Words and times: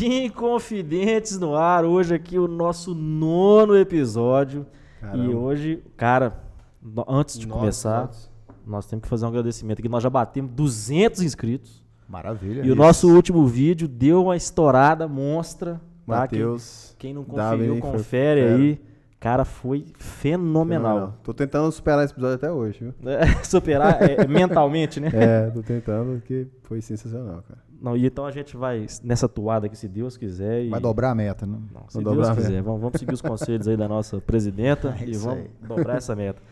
Inconfidentes 0.00 1.38
no 1.38 1.54
ar, 1.54 1.84
hoje 1.84 2.14
aqui 2.14 2.38
o 2.38 2.48
nosso 2.48 2.94
nono 2.94 3.76
episódio. 3.76 4.66
Caramba. 5.00 5.24
E 5.24 5.34
hoje, 5.34 5.82
cara, 5.96 6.42
antes 7.08 7.38
de 7.38 7.46
Nossa, 7.46 7.60
começar, 7.60 8.10
nós 8.66 8.86
temos 8.86 9.02
que 9.02 9.08
fazer 9.08 9.24
um 9.24 9.28
agradecimento 9.28 9.80
aqui. 9.80 9.88
Nós 9.88 10.02
já 10.02 10.10
batemos 10.10 10.50
200 10.52 11.22
inscritos. 11.22 11.82
Maravilha. 12.08 12.62
E 12.62 12.70
o 12.70 12.74
nosso 12.74 13.08
último 13.14 13.46
vídeo 13.46 13.86
deu 13.86 14.24
uma 14.24 14.36
estourada 14.36 15.06
monstra. 15.06 15.74
Tá? 16.06 16.26
Quem, 16.26 16.40
Matheus. 16.40 16.96
quem 16.98 17.14
não 17.14 17.24
conferiu, 17.24 17.76
foi 17.76 17.80
confere 17.80 18.40
fera. 18.40 18.56
aí. 18.56 18.80
Cara, 19.20 19.44
foi 19.44 19.84
fenomenal. 19.98 21.14
Tô 21.22 21.34
tentando 21.34 21.70
superar 21.70 22.02
esse 22.04 22.14
episódio 22.14 22.36
até 22.36 22.50
hoje, 22.50 22.80
viu? 22.80 22.94
Superar 23.44 24.02
é, 24.02 24.26
mentalmente, 24.26 24.98
né? 24.98 25.10
É, 25.12 25.50
tô 25.50 25.62
tentando, 25.62 26.18
porque 26.18 26.46
foi 26.62 26.80
sensacional, 26.80 27.44
cara. 27.46 27.60
Não, 27.80 27.96
e 27.96 28.06
então 28.06 28.26
a 28.26 28.30
gente 28.30 28.56
vai 28.56 28.86
nessa 29.02 29.28
toada 29.28 29.66
aqui, 29.66 29.76
se 29.76 29.88
Deus 29.88 30.16
quiser. 30.16 30.64
E... 30.64 30.68
Vai 30.68 30.80
dobrar 30.80 31.10
a 31.10 31.14
meta, 31.14 31.46
né? 31.46 31.58
Não, 31.72 31.88
se 31.88 32.02
Vamos 32.02 32.26
Deus 32.26 32.36
quiser. 32.36 32.62
Vamos, 32.62 32.80
vamos 32.80 32.98
seguir 32.98 33.14
os 33.14 33.22
conselhos 33.22 33.66
aí 33.66 33.76
da 33.76 33.88
nossa 33.88 34.20
presidenta 34.20 34.94
É 35.00 35.04
e 35.06 35.16
vamos 35.16 35.44
aí. 35.44 35.50
dobrar 35.66 35.96
essa 35.96 36.14
meta. 36.14 36.42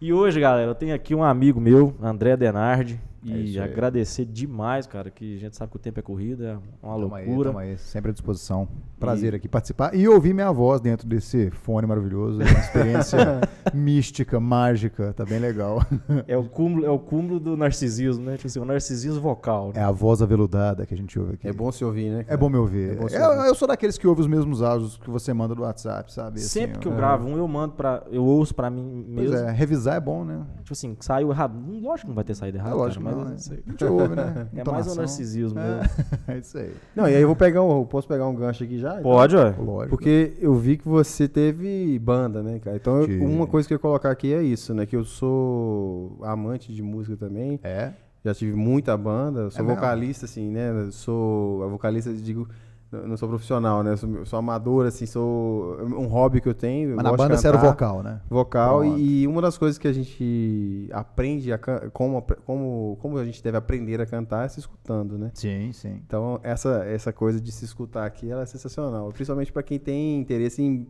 E 0.00 0.12
hoje, 0.12 0.38
galera, 0.38 0.70
eu 0.70 0.74
tenho 0.76 0.94
aqui 0.94 1.14
um 1.14 1.24
amigo 1.24 1.60
meu, 1.60 1.94
André 2.00 2.36
Denardi, 2.36 3.00
e 3.22 3.50
isso 3.50 3.60
aí. 3.60 3.70
agradecer 3.70 4.24
demais, 4.24 4.86
cara, 4.86 5.10
que 5.10 5.36
a 5.36 5.38
gente 5.38 5.56
sabe 5.56 5.70
que 5.70 5.76
o 5.76 5.80
tempo 5.80 5.98
é 5.98 6.02
corrida, 6.02 6.60
é 6.82 6.86
uma 6.86 6.98
Tamo 7.00 7.14
aí, 7.14 7.26
loucura. 7.26 7.48
tamo 7.50 7.58
aí, 7.58 7.76
sempre 7.78 8.10
à 8.10 8.12
disposição. 8.12 8.68
Prazer 8.98 9.34
aqui 9.34 9.48
participar 9.48 9.94
e 9.94 10.08
ouvir 10.08 10.34
minha 10.34 10.50
voz 10.50 10.80
dentro 10.80 11.06
desse 11.06 11.50
fone 11.50 11.86
maravilhoso. 11.86 12.42
É 12.42 12.44
uma 12.50 12.58
experiência 12.58 13.18
mística, 13.72 14.40
mágica, 14.40 15.12
tá 15.12 15.24
bem 15.24 15.38
legal. 15.38 15.80
É 16.26 16.36
o 16.36 16.44
cúmulo, 16.48 16.84
é 16.84 16.90
o 16.90 16.98
cúmulo 16.98 17.38
do 17.38 17.56
narcisismo, 17.56 18.24
né? 18.24 18.36
Tipo 18.36 18.46
assim, 18.48 18.58
o 18.60 18.64
narcisismo 18.64 19.20
vocal. 19.20 19.68
né? 19.68 19.80
É 19.80 19.82
a 19.84 19.90
voz 19.92 20.20
aveludada 20.20 20.84
que 20.86 20.94
a 20.94 20.96
gente 20.96 21.18
ouve 21.18 21.34
aqui. 21.34 21.46
É 21.48 21.52
bom 21.52 21.70
se 21.70 21.84
ouvir, 21.84 22.10
né? 22.10 22.20
É 22.20 22.24
cara? 22.24 22.36
bom 22.38 22.48
me 22.48 22.56
ouvir. 22.56 22.90
É 22.90 22.94
bom 22.96 23.06
eu, 23.08 23.30
ouvir. 23.30 23.46
eu 23.48 23.54
sou 23.54 23.68
daqueles 23.68 23.96
que 23.96 24.06
ouvem 24.06 24.22
os 24.22 24.26
mesmos 24.28 24.62
áudios 24.62 24.96
que 24.96 25.08
você 25.10 25.32
manda 25.32 25.54
do 25.54 25.62
WhatsApp, 25.62 26.12
sabe? 26.12 26.38
Assim, 26.40 26.48
Sempre 26.48 26.78
que 26.80 26.88
eu 26.88 26.92
é. 26.92 26.96
gravo 26.96 27.28
um, 27.28 27.36
eu 27.36 27.46
mando 27.46 27.74
pra. 27.74 28.02
Eu 28.10 28.24
ouço 28.24 28.54
pra 28.54 28.68
mim 28.68 29.04
Pois 29.14 29.30
mesmo. 29.30 29.46
é, 29.48 29.52
revisar 29.52 29.96
é 29.96 30.00
bom, 30.00 30.24
né? 30.24 30.44
Tipo 30.58 30.72
assim, 30.72 30.96
saiu 31.00 31.30
errado. 31.30 31.54
Lógico 31.80 32.00
que 32.00 32.08
não 32.08 32.14
vai 32.14 32.24
ter 32.24 32.34
saído 32.34 32.58
errado, 32.58 32.72
É 32.72 32.74
lógico, 32.74 33.04
cara, 33.04 33.07
mas 33.16 33.30
é. 33.30 33.34
isso 33.36 33.52
aí- 33.52 33.62
A 33.66 33.70
gente 33.70 33.84
ouve, 33.84 34.14
né? 34.16 34.46
é 34.56 34.64
mais 34.70 34.86
um 34.86 34.94
narcisismo 34.94 35.58
É, 35.58 35.62
mesmo. 35.78 35.90
é 36.28 36.38
isso 36.38 36.58
aí. 36.58 36.72
Não, 36.96 37.08
e 37.08 37.14
aí 37.14 37.20
eu 37.22 37.26
vou 37.28 37.36
pegar 37.36 37.62
um. 37.62 37.84
Posso 37.84 38.06
pegar 38.08 38.26
um 38.26 38.34
gancho 38.34 38.64
aqui 38.64 38.78
já? 38.78 38.94
Pode, 39.00 39.36
ué. 39.36 39.54
Lógico. 39.58 39.90
Porque 39.96 40.34
eu 40.40 40.54
vi 40.54 40.76
que 40.76 40.88
você 40.88 41.26
teve 41.28 41.98
banda, 41.98 42.42
né, 42.42 42.58
cara? 42.58 42.76
Então, 42.76 43.02
eu- 43.02 43.24
uma 43.26 43.46
coisa 43.46 43.66
que 43.66 43.74
eu 43.74 43.76
ia 43.76 43.80
colocar 43.80 44.10
aqui 44.10 44.32
é 44.32 44.42
isso, 44.42 44.72
né? 44.74 44.86
Que 44.86 44.96
eu 44.96 45.04
sou 45.04 46.18
amante 46.22 46.72
de 46.72 46.82
música 46.82 47.16
também. 47.16 47.58
É. 47.62 47.92
Já 48.24 48.34
tive 48.34 48.52
muita 48.54 48.96
banda. 48.96 49.48
Sou 49.50 49.60
É 49.60 49.62
mesmo? 49.62 49.76
vocalista, 49.76 50.24
assim, 50.24 50.50
né? 50.50 50.70
Sou 50.90 51.62
a 51.62 51.66
vocalista, 51.68 52.12
digo, 52.12 52.48
não 52.90 53.16
sou 53.16 53.28
profissional, 53.28 53.82
né? 53.82 53.92
Eu 53.92 53.96
sou, 53.96 54.26
sou 54.26 54.38
amador, 54.38 54.86
assim, 54.86 55.04
sou 55.06 55.76
um 55.82 56.06
hobby 56.06 56.40
que 56.40 56.48
eu 56.48 56.54
tenho. 56.54 56.90
eu 56.90 56.96
Mas 56.96 57.04
na 57.04 57.10
gosto 57.10 57.22
de 57.22 57.28
banda 57.28 57.36
você 57.40 57.48
era 57.48 57.58
vocal, 57.58 58.02
né? 58.02 58.20
Vocal 58.28 58.80
Pronto. 58.80 58.98
e 58.98 59.26
uma 59.26 59.42
das 59.42 59.58
coisas 59.58 59.78
que 59.78 59.86
a 59.88 59.92
gente 59.92 60.88
aprende 60.92 61.52
a 61.52 61.58
como, 61.92 62.22
como, 62.46 62.98
como 63.00 63.18
a 63.18 63.24
gente 63.24 63.42
deve 63.42 63.56
aprender 63.56 64.00
a 64.00 64.06
cantar 64.06 64.46
é 64.46 64.48
se 64.48 64.58
escutando, 64.60 65.18
né? 65.18 65.30
Sim, 65.34 65.70
sim. 65.72 66.00
Então 66.06 66.40
essa, 66.42 66.84
essa 66.86 67.12
coisa 67.12 67.40
de 67.40 67.52
se 67.52 67.64
escutar 67.64 68.06
aqui 68.06 68.30
ela 68.30 68.42
é 68.42 68.46
sensacional, 68.46 69.08
principalmente 69.12 69.52
para 69.52 69.62
quem 69.62 69.78
tem 69.78 70.18
interesse 70.20 70.62
em 70.62 70.86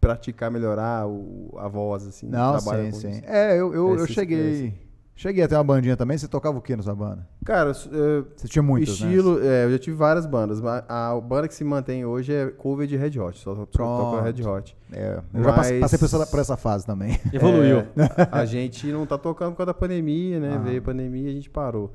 praticar, 0.00 0.50
melhorar 0.50 1.06
o- 1.06 1.54
a 1.58 1.68
voz 1.68 2.06
assim. 2.06 2.28
Não, 2.28 2.58
sim, 2.58 2.92
sim. 2.92 3.20
É, 3.24 3.52
eu, 3.52 3.72
eu, 3.72 3.98
eu 3.98 4.06
cheguei. 4.06 4.74
Cheguei 5.14 5.44
a 5.44 5.48
ter 5.48 5.54
uma 5.54 5.62
bandinha 5.64 5.96
também. 5.96 6.16
Você 6.16 6.26
tocava 6.26 6.58
o 6.58 6.60
que 6.62 6.74
na 6.74 6.82
sua 6.82 6.94
banda? 6.94 7.26
Cara, 7.44 7.70
é, 7.70 8.24
Você 8.34 8.48
tinha 8.48 8.62
muitas, 8.62 9.00
né? 9.00 9.08
estilo, 9.08 9.38
é, 9.42 9.66
eu 9.66 9.72
já 9.72 9.78
tive 9.78 9.96
várias 9.96 10.26
bandas, 10.26 10.60
mas 10.60 10.82
a 10.88 11.20
banda 11.20 11.46
que 11.48 11.54
se 11.54 11.62
mantém 11.62 12.04
hoje 12.04 12.32
é 12.32 12.46
cover 12.46 12.86
de 12.86 12.96
Red 12.96 13.18
Hot, 13.20 13.38
só, 13.38 13.54
toca 13.66 14.22
Red 14.22 14.42
Hot. 14.42 14.76
É, 14.90 15.20
eu 15.34 15.44
já 15.44 15.52
passei, 15.52 15.80
Mas- 15.80 15.90
passei 15.90 15.98
por, 15.98 16.04
essa, 16.06 16.26
por 16.26 16.40
essa 16.40 16.56
fase 16.56 16.86
também. 16.86 17.20
Evoluiu. 17.32 17.78
É, 17.78 17.86
a 18.30 18.44
gente 18.44 18.90
não 18.90 19.06
tá 19.06 19.18
tocando 19.18 19.52
por 19.52 19.58
causa 19.58 19.66
da 19.72 19.74
pandemia, 19.74 20.40
né? 20.40 20.54
Ah. 20.56 20.58
Veio 20.58 20.78
a 20.78 20.82
pandemia 20.82 21.28
e 21.28 21.30
a 21.30 21.34
gente 21.34 21.50
parou. 21.50 21.92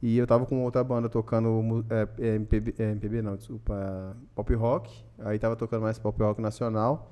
E 0.00 0.18
eu 0.18 0.26
tava 0.26 0.44
com 0.44 0.62
outra 0.62 0.84
banda 0.84 1.08
tocando 1.08 1.84
é, 1.88 2.06
é, 2.18 2.34
MPB, 2.34 2.74
é, 2.78 2.90
MPB 2.90 3.22
não, 3.22 3.36
desculpa, 3.36 4.14
pop 4.34 4.54
rock. 4.54 4.92
Aí 5.18 5.38
tava 5.38 5.56
tocando 5.56 5.80
mais 5.82 5.98
pop 5.98 6.22
rock 6.22 6.42
nacional. 6.42 7.10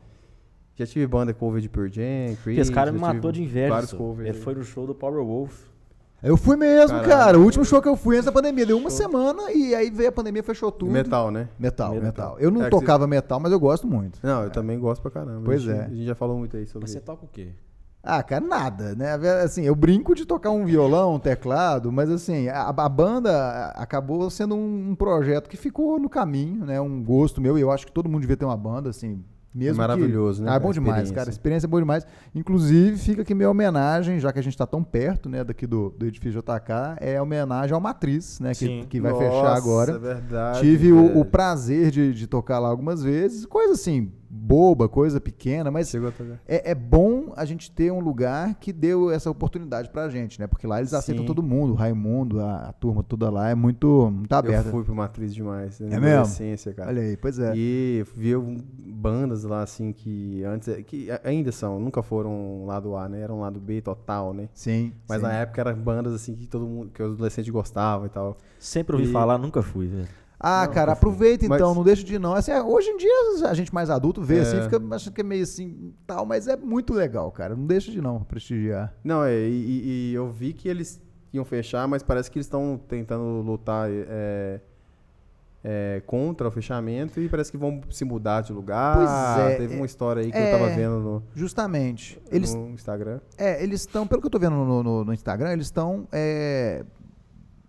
Já 0.84 0.93
tive 0.93 1.06
banda 1.06 1.32
cover 1.32 1.60
de 1.60 1.69
Pearl 1.69 1.88
Jam, 1.88 2.37
Creed. 2.43 2.59
Esse 2.59 2.72
cara 2.72 2.91
me 2.91 2.98
matou 2.98 3.31
de 3.32 3.43
inveja. 3.43 3.97
Covers. 3.97 4.28
Ele 4.28 4.37
aí. 4.37 4.43
foi 4.43 4.54
no 4.54 4.62
show 4.65 4.87
do 4.87 4.94
Power 4.94 5.25
Wolf. 5.25 5.72
Eu 6.22 6.37
fui 6.37 6.56
mesmo, 6.56 7.00
Caralho. 7.00 7.09
cara. 7.09 7.38
O 7.38 7.43
último 7.43 7.65
show 7.65 7.82
que 7.82 7.88
eu 7.88 7.97
fui 7.97 8.15
antes 8.15 8.26
da 8.26 8.32
pandemia. 8.32 8.65
Deu 8.65 8.78
uma 8.78 8.91
semana 8.91 9.50
e 9.50 9.75
aí 9.75 9.91
veio 9.91 10.09
a 10.09 10.12
pandemia, 10.12 10.42
fechou 10.42 10.71
tudo. 10.71 10.92
Metal, 10.92 11.32
né? 11.32 11.48
Metal, 11.59 11.91
Metal. 11.94 12.06
metal. 12.06 12.37
Eu 12.38 12.50
não 12.50 12.65
É 12.65 12.71
tocava 12.71 13.09
metal, 13.09 13.41
mas 13.41 13.50
eu 13.50 13.59
gosto 13.59 13.88
muito. 13.88 14.21
Não, 14.22 14.44
eu 14.44 14.50
também 14.50 14.78
gosto 14.78 15.03
pra 15.03 15.10
caramba. 15.10 15.42
Pois 15.44 15.66
a 15.69 15.72
gente, 15.72 15.81
é. 15.81 15.84
A 15.84 15.88
gente 15.88 16.04
já 16.04 16.15
falou 16.15 16.38
muito 16.38 16.56
aí 16.56 16.65
sobre 16.66 16.82
Mas 16.82 16.92
você 16.92 17.00
toca 17.00 17.25
o 17.25 17.28
quê? 17.28 17.48
Ah, 18.04 18.21
cara, 18.22 18.44
nada, 18.44 18.97
né? 18.97 19.15
Assim, 19.44 19.62
eu 19.62 19.76
brinco 19.76 20.15
de 20.15 20.25
tocar 20.26 20.50
um 20.50 20.65
violão, 20.65 21.15
um 21.15 21.19
teclado, 21.21 21.92
mas 21.92 22.10
assim, 22.10 22.48
a, 22.48 22.69
a 22.69 22.88
banda 22.88 23.69
acabou 23.76 24.28
sendo 24.28 24.56
um, 24.56 24.91
um 24.91 24.94
projeto 24.97 25.48
que 25.48 25.56
ficou 25.56 26.00
no 26.00 26.09
caminho, 26.09 26.65
né? 26.65 26.81
Um 26.81 27.03
gosto 27.03 27.41
meu, 27.41 27.56
e 27.56 27.60
eu 27.60 27.71
acho 27.71 27.87
que 27.87 27.92
todo 27.92 28.09
mundo 28.09 28.22
devia 28.22 28.37
ter 28.37 28.44
uma 28.44 28.56
banda, 28.56 28.91
assim, 28.91 29.25
mesmo 29.54 29.74
que- 29.74 29.78
maravilhoso, 29.78 30.42
né, 30.42 30.50
Ah, 30.50 30.54
é 30.54 30.58
bom 30.58 30.72
demais, 30.72 31.10
cara. 31.10 31.28
A 31.28 31.30
experiência 31.30 31.66
é 31.66 31.68
boa 31.68 31.80
demais. 31.82 32.06
Inclusive, 32.34 32.96
fica 32.96 33.22
aqui 33.22 33.34
minha 33.34 33.50
homenagem, 33.50 34.18
já 34.18 34.32
que 34.32 34.38
a 34.38 34.42
gente 34.42 34.56
tá 34.56 34.66
tão 34.66 34.82
perto, 34.82 35.28
né, 35.28 35.44
daqui 35.44 35.66
do, 35.66 35.90
do 35.98 36.06
edifício 36.06 36.40
JK, 36.40 36.96
é 37.00 37.20
homenagem 37.20 37.74
ao 37.74 37.80
Matriz, 37.80 38.41
né, 38.41 38.50
que, 38.50 38.66
Sim. 38.66 38.86
que 38.88 39.00
vai 39.00 39.12
Nossa, 39.12 39.24
fechar 39.24 39.54
agora. 39.56 39.92
É 39.92 39.98
verdade. 39.98 40.60
Tive 40.60 40.92
o, 40.92 41.18
o 41.20 41.24
prazer 41.24 41.91
de, 41.91 42.12
de 42.14 42.26
tocar 42.26 42.58
lá 42.58 42.68
algumas 42.68 43.02
vezes, 43.02 43.44
coisa 43.46 43.74
assim, 43.74 44.10
boba, 44.34 44.88
coisa 44.88 45.20
pequena, 45.20 45.70
mas 45.70 45.91
Chegou 45.91 46.09
a 46.09 46.12
tocar. 46.12 46.41
é, 46.48 46.70
é 46.70 46.75
bom 46.75 47.32
a 47.37 47.44
gente 47.44 47.70
ter 47.70 47.93
um 47.93 48.00
lugar 48.00 48.54
que 48.54 48.72
deu 48.72 49.10
essa 49.10 49.31
oportunidade 49.31 49.91
pra 49.91 50.09
gente, 50.09 50.41
né? 50.41 50.47
Porque 50.47 50.66
lá 50.66 50.78
eles 50.78 50.94
aceitam 50.94 51.22
Sim. 51.22 51.26
todo 51.26 51.43
mundo, 51.43 51.72
o 51.72 51.76
Raimundo, 51.76 52.41
a, 52.41 52.69
a 52.69 52.72
turma 52.72 53.03
toda 53.03 53.28
lá 53.31 53.50
é 53.50 53.54
muito, 53.54 54.10
muito 54.10 54.32
Eu 54.32 54.38
aberta. 54.38 54.71
fui 54.71 54.82
pro 54.84 54.94
Matriz 54.94 55.34
demais. 55.34 55.78
né, 55.81 55.88
É 55.88 55.91
na 55.91 56.00
mesmo? 56.00 56.16
adolescência, 56.21 56.72
cara. 56.72 56.88
Olha 56.88 57.03
aí, 57.03 57.16
pois 57.16 57.38
é. 57.38 57.53
E 57.54 58.04
vi 58.16 58.32
bandas 58.94 59.44
lá, 59.44 59.62
assim, 59.62 59.92
que 59.92 60.42
antes, 60.44 60.69
que 60.87 61.09
ainda 61.25 61.53
são, 61.53 61.78
nunca 61.78 62.03
foram 62.03 62.65
lado 62.66 62.97
A, 62.97 63.09
né? 63.09 63.21
Eram 63.21 63.41
lado 63.41 63.60
B 63.60 63.81
total, 63.82 64.32
né? 64.32 64.48
Sim. 64.54 64.92
Mas 65.09 65.21
sim. 65.21 65.26
na 65.26 65.32
época 65.34 65.60
eram 65.60 65.75
bandas, 65.76 66.15
assim, 66.15 66.34
que 66.34 66.47
todo 66.47 66.65
mundo, 66.66 66.91
que 66.91 67.03
os 67.03 67.12
adolescentes 67.15 67.53
gostavam 67.53 68.06
e 68.06 68.10
tal. 68.10 68.38
Sempre 68.59 68.97
ouvi 68.97 69.09
E- 69.09 69.12
falar, 69.12 69.37
nunca 69.38 69.62
fui, 69.62 69.87
velho. 69.88 70.09
Ah, 70.44 70.64
Não, 70.66 70.72
cara, 70.75 70.92
aproveita 70.92 71.44
então, 71.47 71.69
Mas- 71.69 71.76
não 71.76 71.84
deixa 71.84 72.03
de 72.03 72.14
ir 72.14 72.19
não. 72.19 72.34
Assim, 72.34 72.50
é, 72.50 72.60
hoje 72.60 72.88
em 72.88 72.97
dia 72.97 73.12
a 73.48 73.54
gente 73.54 73.72
mais 73.72 73.88
adulto 73.91 74.20
vê 74.20 74.38
É. 74.38 74.41
assim, 74.41 74.60
fica 74.62 74.80
achando 74.94 75.14
que 75.14 75.20
é 75.20 75.25
meio 75.25 75.44
assim, 75.44 75.94
tal, 76.04 76.26
mas 76.26 76.48
é 76.48 76.56
muito 76.56 76.92
legal, 76.92 77.30
cara. 77.30 77.54
Não 77.54 77.64
deixa 77.66 77.92
de 77.92 78.00
não 78.00 78.25
prestigiar. 78.25 78.92
Não, 79.04 79.22
é, 79.22 79.32
e, 79.38 80.10
e- 80.10 80.14
eu 80.14 80.28
vi 80.30 80.53
que 80.53 80.69
eles 80.69 81.00
iam 81.32 81.44
fechar, 81.44 81.86
mas 81.86 82.03
parece 82.03 82.28
que 82.30 82.38
eles 82.38 82.47
estão 82.47 82.78
tentando 82.88 83.22
lutar 83.41 83.88
é, 83.88 84.60
é, 85.64 86.03
contra 86.06 86.48
o 86.48 86.50
fechamento 86.50 87.20
e 87.20 87.28
parece 87.28 87.50
que 87.53 87.56
vão 87.56 87.80
se 87.88 88.04
mudar 88.04 88.41
de 88.41 88.53
lugar. 88.53 88.97
Pois 88.97 89.47
é, 89.53 89.56
Teve 89.59 89.74
é- 89.74 89.76
uma 89.76 89.86
história 89.86 90.22
aí 90.22 90.32
que 90.32 90.36
é. 90.36 90.53
eu 90.54 90.59
tava 90.59 90.70
vendo 90.74 90.98
no, 90.98 91.22
Justamente. 91.36 92.20
Eles 92.32 92.53
no 92.53 92.70
Instagram. 92.70 93.20
É, 93.38 93.62
eles 93.62 93.82
estão, 93.82 94.06
pelo 94.09 94.20
que 94.20 94.26
eu 94.26 94.30
tô 94.30 94.41
vendo 94.41 94.56
no, 94.56 94.82
no- 94.82 95.04
no 95.04 95.12
Instagram, 95.14 95.53
eles 95.53 95.66
estão. 95.66 96.09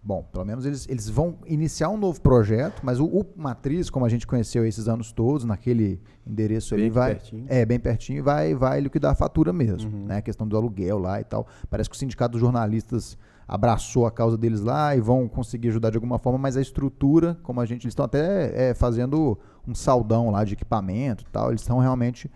Bom, 0.03 0.24
pelo 0.31 0.44
menos 0.44 0.66
eles, 0.66 0.86
eles 0.90 1.08
vão 1.09 1.38
iniciar 1.46 1.90
um 1.90 1.97
novo 1.97 2.19
projeto, 2.19 2.81
mas 2.84 3.00
o, 3.00 3.06
o 3.06 3.25
Matriz, 3.38 3.90
como 3.90 4.06
a 4.06 4.09
gente 4.09 4.28
conheceu 4.28 4.66
esses 4.66 4.88
anos 4.88 5.12
todos, 5.12 5.46
naquele 5.46 6.02
endereço 6.28 6.74
ali, 6.74 6.84
Bem 6.84 6.91
vai. 6.91 7.16
pertinho. 7.16 7.46
É, 7.47 7.66
bem 7.66 7.80
pertinho, 7.80 8.24
vai, 8.24 8.53
vai 8.53 8.81
liquidar 8.81 9.12
a 9.12 9.16
fatura 9.16 9.53
mesmo, 9.53 9.90
Uhum. 9.91 10.06
né? 10.06 10.18
A 10.18 10.22
questão 10.22 10.47
do 10.47 10.58
aluguel 10.58 10.97
lá 11.00 11.22
e 11.22 11.24
tal. 11.24 11.47
Parece 11.69 11.90
que 11.90 11.96
o 11.96 12.00
sindicato 12.00 12.34
dos 12.34 12.41
jornalistas 12.41 13.18
abraçou 13.47 14.06
a 14.06 14.12
causa 14.12 14.38
deles 14.38 14.62
lá 14.62 14.96
e 14.96 15.02
vão 15.02 15.28
conseguir 15.28 15.67
ajudar 15.70 15.90
de 15.90 15.97
alguma 15.97 16.17
forma, 16.17 16.40
mas 16.40 16.58
a 16.58 16.61
estrutura, 16.61 17.38
como 17.44 17.59
a 17.61 17.66
gente. 17.66 17.84
Eles 17.85 17.91
estão 17.91 18.06
até 18.06 18.70
é, 18.70 18.73
fazendo 18.73 19.38
um 19.67 19.73
saldão 19.76 20.29
lá 20.32 20.44
de 20.44 20.53
equipamento 20.53 21.23
e 21.28 21.32
tal. 21.32 21.49
Eles 21.49 21.61
estão 21.61 21.79
realmente 21.79 22.29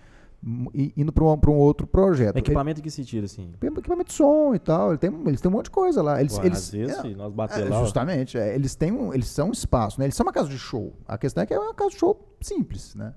indo 0.44 1.12
para 1.12 1.24
um, 1.24 1.38
pra 1.38 1.52
um 1.52 1.56
outro 1.56 1.88
projeto. 1.88 2.38
Equipamento 2.38 2.80
em 2.80 2.84
que 2.84 2.92
sentido, 2.92 3.26
assim? 3.26 3.52
Equipamento 3.62 4.10
de 4.10 4.14
som 4.14 4.54
e 4.54 4.60
tal. 4.60 4.90
Ele 4.90 4.98
tem, 4.98 5.12
eles 5.26 5.42
têm 5.42 5.50
um 5.50 5.54
monte 5.54 5.66
de 5.66 5.72
coisa 5.72 6.02
lá. 6.02 6.20
Eles, 6.20 6.38
Pô, 6.38 6.46
eles, 6.46 6.60
às 6.60 6.72
vezes, 6.72 6.98
é, 6.98 7.02
se 7.02 7.16
nós 7.16 7.32
é, 7.32 7.36
bater 7.36 7.70
lá... 7.70 7.80
ó, 7.80 7.84
justamente, 7.84 8.38
é, 8.38 8.56
eles 8.56 8.76
têm 8.76 8.92
um, 8.92 9.14
eles 9.14 9.28
são 9.28 9.50
um 9.50 9.52
espaço, 9.52 10.00
né? 10.00 10.06
Eles 10.06 10.16
são 10.16 10.26
uma 10.26 10.34
casa 10.34 10.50
de 10.50 10.58
show. 10.58 10.94
A 11.08 11.18
questão 11.18 11.44
é 11.44 11.46
que 11.46 11.54
é 11.54 11.60
uma 11.60 11.74
casa 11.74 11.90
de 11.92 11.98
show 11.98 12.36
simples, 12.40 12.96
né? 12.96 13.14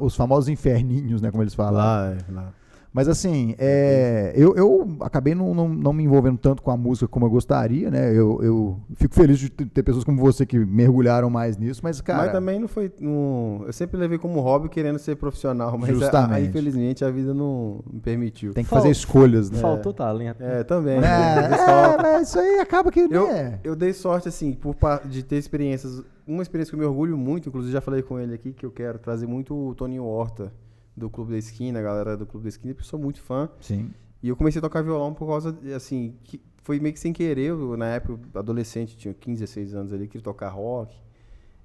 Os 0.00 0.16
famosos 0.16 0.48
inferninhos, 0.48 1.20
né? 1.20 1.30
Como 1.30 1.42
eles 1.42 1.54
falam. 1.54 1.74
Lá, 1.74 2.10
é, 2.10 2.32
lá. 2.32 2.54
Mas 2.96 3.08
assim, 3.08 3.54
é, 3.58 4.32
eu, 4.34 4.56
eu 4.56 4.96
acabei 5.00 5.34
não, 5.34 5.54
não, 5.54 5.68
não 5.68 5.92
me 5.92 6.02
envolvendo 6.02 6.38
tanto 6.38 6.62
com 6.62 6.70
a 6.70 6.78
música 6.78 7.06
como 7.06 7.26
eu 7.26 7.30
gostaria, 7.30 7.90
né? 7.90 8.10
Eu, 8.10 8.40
eu 8.42 8.80
fico 8.94 9.14
feliz 9.14 9.38
de 9.38 9.50
ter 9.50 9.82
pessoas 9.82 10.02
como 10.02 10.18
você 10.18 10.46
que 10.46 10.58
mergulharam 10.58 11.28
mais 11.28 11.58
nisso, 11.58 11.82
mas, 11.84 12.00
cara. 12.00 12.22
mas 12.22 12.32
também 12.32 12.58
não 12.58 12.66
foi. 12.66 12.90
Não, 12.98 13.64
eu 13.66 13.72
sempre 13.74 13.98
levei 13.98 14.16
como 14.16 14.40
hobby 14.40 14.70
querendo 14.70 14.98
ser 14.98 15.14
profissional, 15.16 15.76
mas 15.76 15.90
a- 15.90 15.92
a- 15.92 15.96
Justamente. 15.96 16.48
infelizmente 16.48 17.04
a 17.04 17.10
vida 17.10 17.34
não 17.34 17.80
me 17.92 18.00
permitiu. 18.00 18.54
Tem 18.54 18.64
que 18.64 18.70
Fal- 18.70 18.78
fazer 18.78 18.90
escolhas, 18.92 19.50
né? 19.50 19.58
Faltou 19.58 19.92
talento. 19.92 20.42
É, 20.42 20.64
também. 20.64 20.96
É, 20.96 21.04
é, 21.04 22.02
mas 22.02 22.28
isso 22.28 22.38
aí 22.38 22.60
acaba 22.60 22.90
que. 22.90 23.00
Eu, 23.10 23.28
né? 23.28 23.60
eu 23.62 23.76
dei 23.76 23.92
sorte, 23.92 24.26
assim, 24.26 24.54
por, 24.54 24.74
de 25.04 25.22
ter 25.22 25.36
experiências. 25.36 26.02
Uma 26.26 26.42
experiência 26.42 26.70
que 26.70 26.76
eu 26.76 26.80
me 26.80 26.86
orgulho 26.86 27.18
muito, 27.18 27.50
inclusive 27.50 27.74
já 27.74 27.82
falei 27.82 28.00
com 28.00 28.18
ele 28.18 28.32
aqui, 28.32 28.54
que 28.54 28.64
eu 28.64 28.70
quero 28.70 28.98
trazer 28.98 29.26
muito 29.26 29.54
o 29.54 29.74
Toninho 29.74 30.04
Horta, 30.04 30.50
do 30.96 31.10
Clube 31.10 31.32
da 31.32 31.38
Esquina, 31.38 31.78
a 31.78 31.82
galera 31.82 32.16
do 32.16 32.24
Clube 32.26 32.44
da 32.44 32.48
Esquina, 32.48 32.72
porque 32.74 32.84
eu 32.86 32.88
sou 32.90 32.98
muito 32.98 33.20
fã. 33.20 33.48
Sim. 33.60 33.90
E 34.22 34.28
eu 34.28 34.36
comecei 34.36 34.58
a 34.58 34.62
tocar 34.62 34.82
violão 34.82 35.12
por 35.12 35.26
causa, 35.26 35.52
de, 35.52 35.72
assim, 35.74 36.14
que 36.24 36.40
foi 36.62 36.80
meio 36.80 36.92
que 36.94 37.00
sem 37.00 37.12
querer. 37.12 37.50
Eu, 37.50 37.76
na 37.76 37.86
época, 37.86 38.18
adolescente, 38.38 38.96
tinha 38.96 39.12
15, 39.14 39.40
16 39.40 39.74
anos 39.74 39.92
ali, 39.92 40.08
queria 40.08 40.24
tocar 40.24 40.48
rock. 40.48 40.96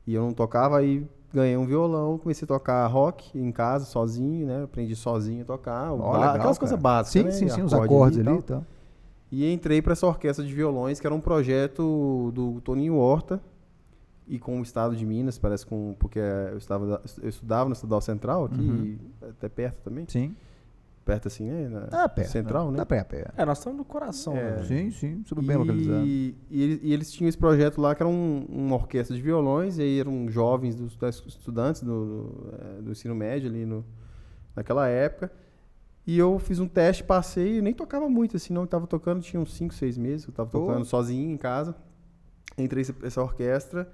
E 0.05 0.13
eu 0.13 0.21
não 0.23 0.33
tocava, 0.33 0.77
aí 0.77 1.05
ganhei 1.33 1.55
um 1.55 1.65
violão, 1.65 2.17
comecei 2.17 2.43
a 2.45 2.47
tocar 2.47 2.85
rock 2.87 3.37
em 3.39 3.51
casa, 3.53 3.85
sozinho, 3.85 4.45
né? 4.47 4.63
Aprendi 4.63 4.95
sozinho 4.95 5.43
a 5.43 5.45
tocar. 5.45 5.93
o 5.93 5.99
Ó, 6.01 6.11
ba- 6.11 6.17
legal, 6.17 6.35
aquelas 6.35 6.57
coisas 6.57 6.77
básicas, 6.77 7.35
Sim, 7.35 7.45
né? 7.45 7.49
sim, 7.49 7.55
sim, 7.55 7.61
os 7.63 7.73
Acorde 7.73 7.93
acordes 7.93 8.19
ali 8.19 8.25
tal. 8.27 8.37
e 8.39 8.41
tal. 8.43 8.65
E 9.31 9.53
entrei 9.53 9.81
para 9.81 9.93
essa 9.93 10.05
orquestra 10.05 10.45
de 10.45 10.53
violões, 10.53 10.99
que 10.99 11.07
era 11.07 11.15
um 11.15 11.21
projeto 11.21 12.31
do 12.33 12.59
Toninho 12.61 12.95
Horta 12.97 13.41
e 14.27 14.39
com 14.39 14.59
o 14.59 14.63
estado 14.63 14.95
de 14.95 15.06
Minas, 15.06 15.38
parece 15.38 15.65
com 15.65 15.95
porque 16.00 16.19
eu 16.19 16.57
estava 16.57 17.01
eu 17.21 17.29
estudava 17.29 17.68
no 17.69 17.73
Estadual 17.73 18.01
Central 18.01 18.45
aqui, 18.45 19.00
até 19.29 19.50
perto 19.50 19.81
também, 19.83 20.06
Sim. 20.07 20.35
perto 21.03 21.27
assim, 21.27 21.50
né, 21.50 21.68
na 21.68 22.03
Ah, 22.03 22.07
perto. 22.09 22.29
Central, 22.29 22.71
né? 22.71 22.77
Tá 22.77 22.85
perto, 22.85 23.13
é. 23.15 23.25
É, 23.35 23.45
nós 23.45 23.57
estamos 23.57 23.77
no 23.77 23.83
coração. 23.85 24.35
É. 24.38 24.57
né? 24.57 24.63
Sim, 24.63 24.91
sim, 24.91 25.23
super 25.25 25.44
bem 25.44 25.56
e, 25.56 25.59
localizado. 25.59 26.06
E, 26.06 26.35
eles- 26.50 26.79
e 26.83 26.94
eles 26.94 27.12
tinham 27.12 27.27
esse 27.27 27.38
projeto 27.38 27.81
lá 27.81 27.94
que 27.95 28.01
era 28.03 28.09
um- 28.09 28.45
uma 28.47 28.75
orquestra 28.75 29.15
de 29.15 29.21
violões, 29.21 29.77
e 29.77 29.81
aí 29.81 30.00
eram 30.00 30.29
jovens 30.29 30.75
dos, 30.75 30.95
das 30.95 31.15
estudantes 31.27 31.81
do, 31.83 32.06
do, 32.06 32.53
eh, 32.77 32.81
do 32.83 32.91
ensino 32.91 33.15
médio 33.15 33.50
ali 33.50 33.65
no, 33.65 33.83
naquela 34.56 34.88
época. 34.88 35.31
E 36.07 36.17
eu 36.17 36.39
fiz 36.39 36.59
um 36.59 36.67
teste, 36.67 37.03
passei, 37.03 37.57
e 37.57 37.62
nem 37.62 37.74
tocava 37.74 38.09
muito 38.09 38.35
assim, 38.38 38.53
não. 38.53 38.62
Eu 38.63 38.67
tava 38.67 38.88
tocando, 38.88 39.21
tinha 39.21 39.39
uns 39.39 39.53
5, 39.56 39.74
6 39.74 39.97
meses, 39.97 40.25
eu 40.27 40.33
tava 40.33 40.50
Pô. 40.50 40.59
tocando 40.65 40.83
sozinho 40.85 41.29
em 41.31 41.38
casa. 41.38 41.75
Entrei 42.57 42.83
nessa 43.01 43.21
orquestra. 43.21 43.89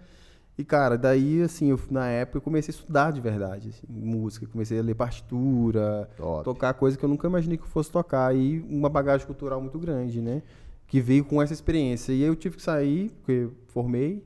E, 0.58 0.64
cara, 0.64 0.98
daí, 0.98 1.42
assim, 1.44 1.70
eu, 1.70 1.80
na 1.92 2.08
época 2.08 2.38
eu 2.38 2.42
comecei 2.42 2.74
a 2.74 2.78
estudar 2.78 3.12
de 3.12 3.22
verdade, 3.22 3.70
assim, 3.70 3.86
música. 3.88 4.48
Comecei 4.48 4.80
a 4.80 4.82
ler 4.82 4.96
partitura, 4.96 6.10
Top. 6.18 6.44
tocar 6.44 6.74
coisa 6.74 6.98
que 6.98 7.06
eu 7.06 7.10
nunca 7.10 7.28
imaginei 7.28 7.58
que 7.58 7.64
eu 7.64 7.68
fosse 7.68 7.92
tocar. 7.92 8.36
E 8.36 8.60
uma 8.68 8.90
bagagem 8.90 9.28
cultural 9.28 9.62
muito 9.62 9.78
grande, 9.78 10.20
né? 10.20 10.42
Que 10.88 11.00
veio 11.00 11.24
com 11.24 11.40
essa 11.42 11.54
experiência. 11.54 12.12
E 12.12 12.24
aí 12.24 12.28
eu 12.28 12.36
tive 12.36 12.56
que 12.56 12.64
sair, 12.64 13.12
porque 13.18 13.50
formei. 13.68 14.24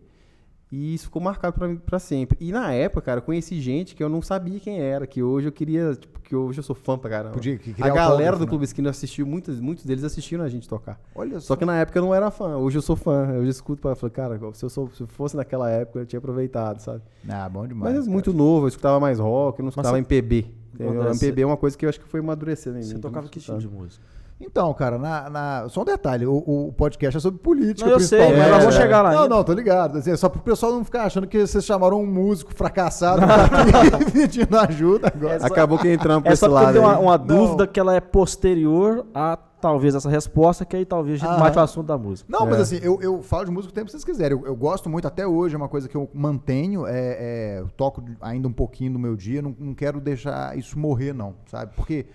E 0.71 0.93
isso 0.93 1.05
ficou 1.05 1.21
marcado 1.21 1.53
pra, 1.53 1.67
mim 1.67 1.75
pra 1.75 1.99
sempre. 1.99 2.37
E 2.39 2.51
na 2.51 2.71
época, 2.71 3.01
cara, 3.01 3.17
eu 3.19 3.21
conheci 3.23 3.59
gente 3.59 3.93
que 3.93 4.01
eu 4.01 4.07
não 4.07 4.21
sabia 4.21 4.57
quem 4.59 4.79
era, 4.79 5.05
que 5.05 5.21
hoje 5.21 5.47
eu 5.49 5.51
queria, 5.51 5.93
tipo, 5.95 6.21
que 6.21 6.33
hoje 6.33 6.59
eu 6.59 6.63
sou 6.63 6.73
fã 6.73 6.97
pra 6.97 7.09
caramba. 7.09 7.33
Podia 7.33 7.57
que 7.57 7.75
a 7.83 7.89
galera 7.89 8.37
do 8.37 8.45
né? 8.45 8.49
Clube 8.49 8.63
Esquina 8.63 8.89
assistiu, 8.89 9.25
muitos, 9.25 9.59
muitos 9.59 9.83
deles 9.83 10.05
assistiram 10.05 10.45
a 10.45 10.47
gente 10.47 10.69
tocar. 10.69 10.97
Olha 11.13 11.41
Só 11.41 11.57
que 11.57 11.65
na 11.65 11.77
época 11.77 11.99
eu 11.99 12.03
não 12.03 12.15
era 12.15 12.31
fã, 12.31 12.55
hoje 12.55 12.77
eu 12.77 12.81
sou 12.81 12.95
fã. 12.95 13.27
Hoje 13.31 13.47
eu 13.47 13.49
escuto 13.49 13.81
pra 13.81 13.95
falar, 13.95 14.11
cara, 14.11 14.39
se 14.53 14.63
eu, 14.63 14.69
sou, 14.69 14.89
se 14.91 15.01
eu 15.01 15.07
fosse 15.07 15.35
naquela 15.35 15.69
época, 15.69 15.99
eu 15.99 16.05
tinha 16.05 16.19
aproveitado, 16.19 16.79
sabe? 16.79 17.01
Ah, 17.27 17.49
bom 17.49 17.67
demais. 17.67 17.93
Mas, 17.93 18.03
cara. 18.05 18.11
muito 18.11 18.31
novo, 18.33 18.63
eu 18.65 18.69
escutava 18.69 18.97
mais 18.97 19.19
rock, 19.19 19.59
eu 19.59 19.63
não 19.63 19.69
escutava 19.69 19.95
você- 19.95 19.99
MPB. 19.99 20.53
André, 20.79 21.09
MPB 21.09 21.41
é 21.41 21.45
uma 21.45 21.57
coisa 21.57 21.77
que 21.77 21.85
eu 21.85 21.89
acho 21.89 21.99
que 21.99 22.07
foi 22.07 22.21
amadurecendo 22.21 22.77
em 22.77 22.79
mim. 22.81 22.87
Você 22.87 22.97
tocava 22.97 23.27
que 23.27 23.41
tipo 23.41 23.57
de 23.57 23.67
música? 23.67 24.01
Então, 24.41 24.73
cara, 24.73 24.97
na, 24.97 25.29
na- 25.29 25.69
só 25.69 25.81
um 25.81 25.85
detalhe, 25.85 26.25
o, 26.25 26.35
o 26.35 26.73
podcast 26.73 27.17
é 27.17 27.19
sobre 27.19 27.39
política, 27.39 27.85
Não, 27.87 27.93
eu 27.95 27.99
sei, 27.99 28.35
mas 28.35 28.49
nós 28.49 28.59
vamos 28.59 28.75
chegar 28.75 29.01
lá 29.01 29.11
Não, 29.13 29.23
ainda. 29.23 29.35
não, 29.35 29.43
tô 29.43 29.53
ligado. 29.53 29.97
Assim, 29.97 30.11
é 30.11 30.17
só 30.17 30.27
pro 30.27 30.41
pessoal 30.41 30.73
não 30.73 30.83
ficar 30.83 31.03
achando 31.03 31.27
que 31.27 31.45
vocês 31.45 31.63
chamaram 31.63 32.01
um 32.01 32.05
músico 32.05 32.53
fracassado 32.53 33.21
aqui 33.25 34.11
pedindo 34.11 34.57
ajuda 34.57 35.07
agora. 35.13 35.35
Essa- 35.35 35.47
Acabou 35.47 35.77
que 35.77 35.91
entramos 35.91 36.23
pra 36.23 36.31
É 36.31 36.33
esse 36.33 36.39
só 36.39 36.47
porque 36.49 36.63
lado 36.63 36.73
deu 36.73 36.81
uma, 36.83 36.97
aí. 36.97 37.01
uma 37.03 37.17
Não. 37.17 37.25
dúvida 37.25 37.67
que 37.67 37.79
ela 37.79 37.95
é 37.95 37.99
posterior 38.01 39.05
a 39.13 39.37
talvez 39.61 39.93
essa 39.93 40.09
resposta, 40.09 40.65
que 40.65 40.75
aí 40.75 40.83
talvez 40.83 41.21
a 41.21 41.25
gente 41.27 41.33
Aham. 41.35 41.39
mate 41.43 41.55
o 41.57 41.61
assunto 41.61 41.85
da 41.85 41.95
música. 41.95 42.27
Não, 42.31 42.47
mas 42.47 42.57
É. 42.57 42.61
assim, 42.63 42.79
eu, 42.81 42.99
eu 42.99 43.21
falo 43.21 43.45
de 43.45 43.51
música 43.51 43.71
o 43.71 43.75
tempo 43.75 43.85
que 43.85 43.91
vocês 43.91 44.03
quiserem. 44.03 44.35
Eu, 44.35 44.47
eu 44.47 44.55
gosto 44.55 44.89
muito, 44.89 45.07
até 45.07 45.27
hoje, 45.27 45.53
é 45.53 45.57
uma 45.57 45.69
coisa 45.69 45.87
que 45.87 45.95
eu 45.95 46.09
mantenho. 46.15 46.87
É, 46.87 46.93
é, 46.97 47.59
eu 47.59 47.69
toco 47.77 48.03
ainda 48.19 48.47
um 48.47 48.51
pouquinho 48.51 48.93
no 48.93 48.97
meu 48.97 49.15
dia, 49.15 49.39
não, 49.39 49.55
não 49.59 49.75
quero 49.75 50.01
deixar 50.01 50.57
isso 50.57 50.79
morrer, 50.79 51.13
não, 51.13 51.35
sabe? 51.45 51.73
Porque 51.75 52.07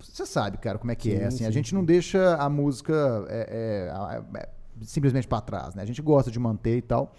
você 0.00 0.26
sabe, 0.26 0.58
cara, 0.58 0.78
como 0.78 0.90
é 0.90 0.94
que 0.94 1.10
Sim, 1.10 1.16
é. 1.16 1.24
Assim, 1.26 1.44
a 1.44 1.48
sim. 1.48 1.52
gente 1.52 1.74
não 1.74 1.84
deixa 1.84 2.36
a 2.36 2.48
música 2.48 2.92
é, 3.28 3.86
é, 3.88 3.90
a- 3.90 4.22
é, 4.38 4.48
simplesmente 4.82 5.26
pra 5.26 5.40
trás, 5.40 5.74
né? 5.74 5.82
A 5.82 5.86
gente 5.86 6.00
gosta 6.02 6.30
de 6.30 6.38
manter 6.38 6.76
e 6.76 6.82
tal. 6.82 7.14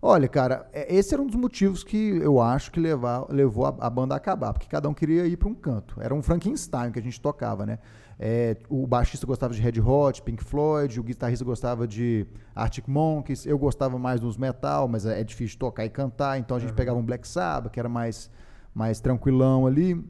Olha, 0.00 0.28
cara, 0.28 0.68
é- 0.72 0.94
esse 0.94 1.12
era 1.12 1.20
um 1.22 1.26
dos 1.26 1.34
motivos 1.36 1.82
que 1.82 1.96
eu 2.18 2.40
acho 2.40 2.70
que 2.70 2.78
levar, 2.78 3.26
levou 3.30 3.66
a, 3.66 3.74
a 3.80 3.90
banda 3.90 4.14
a 4.14 4.16
acabar, 4.16 4.52
porque 4.52 4.68
cada 4.68 4.88
um 4.88 4.94
queria 4.94 5.26
ir 5.26 5.36
para 5.36 5.48
um 5.48 5.54
canto. 5.54 5.96
Era 6.00 6.14
um 6.14 6.22
Frankenstein 6.22 6.92
que 6.92 6.98
a 6.98 7.02
gente 7.02 7.20
tocava, 7.20 7.66
né? 7.66 7.78
É, 8.20 8.56
o 8.68 8.86
baixista 8.86 9.26
gostava 9.26 9.54
de 9.54 9.60
Red 9.60 9.80
Hot, 9.80 10.22
Pink 10.22 10.42
Floyd, 10.42 10.98
o 10.98 11.02
guitarrista 11.04 11.44
gostava 11.44 11.86
de 11.86 12.26
Arctic 12.54 12.86
Monkeys, 12.88 13.46
eu 13.46 13.56
gostava 13.58 13.96
mais 13.98 14.20
dos 14.20 14.36
metal, 14.36 14.88
mas 14.88 15.06
é, 15.06 15.20
é 15.20 15.24
difícil 15.24 15.58
tocar 15.58 15.84
e 15.84 15.88
cantar, 15.90 16.38
então 16.38 16.56
a 16.56 16.60
gente 16.60 16.72
pegava 16.72 16.98
um 16.98 17.04
Black 17.04 17.26
Sabbath, 17.26 17.72
que 17.72 17.78
era 17.78 17.88
mais, 17.88 18.28
mais 18.74 19.00
tranquilão 19.00 19.66
ali. 19.66 20.04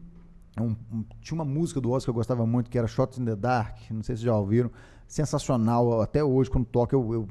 Um- 0.60 1.04
tinha 1.20 1.34
uma 1.36 1.44
música 1.44 1.80
do 1.80 1.90
Ozzy 1.90 2.06
que 2.06 2.10
eu 2.10 2.14
gostava 2.14 2.46
muito, 2.46 2.70
que 2.70 2.78
era 2.78 2.86
Shots 2.86 3.18
in 3.18 3.24
the 3.24 3.36
Dark, 3.36 3.76
não 3.90 4.02
sei 4.02 4.16
se 4.16 4.22
já 4.22 4.34
ouviram. 4.36 4.70
Sensacional, 5.06 6.00
até 6.00 6.22
hoje, 6.22 6.50
quando 6.50 6.66
toca, 6.66 6.94
eu, 6.94 7.12
eu- 7.14 7.28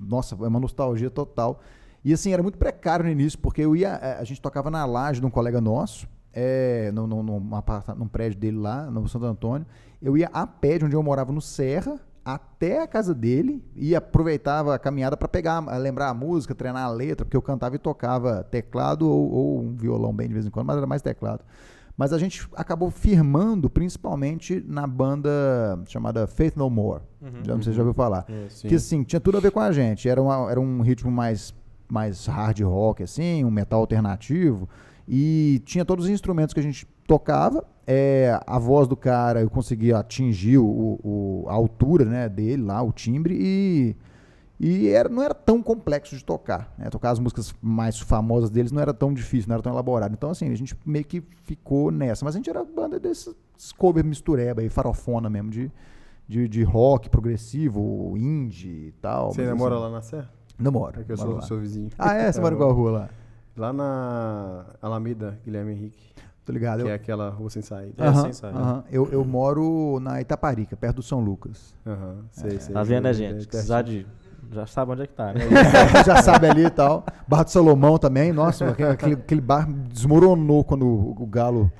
nossa, 0.00 0.34
é 0.36 0.48
uma 0.48 0.60
nostalgia 0.60 1.10
total. 1.10 1.60
E 2.04 2.12
assim, 2.12 2.32
era 2.32 2.42
muito 2.42 2.56
precário 2.56 3.04
no 3.04 3.10
início, 3.10 3.38
porque 3.38 3.62
eu 3.62 3.74
ia, 3.74 3.98
eh, 4.00 4.16
a 4.20 4.24
gente 4.24 4.40
tocava 4.40 4.70
na 4.70 4.84
laje 4.86 5.20
de 5.20 5.26
um 5.26 5.30
colega 5.30 5.60
nosso, 5.60 6.08
é, 6.32 6.92
num, 6.92 7.54
aparta- 7.54 7.94
num 7.94 8.06
prédio 8.06 8.38
dele 8.38 8.58
lá, 8.58 8.88
no 8.90 9.08
Santo 9.08 9.24
Antônio. 9.26 9.66
Eu 10.00 10.16
ia 10.16 10.28
a 10.32 10.46
pé 10.46 10.78
de 10.78 10.84
onde 10.84 10.94
eu 10.94 11.02
morava 11.02 11.32
no 11.32 11.40
Serra, 11.40 11.98
até 12.24 12.82
a 12.82 12.86
casa 12.86 13.14
dele, 13.14 13.64
e 13.74 13.94
aproveitava 13.94 14.74
a 14.74 14.78
caminhada 14.78 15.16
para 15.16 15.26
pegar, 15.28 15.60
lembrar 15.78 16.08
a 16.10 16.14
música, 16.14 16.54
treinar 16.54 16.84
a 16.84 16.88
letra, 16.90 17.24
porque 17.24 17.36
eu 17.36 17.42
cantava 17.42 17.74
e 17.74 17.78
tocava 17.78 18.44
teclado 18.44 19.08
ou, 19.08 19.30
ou 19.32 19.60
um 19.62 19.74
violão 19.74 20.12
bem 20.14 20.28
de 20.28 20.34
vez 20.34 20.46
em 20.46 20.50
quando, 20.50 20.66
mas 20.66 20.76
era 20.76 20.86
mais 20.86 21.02
teclado. 21.02 21.44
Mas 21.96 22.12
a 22.12 22.18
gente 22.18 22.46
acabou 22.54 22.90
firmando 22.90 23.70
principalmente 23.70 24.62
na 24.68 24.86
banda 24.86 25.30
chamada 25.86 26.26
Faith 26.26 26.54
No 26.56 26.68
More. 26.68 27.02
Já 27.42 27.54
não 27.54 27.62
sei 27.62 27.72
se 27.72 27.76
já 27.76 27.82
ouviu 27.82 27.94
falar. 27.94 28.26
Sim. 28.50 28.68
Que 28.68 28.74
assim, 28.74 29.02
tinha 29.02 29.18
tudo 29.20 29.38
a 29.38 29.40
ver 29.40 29.50
com 29.50 29.60
a 29.60 29.72
gente. 29.72 30.08
Era, 30.08 30.20
uma- 30.22 30.50
era 30.50 30.60
um 30.60 30.82
ritmo 30.82 31.10
mais, 31.10 31.54
mais 31.90 32.26
hard 32.26 32.60
rock, 32.60 33.02
assim, 33.02 33.44
um 33.44 33.50
metal 33.50 33.80
alternativo. 33.80 34.68
E 35.08 35.62
tinha 35.64 35.84
todos 35.84 36.04
os 36.04 36.10
instrumentos 36.10 36.52
que 36.52 36.60
a 36.60 36.62
gente 36.62 36.86
tocava. 37.06 37.64
É, 37.86 38.38
a 38.46 38.58
voz 38.58 38.86
do 38.88 38.96
cara 38.96 39.40
eu 39.40 39.48
conseguia 39.48 39.96
atingir 39.98 40.58
o, 40.58 40.66
o- 41.02 41.44
a 41.48 41.52
altura 41.54 42.04
né, 42.04 42.28
dele 42.28 42.62
lá, 42.62 42.82
o 42.82 42.92
timbre, 42.92 43.34
e, 43.40 43.96
e 44.58 44.88
era, 44.88 45.08
não 45.08 45.22
era 45.22 45.34
tão 45.34 45.62
complexo 45.62 46.16
de 46.16 46.24
tocar. 46.24 46.72
né? 46.78 46.88
Tocar 46.88 47.10
as 47.10 47.18
músicas 47.18 47.54
mais 47.60 47.98
famosas 47.98 48.48
deles 48.50 48.72
não 48.72 48.80
era 48.80 48.94
tão 48.94 49.12
difícil, 49.12 49.48
não 49.48 49.54
era 49.54 49.62
tão 49.62 49.72
elaborado. 49.72 50.12
Então, 50.14 50.30
assim, 50.30 50.50
a 50.50 50.54
gente 50.56 50.74
meio 50.84 51.04
que 51.04 51.22
ficou 51.44 51.90
nessa. 51.90 52.24
Mas 52.24 52.34
a 52.34 52.38
gente 52.38 52.48
era 52.48 52.64
banda 52.64 52.98
desses 52.98 53.34
cover 53.76 54.04
mistureba 54.04 54.60
aí, 54.62 54.68
farofona 54.68 55.28
mesmo, 55.28 55.50
de, 55.50 55.70
de, 56.26 56.48
de 56.48 56.62
rock 56.62 57.08
progressivo, 57.10 58.14
indie 58.16 58.88
e 58.88 58.92
tal. 59.00 59.32
Você 59.32 59.42
ainda 59.42 59.54
mora 59.54 59.74
assim, 59.74 59.84
lá 59.84 59.90
na 59.90 60.02
Serra? 60.02 60.30
Não 60.58 60.72
moro. 60.72 61.00
É 61.00 61.04
que 61.04 61.12
eu 61.12 61.16
moro 61.16 61.28
sou 61.30 61.36
lá. 61.38 61.42
seu 61.42 61.60
vizinho. 61.60 61.90
Ah, 61.98 62.14
é? 62.14 62.32
Você 62.32 62.40
mora 62.40 62.54
em 62.54 62.58
qual 62.58 62.72
rua 62.72 62.90
lá? 62.90 63.10
Lá 63.56 63.72
na 63.72 64.66
Alameda, 64.80 65.38
Guilherme 65.44 65.72
Henrique. 65.72 66.14
Tô 66.44 66.52
ligado. 66.52 66.78
Que 66.82 66.84
Eu, 66.86 66.90
é 66.90 66.94
aquela 66.94 67.28
rua 67.28 67.50
sem 67.50 67.60
saída. 67.60 68.04
É, 68.04 68.06
Aham, 68.08 68.22
sem 68.22 68.32
saída. 68.32 68.58
aham. 68.58 68.84
eu, 68.90 69.08
eu 69.10 69.24
moro 69.24 69.98
na 70.00 70.20
Itaparica, 70.20 70.76
perto 70.76 70.96
do 70.96 71.02
São 71.02 71.20
Lucas. 71.20 71.74
Aham, 71.86 72.24
sei, 72.30 72.60
sei. 72.60 72.72
Tá 72.74 72.82
vendo, 72.84 73.04
sei, 73.06 73.14
gente? 73.14 73.38
sei, 73.42 73.46
Precisar 73.46 73.82
de. 73.82 74.06
Já 74.52 74.66
sabe 74.66 74.92
onde 74.92 75.02
é 75.02 75.06
que 75.06 75.14
tá, 75.14 75.32
né? 75.32 75.40
Já 76.06 76.22
sabe 76.22 76.48
ali 76.48 76.64
e 76.66 76.70
tal. 76.70 77.04
Barra 77.26 77.42
do 77.44 77.50
Salomão 77.50 77.98
também. 77.98 78.32
Nossa, 78.32 78.68
aquele, 78.70 79.14
aquele- 79.14 79.40
bar 79.40 79.68
desmoronou 79.88 80.64
quando 80.64 80.86
o, 80.86 81.10
o 81.22 81.26
Galo 81.26 81.70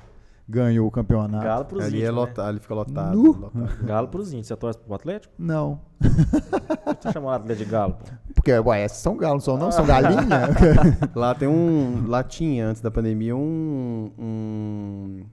ganhou 0.47 0.87
o 0.87 0.91
campeonato. 0.91 1.43
Galo 1.43 1.65
pros 1.65 1.83
Ali 1.83 1.97
índios. 1.97 2.09
é 2.09 2.11
né? 2.11 2.17
lotado, 2.17 2.47
ali 2.47 2.59
fica 2.59 2.73
lotado. 2.73 3.21
Lotado. 3.21 3.69
Galo 3.83 4.07
pros 4.07 4.29
índios. 4.31 4.47
Você 4.47 4.55
torce 4.55 4.79
pro 4.79 4.93
Atlético? 4.93 5.33
Não. 5.37 5.79
Por 5.99 6.95
que 6.95 7.03
você 7.03 7.11
chamou 7.11 7.29
o 7.29 7.33
Atlético 7.33 7.65
de 7.65 7.71
Galo? 7.71 7.93
pô? 7.93 8.05
Porque, 8.33 8.51
ué, 8.59 8.85
esses 8.85 8.99
são 8.99 9.17
galos, 9.17 9.45
não 9.47 9.55
são 9.55 9.65
não? 9.65 9.71
São 9.71 9.85
galinha? 9.85 10.49
Lá 11.15 11.33
tem 11.35 11.47
um. 11.47 12.05
Lá 12.07 12.23
tinha, 12.23 12.67
antes 12.67 12.81
da 12.81 12.89
pandemia, 12.91 13.35
um. 13.35 14.11
um 14.17 15.23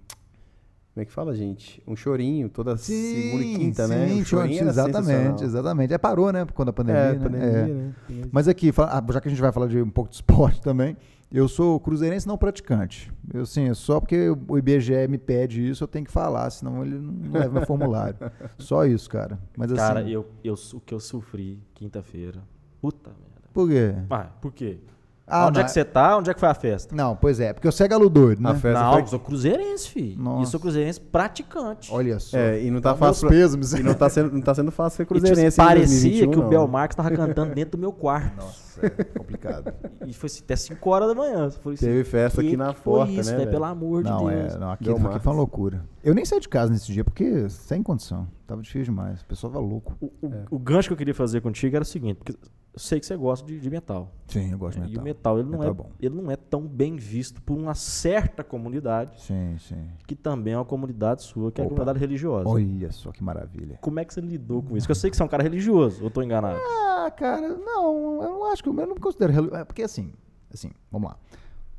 como 0.94 1.02
é 1.02 1.04
que 1.04 1.12
fala, 1.12 1.34
gente? 1.34 1.82
Um 1.86 1.96
chorinho, 1.96 2.48
toda 2.48 2.76
segunda 2.76 3.44
e 3.44 3.56
quinta, 3.56 3.88
né? 3.88 4.06
sim, 4.08 4.22
O 4.22 4.24
chorinho 4.24 4.60
era 4.60 4.70
exatamente, 4.70 5.42
exatamente. 5.42 5.92
É, 5.92 5.98
parou, 5.98 6.32
né, 6.32 6.46
quando 6.54 6.68
a 6.68 6.72
pandemia, 6.72 7.00
É, 7.02 7.12
né? 7.14 7.18
pandemia, 7.18 7.48
É. 7.48 7.64
né? 7.66 7.94
Mas 8.30 8.46
aqui, 8.46 8.72
ah, 8.78 9.04
já 9.12 9.20
que 9.20 9.26
a 9.26 9.30
gente 9.30 9.40
vai 9.40 9.50
falar 9.50 9.66
de 9.66 9.82
um 9.82 9.90
pouco 9.90 10.08
de 10.08 10.14
esporte 10.22 10.60
também, 10.62 10.96
Eu 11.32 11.48
sou 11.48 11.80
cruzeirense 11.80 12.28
não 12.28 12.38
praticante. 12.38 13.12
Eu, 13.32 13.42
assim, 13.42 13.74
só 13.74 13.98
porque 13.98 14.28
o 14.46 14.56
IBGE 14.56 15.08
me 15.08 15.18
pede 15.18 15.68
isso, 15.68 15.82
eu 15.82 15.88
tenho 15.88 16.04
que 16.04 16.12
falar, 16.12 16.48
senão 16.50 16.84
ele 16.84 16.96
não 16.96 17.32
leva 17.32 17.54
meu 17.54 17.66
formulário. 17.66 18.16
Só 18.56 18.86
isso, 18.86 19.10
cara. 19.10 19.36
Mas 19.56 19.72
assim. 19.72 19.80
Cara, 19.80 20.08
eu, 20.08 20.24
eu, 20.44 20.54
o 20.74 20.80
que 20.80 20.94
eu 20.94 21.00
sofri 21.00 21.58
quinta-feira. 21.74 22.40
Puta 22.80 23.10
merda. 23.10 23.48
Por 23.52 23.68
quê? 23.68 23.94
Ah, 24.10 24.28
por 24.40 24.52
quê? 24.52 24.78
Ah, 25.26 25.46
Onde 25.46 25.58
é 25.58 25.62
não, 25.62 25.66
que 25.66 25.72
você 25.72 25.84
tá? 25.86 26.18
Onde 26.18 26.30
é 26.30 26.34
que 26.34 26.40
foi 26.40 26.48
a 26.50 26.54
festa? 26.54 26.94
Não, 26.94 27.16
pois 27.16 27.40
é, 27.40 27.54
porque 27.54 27.66
eu 27.66 27.72
sou 27.72 27.88
galo 27.88 28.10
doido, 28.10 28.42
né? 28.42 28.50
A 28.50 28.54
festa 28.54 28.82
não, 28.82 28.92
foi- 28.92 29.02
eu 29.02 29.06
sou 29.06 29.18
cruzeirense, 29.18 29.88
filho. 29.88 30.12
E 30.12 30.22
Nossa. 30.22 30.42
eu 30.42 30.46
sou 30.46 30.60
cruzeirense 30.60 31.00
praticante. 31.00 31.90
Olha 31.90 32.18
só. 32.20 32.36
É, 32.36 32.62
e 32.62 32.70
não 32.70 32.78
tá 32.80 32.90
Meus 32.90 32.98
fácil. 33.00 33.28
pêsames. 33.30 33.72
E 33.72 33.82
não 33.82 33.94
tá 33.94 34.10
sendo, 34.10 34.30
não 34.32 34.42
tá 34.42 34.54
sendo 34.54 34.70
fácil 34.70 34.96
ser 34.98 35.02
E, 35.04 35.06
tipo, 35.06 35.18
cruzeirense. 35.20 35.58
em 35.60 35.64
parecia 35.64 36.00
2021, 36.10 36.30
que 36.30 36.38
o 36.38 36.42
não. 36.42 36.48
Bel 36.50 36.68
Marques 36.68 36.94
tava 36.94 37.10
cantando 37.10 37.54
dentro 37.54 37.70
do 37.72 37.78
meu 37.80 37.90
quarto. 37.92 38.36
Nossa, 38.36 38.86
é 38.86 38.90
complicado. 39.18 39.72
E 40.06 40.12
foi 40.12 40.26
assim, 40.26 40.40
até 40.44 40.56
5 40.56 40.90
horas 40.90 41.08
da 41.08 41.14
manhã. 41.14 41.46
Assim, 41.46 41.74
Teve 41.76 42.04
festa 42.04 42.42
que 42.42 42.48
aqui 42.48 42.56
na 42.58 42.74
porta, 42.74 43.12
isso, 43.12 43.30
né, 43.30 43.38
velho? 43.38 43.50
Pelo 43.50 43.64
amor 43.64 44.02
de 44.02 44.10
Não, 44.10 44.26
Deus. 44.28 44.54
é, 44.54 44.58
não, 44.58 44.70
aqui, 44.72 44.90
aqui 44.90 45.00
foi 45.20 45.32
uma 45.32 45.38
loucura. 45.38 45.84
Eu 46.02 46.14
nem 46.14 46.24
saí 46.26 46.38
de 46.38 46.50
casa 46.50 46.70
nesse 46.70 46.92
dia, 46.92 47.02
porque 47.02 47.48
sem 47.48 47.82
condição. 47.82 48.28
Tava 48.46 48.60
difícil 48.62 48.84
demais. 48.94 49.22
O 49.22 49.26
pessoal 49.26 49.52
tava 49.52 49.64
louco. 49.64 49.96
O, 50.00 50.06
o- 50.26 50.34
É. 50.34 50.44
o 50.50 50.58
gancho 50.58 50.88
que 50.88 50.92
eu 50.92 50.96
queria 50.98 51.14
fazer 51.14 51.40
contigo 51.40 51.74
era 51.74 51.82
o 51.82 51.86
seguinte, 51.86 52.16
porque 52.16 52.32
eu 52.32 52.38
sei 52.78 53.00
que 53.00 53.06
você 53.06 53.16
gosta 53.16 53.46
de, 53.46 53.58
de 53.58 53.70
metal. 53.70 54.12
Sim, 54.28 54.52
eu 54.52 54.58
gosto 54.58 54.78
de 54.80 54.84
E 54.84 54.88
metal. 54.88 55.00
o 55.00 55.04
metal, 55.04 55.38
ele 55.38 55.48
não, 55.50 55.58
Metal 55.60 55.66
é, 55.66 55.70
é 55.70 55.74
bom. 55.74 55.90
ele 55.98 56.14
não 56.14 56.30
é 56.30 56.36
tão 56.36 56.60
bem 56.66 56.96
visto 56.96 57.40
por 57.40 57.56
uma 57.56 57.74
certa 57.74 58.44
comunidade, 58.44 59.18
Sim, 59.22 59.56
sim. 59.58 59.88
que 60.06 60.14
também 60.14 60.52
é 60.52 60.58
uma 60.58 60.64
comunidade 60.64 61.22
sua, 61.22 61.50
que 61.50 61.60
é 61.60 61.64
a 61.64 61.66
Opa. 61.66 61.74
comunidade 61.74 61.98
religiosa. 61.98 62.46
Olha 62.48 62.92
só 62.92 63.10
que 63.12 63.24
maravilha. 63.24 63.78
Como 63.80 63.98
é 63.98 64.04
que 64.04 64.12
você 64.12 64.20
lidou 64.20 64.62
com 64.62 64.76
isso? 64.76 64.84
Porque 64.84 64.92
eu 64.92 64.96
sei 64.96 65.10
que 65.10 65.16
você 65.16 65.22
é 65.22 65.26
um 65.26 65.28
cara 65.28 65.42
religioso, 65.42 66.04
ou 66.04 66.10
tô 66.10 66.20
enganado? 66.22 66.58
Ah, 66.58 67.10
cara, 67.16 67.48
não, 67.48 68.22
eu 68.22 68.28
não 68.30 68.44
acho 68.52 68.62
que 68.62 68.68
eu 68.68 68.72
não 68.74 68.88
me 68.88 69.00
considero 69.00 69.32
relig- 69.32 69.54
é, 69.54 69.64
Porque 69.64 69.82
assim, 69.82 70.12
assim, 70.52 70.70
vamos 70.92 71.08
lá. 71.10 71.16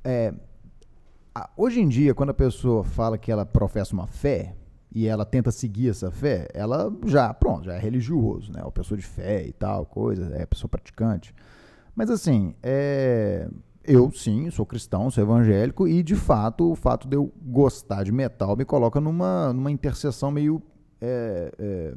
É, 0.03 0.33
hoje 1.57 1.79
em 1.81 1.87
dia, 1.87 2.13
quando 2.15 2.29
a 2.29 2.33
pessoa 2.33 2.83
fala 2.83 3.17
que 3.17 3.31
ela 3.31 3.45
professa 3.45 3.93
uma 3.93 4.07
fé 4.07 4.55
e 4.95 5.07
ela 5.07 5.25
tenta 5.25 5.51
seguir 5.51 5.89
essa 5.89 6.09
fé, 6.09 6.47
ela 6.53 6.89
já, 7.05 7.33
pronto, 7.33 7.65
já 7.65 7.73
é 7.73 7.77
religioso, 7.77 8.49
né? 8.53 8.61
Uma 8.61 8.71
pessoa 8.71 8.97
de 8.97 9.05
fé 9.05 9.45
e 9.45 9.51
tal, 9.51 9.85
coisa, 9.85 10.33
é 10.33 10.45
pessoa 10.45 10.69
praticante. 10.69 11.35
Mas 11.93 12.09
assim, 12.09 12.55
é, 12.63 13.49
eu 13.83 14.09
sim, 14.09 14.49
sou 14.49 14.65
cristão, 14.65 15.11
sou 15.11 15.21
evangélico 15.21 15.85
e 15.85 16.01
de 16.01 16.15
fato 16.15 16.71
o 16.71 16.75
fato 16.75 17.09
de 17.09 17.17
eu 17.17 17.29
gostar 17.41 18.03
de 18.03 18.11
metal 18.13 18.55
me 18.55 18.63
coloca 18.63 19.01
numa, 19.01 19.51
numa 19.51 19.69
interseção 19.69 20.31
meio 20.31 20.61
é, 21.01 21.51
é, 21.59 21.93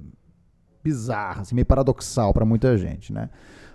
bizarra, 0.82 1.42
assim, 1.42 1.54
meio 1.54 1.66
paradoxal 1.66 2.34
para 2.34 2.44
muita 2.44 2.76
gente, 2.76 3.12
né? 3.12 3.30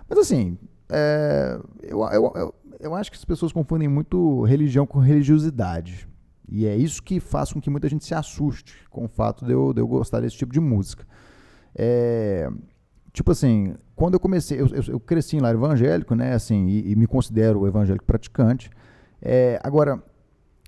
Mas 0.06 0.18
assim, 0.18 0.58
é, 0.90 1.58
eu, 1.82 2.02
eu, 2.02 2.32
eu, 2.36 2.54
eu 2.78 2.94
acho 2.94 3.10
que 3.10 3.16
as 3.16 3.24
pessoas 3.24 3.52
confundem 3.52 3.88
muito 3.88 4.42
religião 4.42 4.86
com 4.86 4.98
religiosidade. 4.98 6.06
E 6.48 6.66
é 6.66 6.76
isso 6.76 7.02
que 7.02 7.20
faz 7.20 7.52
com 7.52 7.60
que 7.60 7.70
muita 7.70 7.88
gente 7.88 8.04
se 8.04 8.14
assuste 8.14 8.74
com 8.90 9.04
o 9.04 9.08
fato 9.08 9.44
de 9.44 9.52
eu, 9.52 9.72
de 9.72 9.80
eu 9.80 9.86
gostar 9.88 10.20
desse 10.20 10.36
tipo 10.36 10.52
de 10.52 10.60
música. 10.60 11.06
É, 11.74 12.48
tipo 13.12 13.30
assim, 13.32 13.74
quando 13.96 14.14
eu 14.14 14.20
comecei, 14.20 14.60
eu, 14.60 14.66
eu- 14.68 14.84
eu 14.88 15.00
cresci 15.00 15.36
em 15.36 15.40
lar 15.40 15.54
evangélico, 15.54 16.14
né, 16.14 16.34
assim, 16.34 16.66
e, 16.66 16.92
e 16.92 16.96
me 16.96 17.06
considero 17.06 17.66
evangélico 17.66 18.04
praticante. 18.04 18.70
É, 19.20 19.58
agora, 19.62 20.02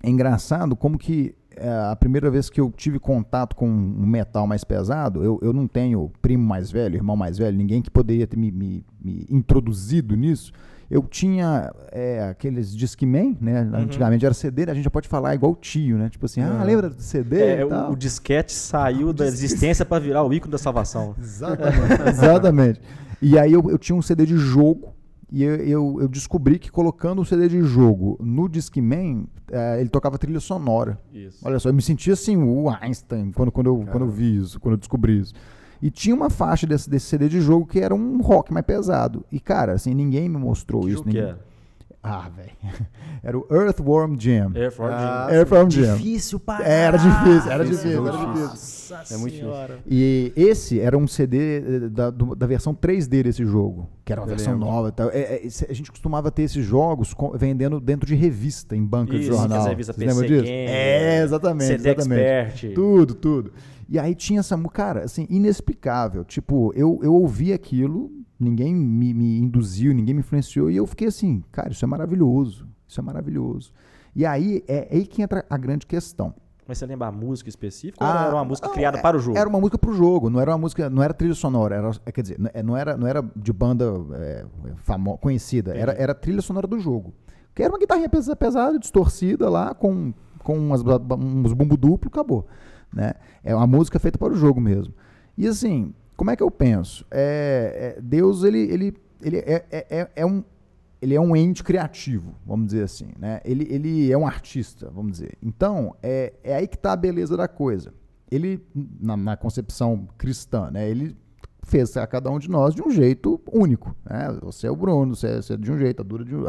é 0.02 0.08
engraçado 0.10 0.74
como 0.74 0.98
que 0.98 1.34
é, 1.58 1.68
a 1.90 1.96
primeira 1.96 2.30
vez 2.30 2.50
que 2.50 2.60
eu 2.60 2.70
tive 2.70 2.98
contato 2.98 3.56
com 3.56 3.66
um 3.68 4.06
metal 4.06 4.46
mais 4.46 4.62
pesado, 4.64 5.22
eu, 5.24 5.38
eu 5.42 5.52
não 5.52 5.66
tenho 5.66 6.10
primo 6.20 6.44
mais 6.44 6.70
velho, 6.70 6.96
irmão 6.96 7.16
mais 7.16 7.38
velho, 7.38 7.56
ninguém 7.56 7.80
que 7.80 7.90
poderia 7.90 8.26
ter 8.26 8.36
me, 8.36 8.50
me- 8.50 8.84
me 9.02 9.26
introduzido 9.30 10.14
nisso. 10.16 10.52
Eu 10.90 11.02
tinha 11.02 11.72
é, 11.90 12.28
aqueles 12.30 12.74
Discman, 12.74 13.36
né? 13.40 13.68
Antigamente 13.74 14.24
era 14.24 14.34
CD, 14.34 14.64
a 14.70 14.74
gente 14.74 14.84
já 14.84 14.90
pode 14.90 15.08
falar 15.08 15.34
igual 15.34 15.52
o 15.52 15.56
tio, 15.56 15.98
né? 15.98 16.08
Tipo 16.08 16.26
assim, 16.26 16.40
ah, 16.40 16.60
Ah. 16.60 16.64
lembra 16.64 16.90
do 16.90 17.00
CD 17.02 17.40
É, 17.40 17.64
o, 17.64 17.90
o 17.92 17.96
disquete 17.96 18.52
saiu 18.52 19.12
da 19.12 19.26
existência 19.26 19.84
para 19.84 19.98
virar 19.98 20.22
o 20.22 20.32
ícone 20.32 20.52
da 20.52 20.58
salvação. 20.58 21.14
Exatamente. 21.20 22.08
Exatamente. 22.08 22.80
E 23.20 23.38
aí 23.38 23.52
eu, 23.52 23.68
eu 23.70 23.78
tinha 23.78 23.96
um 23.96 24.02
CD 24.02 24.24
de 24.26 24.36
jogo 24.36 24.94
e 25.32 25.42
eu, 25.42 25.56
eu, 25.56 25.98
eu 26.02 26.08
descobri 26.08 26.56
que 26.58 26.70
colocando 26.70 27.20
o 27.20 27.24
CD 27.24 27.48
de 27.48 27.60
jogo 27.62 28.16
no 28.20 28.48
Discman, 28.48 29.26
eh, 29.50 29.80
ele 29.80 29.88
tocava 29.88 30.16
trilha 30.18 30.38
sonora. 30.38 31.00
Isso. 31.12 31.40
Olha 31.44 31.58
só, 31.58 31.68
eu 31.68 31.74
me 31.74 31.82
sentia 31.82 32.12
assim, 32.12 32.36
o 32.36 32.70
Einstein, 32.70 33.32
quando, 33.32 33.50
quando, 33.50 33.66
eu, 33.66 33.84
quando 33.90 34.04
eu 34.04 34.08
vi 34.10 34.36
isso, 34.36 34.60
quando 34.60 34.74
eu 34.74 34.78
descobri 34.78 35.18
isso. 35.18 35.34
E 35.82 35.90
tinha 35.90 36.14
uma 36.14 36.30
faixa 36.30 36.66
desse, 36.66 36.88
desse 36.88 37.06
CD 37.06 37.28
de 37.28 37.40
jogo 37.40 37.66
que 37.66 37.80
era 37.80 37.94
um 37.94 38.20
rock 38.22 38.52
mais 38.52 38.64
pesado. 38.66 39.24
E, 39.30 39.38
cara, 39.38 39.72
assim, 39.72 39.92
ninguém 39.94 40.28
me 40.28 40.38
mostrou 40.38 40.82
Que 40.82 40.88
isso. 40.88 40.96
jogo 40.98 41.10
que 41.10 41.16
ninguém- 41.16 41.30
era? 41.30 41.46
Ah, 42.08 42.28
velho. 42.36 42.50
Era 43.24 43.36
o 43.36 43.44
Earthworm 43.50 44.14
Jam. 44.16 44.52
Air 44.54 44.70
Force 44.70 44.94
Ah, 44.96 45.26
Earthworm 45.28 45.68
Jam. 45.68 45.96
Difícil 45.96 46.38
pra 46.38 46.62
Era 46.64 46.96
difícil, 46.96 47.50
era 47.50 47.64
Difícil, 47.64 47.90
difícil, 47.90 48.02
muito 48.02 48.16
era 48.16 48.26
difícil. 48.26 48.46
difícil. 48.46 48.96
Nossa 48.96 49.14
É 49.14 49.16
muito 49.16 49.36
senhora. 49.36 49.78
E 49.84 50.32
esse 50.36 50.78
era 50.78 50.96
um 50.96 51.08
CD 51.08 51.56
eh, 51.58 51.88
da, 51.88 52.10
da 52.10 52.46
versão 52.46 52.72
3D 52.72 53.24
desse 53.24 53.44
jogo, 53.44 53.88
que 54.04 54.12
era 54.12 54.20
uma 54.20 54.26
Eu 54.26 54.28
versão 54.36 54.52
lembro. 54.52 54.68
nova. 54.68 54.88
e 54.90 54.92
tal. 54.92 55.08
É, 55.10 55.18
é, 55.18 55.42
a 55.68 55.72
gente 55.72 55.90
costumava 55.90 56.30
ter 56.30 56.42
esses 56.42 56.64
jogos 56.64 57.12
vendendo 57.34 57.80
dentro 57.80 58.06
de 58.06 58.14
revista, 58.14 58.76
em 58.76 58.84
banca 58.84 59.10
de 59.14 59.22
Isso, 59.22 59.32
jornal. 59.32 59.48
que 59.48 59.54
as 59.56 59.66
revistas 59.66 59.96
Vocês 59.96 60.08
lembram 60.08 60.28
PC 60.28 60.34
disso? 60.34 60.52
Gamer, 60.52 60.70
É, 60.70 61.22
exatamente. 61.24 61.66
CD 61.66 61.88
exatamente. 61.90 62.20
Expert. 62.22 62.74
Tudo, 62.74 63.14
tudo. 63.14 63.52
E 63.88 63.98
aí 63.98 64.14
tinha 64.14 64.40
essa, 64.40 64.58
cara, 64.72 65.04
assim, 65.04 65.26
inexplicável. 65.30 66.24
Tipo, 66.24 66.72
eu, 66.74 66.98
eu 67.02 67.14
ouvi 67.14 67.52
aquilo, 67.52 68.10
ninguém 68.38 68.74
me, 68.74 69.14
me 69.14 69.38
induziu, 69.38 69.94
ninguém 69.94 70.14
me 70.14 70.20
influenciou, 70.20 70.70
e 70.70 70.76
eu 70.76 70.86
fiquei 70.86 71.08
assim, 71.08 71.42
cara, 71.52 71.70
isso 71.70 71.84
é 71.84 71.88
maravilhoso. 71.88 72.66
Isso 72.88 73.00
é 73.00 73.02
maravilhoso. 73.02 73.72
E 74.14 74.24
aí 74.24 74.64
é 74.66 74.88
aí 74.90 75.06
que 75.06 75.22
entra 75.22 75.44
a 75.48 75.56
grande 75.56 75.86
questão. 75.86 76.34
Mas 76.68 76.78
você 76.78 76.86
lembra 76.86 77.06
a 77.06 77.12
música 77.12 77.48
específica 77.48 78.04
ou 78.04 78.10
Ah, 78.10 78.24
era 78.26 78.34
uma 78.34 78.44
música 78.44 78.66
não, 78.66 78.74
criada 78.74 78.98
é- 78.98 79.00
para 79.02 79.16
o 79.16 79.20
jogo? 79.20 79.38
Era 79.38 79.48
uma 79.48 79.60
música 79.60 79.78
pro 79.78 79.92
jogo, 79.92 80.28
não 80.28 80.40
era 80.40 80.50
uma 80.50 80.58
música, 80.58 80.90
não 80.90 81.00
era 81.02 81.14
trilha 81.14 81.34
sonora, 81.34 81.76
era, 81.76 81.90
é, 82.04 82.10
quer 82.10 82.22
dizer, 82.22 82.40
é, 82.54 82.60
não 82.62 82.76
era, 82.76 82.96
não 82.96 83.06
era 83.06 83.24
de 83.36 83.52
banda 83.52 83.84
é, 84.14 84.44
famo- 84.78 85.16
conhecida, 85.18 85.72
era, 85.76 85.92
Entendi. 85.92 86.02
era 86.02 86.14
trilha 86.14 86.42
sonora 86.42 86.66
do 86.66 86.78
jogo. 86.80 87.14
Que 87.54 87.62
era 87.62 87.72
uma 87.72 87.78
guitarrinha 87.78 88.08
pesa- 88.08 88.34
pesada, 88.34 88.78
distorcida 88.80 89.48
lá, 89.48 89.74
com, 89.74 90.12
com 90.40 90.58
umas, 90.58 90.82
uns 90.82 91.52
bumbo 91.52 91.76
duplo, 91.76 92.08
acabou. 92.12 92.46
Né? 92.96 93.12
É 93.44 93.54
uma 93.54 93.66
música 93.66 93.98
feita 93.98 94.16
para 94.16 94.32
o 94.32 94.36
jogo 94.36 94.58
mesmo. 94.58 94.94
E 95.36 95.46
assim, 95.46 95.92
como 96.16 96.30
é 96.30 96.36
que 96.36 96.42
eu 96.42 96.50
penso? 96.50 97.04
É, 97.10 97.94
é, 97.98 98.00
Deus, 98.00 98.42
ele, 98.42 98.58
ele, 98.58 98.96
ele 99.20 99.36
é, 99.36 99.66
é, 99.70 99.86
é- 99.90 100.10
é 100.16 100.26
um 100.26 100.42
ele 101.02 101.14
é 101.14 101.20
um 101.20 101.36
ente 101.36 101.62
criativo, 101.62 102.34
vamos 102.44 102.68
dizer 102.68 102.82
assim, 102.82 103.08
né? 103.18 103.38
Ele, 103.44 103.68
ele 103.70 104.10
é 104.10 104.16
um 104.16 104.26
artista, 104.26 104.90
vamos 104.90 105.12
dizer. 105.12 105.36
Então, 105.42 105.94
é, 106.02 106.32
é 106.42 106.56
aí 106.56 106.66
que 106.66 106.74
está 106.74 106.94
a 106.94 106.96
beleza 106.96 107.36
da 107.36 107.46
coisa. 107.46 107.92
Ele, 108.30 108.64
na, 108.98 109.14
na 109.14 109.36
concepção 109.36 110.08
cristã, 110.16 110.70
né? 110.70 110.88
Ele 110.88 111.14
fez 111.62 111.94
a 111.98 112.06
cada 112.06 112.30
um 112.30 112.38
de 112.38 112.48
nós 112.48 112.74
de 112.74 112.82
um 112.82 112.90
jeito 112.90 113.38
único, 113.52 113.94
né? 114.08 114.38
Você 114.40 114.66
é 114.66 114.70
o 114.70 114.74
Bruno, 114.74 115.14
você 115.14 115.26
é, 115.26 115.36
você 115.36 115.52
é 115.52 115.56
de 115.58 115.70
um 115.70 115.76
jeito, 115.76 116.00
a 116.00 116.04
Dura 116.04 116.24
de 116.24 116.34
um... 116.34 116.44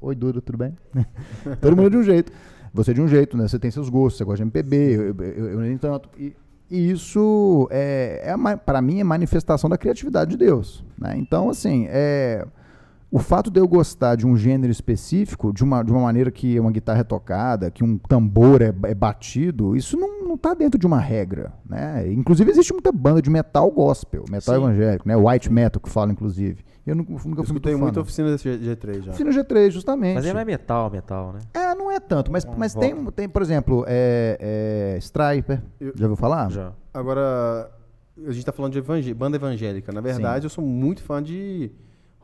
Oi, 0.00 0.14
Dura, 0.16 0.42
tudo 0.42 0.58
bem? 0.58 0.76
Todo 1.62 1.76
mundo 1.76 1.90
de 1.90 1.96
um 1.98 2.02
jeito. 2.02 2.32
Você 2.74 2.92
de 2.92 3.00
um 3.00 3.06
jeito, 3.08 3.36
né? 3.36 3.46
Você 3.48 3.58
tem 3.58 3.70
seus 3.70 3.88
gostos, 3.88 4.18
você 4.18 4.24
gosta 4.24 4.38
de 4.38 4.42
MPB, 4.42 4.76
eu, 4.76 5.02
eu, 5.02 5.14
eu- 5.24 5.48
eu 5.52 5.60
nem 5.60 5.78
tanto. 5.78 6.08
E, 6.18 6.34
e 6.68 6.90
isso, 6.90 7.68
é, 7.70 8.22
é 8.24 8.56
para 8.56 8.82
mim, 8.82 8.98
é 9.00 9.04
manifestação 9.04 9.70
da 9.70 9.78
criatividade 9.78 10.32
de 10.32 10.36
Deus, 10.36 10.84
né? 10.98 11.14
Então, 11.16 11.48
assim, 11.48 11.86
é... 11.88 12.44
O 13.14 13.20
fato 13.20 13.48
de 13.48 13.60
eu 13.60 13.68
gostar 13.68 14.16
de 14.16 14.26
um 14.26 14.36
gênero 14.36 14.72
específico, 14.72 15.52
de 15.52 15.62
uma, 15.62 15.84
de 15.84 15.92
uma 15.92 16.00
maneira 16.00 16.32
que 16.32 16.58
uma 16.58 16.72
guitarra 16.72 16.98
é 16.98 17.04
tocada, 17.04 17.70
que 17.70 17.84
um 17.84 17.96
tambor 17.96 18.60
é, 18.60 18.74
é 18.86 18.92
batido, 18.92 19.76
isso 19.76 19.96
não, 19.96 20.24
não 20.26 20.36
tá 20.36 20.52
dentro 20.52 20.80
de 20.80 20.84
uma 20.84 20.98
regra, 20.98 21.52
né? 21.64 22.10
Inclusive 22.12 22.50
existe 22.50 22.72
muita 22.72 22.90
banda 22.90 23.22
de 23.22 23.30
metal 23.30 23.70
gospel, 23.70 24.24
metal 24.28 24.56
Sim. 24.56 24.60
evangélico, 24.64 25.06
né? 25.06 25.14
White 25.16 25.48
metal 25.52 25.80
que 25.80 25.88
fala, 25.88 26.10
inclusive. 26.10 26.64
Eu 26.84 26.96
nunca, 26.96 27.12
nunca 27.12 27.20
Eu 27.20 27.20
fui 27.20 27.30
muito 27.30 27.44
escutei 27.44 27.72
fã, 27.74 27.78
muita 27.78 28.00
oficina 28.00 28.32
desse 28.32 28.58
G- 28.58 28.74
G3 28.74 29.02
já. 29.02 29.10
Oficina 29.12 29.30
G3, 29.30 29.70
justamente. 29.70 30.14
Mas 30.16 30.24
ele 30.24 30.34
não 30.34 30.40
é 30.40 30.44
metal, 30.44 30.90
metal, 30.90 31.32
né? 31.34 31.38
É, 31.54 31.72
não 31.76 31.92
é 31.92 32.00
tanto, 32.00 32.32
mas, 32.32 32.44
mas 32.58 32.74
tem, 32.74 32.96
tem, 33.12 33.28
por 33.28 33.42
exemplo, 33.42 33.84
é, 33.86 34.94
é, 34.96 34.98
Striper, 34.98 35.62
Eu- 35.80 35.92
já 35.94 36.06
ouviu 36.06 36.16
falar? 36.16 36.50
Já. 36.50 36.72
Agora, 36.92 37.70
a 38.26 38.32
gente 38.32 38.44
tá 38.44 38.50
falando 38.50 38.72
de 38.72 38.78
evangé- 38.78 39.14
banda 39.14 39.36
evangélica. 39.36 39.92
Na 39.92 40.00
verdade, 40.00 40.46
eu 40.46 40.50
sou 40.50 40.64
muito 40.64 41.00
fã 41.00 41.22
de 41.22 41.70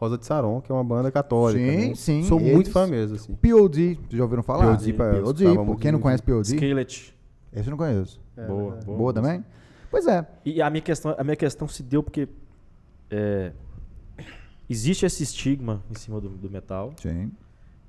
Rosa 0.01 0.17
de 0.17 0.25
Saron, 0.25 0.63
que 0.63 0.73
é 0.73 0.75
uma 0.75 0.83
banda 0.83 1.13
católica. 1.13 1.61
Sim, 1.63 1.89
né? 1.91 1.95
sim, 1.95 2.23
Sou 2.25 2.41
eles- 2.41 2.55
muito 2.55 2.71
fã 2.71 2.87
mesmo, 2.87 3.17
assim. 3.17 3.35
POD, 3.35 3.95
vocês 3.97 4.07
já 4.13 4.23
ouviram 4.23 4.43
falar? 4.43 4.77
POD, 4.77 4.93
POD, 4.95 5.49
muito 5.59 5.77
quem 5.77 5.93
não 5.93 6.01
conhece 6.01 6.23
POD? 6.23 6.55
Skillet. 6.55 7.15
Esse 7.53 7.69
eu 7.69 7.71
não 7.73 7.77
conheço. 7.79 8.19
É, 8.37 8.47
boa, 8.47 8.63
verdade. 8.63 8.87
boa. 8.87 8.99
Boa 8.99 9.13
também? 9.13 9.45
Pois 9.91 10.07
é. 10.07 10.27
E 10.45 10.63
a 10.63 10.71
minha 10.71 10.81
questão, 10.81 11.15
a 11.19 11.23
minha 11.23 11.37
questão 11.37 11.69
se 11.69 11.83
deu 11.83 12.03
porque 12.03 12.29
é, 13.11 13.53
existe 14.69 15.05
esse 15.05 15.23
estigma 15.23 15.83
em 15.91 15.95
cima 15.99 16.21
do, 16.21 16.29
do 16.31 16.49
metal 16.49 16.93
Sim. 16.97 17.31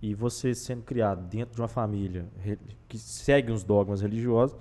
e 0.02 0.14
você 0.14 0.54
sendo 0.54 0.82
criado 0.82 1.22
dentro 1.30 1.56
de 1.56 1.62
uma 1.62 1.68
família 1.68 2.26
que 2.90 2.98
segue 2.98 3.52
uns 3.52 3.64
dogmas 3.64 4.02
religiosos 4.02 4.58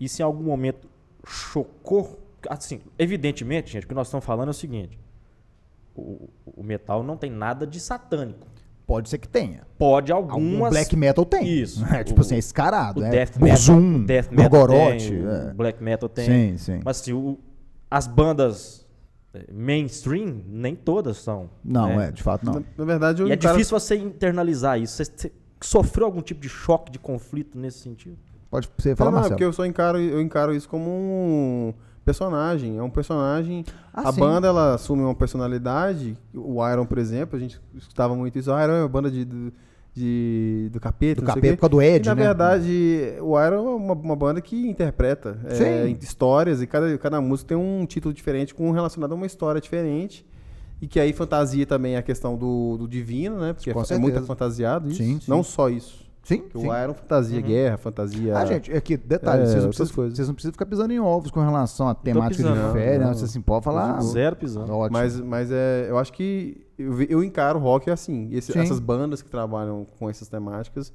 e 0.00 0.08
se 0.08 0.20
em 0.20 0.24
algum 0.24 0.42
momento 0.44 0.88
chocou, 1.26 2.18
assim, 2.50 2.80
evidentemente, 2.98 3.72
gente, 3.72 3.84
o 3.84 3.88
que 3.88 3.94
nós 3.94 4.08
estamos 4.08 4.26
falando 4.26 4.48
é 4.48 4.50
o 4.50 4.54
seguinte: 4.54 4.98
o, 5.94 6.28
o 6.44 6.62
metal 6.62 7.02
não 7.02 7.16
tem 7.16 7.30
nada 7.30 7.66
de 7.66 7.78
satânico. 7.80 8.46
Pode 8.86 9.08
ser 9.08 9.16
que 9.18 9.26
tenha. 9.28 9.62
Pode 9.78 10.12
Algum 10.12 10.32
algumas. 10.32 10.70
black 10.70 10.94
metal 10.94 11.24
tem. 11.24 11.46
Isso. 11.48 11.82
É, 11.90 12.04
tipo 12.04 12.20
O- 12.20 12.22
assim, 12.22 12.34
é 12.34 12.38
escarado. 12.38 13.00
O 13.00 13.04
é 13.04 13.10
death 13.10 13.36
metal, 13.38 13.80
death 14.06 14.30
metal 14.30 14.66
tem, 14.68 15.24
é. 15.24 15.50
o 15.50 15.54
black 15.54 15.82
metal 15.82 16.08
tem. 16.08 16.26
Sim, 16.26 16.56
sim. 16.58 16.80
Mas 16.84 17.00
assim, 17.00 17.12
o- 17.14 17.38
as 17.90 18.06
bandas 18.06 18.86
eh, 19.32 19.46
mainstream, 19.50 20.42
nem 20.46 20.74
todas 20.76 21.16
são. 21.16 21.48
Não, 21.64 21.96
né? 21.96 22.08
é, 22.08 22.12
de 22.12 22.22
fato 22.22 22.44
não. 22.44 22.54
Na, 22.54 22.62
na 22.76 22.84
verdade, 22.84 23.22
o 23.22 23.28
E 23.28 23.32
é 23.32 23.36
cara- 23.38 23.54
difícil 23.54 23.78
você 23.80 23.96
internalizar 23.96 24.78
isso. 24.78 24.96
Você, 25.02 25.04
você 25.16 25.32
sofreu 25.62 26.04
algum 26.04 26.20
tipo 26.20 26.40
de 26.42 26.48
choque, 26.50 26.92
de 26.92 26.98
conflito 26.98 27.56
nesse 27.58 27.78
sentido? 27.78 28.18
Pode 28.50 28.68
você 28.76 28.90
Não, 28.90 28.96
falar, 28.96 29.10
não, 29.10 29.16
é 29.18 29.20
Marcelo. 29.22 29.34
porque 29.36 29.44
eu 29.44 29.52
só 29.54 29.64
encaro, 29.64 29.98
eu 29.98 30.20
encaro 30.20 30.54
isso 30.54 30.68
como 30.68 30.90
um 30.90 31.74
personagem. 32.04 32.76
É 32.78 32.82
um 32.82 32.90
personagem. 32.90 33.64
Ah, 33.92 34.08
a 34.08 34.12
sim. 34.12 34.20
banda 34.20 34.46
ela 34.48 34.74
assume 34.74 35.02
uma 35.02 35.14
personalidade. 35.14 36.16
O 36.34 36.66
Iron, 36.68 36.86
por 36.86 36.98
exemplo, 36.98 37.36
a 37.36 37.40
gente 37.40 37.60
escutava 37.74 38.14
muito 38.14 38.38
isso. 38.38 38.52
O 38.52 38.60
Iron 38.62 38.72
é 38.72 38.80
uma 38.82 38.88
banda 38.88 39.10
de, 39.10 39.24
do, 39.24 39.52
de- 39.94 40.68
do 40.72 40.80
capeta. 40.80 41.20
Do 41.20 41.26
capeta 41.26 41.54
por 41.56 41.60
causa 41.60 41.70
do 41.70 41.82
Ed, 41.82 42.04
E, 42.04 42.08
na 42.08 42.14
né? 42.14 42.22
verdade, 42.24 43.14
o 43.20 43.40
Iron 43.40 43.56
é 43.56 43.60
uma, 43.76 43.94
uma 43.94 44.16
banda 44.16 44.40
que 44.40 44.68
interpreta 44.68 45.38
é, 45.44 45.86
histórias 46.02 46.60
e 46.62 46.66
cada, 46.66 46.96
cada 46.98 47.20
música 47.20 47.48
tem 47.48 47.56
um 47.56 47.86
título 47.86 48.12
diferente, 48.12 48.54
com 48.54 48.70
relacionado 48.70 49.12
a 49.12 49.14
uma 49.14 49.26
história 49.26 49.60
diferente. 49.60 50.26
E 50.82 50.86
que 50.88 50.98
aí 51.00 51.12
fantasia 51.12 51.64
também 51.64 51.96
a 51.96 52.02
questão 52.02 52.36
do, 52.36 52.76
do 52.76 52.88
divino, 52.88 53.38
né? 53.38 53.52
Porque 53.54 53.72
Com 53.72 53.80
é, 53.80 53.84
é 53.90 53.96
muito 53.96 54.14
certeza. 54.14 54.26
fantasiado 54.26 54.88
isso. 54.88 54.98
Sim, 54.98 55.18
sim. 55.20 55.30
Não 55.30 55.42
só 55.42 55.70
isso. 55.70 56.03
Sim, 56.24 56.38
Porque 56.38 56.58
sim. 56.58 56.68
o 56.68 56.74
Iron 56.82 56.94
fantasia 56.94 57.40
guerra, 57.40 57.76
fantasia. 57.76 58.36
Ah, 58.36 58.46
gente, 58.46 58.72
aqui, 58.72 58.96
detalhe, 58.96 59.42
É, 59.42 59.46
vocês, 59.46 59.62
não 59.62 59.68
precisam, 59.68 59.94
coisas. 59.94 60.16
vocês 60.16 60.26
não 60.28 60.34
precisam 60.34 60.52
ficar 60.52 60.66
pisando 60.66 60.92
em 60.92 60.98
ovos 60.98 61.30
com 61.30 61.40
relação 61.40 61.86
à 61.86 61.94
temática 61.94 62.42
pisando, 62.42 62.66
de 62.68 62.72
férias, 62.72 63.00
não, 63.00 63.08
né? 63.08 63.14
Vocês 63.14 63.30
assim, 63.30 63.40
podem 63.42 63.62
falar. 63.62 64.00
Zero 64.00 64.34
pisando. 64.34 64.72
Ótimo. 64.72 64.98
Mas, 64.98 65.20
mas 65.20 65.50
é, 65.52 65.86
eu 65.88 65.98
acho 65.98 66.12
que 66.14 66.66
eu, 66.78 67.00
eu 67.02 67.22
encaro 67.22 67.58
o 67.58 67.62
rock 67.62 67.90
assim. 67.90 68.28
esse- 68.32 68.58
essas 68.58 68.80
bandas 68.80 69.20
que 69.22 69.28
trabalham 69.30 69.86
com 69.98 70.08
essas 70.08 70.26
temáticas 70.26 70.92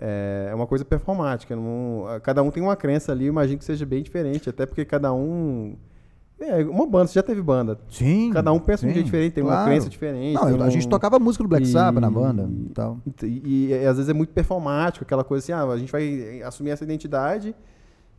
é, 0.00 0.48
é 0.50 0.54
uma 0.54 0.66
coisa 0.66 0.84
performática. 0.84 1.56
não- 1.56 2.04
cada 2.22 2.42
um 2.42 2.50
tem 2.50 2.62
uma 2.62 2.76
crença 2.76 3.10
ali, 3.12 3.24
eu 3.26 3.30
imagino 3.32 3.58
que 3.58 3.64
seja 3.64 3.84
bem 3.86 4.02
diferente, 4.02 4.48
até 4.50 4.66
porque 4.66 4.84
cada 4.84 5.12
um. 5.12 5.76
É, 6.40 6.64
uma 6.64 6.86
banda, 6.86 7.08
você 7.08 7.14
já 7.14 7.22
teve 7.22 7.42
banda. 7.42 7.78
Sim. 7.88 8.30
Cada 8.32 8.52
um 8.52 8.60
pensa 8.60 8.82
de 8.82 8.86
um 8.86 8.90
sim, 8.90 8.94
jeito 8.94 9.06
diferente, 9.06 9.32
tem 9.32 9.42
uma 9.42 9.52
claro. 9.52 9.70
crença 9.70 9.88
diferente. 9.88 10.34
Não, 10.34 10.48
eu- 10.48 10.62
a 10.62 10.66
um- 10.66 10.70
gente 10.70 10.88
tocava 10.88 11.18
música 11.18 11.42
do 11.42 11.48
Black 11.48 11.64
e- 11.66 11.70
Sabbath 11.70 12.00
na 12.00 12.10
banda. 12.10 12.48
Então. 12.70 13.02
E, 13.24 13.42
e- 13.44 13.66
e 13.72 13.86
às 13.86 13.96
vezes 13.96 14.08
é 14.08 14.14
muito 14.14 14.32
performático, 14.32 15.04
aquela 15.04 15.24
coisa 15.24 15.44
assim, 15.44 15.52
ah, 15.52 15.64
a 15.70 15.76
gente 15.76 15.90
vai 15.90 16.40
assumir 16.42 16.70
essa 16.70 16.84
identidade 16.84 17.54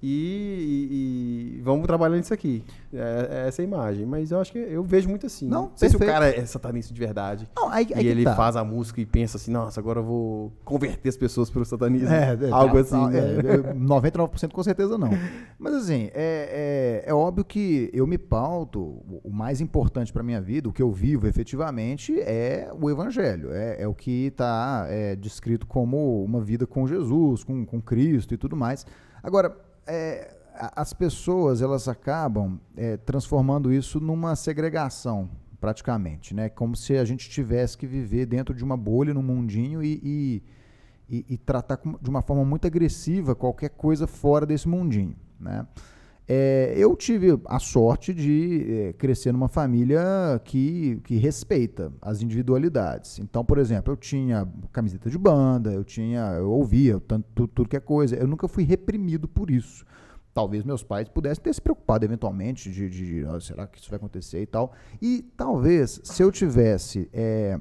e, 0.01 1.55
e- 1.55 1.57
e 1.57 1.61
vamos 1.61 1.85
trabalhar 1.85 2.17
nisso 2.17 2.33
aqui. 2.33 2.63
É, 2.93 3.43
é 3.43 3.47
essa 3.47 3.61
imagem. 3.61 4.05
Mas 4.05 4.31
eu 4.31 4.39
acho 4.39 4.51
que 4.51 4.57
eu 4.57 4.83
vejo 4.83 5.09
muito 5.09 5.25
assim. 5.25 5.47
Não, 5.47 5.71
sei 5.75 5.89
se 5.89 5.95
o 5.95 5.99
perfeito. 5.99 6.19
cara 6.21 6.29
é 6.35 6.45
satanista 6.45 6.93
de 6.93 6.99
verdade. 6.99 7.49
Não, 7.55 7.69
aí, 7.69 7.87
aí 7.93 8.05
e 8.05 8.07
ele 8.07 8.23
tá. 8.23 8.35
faz 8.35 8.55
a 8.55 8.63
música 8.63 8.99
e 9.01 9.05
pensa 9.05 9.37
assim, 9.37 9.51
nossa, 9.51 9.79
agora 9.79 9.99
eu 9.99 10.03
vou 10.03 10.53
converter 10.63 11.09
as 11.09 11.17
pessoas 11.17 11.49
para 11.49 11.61
o 11.61 11.65
satanismo. 11.65 12.09
É, 12.09 12.37
é, 12.41 12.51
Algo 12.51 12.75
tá, 12.75 12.79
assim, 12.81 12.91
tá, 12.91 13.07
né? 13.09 13.19
é, 13.19 13.69
é, 13.71 13.73
99% 13.73 14.51
com 14.51 14.63
certeza 14.63 14.97
não. 14.97 15.09
Mas 15.57 15.73
assim, 15.75 16.09
é, 16.13 17.03
é, 17.05 17.09
é 17.09 17.13
óbvio 17.13 17.43
que 17.45 17.89
eu 17.93 18.07
me 18.07 18.17
pauto, 18.17 18.79
o- 19.23 19.29
mais 19.29 19.61
importante 19.61 20.11
para 20.11 20.23
minha 20.23 20.41
vida, 20.41 20.67
o 20.69 20.73
que 20.73 20.81
eu 20.81 20.91
vivo 20.91 21.27
efetivamente 21.27 22.19
é 22.19 22.71
o 22.79 22.89
evangelho, 22.89 23.51
é, 23.51 23.81
é 23.81 23.87
o 23.87 23.93
que 23.93 24.27
está 24.27 24.87
descrito 25.19 25.67
como 25.67 26.23
uma 26.23 26.41
vida 26.41 26.65
com 26.65 26.87
Jesus, 26.87 27.43
com, 27.43 27.65
com 27.65 27.81
Cristo 27.81 28.33
e 28.33 28.37
tudo 28.37 28.55
mais. 28.55 28.85
Agora, 29.21 29.55
é, 29.89 30.35
as 30.75 30.93
pessoas 30.93 31.61
elas 31.61 31.87
acabam 31.87 32.59
é, 32.77 32.97
transformando 32.97 33.71
isso 33.73 33.99
numa 33.99 34.35
segregação 34.35 35.29
praticamente, 35.59 36.33
né? 36.33 36.47
Como 36.47 36.75
se 36.75 36.95
a 36.97 37.03
gente 37.03 37.29
tivesse 37.29 37.77
que 37.77 37.85
viver 37.85 38.25
dentro 38.25 38.53
de 38.55 38.63
uma 38.63 38.77
bolha, 38.77 39.13
num 39.13 39.21
mundinho 39.23 39.83
e- 39.83 39.99
e 40.03 40.43
e, 41.09 41.25
e 41.27 41.37
tratar 41.37 41.79
de 41.99 42.09
uma 42.09 42.21
forma 42.21 42.45
muito 42.45 42.67
agressiva 42.67 43.33
qualquer 43.33 43.69
coisa 43.69 44.05
fora 44.05 44.45
desse 44.45 44.69
mundinho. 44.69 45.15
Né? 45.39 45.65
É, 46.31 46.75
eu 46.77 46.95
tive 46.95 47.41
a 47.45 47.57
sorte 47.57 48.13
de 48.13 48.89
é, 48.89 48.93
crescer 48.93 49.31
numa 49.31 49.47
família 49.47 49.99
que, 50.45 51.01
que 51.03 51.15
respeita 51.17 51.91
as 51.99 52.21
individualidades. 52.21 53.17
Então, 53.17 53.43
por 53.43 53.57
exemplo, 53.57 53.91
eu 53.91 53.97
tinha 53.97 54.47
camiseta 54.71 55.09
de 55.09 55.17
banda, 55.17 55.73
eu 55.73 55.83
tinha, 55.83 56.33
eu 56.33 56.51
ouvia 56.51 56.99
tanto, 56.99 57.25
tudo, 57.33 57.47
tudo 57.47 57.69
que 57.69 57.75
é 57.75 57.79
coisa. 57.79 58.15
Eu 58.15 58.27
nunca 58.27 58.47
fui 58.47 58.63
reprimido 58.63 59.27
por 59.27 59.49
isso. 59.49 59.83
Talvez 60.31 60.63
meus 60.63 60.83
pais 60.83 61.09
pudessem 61.09 61.43
ter 61.43 61.51
se 61.51 61.59
preocupado 61.59 62.05
eventualmente 62.05 62.71
de, 62.71 62.87
de, 62.87 63.25
"Ah, 63.25 63.39
será 63.39 63.65
que 63.65 63.79
isso 63.79 63.89
vai 63.89 63.97
acontecer 63.97 64.39
e 64.39 64.45
tal. 64.45 64.71
E 65.01 65.25
talvez 65.35 65.99
se 66.03 66.21
eu 66.21 66.31
tivesse 66.31 67.09
é, 67.11 67.59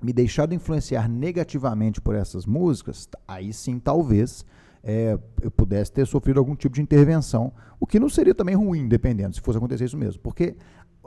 me 0.00 0.12
deixado 0.12 0.54
influenciar 0.54 1.08
negativamente 1.08 2.00
por 2.00 2.14
essas 2.14 2.46
músicas, 2.46 3.08
aí 3.26 3.52
sim, 3.52 3.80
talvez, 3.80 4.44
é, 4.82 5.18
eu 5.42 5.50
pudesse 5.50 5.92
ter 5.92 6.06
sofrido 6.06 6.38
algum 6.38 6.54
tipo 6.54 6.74
de 6.74 6.82
intervenção, 6.82 7.52
o 7.80 7.86
que 7.86 7.98
não 8.00 8.08
seria 8.08 8.34
também 8.34 8.54
ruim, 8.54 8.88
dependendo, 8.88 9.34
se 9.34 9.40
fosse 9.40 9.58
acontecer 9.58 9.84
isso 9.84 9.96
mesmo. 9.98 10.20
Porque 10.22 10.56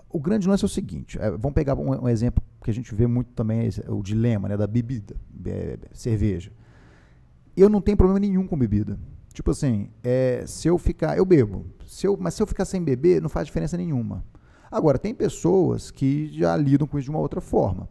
o 0.10 0.20
grande 0.20 0.48
lance 0.48 0.64
é 0.64 0.68
o 0.68 0.70
seguinte, 0.70 1.18
é, 1.20 1.30
vamos 1.32 1.54
pegar 1.54 1.76
um, 1.78 2.04
um 2.04 2.10
exemplo 2.10 2.44
que 2.64 2.70
a 2.70 2.74
gente 2.74 2.94
vê 2.94 3.08
muito 3.08 3.32
também, 3.34 3.66
esse- 3.66 3.84
o 3.90 4.02
dilema 4.04 4.50
né, 4.50 4.58
da 4.58 4.68
bebida, 4.68 5.16
é, 5.46 5.78
cerveja. 5.94 6.52
Eu 7.56 7.70
não 7.70 7.82
tenho 7.82 7.98
problema 7.98 8.20
nenhum 8.20 8.48
com 8.48 8.58
bebida. 8.58 8.98
Tipo 9.34 9.52
assim, 9.52 9.90
é, 10.04 10.44
se 10.46 10.68
eu 10.68 10.78
ficar, 10.78 11.18
eu 11.18 11.26
bebo, 11.26 11.66
se 11.86 12.06
eu, 12.06 12.18
mas 12.20 12.34
se 12.34 12.44
eu 12.44 12.48
ficar 12.48 12.66
sem 12.66 12.84
beber, 12.84 13.22
não 13.22 13.30
faz 13.30 13.48
diferença 13.48 13.78
nenhuma. 13.78 14.24
Agora, 14.70 14.98
tem 14.98 15.14
pessoas 15.14 15.92
que 15.92 16.30
já 16.34 16.56
lidam 16.56 16.88
com 16.88 16.98
isso 16.98 17.06
de 17.06 17.10
uma 17.10 17.20
outra 17.20 17.42
forma. 17.42 17.88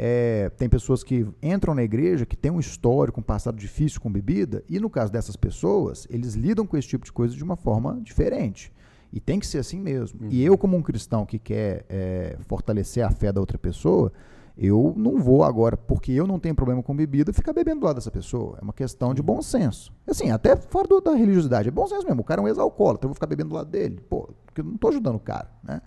É, 0.00 0.48
tem 0.50 0.68
pessoas 0.68 1.02
que 1.02 1.26
entram 1.42 1.74
na 1.74 1.82
igreja 1.82 2.24
que 2.24 2.36
tem 2.36 2.52
um 2.52 2.60
histórico, 2.60 3.18
um 3.18 3.22
passado 3.22 3.56
difícil 3.56 4.00
com 4.00 4.10
bebida, 4.12 4.62
e 4.68 4.78
no 4.78 4.88
caso 4.88 5.10
dessas 5.12 5.34
pessoas, 5.34 6.06
eles 6.08 6.34
lidam 6.34 6.64
com 6.64 6.76
esse 6.76 6.86
tipo 6.86 7.04
de 7.04 7.12
coisa 7.12 7.34
de 7.34 7.42
uma 7.42 7.56
forma 7.56 8.00
diferente. 8.00 8.72
E 9.12 9.18
tem 9.18 9.40
que 9.40 9.46
ser 9.46 9.58
assim 9.58 9.80
mesmo. 9.80 10.20
E 10.30 10.44
eu, 10.44 10.56
como 10.56 10.76
um 10.76 10.82
cristão 10.82 11.26
que 11.26 11.36
quer 11.38 11.84
é, 11.88 12.36
fortalecer 12.46 13.04
a 13.04 13.10
fé 13.10 13.32
da 13.32 13.40
outra 13.40 13.58
pessoa, 13.58 14.12
eu 14.56 14.92
não 14.96 15.18
vou 15.18 15.42
agora, 15.42 15.76
porque 15.76 16.12
eu 16.12 16.26
não 16.26 16.38
tenho 16.38 16.54
problema 16.54 16.82
com 16.82 16.94
bebida, 16.94 17.32
ficar 17.32 17.52
bebendo 17.52 17.80
do 17.80 17.86
lado 17.86 17.96
dessa 17.96 18.10
pessoa. 18.10 18.56
É 18.60 18.62
uma 18.62 18.72
questão 18.72 19.12
de 19.14 19.22
bom 19.22 19.40
senso. 19.42 19.92
Assim, 20.06 20.30
até 20.30 20.54
fora 20.56 20.86
do- 20.86 21.00
da 21.00 21.12
religiosidade. 21.14 21.68
É 21.68 21.70
bom 21.72 21.86
senso 21.88 22.06
mesmo. 22.06 22.20
O 22.20 22.24
cara 22.24 22.40
é 22.40 22.44
um 22.44 22.48
ex-alcoólatra, 22.48 23.06
eu 23.06 23.08
vou 23.08 23.14
ficar 23.14 23.26
bebendo 23.26 23.48
do 23.50 23.54
lado 23.56 23.70
dele. 23.70 23.98
Pô, 24.08 24.28
porque 24.46 24.60
eu 24.60 24.64
não 24.64 24.74
estou 24.74 24.90
ajudando 24.90 25.16
o 25.16 25.20
cara. 25.20 25.48
Né? 25.64 25.80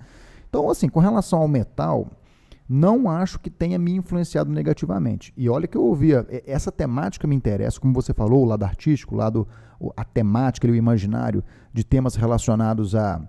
Então, 0.50 0.70
assim, 0.70 0.90
com 0.90 1.00
relação 1.00 1.40
ao 1.40 1.48
metal, 1.48 2.08
não 2.74 3.10
acho 3.10 3.38
que 3.38 3.50
tenha 3.50 3.78
me 3.78 3.94
influenciado 3.94 4.50
negativamente. 4.50 5.34
E 5.36 5.50
olha 5.50 5.68
que 5.68 5.78
eu 5.78 5.84
ouvia, 5.84 6.26
essa 6.48 6.72
temática 6.72 7.28
me 7.28 7.36
interessa, 7.36 7.80
como 7.82 7.94
você 7.94 8.14
falou, 8.14 8.44
o 8.44 8.46
lado 8.46 8.64
artístico, 8.64 9.14
o 9.14 9.18
lado, 9.18 9.46
a 9.98 10.06
temática, 10.06 10.66
o 10.68 10.74
imaginário 10.76 11.44
de 11.74 11.84
temas 11.84 12.16
relacionados 12.16 12.96
a, 12.96 13.22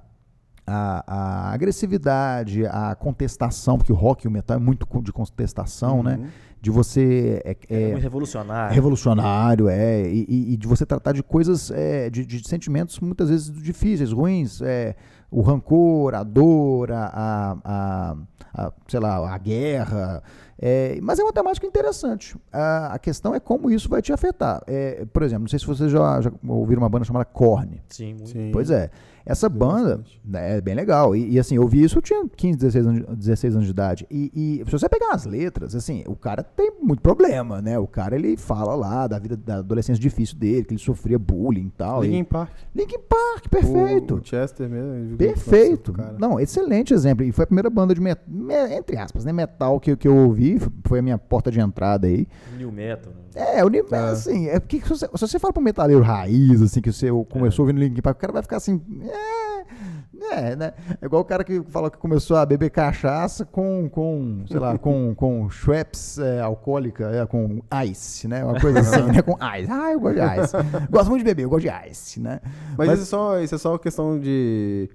a, 0.64 1.04
a 1.48 1.52
agressividade, 1.52 2.64
a 2.66 2.94
contestação, 2.94 3.76
porque 3.78 3.92
o 3.92 3.96
rock 3.96 4.24
e 4.26 4.28
o 4.28 4.30
metal 4.30 4.56
é 4.56 4.60
muito 4.60 4.86
de 5.02 5.12
contestação, 5.12 6.02
né? 6.04 6.30
De 6.60 6.70
você 6.70 7.42
é, 7.44 7.56
É, 7.68 7.82
é, 7.82 7.90
muito 7.92 8.02
revolucionário. 8.02 8.72
revolucionário, 8.74 9.68
é, 9.68 10.02
e, 10.08 10.24
e- 10.28 10.52
e 10.52 10.56
de 10.56 10.68
você 10.68 10.86
tratar 10.86 11.10
de 11.12 11.22
coisas, 11.22 11.72
é, 11.72 12.08
de, 12.08 12.24
de 12.24 12.48
sentimentos 12.48 13.00
muitas 13.00 13.28
vezes 13.30 13.50
difíceis, 13.60 14.12
ruins, 14.12 14.62
é, 14.62 14.94
o 15.32 15.40
rancor, 15.40 16.14
a 16.14 16.22
dor, 16.22 16.92
a, 16.92 17.06
a- 17.06 17.56
a- 17.64 18.16
a, 18.54 18.72
sei 18.86 19.00
lá, 19.00 19.34
a 19.34 19.38
guerra, 19.38 20.22
é, 20.60 20.98
mas 21.02 21.18
é 21.18 21.22
uma 21.24 21.32
temática 21.32 21.66
interessante. 21.66 22.36
A, 22.52 22.88
a 22.94 22.98
questão 22.98 23.34
é 23.34 23.40
como 23.40 23.70
isso 23.70 23.88
vai 23.88 24.02
te 24.02 24.12
afetar. 24.12 24.62
É, 24.66 25.06
por 25.10 25.22
exemplo, 25.22 25.44
não 25.44 25.48
sei 25.48 25.58
se 25.58 25.66
vocês 25.66 25.90
já, 25.90 26.20
já 26.20 26.30
ouviram 26.46 26.82
uma 26.82 26.88
banda 26.88 27.04
chamada 27.06 27.24
Korn. 27.24 27.82
Sim, 27.88 28.12
muito. 28.14 28.28
Sim. 28.28 28.50
Pois 28.52 28.70
é. 28.70 28.90
Essa 29.24 29.48
banda 29.48 30.02
né, 30.24 30.58
é 30.58 30.60
bem 30.60 30.74
legal. 30.74 31.14
E, 31.14 31.32
e, 31.32 31.38
assim, 31.38 31.56
eu 31.56 31.66
vi 31.68 31.82
isso, 31.84 31.98
eu 31.98 32.02
tinha 32.02 32.26
15, 32.28 32.58
16 32.58 32.86
anos, 32.86 33.00
de- 33.06 33.16
16 33.16 33.54
anos 33.54 33.64
de 33.66 33.70
idade. 33.70 34.06
E, 34.10 34.30
e 34.34 34.64
se 34.64 34.72
você 34.72 34.88
pegar 34.88 35.12
as 35.12 35.24
letras, 35.24 35.74
assim, 35.74 36.02
o 36.06 36.16
cara 36.16 36.42
tem 36.42 36.72
muito 36.82 37.00
problema, 37.00 37.60
né? 37.62 37.78
O 37.78 37.86
cara, 37.86 38.16
ele 38.16 38.36
fala 38.36 38.74
lá 38.74 39.06
da 39.06 39.18
vida, 39.18 39.36
da 39.36 39.56
adolescência 39.58 40.00
difícil 40.00 40.36
dele, 40.36 40.64
que 40.64 40.74
ele 40.74 40.80
sofria 40.80 41.18
bullying 41.18 41.66
e 41.66 41.70
tal. 41.76 42.02
Linkin 42.02 42.18
E... 42.20 42.24
Park. 42.24 42.50
Linkin 42.74 42.98
Park, 43.08 43.48
perfeito. 43.48 44.14
O, 44.14 44.18
o 44.18 44.24
Chester 44.24 44.68
mesmo. 44.68 44.92
ele 44.94 45.04
jogou 45.04 45.16
Perfeito. 45.18 45.94
Não, 46.18 46.40
excelente 46.40 46.92
exemplo. 46.92 47.24
E 47.24 47.32
foi 47.32 47.44
a 47.44 47.46
primeira 47.46 47.70
banda 47.70 47.94
de 47.94 48.00
metal, 48.00 48.24
entre 48.70 48.96
aspas, 48.96 49.24
né? 49.24 49.32
Metal 49.32 49.78
que, 49.80 49.96
que 49.96 50.08
eu 50.08 50.16
ouvi, 50.16 50.58
foi 50.84 50.98
a 50.98 51.02
minha 51.02 51.18
porta 51.18 51.50
de 51.50 51.60
entrada 51.60 52.06
aí. 52.06 52.26
New 52.58 52.72
metal. 52.72 53.12
né? 53.12 53.21
É, 53.34 53.64
o 53.64 53.68
nível, 53.68 53.94
É. 53.94 54.10
assim, 54.10 54.46
é 54.48 54.58
porque 54.60 54.80
se 54.80 54.88
você, 54.88 55.06
se 55.06 55.20
você 55.20 55.38
fala 55.38 55.52
pro 55.52 55.62
metaleiro 55.62 56.02
raiz, 56.02 56.60
assim, 56.62 56.80
que 56.80 56.92
você 56.92 57.08
É. 57.08 57.24
começou 57.30 57.64
ouvindo 57.64 57.78
Linkin 57.80 58.00
Park, 58.02 58.16
o 58.16 58.20
cara 58.20 58.32
vai 58.32 58.42
ficar 58.42 58.56
assim, 58.58 58.80
é, 59.08 60.50
é, 60.50 60.56
né? 60.56 60.72
É 61.00 61.06
igual 61.06 61.22
o 61.22 61.24
cara 61.24 61.42
que 61.44 61.62
fala 61.68 61.90
que 61.90 61.98
começou 61.98 62.36
a 62.36 62.46
beber 62.46 62.70
cachaça 62.70 63.44
com, 63.44 63.88
com 63.90 64.44
sei 64.48 64.58
lá, 64.58 64.76
com, 64.78 65.14
com 65.16 65.48
Schweppes 65.50 66.18
é, 66.18 66.40
alcoólica, 66.40 67.06
é, 67.10 67.26
com 67.26 67.60
ice, 67.86 68.28
né? 68.28 68.44
Uma 68.44 68.60
coisa 68.60 68.80
assim, 68.80 69.02
né? 69.12 69.22
Com 69.22 69.32
ice. 69.56 69.70
Ah, 69.70 69.92
eu 69.92 70.00
gosto 70.00 70.14
de 70.14 70.40
ice. 70.40 70.56
gosto 70.90 71.08
muito 71.08 71.20
de 71.20 71.24
beber, 71.24 71.42
eu 71.44 71.50
gosto 71.50 71.66
de 71.68 71.90
ice, 71.90 72.20
né? 72.20 72.40
Mas, 72.76 72.90
isso, 72.92 73.02
é 73.02 73.04
só, 73.06 73.40
isso 73.40 73.54
é 73.54 73.58
só 73.58 73.78
questão 73.78 74.18
de. 74.18 74.88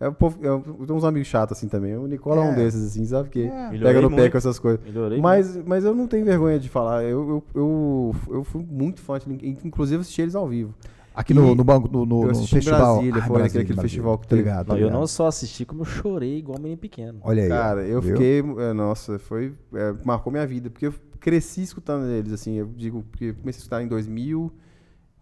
É, 0.00 0.08
o 0.08 0.12
povo, 0.12 0.38
tenho 0.38 0.96
uns 0.96 1.04
amigos 1.04 1.28
chatos 1.28 1.56
assim 1.56 1.68
também. 1.68 1.96
O 1.96 2.06
Nicola 2.06 2.42
é, 2.44 2.48
um 2.48 2.52
É. 2.52 2.56
desses, 2.56 2.84
assim, 2.84 3.04
sabe? 3.04 3.28
Que 3.30 3.42
É. 3.44 3.70
Pega 3.78 4.00
no 4.00 4.10
pé 4.10 4.28
com 4.28 4.36
essas 4.36 4.58
coisas. 4.58 4.84
Melhorei 4.84 5.20
Mas, 5.20 5.56
mas 5.64 5.84
eu 5.84 5.94
não 5.94 6.06
tenho 6.08 6.24
vergonha 6.24 6.58
de 6.58 6.68
falar. 6.68 7.04
Eu, 7.04 7.28
eu, 7.28 7.44
eu, 7.54 8.14
eu 8.36 8.44
fui 8.44 8.66
muito 8.68 9.00
fã, 9.00 9.18
de, 9.18 9.26
inclusive 9.64 10.00
assisti 10.00 10.22
eles 10.22 10.34
ao 10.34 10.48
vivo. 10.48 10.74
Aqui 11.14 11.32
no, 11.32 11.52
E 11.52 11.54
no 11.54 11.62
banco, 11.62 11.88
no, 11.90 12.04
no, 12.04 12.22
eu 12.24 12.28
no 12.32 12.34
festival. 12.46 12.94
Brasília, 12.96 13.22
Ah, 13.22 13.26
foi 13.26 13.36
Brasília, 13.38 13.62
aquele 13.62 13.76
Brasília. 13.76 13.82
festival 13.82 14.18
que 14.18 14.26
teve. 14.26 14.50
Não, 14.66 14.76
eu 14.76 14.90
não 14.90 15.06
só 15.06 15.28
assisti, 15.28 15.64
como 15.64 15.82
eu 15.82 15.84
chorei 15.86 16.38
igual 16.38 16.58
um 16.58 16.62
menino 16.62 16.80
pequeno. 16.80 17.20
Olha 17.22 17.44
aí. 17.44 17.48
Cara, 17.48 17.82
eu 17.86 18.00
Viu? 18.00 18.16
fiquei. 18.16 18.40
é, 18.40 18.72
Nossa, 18.72 19.16
foi. 19.20 19.54
é, 19.74 19.94
marcou 20.04 20.32
minha 20.32 20.44
vida. 20.44 20.70
Porque 20.70 20.88
eu 20.88 20.94
cresci 21.20 21.62
escutando 21.62 22.06
eles, 22.10 22.32
assim. 22.32 22.54
Eu 22.54 22.66
digo, 22.66 23.04
porque 23.12 23.26
eu 23.26 23.34
comecei 23.36 23.60
a 23.60 23.62
escutar 23.62 23.80
em 23.82 23.86
2000, 23.86 24.52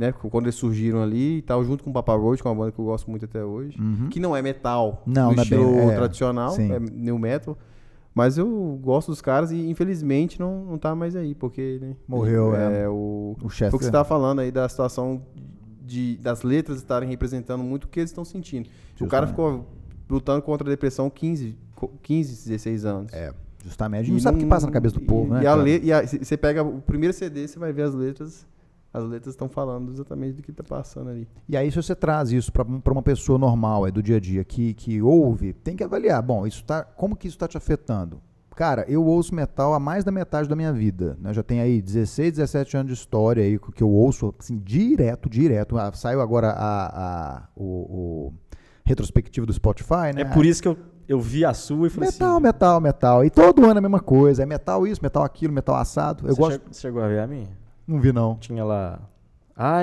né? 0.03 0.12
Quando 0.12 0.45
eles 0.47 0.55
surgiram 0.55 1.03
ali 1.03 1.38
e 1.38 1.43
tal, 1.43 1.65
junto 1.65 1.83
com 1.83 1.91
o 1.91 1.93
Papa 1.93 2.15
Roach, 2.15 2.43
que 2.43 2.47
é 2.47 2.51
uma 2.51 2.57
banda 2.57 2.73
que 2.73 2.79
eu 2.79 2.85
gosto 2.85 3.11
muito 3.11 3.25
até 3.25 3.43
hoje. 3.45 3.79
Uhum. 3.81 4.09
Que 4.09 4.21
não 4.21 4.37
é 4.37 4.43
metal 4.43 5.03
Não, 5.07 5.33
no 5.33 5.38
é 5.41 5.43
estilo 5.43 5.79
é, 5.79 5.95
tradicional, 5.95 6.51
sim. 6.51 6.71
é 6.73 6.79
new 6.79 7.19
metal. 7.19 7.57
Mas 8.15 8.37
eu 8.37 8.79
gosto 8.83 9.11
dos 9.11 9.23
caras 9.23 9.51
e 9.53 9.69
infelizmente 9.71 10.38
não, 10.38 10.65
não 10.67 10.77
tá 10.79 10.95
mais 10.95 11.17
aí, 11.17 11.35
porque. 11.35 11.79
Né, 11.81 11.97
Morreu, 12.07 12.55
é. 12.55 12.83
é. 12.83 12.88
o, 12.88 13.35
O 13.43 13.49
foi 13.49 13.69
o 13.69 13.79
que 13.79 13.85
você 13.85 13.91
tava 13.91 14.05
falando 14.05 14.41
aí 14.41 14.51
da 14.51 14.69
situação 14.69 15.23
de, 15.85 16.19
das 16.19 16.43
letras 16.43 16.77
estarem 16.79 17.09
representando 17.09 17.62
muito 17.65 17.85
o 17.85 17.88
que 17.88 18.01
eles 18.01 18.11
estão 18.11 18.25
sentindo. 18.25 18.69
O 19.01 19.07
cara 19.07 19.27
Justamente. 19.27 19.29
ficou 19.31 19.67
lutando 20.11 20.43
contra 20.43 20.69
a 20.69 20.71
depressão 20.71 21.09
15, 21.09 21.57
co- 21.75 21.91
15 22.03 22.49
16 22.51 22.85
anos. 22.85 23.12
É, 23.15 23.33
justamente. 23.65 24.01
A 24.01 24.05
gente 24.05 24.12
não 24.12 24.21
sabe 24.21 24.37
o 24.37 24.41
que 24.41 24.47
passa 24.47 24.67
na 24.67 24.73
cabeça 24.73 24.95
do 24.97 25.03
e- 25.03 25.07
povo, 25.07 25.33
né? 25.33 25.43
E, 25.43 25.47
a 25.47 25.51
cara? 25.51 25.62
le- 25.62 25.81
e 25.83 25.91
a- 25.93 26.07
você 26.07 26.37
pega 26.37 26.62
o 26.62 26.83
primeiro 26.83 27.15
CD, 27.15 27.49
você 27.49 27.59
vai 27.59 27.73
ver 27.73 27.83
as 27.85 27.95
letras. 27.95 28.47
As 28.94 29.05
letras 29.05 29.33
estão 29.35 29.48
falando 29.48 29.90
exatamente 29.90 30.35
do 30.35 30.42
que 30.42 30.52
tá 30.52 30.62
passando 30.62 31.09
ali. 31.11 31.26
E 31.48 31.57
aí, 31.57 31.70
se 31.70 31.76
você 31.76 31.94
traz 31.94 32.31
isso 32.31 32.52
para 32.52 32.92
uma 32.92 33.02
pessoa 33.02 33.38
normal, 33.38 33.87
é 33.87 33.90
do 33.90 34.02
dia 34.02 34.16
a 34.16 34.20
dia, 34.20 34.44
que, 34.44 34.74
que 34.74 35.00
ouve, 35.00 35.55
tem 35.55 35.74
que 35.74 35.83
avaliar. 35.83 36.20
Bom, 36.22 36.46
isso 36.46 36.62
tá, 36.64 36.85
como 36.85 37.16
que 37.16 37.26
isso 37.26 37.37
está 37.37 37.48
te 37.48 37.57
afetando? 37.57 38.20
Cara, 38.55 38.85
eu 38.87 39.02
ouço 39.02 39.35
metal 39.35 39.72
há 39.72 39.81
mais 39.81 40.05
da 40.05 40.12
metade 40.12 40.46
da 40.46 40.55
minha 40.55 40.74
vida. 40.74 41.16
Né? 41.18 41.33
Já 41.33 41.42
tem 41.42 41.61
aí 41.61 41.81
16, 41.81 42.33
17 42.37 42.76
anos 42.76 42.92
de 42.92 42.98
história 42.98 43.42
aí 43.42 43.59
que 43.59 43.83
eu 43.83 43.88
ouço 43.88 44.35
assim, 44.38 44.59
direto, 44.59 45.31
direto. 45.31 45.78
Ah, 45.78 45.90
saiu 45.94 46.20
agora 46.20 46.50
a, 46.50 47.37
a- 47.38 47.48
o, 47.57 47.64
o 47.64 48.35
retrospectivo 48.85 49.46
do 49.46 49.55
Spotify, 49.55 50.12
né? 50.14 50.20
É 50.20 50.24
por 50.26 50.44
isso 50.44 50.61
que 50.61 50.68
eu, 50.68 50.76
eu 51.09 51.18
vi 51.18 51.46
a 51.46 51.55
sua 51.55 51.87
e 51.87 51.90
falei 51.90 52.11
Metal, 52.11 52.33
assim... 52.35 52.42
metal, 52.42 52.78
metal. 52.81 53.24
E 53.24 53.31
todo 53.31 53.64
ano 53.64 53.76
é 53.76 53.78
a 53.78 53.81
mesma 53.83 54.00
coisa. 54.00 54.42
É 54.42 54.46
metal 54.46 54.87
isso, 54.87 55.00
metal 55.02 55.22
aquilo, 55.22 55.50
metal 55.52 55.76
assado. 55.76 56.28
Eu 56.28 56.35
você 56.35 56.40
gosto. 56.42 56.61
che- 56.74 56.81
chegou 56.81 57.02
a 57.02 57.09
ver 57.09 57.20
a 57.20 57.26
minha? 57.26 57.62
Não 57.87 58.01
vi, 58.01 58.12
não. 58.12 58.37
Tinha 58.37 58.64
lá 58.64 59.01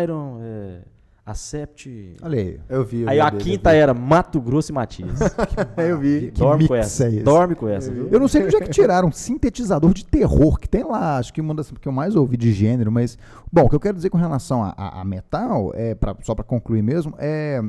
Iron, 0.03 0.39
é, 0.41 0.79
Acept... 1.25 2.15
Olha 2.23 2.39
aí. 2.39 2.59
Eu 2.67 2.83
vi. 2.83 3.01
eu 3.01 3.09
Aí 3.09 3.15
vi 3.17 3.21
a 3.21 3.29
dele, 3.29 3.43
quinta 3.43 3.71
era 3.71 3.93
Mato 3.93 4.41
Grosso 4.41 4.71
e 4.71 4.73
Matias. 4.73 5.19
eu 5.77 5.99
vi. 5.99 6.31
Que 6.31 6.39
Dorme 6.39 6.67
com 6.67 6.73
mix 6.73 6.85
essa. 6.88 7.03
é 7.05 7.07
esse? 7.09 7.23
Dorme 7.23 7.55
com 7.55 7.67
essa, 7.67 7.91
viu? 7.91 8.07
Eu 8.09 8.19
não 8.19 8.27
sei 8.27 8.41
de 8.41 8.47
onde 8.47 8.55
é 8.55 8.62
que 8.62 8.69
tiraram 8.71 9.09
um 9.09 9.12
sintetizador 9.12 9.93
de 9.93 10.03
terror 10.05 10.57
que 10.59 10.67
tem 10.67 10.83
lá. 10.83 11.17
Acho 11.17 11.31
que 11.31 11.39
uma 11.39 11.53
das 11.53 11.69
que 11.71 11.88
eu 11.88 11.91
mais 11.91 12.15
ouvi 12.15 12.35
de 12.35 12.51
gênero, 12.51 12.91
mas. 12.91 13.15
Bom, 13.51 13.65
o 13.65 13.69
que 13.69 13.75
eu 13.75 13.79
quero 13.79 13.95
dizer 13.95 14.09
com 14.09 14.17
relação 14.17 14.63
a, 14.63 14.73
a- 14.75 15.01
a 15.01 15.05
metal, 15.05 15.71
é 15.75 15.93
pra, 15.93 16.15
só 16.23 16.33
para 16.33 16.43
concluir 16.43 16.81
mesmo, 16.81 17.13
é. 17.19 17.62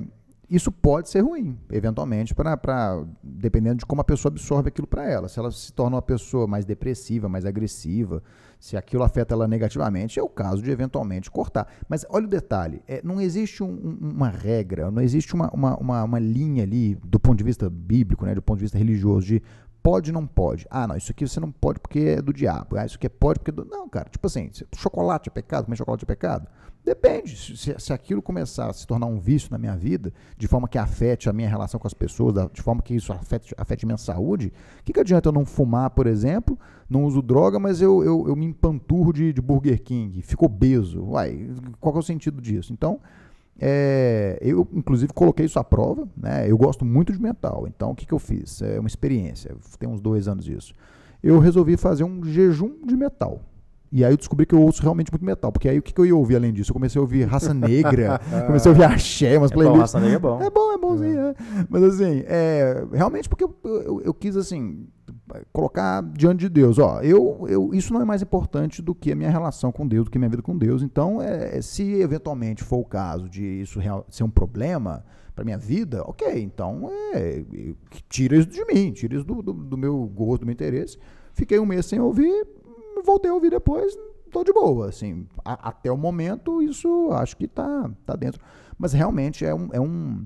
Isso 0.48 0.72
pode 0.72 1.08
ser 1.08 1.20
ruim, 1.20 1.56
eventualmente, 1.70 2.34
para 2.34 3.04
dependendo 3.22 3.76
de 3.76 3.86
como 3.86 4.00
a 4.00 4.04
pessoa 4.04 4.32
absorve 4.32 4.66
aquilo 4.68 4.84
para 4.86 5.08
ela. 5.08 5.28
Se 5.28 5.38
ela 5.38 5.48
se 5.52 5.72
torna 5.72 5.94
uma 5.94 6.02
pessoa 6.02 6.44
mais 6.48 6.64
depressiva, 6.64 7.28
mais 7.28 7.44
agressiva, 7.46 8.20
se 8.60 8.76
aquilo 8.76 9.02
afeta 9.02 9.34
ela 9.34 9.48
negativamente, 9.48 10.20
é 10.20 10.22
o 10.22 10.28
caso 10.28 10.62
de 10.62 10.70
eventualmente 10.70 11.30
cortar. 11.30 11.66
Mas 11.88 12.04
olha 12.10 12.26
o 12.26 12.28
detalhe: 12.28 12.82
é, 12.86 13.00
não 13.02 13.18
existe 13.20 13.62
um- 13.62 13.66
um- 13.72 14.10
uma 14.14 14.28
regra, 14.28 14.90
não 14.90 15.00
existe 15.02 15.34
uma, 15.34 15.48
uma, 15.52 15.76
uma, 15.78 16.04
uma 16.04 16.18
linha 16.18 16.62
ali, 16.62 16.94
do 17.02 17.18
ponto 17.18 17.38
de 17.38 17.44
vista 17.44 17.68
bíblico, 17.70 18.26
né, 18.26 18.34
do 18.34 18.42
ponto 18.42 18.58
de 18.58 18.64
vista 18.64 18.76
religioso, 18.78 19.26
de 19.26 19.42
pode 19.82 20.12
não 20.12 20.26
pode. 20.26 20.66
Ah, 20.70 20.86
não, 20.86 20.96
isso 20.96 21.10
aqui 21.10 21.26
você 21.26 21.40
não 21.40 21.50
pode 21.50 21.80
porque 21.80 21.98
é 22.00 22.22
do 22.22 22.32
diabo. 22.32 22.76
Ah, 22.76 22.84
isso 22.86 22.96
aqui 22.96 23.06
é 23.06 23.10
pode 23.10 23.38
porque 23.38 23.50
é 23.50 23.54
do... 23.54 23.64
Não, 23.64 23.88
cara, 23.88 24.08
tipo 24.08 24.26
assim, 24.26 24.50
chocolate 24.76 25.28
é 25.28 25.32
pecado, 25.32 25.64
comer 25.64 25.76
chocolate 25.76 26.04
é 26.04 26.06
pecado? 26.06 26.46
Depende. 26.84 27.36
Se, 27.36 27.74
se- 27.78 27.92
aquilo 27.92 28.22
começar 28.22 28.70
a 28.70 28.72
se 28.72 28.86
tornar 28.86 29.06
um 29.06 29.18
vício 29.20 29.48
na 29.50 29.58
minha 29.58 29.76
vida, 29.76 30.12
de 30.38 30.48
forma 30.48 30.66
que 30.66 30.78
afete 30.78 31.28
a 31.28 31.32
minha 31.32 31.48
relação 31.48 31.78
com 31.78 31.86
as 31.86 31.92
pessoas, 31.92 32.34
de 32.52 32.62
forma 32.62 32.80
que 32.80 32.94
isso 32.94 33.12
afete, 33.12 33.54
afete 33.58 33.84
minha 33.84 33.98
saúde, 33.98 34.52
o 34.80 34.84
que, 34.84 34.92
que 34.92 35.00
adianta 35.00 35.28
eu 35.28 35.32
não 35.32 35.44
fumar, 35.44 35.90
por 35.90 36.06
exemplo, 36.06 36.58
não 36.88 37.04
uso 37.04 37.20
droga, 37.20 37.58
mas 37.58 37.82
eu, 37.82 38.02
eu, 38.02 38.28
eu 38.28 38.34
me 38.34 38.46
empanturro 38.46 39.12
de, 39.12 39.32
de 39.32 39.42
Burger 39.42 39.82
King, 39.82 40.22
fico 40.22 40.46
obeso. 40.46 41.04
Uai, 41.04 41.50
qual 41.78 41.94
é 41.94 41.98
o 41.98 42.02
sentido 42.02 42.40
disso? 42.40 42.72
Então, 42.72 42.98
é, 43.58 44.38
eu, 44.40 44.66
inclusive, 44.72 45.12
coloquei 45.12 45.46
isso 45.46 45.58
à 45.58 45.64
prova. 45.64 46.08
Né? 46.16 46.50
Eu 46.50 46.56
gosto 46.56 46.84
muito 46.84 47.12
de 47.12 47.20
metal. 47.20 47.66
Então, 47.66 47.90
o 47.90 47.94
que, 47.94 48.06
que 48.06 48.12
eu 48.12 48.18
fiz? 48.18 48.62
É 48.62 48.78
uma 48.78 48.88
experiência. 48.88 49.54
Tem 49.78 49.88
uns 49.88 50.00
dois 50.00 50.28
anos 50.28 50.48
isso. 50.48 50.74
Eu 51.22 51.38
resolvi 51.38 51.76
fazer 51.76 52.04
um 52.04 52.24
jejum 52.24 52.72
de 52.86 52.96
metal. 52.96 53.40
E 53.92 54.04
aí 54.04 54.12
eu 54.12 54.16
descobri 54.16 54.46
que 54.46 54.54
eu 54.54 54.62
ouço 54.62 54.80
realmente 54.82 55.10
muito 55.10 55.24
metal. 55.24 55.50
Porque 55.50 55.68
aí 55.68 55.78
o 55.78 55.82
que, 55.82 55.92
que 55.92 56.00
eu 56.00 56.06
ia 56.06 56.14
ouvir 56.14 56.36
além 56.36 56.52
disso? 56.52 56.70
Eu 56.70 56.74
comecei 56.74 56.98
a 56.98 57.02
ouvir 57.02 57.24
Raça 57.24 57.52
Negra, 57.52 58.20
comecei 58.46 58.70
a 58.70 58.72
ouvir 58.72 58.84
axé, 58.84 59.36
umas 59.36 59.50
É 59.50 59.54
bom, 59.54 59.60
playlists. 59.60 59.92
Raça 59.94 60.00
Negra 60.00 60.16
é 60.16 60.18
bom. 60.18 60.40
É 60.40 60.50
bom, 60.50 60.72
é 60.72 60.78
bonzinho, 60.78 61.18
é. 61.18 61.34
Mas 61.68 61.82
assim, 61.82 62.22
é, 62.26 62.86
realmente 62.92 63.28
porque 63.28 63.42
eu, 63.42 63.54
eu, 63.64 64.02
eu 64.02 64.14
quis 64.14 64.36
assim 64.36 64.86
colocar 65.52 66.02
diante 66.12 66.40
de 66.40 66.48
Deus, 66.48 66.78
ó, 66.78 67.00
eu, 67.02 67.46
eu, 67.48 67.74
isso 67.74 67.92
não 67.92 68.00
é 68.00 68.04
mais 68.04 68.22
importante 68.22 68.80
do 68.82 68.94
que 68.94 69.12
a 69.12 69.16
minha 69.16 69.30
relação 69.30 69.70
com 69.72 69.86
Deus, 69.86 70.04
do 70.06 70.10
que 70.10 70.18
minha 70.18 70.28
vida 70.30 70.42
com 70.42 70.56
Deus. 70.56 70.82
Então, 70.82 71.20
é, 71.22 71.60
se 71.62 71.82
eventualmente 72.00 72.62
for 72.64 72.78
o 72.78 72.84
caso 72.84 73.28
de 73.28 73.44
isso 73.44 73.78
real- 73.78 74.06
ser 74.10 74.24
um 74.24 74.30
problema 74.30 75.04
para 75.34 75.44
minha 75.44 75.58
vida, 75.58 76.02
ok, 76.06 76.42
então 76.42 76.90
é, 77.14 77.42
tira 78.08 78.36
isso 78.36 78.48
de 78.48 78.64
mim, 78.66 78.92
tira 78.92 79.14
isso 79.14 79.24
do, 79.24 79.40
do, 79.42 79.52
do 79.52 79.76
meu 79.78 79.96
gosto, 80.06 80.40
do 80.40 80.46
meu 80.46 80.52
interesse. 80.52 80.98
Fiquei 81.32 81.58
um 81.58 81.66
mês 81.66 81.86
sem 81.86 82.00
ouvir, 82.00 82.46
voltei 83.04 83.30
a 83.30 83.34
ouvir 83.34 83.50
depois, 83.50 83.96
tô 84.30 84.44
de 84.44 84.52
boa, 84.52 84.88
assim, 84.88 85.26
a- 85.44 85.68
até 85.68 85.90
o 85.90 85.96
momento 85.96 86.60
isso 86.62 87.10
acho 87.12 87.36
que 87.36 87.46
tá, 87.48 87.90
tá 88.04 88.14
dentro. 88.16 88.40
Mas 88.78 88.92
realmente 88.92 89.44
é 89.44 89.54
um, 89.54 89.68
é 89.72 89.80
um 89.80 90.24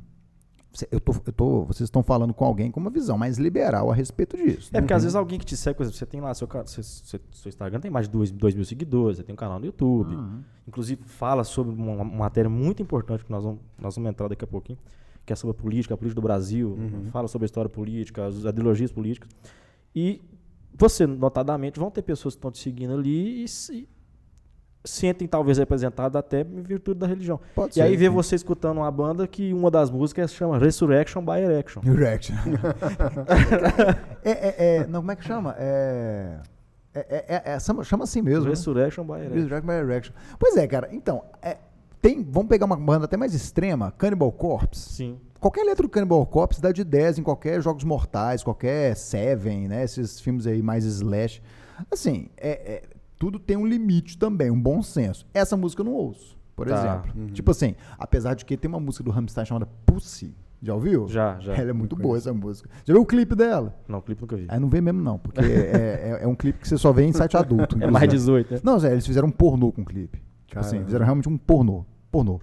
eu 0.90 1.00
tô, 1.00 1.12
eu 1.26 1.32
tô, 1.32 1.64
vocês 1.64 1.86
estão 1.86 2.02
falando 2.02 2.34
com 2.34 2.44
alguém 2.44 2.70
com 2.70 2.80
uma 2.80 2.90
visão 2.90 3.16
mais 3.16 3.38
liberal 3.38 3.90
a 3.90 3.94
respeito 3.94 4.36
disso. 4.36 4.70
É 4.72 4.80
porque 4.80 4.92
às 4.92 5.02
vezes 5.02 5.14
alguém 5.14 5.38
que 5.38 5.44
te 5.44 5.56
segue, 5.56 5.76
por 5.76 5.84
exemplo, 5.84 5.98
você 5.98 6.06
tem 6.06 6.20
lá 6.20 6.34
seu, 6.34 6.48
seu, 6.66 6.82
seu, 6.82 7.48
Instagram, 7.48 7.80
tem 7.80 7.90
mais 7.90 8.08
de 8.08 8.32
2 8.32 8.54
mil 8.54 8.64
seguidores, 8.64 9.18
você 9.18 9.22
tem 9.22 9.32
um 9.32 9.36
canal 9.36 9.60
no 9.60 9.66
YouTube. 9.66 10.14
Uhum. 10.14 10.42
Inclusive 10.66 11.02
fala 11.04 11.44
sobre 11.44 11.72
uma, 11.74 11.92
uma 11.92 12.04
matéria 12.04 12.50
muito 12.50 12.82
importante 12.82 13.24
que 13.24 13.30
nós 13.30 13.44
vamos, 13.44 13.60
nós 13.78 13.94
vamos 13.94 14.10
entrar 14.10 14.28
daqui 14.28 14.44
a 14.44 14.48
pouquinho, 14.48 14.78
que 15.24 15.32
é 15.32 15.36
sobre 15.36 15.56
a 15.56 15.62
política, 15.62 15.94
a 15.94 15.96
política 15.96 16.20
do 16.20 16.24
Brasil, 16.24 16.76
fala 17.12 17.28
sobre 17.28 17.44
a 17.44 17.46
história 17.46 17.70
política, 17.70 18.26
as 18.26 18.36
ideologias 18.36 18.90
políticas. 18.90 19.30
E 19.94 20.20
você, 20.76 21.06
notadamente, 21.06 21.78
vão 21.78 21.90
ter 21.90 22.02
pessoas 22.02 22.34
que 22.34 22.38
estão 22.38 22.50
te 22.50 22.58
seguindo 22.58 22.94
ali 22.94 23.44
e 23.44 23.48
se 23.48 23.88
sentem 24.84 25.26
talvez 25.26 25.56
representadas 25.58 26.18
até 26.18 26.42
em 26.42 26.62
virtude 26.62 27.00
da 27.00 27.06
religião. 27.06 27.40
Pode 27.54 27.70
E 27.70 27.74
ser, 27.74 27.82
aí 27.82 27.96
vê 27.96 28.06
sim. 28.06 28.10
você 28.12 28.34
escutando 28.36 28.76
uma 28.78 28.90
banda 28.90 29.26
que 29.26 29.52
uma 29.54 29.70
das 29.70 29.90
músicas 29.90 30.32
chama 30.34 30.58
Resurrection 30.58 31.24
by 31.24 31.38
Erection. 31.40 31.80
Erection. 31.86 32.34
é, 34.24 34.30
é, 34.30 34.76
é, 34.76 34.86
não, 34.86 35.00
como 35.00 35.12
é 35.12 35.16
que 35.16 35.24
chama? 35.24 35.54
É, 35.58 36.38
é, 36.94 37.00
é, 37.00 37.24
é- 37.28 37.54
é- 37.54 37.58
chama, 37.60 38.04
assim 38.04 38.22
mesmo. 38.22 38.44
né? 38.44 38.50
Resurrection 38.50 39.04
by 39.04 39.12
Erection. 39.14 39.34
Resurrection 39.34 39.66
by 39.66 39.72
Erection. 39.74 40.14
Pois 40.38 40.56
é, 40.56 40.66
cara. 40.66 40.88
Então, 40.92 41.24
é, 41.42 41.56
tem, 42.00 42.22
vamos 42.22 42.48
pegar 42.48 42.66
uma 42.66 42.76
banda 42.76 43.06
até 43.06 43.16
mais 43.16 43.34
extrema, 43.34 43.90
Cannibal 43.92 44.30
Corpse. 44.32 44.80
Sim. 44.92 45.18
Qualquer 45.40 45.64
letra 45.64 45.82
do 45.82 45.88
Cannibal 45.90 46.24
Corpse 46.26 46.60
dá 46.60 46.72
de 46.72 46.84
10 46.84 47.18
em 47.18 47.22
qualquer 47.22 47.60
Jogos 47.60 47.84
Mortais, 47.84 48.42
qualquer 48.42 48.96
Seven, 48.96 49.68
né? 49.68 49.84
Esses 49.84 50.20
filmes 50.20 50.46
aí 50.46 50.62
mais 50.62 50.84
slash. 50.84 51.42
Assim, 51.90 52.28
é- 52.36 52.82
tudo 53.24 53.38
tem 53.38 53.56
um 53.56 53.64
limite 53.66 54.18
também, 54.18 54.50
um 54.50 54.60
bom 54.60 54.82
senso. 54.82 55.26
Essa 55.32 55.56
música 55.56 55.80
eu 55.80 55.86
não 55.86 55.94
ouço, 55.94 56.36
por 56.54 56.66
Tá. 56.68 56.74
exemplo. 57.06 57.30
Tipo 57.32 57.52
assim, 57.52 57.74
apesar 57.98 58.34
de 58.34 58.44
que 58.44 58.54
tem 58.54 58.68
uma 58.68 58.78
música 58.78 59.02
do 59.02 59.10
Rammstein 59.10 59.46
chamada 59.46 59.66
Pussy. 59.86 60.34
Já 60.62 60.74
ouviu? 60.74 61.08
Já, 61.08 61.38
já. 61.40 61.54
Ela 61.54 61.70
é 61.70 61.72
muito 61.72 61.96
boa 61.96 62.18
essa 62.18 62.32
música. 62.34 62.68
Já 62.84 62.92
viu 62.92 63.02
o 63.02 63.06
clipe 63.06 63.34
dela? 63.34 63.74
Não, 63.88 63.98
o 63.98 64.02
clipe 64.02 64.20
nunca 64.20 64.36
vi. 64.36 64.44
Aí 64.48 64.60
não 64.60 64.68
vê 64.68 64.80
mesmo 64.82 65.00
não, 65.02 65.18
porque 65.18 65.40
é, 65.40 66.18
é- 66.20 66.24
é 66.24 66.26
um 66.26 66.34
clipe 66.34 66.58
que 66.58 66.68
você 66.68 66.76
só 66.76 66.92
vê 66.92 67.04
em 67.04 67.12
site 67.12 67.34
adulto. 67.36 67.76
É 67.82 67.90
mais 67.90 68.04
inclusive. 68.04 68.44
18, 68.44 68.54
né? 68.54 68.60
Não, 68.62 68.78
Zé, 68.78 68.92
eles 68.92 69.06
fizeram 69.06 69.28
um 69.28 69.30
pornô 69.30 69.72
com 69.72 69.80
o 69.80 69.84
clipe. 69.86 70.22
Tipo 70.46 70.60
assim, 70.60 70.84
fizeram 70.84 71.04
realmente 71.06 71.28
um 71.30 71.36
pornô. 71.38 71.84
Pornô. 72.10 72.40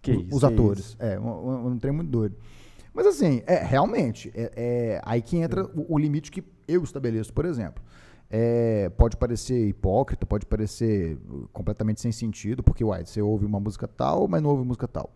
Que 0.00 0.12
O- 0.12 0.20
isso, 0.22 0.36
Os 0.36 0.42
atores. 0.44 0.96
É, 0.98 1.18
um, 1.20 1.28
um, 1.28 1.66
um 1.72 1.78
trem 1.78 1.92
muito 1.92 2.08
doido. 2.10 2.34
Mas 2.94 3.06
assim, 3.06 3.42
é, 3.46 3.62
realmente, 3.62 4.30
é, 4.34 4.52
é 4.56 5.00
aí 5.04 5.20
que 5.20 5.36
entra 5.36 5.64
o, 5.66 5.94
o 5.94 5.98
limite 5.98 6.30
que 6.30 6.42
eu 6.68 6.82
estabeleço, 6.82 7.32
por 7.32 7.44
exemplo. 7.44 7.82
É, 8.30 8.88
pode 8.96 9.16
parecer 9.16 9.68
hipócrita, 9.68 10.26
pode 10.26 10.46
parecer 10.46 11.18
uh, 11.28 11.48
completamente 11.52 12.00
sem 12.00 12.10
sentido, 12.10 12.62
porque 12.62 12.82
uai, 12.82 13.04
você 13.04 13.22
ouve 13.22 13.46
uma 13.46 13.60
música 13.60 13.86
tal, 13.86 14.26
mas 14.26 14.42
não 14.42 14.50
ouve 14.50 14.64
música 14.64 14.88
tal. 14.88 15.12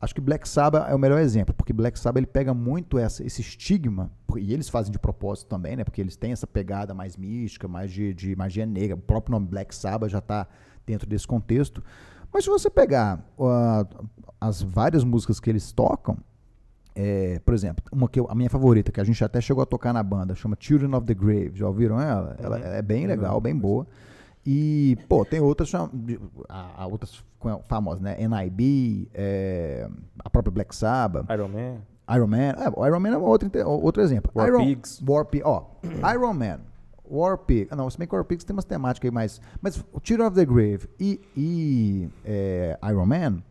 Acho 0.00 0.14
que 0.14 0.20
Black 0.20 0.46
Sabbath 0.48 0.90
é 0.90 0.94
o 0.94 0.98
melhor 0.98 1.20
exemplo, 1.20 1.54
porque 1.54 1.72
Black 1.72 1.98
Sabbath 1.98 2.18
ele 2.18 2.26
pega 2.26 2.52
muito 2.52 2.98
essa, 2.98 3.24
esse 3.24 3.40
estigma, 3.40 4.10
e 4.36 4.52
eles 4.52 4.68
fazem 4.68 4.92
de 4.92 4.98
propósito 4.98 5.48
também, 5.48 5.76
né? 5.76 5.84
Porque 5.84 6.00
eles 6.00 6.16
têm 6.16 6.32
essa 6.32 6.46
pegada 6.46 6.92
mais 6.92 7.16
mística, 7.16 7.66
mais 7.66 7.90
de, 7.90 8.12
de 8.12 8.36
magia 8.36 8.66
negra. 8.66 8.96
O 8.96 9.00
próprio 9.00 9.32
nome 9.32 9.46
Black 9.46 9.74
Sabbath 9.74 10.10
já 10.10 10.18
está 10.18 10.46
dentro 10.84 11.08
desse 11.08 11.26
contexto. 11.26 11.82
Mas 12.32 12.44
se 12.44 12.50
você 12.50 12.68
pegar 12.68 13.24
uh, 13.38 14.06
as 14.40 14.60
várias 14.60 15.02
músicas 15.02 15.40
que 15.40 15.48
eles 15.48 15.72
tocam, 15.72 16.18
é, 16.96 17.38
por 17.44 17.54
exemplo, 17.54 17.84
uma 17.92 18.08
que 18.08 18.18
eu- 18.18 18.26
a 18.28 18.34
minha 18.34 18.50
favorita, 18.50 18.90
que 18.90 19.00
a 19.00 19.04
gente 19.04 19.22
até 19.22 19.40
chegou 19.40 19.62
a 19.62 19.66
tocar 19.66 19.92
na 19.92 20.02
banda, 20.02 20.34
chama 20.34 20.56
Children 20.58 20.94
of 20.94 21.06
the 21.06 21.14
Grave. 21.14 21.52
Já 21.54 21.66
ouviram 21.68 22.00
ela? 22.00 22.34
Ela 22.42 22.58
é 22.58 22.82
bem 22.82 23.06
legal, 23.06 23.40
bem 23.40 23.54
boa. 23.54 23.86
E, 24.44 24.96
pô, 25.08 25.24
tem 25.24 25.40
outras, 25.40 25.72
a, 25.74 25.88
a 26.76 26.86
outras 26.86 27.22
famosas, 27.68 28.00
né? 28.00 28.16
NIB, 28.18 29.08
é, 29.12 29.88
a 30.24 30.30
própria 30.30 30.52
Black 30.52 30.74
Sabbath, 30.74 31.26
Iron 31.30 31.48
Man. 31.48 31.76
Iron 32.14 32.26
Man. 32.28 32.36
É, 32.36 32.86
Iron 32.88 33.00
Man 33.00 33.08
é 33.10 33.16
outro, 33.18 33.50
outro 33.68 34.02
exemplo. 34.02 34.30
War 34.34 34.48
Iron, 34.48 34.64
Pigs. 34.64 35.02
War 35.06 35.24
Pi- 35.24 35.42
ó, 35.44 35.64
Iron 36.14 36.32
Man, 36.34 36.60
War 37.10 37.36
Pig. 37.38 37.68
Não, 37.76 37.90
se 37.90 37.98
bem 37.98 38.06
que 38.06 38.14
War 38.14 38.24
Pigs 38.24 38.44
tem 38.44 38.54
umas 38.54 38.64
temáticas 38.64 39.08
aí 39.08 39.12
mais. 39.14 39.40
Mas 39.60 39.76
o 39.92 40.00
Children 40.02 40.28
of 40.28 40.36
the 40.36 40.44
Grave 40.44 40.88
e, 41.00 41.20
e 41.36 42.08
é, 42.24 42.78
Iron 42.88 43.06
Man, 43.06 43.42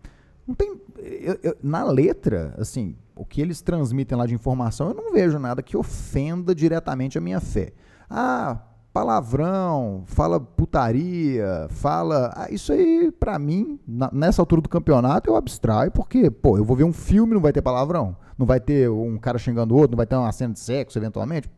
não 0.47 0.55
tem. 0.55 0.79
eu- 0.97 1.39
eu- 1.43 1.57
na 1.61 1.83
letra, 1.83 2.55
assim, 2.57 2.95
que 3.35 3.41
eles 3.41 3.61
transmitem 3.61 4.17
lá 4.17 4.25
de 4.25 4.33
informação, 4.33 4.87
eu 4.87 4.93
não 4.93 5.11
vejo 5.11 5.37
nada 5.37 5.61
que 5.61 5.75
ofenda 5.75 6.55
diretamente 6.55 7.17
a 7.17 7.21
minha 7.21 7.41
fé. 7.41 7.73
Ah, 8.09 8.61
palavrão, 8.93 10.03
fala 10.05 10.39
putaria, 10.39 11.67
fala. 11.69 12.31
ah, 12.33 12.47
isso 12.49 12.71
aí, 12.71 13.11
pra 13.11 13.37
mim, 13.37 13.77
na- 13.85 14.09
nessa 14.13 14.41
altura 14.41 14.61
do 14.61 14.69
campeonato, 14.69 15.29
eu 15.29 15.35
abstraio, 15.35 15.91
porque, 15.91 16.31
pô, 16.31 16.57
eu 16.57 16.63
vou 16.63 16.77
ver 16.77 16.85
um 16.85 16.93
filme, 16.93 17.33
não 17.33 17.41
vai 17.41 17.51
ter 17.51 17.61
palavrão. 17.61 18.15
Não 18.37 18.45
vai 18.45 18.61
ter 18.61 18.89
um 18.89 19.17
cara 19.17 19.37
xingando 19.37 19.73
o 19.73 19.77
outro, 19.77 19.91
não 19.91 19.97
vai 19.97 20.05
ter 20.07 20.15
uma 20.15 20.31
cena 20.31 20.53
de 20.53 20.59
sexo, 20.61 20.97
eventualmente. 20.97 21.49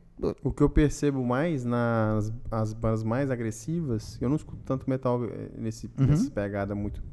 O 0.43 0.51
que 0.51 0.63
eu 0.63 0.69
percebo 0.69 1.23
mais 1.23 1.63
nas 1.63 2.33
as 2.49 2.73
bandas 2.73 3.03
mais 3.03 3.29
agressivas, 3.29 4.17
eu 4.19 4.27
não 4.29 4.35
escuto 4.35 4.63
tanto 4.65 4.89
metal 4.89 5.23
eh, 5.25 5.51
nesse, 5.55 5.85
Uhum. 5.99 6.07
nessa 6.07 6.31
pegada 6.31 6.73
muito. 6.73 7.03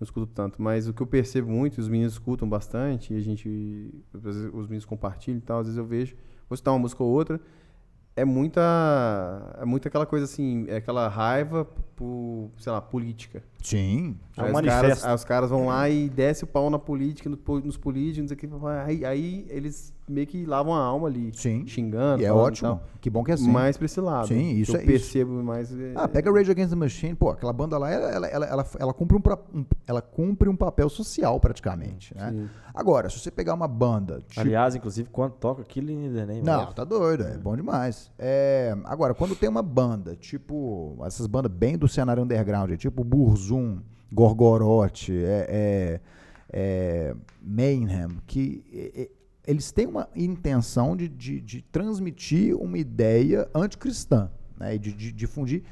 Não 0.00 0.04
escuto 0.04 0.26
tanto, 0.26 0.62
mas 0.62 0.86
o 0.88 0.94
que 0.94 1.02
eu 1.02 1.06
percebo 1.06 1.50
muito, 1.50 1.78
os 1.78 1.88
meninos 1.88 2.12
escutam 2.12 2.48
bastante, 2.48 3.12
e 3.12 3.16
a 3.16 3.20
gente. 3.20 3.92
os 4.52 4.66
meninos 4.66 4.84
compartilham 4.84 5.38
e 5.38 5.40
tal, 5.40 5.60
às 5.60 5.66
vezes 5.66 5.78
eu 5.78 5.84
vejo, 5.84 6.16
vou 6.48 6.56
citar 6.56 6.72
uma 6.72 6.78
música 6.78 7.02
ou 7.02 7.10
outra, 7.10 7.40
é 8.14 8.24
muita. 8.24 8.60
É 9.60 9.64
muito 9.64 9.88
aquela 9.88 10.06
coisa 10.06 10.24
assim, 10.24 10.66
é 10.68 10.76
aquela 10.76 11.08
raiva 11.08 11.64
por, 11.96 12.50
sei 12.58 12.72
lá, 12.72 12.80
política. 12.80 13.42
Sim. 13.62 14.16
É 14.36 14.42
um 14.42 14.46
os, 14.46 14.52
manifesto. 14.52 15.02
caras, 15.02 15.20
os 15.20 15.24
caras 15.24 15.50
vão 15.50 15.66
lá 15.66 15.88
e 15.88 16.08
desce 16.08 16.44
o 16.44 16.46
pau 16.46 16.70
na 16.70 16.78
política, 16.78 17.28
no 17.28 17.36
po- 17.36 17.58
nos 17.60 17.76
políticos, 17.76 18.32
que. 18.32 18.48
Aí, 18.86 19.04
aí 19.04 19.46
eles 19.50 19.92
meio 20.08 20.26
que 20.26 20.46
lavam 20.46 20.72
a 20.74 20.78
alma 20.80 21.08
ali. 21.08 21.32
Sim. 21.34 21.66
Xingando. 21.66 22.22
E 22.22 22.24
é 22.24 22.32
ótimo. 22.32 22.68
tal. 22.70 22.82
Que 23.00 23.10
bom 23.10 23.22
que 23.24 23.30
é 23.32 23.34
assim. 23.34 23.50
Mais 23.50 23.76
pra 23.76 23.84
esse 23.86 24.00
lado. 24.00 24.28
Sim, 24.28 24.52
isso 24.52 24.76
eu 24.76 24.80
é- 24.80 24.84
percebo 24.84 25.42
mais. 25.42 25.72
é- 25.72 25.92
Ah, 25.96 26.06
pega 26.08 26.30
Rage 26.32 26.50
Against 26.50 26.70
the 26.70 26.76
Machine, 26.76 27.14
pô, 27.14 27.30
aquela 27.30 27.52
banda 27.52 27.76
lá, 27.76 27.90
ela, 27.90 28.08
ela, 28.10 28.26
ela, 28.28 28.46
ela, 28.46 28.66
ela 28.78 28.94
cumpre, 28.94 29.16
um, 29.16 29.20
pra- 29.20 29.38
um- 29.52 29.64
ela 29.86 30.00
cumpre 30.00 30.48
um 30.48 30.56
papel 30.56 30.88
social 30.88 31.38
praticamente, 31.40 32.14
né? 32.16 32.30
Sim. 32.30 32.48
Agora, 32.74 33.10
se 33.10 33.18
você 33.18 33.30
pegar 33.30 33.54
uma 33.54 33.66
banda... 33.66 34.20
tipo- 34.28 34.40
Aliás, 34.40 34.74
inclusive, 34.76 35.08
quando 35.10 35.32
toca 35.32 35.64
Killing 35.64 36.06
in 36.06 36.14
the 36.14 36.24
Name 36.26 36.42
Não, 36.42 36.62
of- 36.64 36.74
tá 36.76 36.84
doido, 36.84 37.24
é 37.24 37.36
bom 37.36 37.56
demais. 37.56 38.08
É, 38.16 38.74
agora, 38.84 39.14
quando 39.14 39.34
tem 39.34 39.48
uma 39.48 39.62
banda, 39.62 40.14
tipo, 40.14 40.96
essas 41.04 41.26
bandas 41.26 41.50
bem 41.50 41.76
do 41.76 41.88
cenário 41.88 42.22
underground, 42.22 42.70
tipo 42.76 43.02
Burzum, 43.48 43.80
Gorgorote, 44.12 45.12
é, 45.12 45.46
é, 45.48 46.00
é, 46.50 47.14
Mayhem, 47.42 48.18
que 48.26 48.64
é, 48.72 49.10
eles 49.46 49.72
têm 49.72 49.86
uma 49.86 50.08
intenção 50.14 50.94
de, 50.94 51.08
de, 51.08 51.40
de 51.40 51.62
transmitir 51.62 52.54
uma 52.56 52.76
ideia 52.76 53.48
anticristã, 53.54 54.30
né, 54.58 54.74
e 54.74 54.78
de, 54.78 54.92
de 54.92 55.12
difundir. 55.12 55.62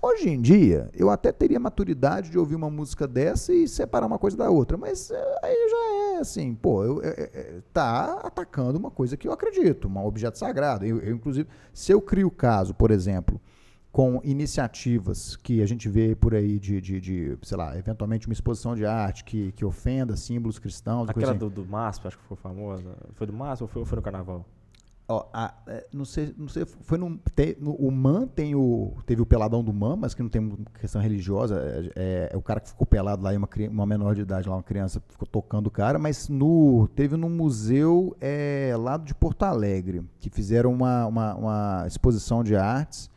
Hoje 0.00 0.30
em 0.30 0.40
dia, 0.40 0.88
eu 0.94 1.10
até 1.10 1.32
teria 1.32 1.58
maturidade 1.58 2.30
de 2.30 2.38
ouvir 2.38 2.54
uma 2.54 2.70
música 2.70 3.06
dessa 3.06 3.52
e 3.52 3.66
separar 3.66 4.06
uma 4.06 4.18
coisa 4.18 4.36
da 4.36 4.48
outra, 4.48 4.76
mas 4.76 5.10
é, 5.10 5.38
aí 5.42 5.68
já 5.70 6.16
é 6.16 6.20
assim, 6.20 6.54
pô, 6.54 6.84
eu, 6.84 7.02
é, 7.02 7.08
é, 7.08 7.60
tá 7.72 8.20
atacando 8.22 8.78
uma 8.78 8.90
coisa 8.90 9.16
que 9.16 9.26
eu 9.26 9.32
acredito, 9.32 9.88
um 9.88 10.06
objeto 10.06 10.38
sagrado. 10.38 10.86
Eu, 10.86 11.00
eu, 11.00 11.14
inclusive, 11.14 11.48
se 11.74 11.92
eu 11.92 12.00
crio 12.00 12.30
caso, 12.30 12.72
por 12.74 12.90
exemplo, 12.90 13.40
com 13.90 14.20
iniciativas 14.22 15.34
que 15.36 15.62
a 15.62 15.66
gente 15.66 15.88
vê 15.88 16.14
por 16.14 16.34
aí 16.34 16.58
de, 16.58 16.80
de, 16.80 17.00
de, 17.00 17.38
sei 17.42 17.56
lá, 17.56 17.76
eventualmente 17.76 18.26
uma 18.26 18.32
exposição 18.32 18.74
de 18.74 18.84
arte 18.84 19.24
que, 19.24 19.52
que 19.52 19.64
ofenda 19.64 20.16
símbolos 20.16 20.58
cristãos, 20.58 21.08
Aquela 21.08 21.30
assim. 21.32 21.38
do, 21.38 21.48
do 21.50 21.64
MASP, 21.64 22.06
acho 22.06 22.16
que 22.16 22.22
ficou 22.22 22.36
famosa. 22.36 22.94
Foi 23.14 23.26
do 23.26 23.32
MASP 23.32 23.62
ou 23.62 23.68
foi, 23.68 23.84
foi 23.84 23.96
no 23.96 24.02
Carnaval? 24.02 24.44
Ó, 25.10 25.26
a- 25.32 25.54
é, 25.66 25.86
não 25.90 26.04
sei, 26.04 26.34
não 26.36 26.48
sei, 26.48 26.66
foi 26.66 26.98
num, 26.98 27.16
te- 27.34 27.56
no- 27.58 27.74
o 27.76 27.90
Man 27.90 28.26
tem 28.26 28.54
o, 28.54 28.92
teve 29.06 29.22
o 29.22 29.26
peladão 29.26 29.64
do 29.64 29.72
Man, 29.72 29.96
mas 29.96 30.12
que 30.12 30.22
não 30.22 30.28
tem 30.28 30.54
questão 30.78 31.00
religiosa, 31.00 31.58
é, 31.58 31.90
é- 31.96 32.30
é 32.34 32.36
o 32.36 32.42
cara 32.42 32.60
que 32.60 32.68
ficou 32.68 32.86
pelado 32.86 33.22
lá, 33.22 33.32
e 33.32 33.36
uma, 33.38 33.48
uma 33.70 33.86
menor 33.86 34.14
de 34.14 34.20
idade 34.20 34.46
lá, 34.46 34.54
uma 34.56 34.62
criança 34.62 35.02
ficou 35.08 35.26
tocando 35.26 35.68
o 35.68 35.70
cara, 35.70 35.98
mas 35.98 36.28
no, 36.28 36.86
teve 36.94 37.16
no 37.16 37.30
museu 37.30 38.14
é, 38.20 38.74
lá 38.78 38.98
de 38.98 39.14
Porto 39.14 39.44
Alegre, 39.44 40.02
que 40.20 40.28
fizeram 40.28 40.70
uma, 40.74 41.06
uma, 41.06 41.34
uma 41.36 41.84
exposição 41.86 42.44
de 42.44 42.54
artes 42.54 43.08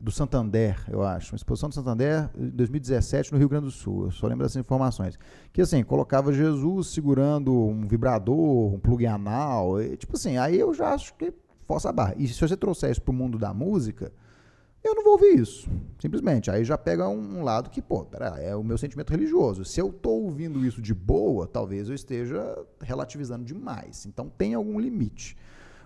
do 0.00 0.10
Santander, 0.10 0.80
eu 0.88 1.02
acho, 1.02 1.32
uma 1.32 1.36
exposição 1.36 1.68
do 1.68 1.74
Santander 1.74 2.30
em 2.38 2.48
2017 2.50 3.32
no 3.32 3.38
Rio 3.38 3.48
Grande 3.48 3.66
do 3.66 3.70
Sul, 3.70 4.04
eu 4.04 4.10
só 4.10 4.26
lembro 4.26 4.44
dessas 4.44 4.60
informações, 4.60 5.18
que 5.52 5.60
assim, 5.60 5.82
colocava 5.82 6.32
Jesus 6.32 6.88
segurando 6.88 7.52
um 7.52 7.86
vibrador, 7.86 8.74
um 8.74 8.78
plug 8.78 9.04
anal, 9.06 9.82
e, 9.82 9.96
tipo 9.96 10.16
assim, 10.16 10.36
aí 10.36 10.58
eu 10.58 10.72
já 10.72 10.94
acho 10.94 11.14
que 11.14 11.32
força 11.66 11.90
a 11.90 11.92
barra. 11.92 12.14
E 12.16 12.28
se 12.28 12.40
você 12.40 12.56
trouxer 12.56 12.90
isso 12.90 13.02
pro 13.02 13.12
mundo 13.12 13.38
da 13.38 13.52
música, 13.52 14.12
eu 14.82 14.94
não 14.94 15.02
vou 15.02 15.14
ouvir 15.14 15.38
isso, 15.38 15.68
simplesmente. 15.98 16.50
Aí 16.50 16.64
já 16.64 16.78
pega 16.78 17.08
um, 17.08 17.42
lado 17.42 17.68
que, 17.68 17.82
pô, 17.82 18.04
pera, 18.04 18.40
é 18.40 18.54
o 18.54 18.62
meu 18.62 18.78
sentimento 18.78 19.10
religioso. 19.10 19.64
Se 19.64 19.80
eu 19.80 19.92
tô 19.92 20.10
ouvindo 20.10 20.64
isso 20.64 20.80
de 20.80 20.94
boa, 20.94 21.46
talvez 21.46 21.88
eu 21.88 21.94
esteja 21.94 22.56
relativizando 22.80 23.44
demais. 23.44 24.06
Então 24.06 24.28
tem 24.28 24.54
algum 24.54 24.78
limite. 24.78 25.36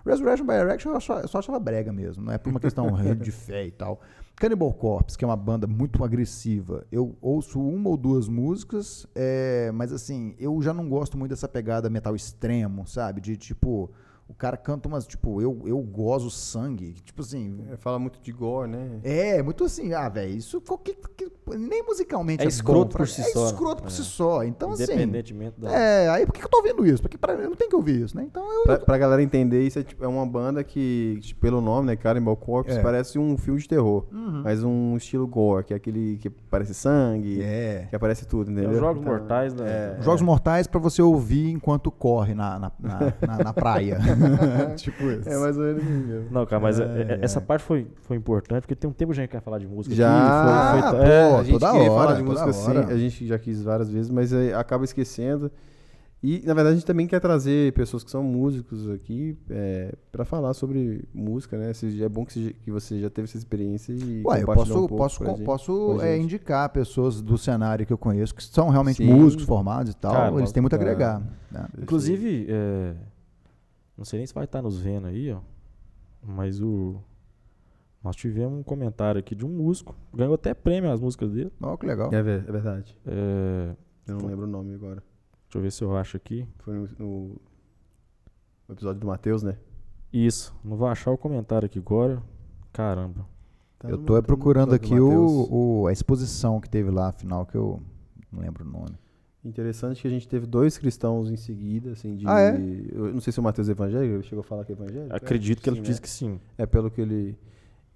Resurrection 0.05 0.45
by 0.45 0.53
Erection 0.53 0.91
eu 0.93 1.01
só, 1.01 1.19
eu 1.19 1.27
só 1.27 1.39
achava 1.39 1.59
brega 1.59 1.93
mesmo, 1.93 2.23
não 2.23 2.33
é 2.33 2.37
por 2.37 2.49
uma 2.49 2.59
questão 2.59 2.87
de 3.15 3.31
fé 3.31 3.65
e 3.65 3.71
tal. 3.71 4.01
Cannibal 4.35 4.73
Corpse, 4.73 5.17
que 5.17 5.23
é 5.23 5.27
uma 5.27 5.37
banda 5.37 5.67
muito 5.67 6.03
agressiva, 6.03 6.85
eu 6.91 7.15
ouço 7.21 7.61
uma 7.61 7.89
ou 7.89 7.95
duas 7.95 8.27
músicas, 8.27 9.05
é, 9.13 9.71
mas 9.73 9.93
assim, 9.93 10.35
eu 10.39 10.61
já 10.61 10.73
não 10.73 10.89
gosto 10.89 11.17
muito 11.17 11.29
dessa 11.29 11.47
pegada 11.47 11.89
metal 11.89 12.15
extremo, 12.15 12.85
sabe? 12.87 13.21
De 13.21 13.37
tipo, 13.37 13.91
o 14.33 14.35
cara 14.35 14.57
canta 14.57 14.87
umas, 14.87 15.05
tipo, 15.07 15.41
eu, 15.41 15.61
eu 15.65 15.77
gozo 15.79 16.29
sangue, 16.29 16.93
tipo 17.03 17.21
assim, 17.21 17.63
É, 17.71 17.77
Fala 17.77 17.99
muito 17.99 18.19
de 18.21 18.31
gore, 18.31 18.69
né? 18.69 18.99
é, 19.03 19.41
muito 19.43 19.63
assim, 19.63 19.93
ah, 19.93 20.09
velho, 20.09 20.35
isso 20.35 20.59
qualquer, 20.59 20.95
que- 21.15 21.31
nem 21.57 21.83
musicalmente 21.83 22.41
É 22.41 22.45
é, 22.45 22.47
escroto 22.49 22.85
bom 22.85 22.89
pra- 22.89 22.97
por 22.99 23.07
si 23.07 23.21
é 23.21 23.25
só, 23.25 23.39
né? 23.41 23.45
escroto 23.47 23.83
por 23.83 23.87
É. 23.89 23.91
si 23.91 24.03
só. 24.03 24.43
Então, 24.43 24.71
assim, 24.71 24.83
Independentemente 24.83 25.59
da. 25.59 25.71
é, 25.71 26.09
aí 26.09 26.25
por 26.25 26.33
que 26.33 26.43
eu 26.43 26.49
tô 26.49 26.57
ouvindo 26.57 26.85
isso? 26.85 27.01
Porque 27.01 27.17
pra, 27.17 27.33
eu 27.33 27.49
não 27.49 27.55
tenho 27.55 27.69
que 27.69 27.75
ouvir 27.75 28.01
isso, 28.03 28.15
né? 28.17 28.23
Então 28.23 28.43
eu... 28.51 28.63
Pra, 28.63 28.79
pra 28.79 28.97
galera 28.97 29.21
entender, 29.21 29.61
isso 29.65 29.77
é, 29.79 29.83
tipo, 29.83 30.03
é 30.03 30.07
uma 30.07 30.25
banda 30.25 30.63
que, 30.63 31.19
tipo, 31.21 31.39
pelo 31.41 31.61
nome, 31.61 31.87
né, 31.87 31.95
Cannibal 31.95 32.35
Corpse, 32.35 32.77
É. 32.77 32.81
parece 32.81 33.19
um 33.19 33.37
filme 33.37 33.59
de 33.59 33.67
terror. 33.67 34.05
Uhum. 34.11 34.41
Mas 34.43 34.63
um 34.63 34.95
estilo 34.97 35.27
gore, 35.27 35.65
que 35.65 35.73
é 35.73 35.77
aquele 35.77 36.17
que 36.17 36.29
parece 36.29 36.73
sangue, 36.73 37.41
É. 37.41 37.87
que 37.89 37.95
aparece 37.95 38.25
tudo, 38.25 38.49
É 38.49 38.53
entendeu? 38.53 38.71
os 38.71 38.77
Jogos 38.79 39.01
Então, 39.01 39.13
Mortais, 39.13 39.53
né? 39.53 39.97
é. 39.99 40.01
Jogos 40.01 40.21
Mortais 40.21 40.65
pra 40.67 40.79
você 40.79 41.01
ouvir 41.01 41.51
enquanto 41.51 41.91
corre 41.91 42.33
na, 42.33 42.57
na, 42.57 42.71
na, 42.79 42.99
na- 43.27 43.43
na 43.43 43.53
praia. 43.53 43.99
tipo 44.77 45.03
isso. 45.03 45.29
É 45.29 45.37
mais 45.37 45.57
ou 45.57 45.63
menos 45.63 45.83
isso 45.83 45.91
mesmo. 46.07 46.27
Não, 46.31 46.45
cara, 46.45 46.61
mas 46.61 46.79
é- 46.79 46.83
é- 46.83 47.19
essa 47.21 47.39
parte 47.41 47.63
foi, 47.63 47.87
foi 48.03 48.17
importante, 48.17 48.61
porque 48.61 48.75
tem 48.75 48.89
um 48.89 48.93
tempo 48.93 49.11
que 49.13 49.19
a 49.19 49.21
gente 49.23 49.31
quer 49.31 49.41
falar 49.41 49.59
de 49.59 49.67
música 49.67 49.95
Já. 49.95 50.09
aqui. 50.09 50.31
Foi, 50.43 50.51
Ah, 50.53 50.89
foi, 50.91 50.99
pô, 50.99 51.03
é, 51.05 51.35
a 51.39 51.43
gente 51.43 51.51
toda 51.59 51.73
hora, 51.73 51.85
falar 51.85 52.13
de 52.13 52.23
toda 52.23 52.45
música 52.45 52.69
hora. 52.71 52.79
assim, 52.85 52.93
a 52.93 52.97
gente 52.97 53.27
já 53.27 53.37
quis 53.39 53.61
várias 53.63 53.89
vezes, 53.89 54.09
mas 54.09 54.33
acaba 54.33 54.83
esquecendo. 54.83 55.51
E, 56.25 56.41
na 56.45 56.53
verdade, 56.53 56.69
a 56.69 56.73
gente 56.75 56.85
também 56.85 57.05
quer 57.05 57.19
trazer 57.19 57.73
pessoas 57.73 58.01
que 58.01 58.09
são 58.09 58.23
músicos 58.23 58.89
aqui 58.89 59.37
é, 59.49 59.93
para 60.09 60.23
falar 60.23 60.53
sobre 60.53 61.03
música, 61.13 61.57
né? 61.57 61.73
Se- 61.73 62.01
É 62.01 62.07
bom 62.07 62.23
que 62.25 62.31
você, 62.31 62.55
que 62.63 62.71
você 62.71 62.97
já 63.01 63.09
teve 63.09 63.25
essa 63.27 63.37
experiência 63.37 63.91
e 63.91 64.23
Ué, 64.25 64.41
eu 64.41 64.45
posso, 64.45 64.71
um 64.71 64.75
pouco 64.87 64.95
posso, 64.95 65.25
gente- 65.25 65.43
posso 65.43 66.01
é, 66.01 66.17
indicar 66.17 66.69
pessoas 66.69 67.21
do 67.21 67.37
cenário 67.37 67.85
que 67.85 67.91
eu 67.91 67.97
conheço 67.97 68.33
que 68.33 68.41
são 68.41 68.69
realmente 68.69 69.03
Sim. 69.03 69.13
músicos 69.13 69.43
formados 69.43 69.91
e 69.91 69.95
tal. 69.97 70.13
Cara, 70.13 70.37
eles 70.37 70.53
têm 70.53 70.61
muito 70.61 70.71
a 70.71 70.77
agregar. 70.77 71.21
né? 71.51 71.65
Inclusive, 71.81 72.47
é, 72.49 72.93
não 73.97 74.05
sei 74.05 74.19
nem 74.19 74.27
se 74.27 74.33
vai 74.33 74.45
estar 74.45 74.61
nos 74.61 74.79
vendo 74.79 75.07
aí, 75.07 75.31
ó. 75.31 75.39
Mas 76.21 76.61
o. 76.61 77.01
Nós 78.03 78.15
tivemos 78.15 78.59
um 78.59 78.63
comentário 78.63 79.19
aqui 79.19 79.33
de 79.33 79.45
um 79.45 79.49
músico. 79.49 79.95
Ganhou 80.13 80.33
até 80.35 80.53
prêmio 80.53 80.91
as 80.91 80.99
músicas 80.99 81.31
dele. 81.31 81.51
Ó, 81.61 81.77
que 81.77 81.85
legal. 81.85 82.13
É, 82.13 82.21
ver- 82.21 82.43
é 82.47 82.51
verdade. 82.51 82.97
É, 83.05 83.75
Eu 84.07 84.17
não 84.17 84.27
lembro 84.27 84.45
o 84.45 84.49
nome 84.49 84.73
agora. 84.75 84.95
deixa 85.43 85.57
eu 85.57 85.61
ver 85.61 85.71
se 85.71 85.83
eu 85.83 85.95
acho 85.95 86.17
aqui. 86.17 86.45
Foi 86.59 86.73
no, 86.75 86.87
no- 86.99 87.41
episódio 88.69 88.99
do 88.99 89.07
Matheus, 89.07 89.41
né? 89.43 89.57
Isso, 90.11 90.53
não 90.63 90.75
vou 90.77 90.87
achar 90.87 91.11
o 91.11 91.17
comentário 91.17 91.65
aqui 91.65 91.79
agora. 91.79 92.21
Caramba. 92.71 93.25
Tá 93.79 93.89
eu 93.89 93.97
tô 93.97 94.17
é 94.17 94.21
tá 94.21 94.27
procurando 94.27 94.73
aqui 94.73 94.99
o, 94.99 95.81
o- 95.81 95.87
a 95.87 95.91
exposição 95.93 96.59
que 96.59 96.69
teve 96.69 96.89
lá, 96.91 97.07
afinal, 97.09 97.45
que 97.45 97.55
eu 97.55 97.81
não 98.31 98.41
lembro 98.41 98.63
o 98.65 98.67
nome. 98.69 98.97
Interessante 99.45 100.01
que 100.01 100.07
a 100.07 100.11
gente 100.11 100.27
teve 100.27 100.45
dois 100.45 100.77
cristãos 100.77 101.29
em 101.29 101.35
seguida, 101.35 101.91
assim, 101.91 102.15
de... 102.15 102.25
Ah, 102.27 102.39
é? 102.39 102.55
Eu 102.93 103.13
não 103.13 103.19
sei 103.19 103.33
se 103.33 103.39
o 103.39 103.43
Matheus 103.43 103.67
é 103.67 103.71
evangélico, 103.73 104.13
ele 104.15 104.23
chegou 104.23 104.39
a 104.39 104.43
falar 104.43 104.63
que 104.63 104.71
é 104.71 104.75
evangélico. 104.75 105.13
Acredito 105.15 105.61
que 105.61 105.69
ele 105.69 105.77
sim, 105.77 105.81
disse 105.83 105.99
né? 105.99 106.01
que 106.01 106.09
sim. 106.09 106.39
É 106.57 106.65
pelo 106.65 106.89
que 106.89 107.01
ele... 107.01 107.37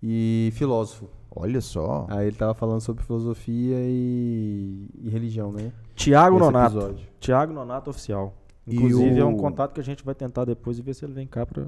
E 0.04 0.50
filósofo. 0.54 1.08
Olha 1.34 1.62
só. 1.62 2.06
Aí 2.10 2.28
ele 2.28 2.36
tava 2.36 2.54
falando 2.54 2.82
sobre 2.82 3.04
filosofia 3.04 3.78
e, 3.80 4.90
e 5.02 5.10
religião, 5.10 5.52
né? 5.52 5.72
Tiago 5.96 6.36
Esse 6.36 6.46
Nonato. 6.46 6.78
episódio. 6.78 7.08
Tiago 7.20 7.54
Nonato 7.54 7.90
Oficial. 7.90 8.36
Inclusive, 8.68 9.16
E 9.16 9.20
é 9.20 9.26
um 9.26 9.34
o- 9.34 9.38
contato 9.38 9.74
que 9.74 9.80
a 9.80 9.84
gente 9.84 10.04
vai 10.04 10.14
tentar 10.14 10.44
depois 10.46 10.78
e 10.78 10.82
ver 10.82 10.94
se 10.94 11.06
ele 11.06 11.14
vem 11.14 11.26
cá 11.26 11.46
pra, 11.46 11.68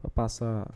pra 0.00 0.10
passar. 0.10 0.66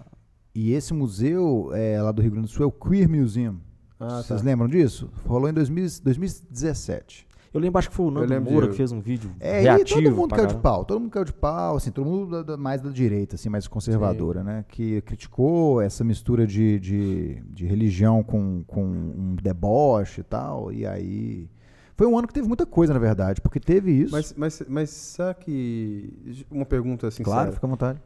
E 0.55 0.73
esse 0.73 0.93
museu 0.95 1.71
é, 1.73 2.01
lá 2.01 2.13
do 2.13 2.21
Rio 2.23 2.33
Grande 2.33 2.47
do 2.49 2.51
Sul 2.53 2.65
é 2.65 2.67
o 2.67 2.73
Queer 2.73 3.09
Museum. 3.09 3.57
Ah, 3.99 4.23
Vocês 4.23 4.41
tá. 4.41 4.47
lembram 4.47 4.69
disso? 4.69 5.11
Rolou 5.27 5.49
em 5.49 5.53
2000 5.55 5.87
2017. 6.05 7.26
Eu 7.57 7.61
lembro, 7.61 7.79
acho 7.79 7.89
que 7.89 7.95
foi 7.97 8.07
o 8.07 8.11
Nando 8.11 8.27
lembro 8.33 8.51
Moura 8.53 8.67
de- 8.67 8.73
que 8.73 8.77
fez 8.77 8.93
um 8.93 9.01
vídeo 9.01 9.31
É, 9.41 9.61
reativo. 9.61 10.01
e 10.01 10.05
todo 10.05 10.15
mundo 10.17 10.35
caiu 10.35 10.47
de 10.47 10.57
pau. 10.57 10.85
Todo 10.85 11.01
mundo 11.01 11.11
caiu 11.11 11.25
de 11.25 11.33
pau, 11.33 11.77
assim, 11.77 11.91
todo 11.91 12.05
mundo 12.07 12.31
da- 12.31 12.43
da- 12.43 12.57
mais 12.57 12.81
da 12.83 12.91
direita, 12.91 13.35
assim, 13.37 13.49
mais 13.49 13.67
conservadora, 13.67 14.45
né? 14.45 14.65
Que 14.69 15.01
criticou 15.03 15.81
essa 15.81 16.05
mistura 16.05 16.47
de, 16.47 16.79
de, 16.79 17.43
de 17.49 17.67
religião 17.67 18.23
com, 18.23 18.63
com 18.67 18.83
um 18.85 19.37
deboche 19.43 20.21
e 20.21 20.25
tal. 20.25 20.73
E 20.73 20.87
aí. 20.87 21.49
Foi 21.97 22.07
um 22.07 22.19
ano 22.19 22.29
que 22.29 22.35
teve 22.35 22.47
muita 22.47 22.67
coisa, 22.67 22.93
na 22.93 22.99
verdade, 22.99 23.41
porque 23.41 23.59
teve 23.59 23.91
isso. 23.91 24.13
Mas, 24.13 24.35
mas, 24.37 24.63
mas 24.69 24.91
será 24.91 25.33
que. 25.33 26.45
Uma 26.51 26.67
pergunta 26.67 27.07
assim, 27.09 27.23
claro, 27.23 27.53
fica 27.53 27.67
à 27.67 27.71
vontade. 27.71 27.99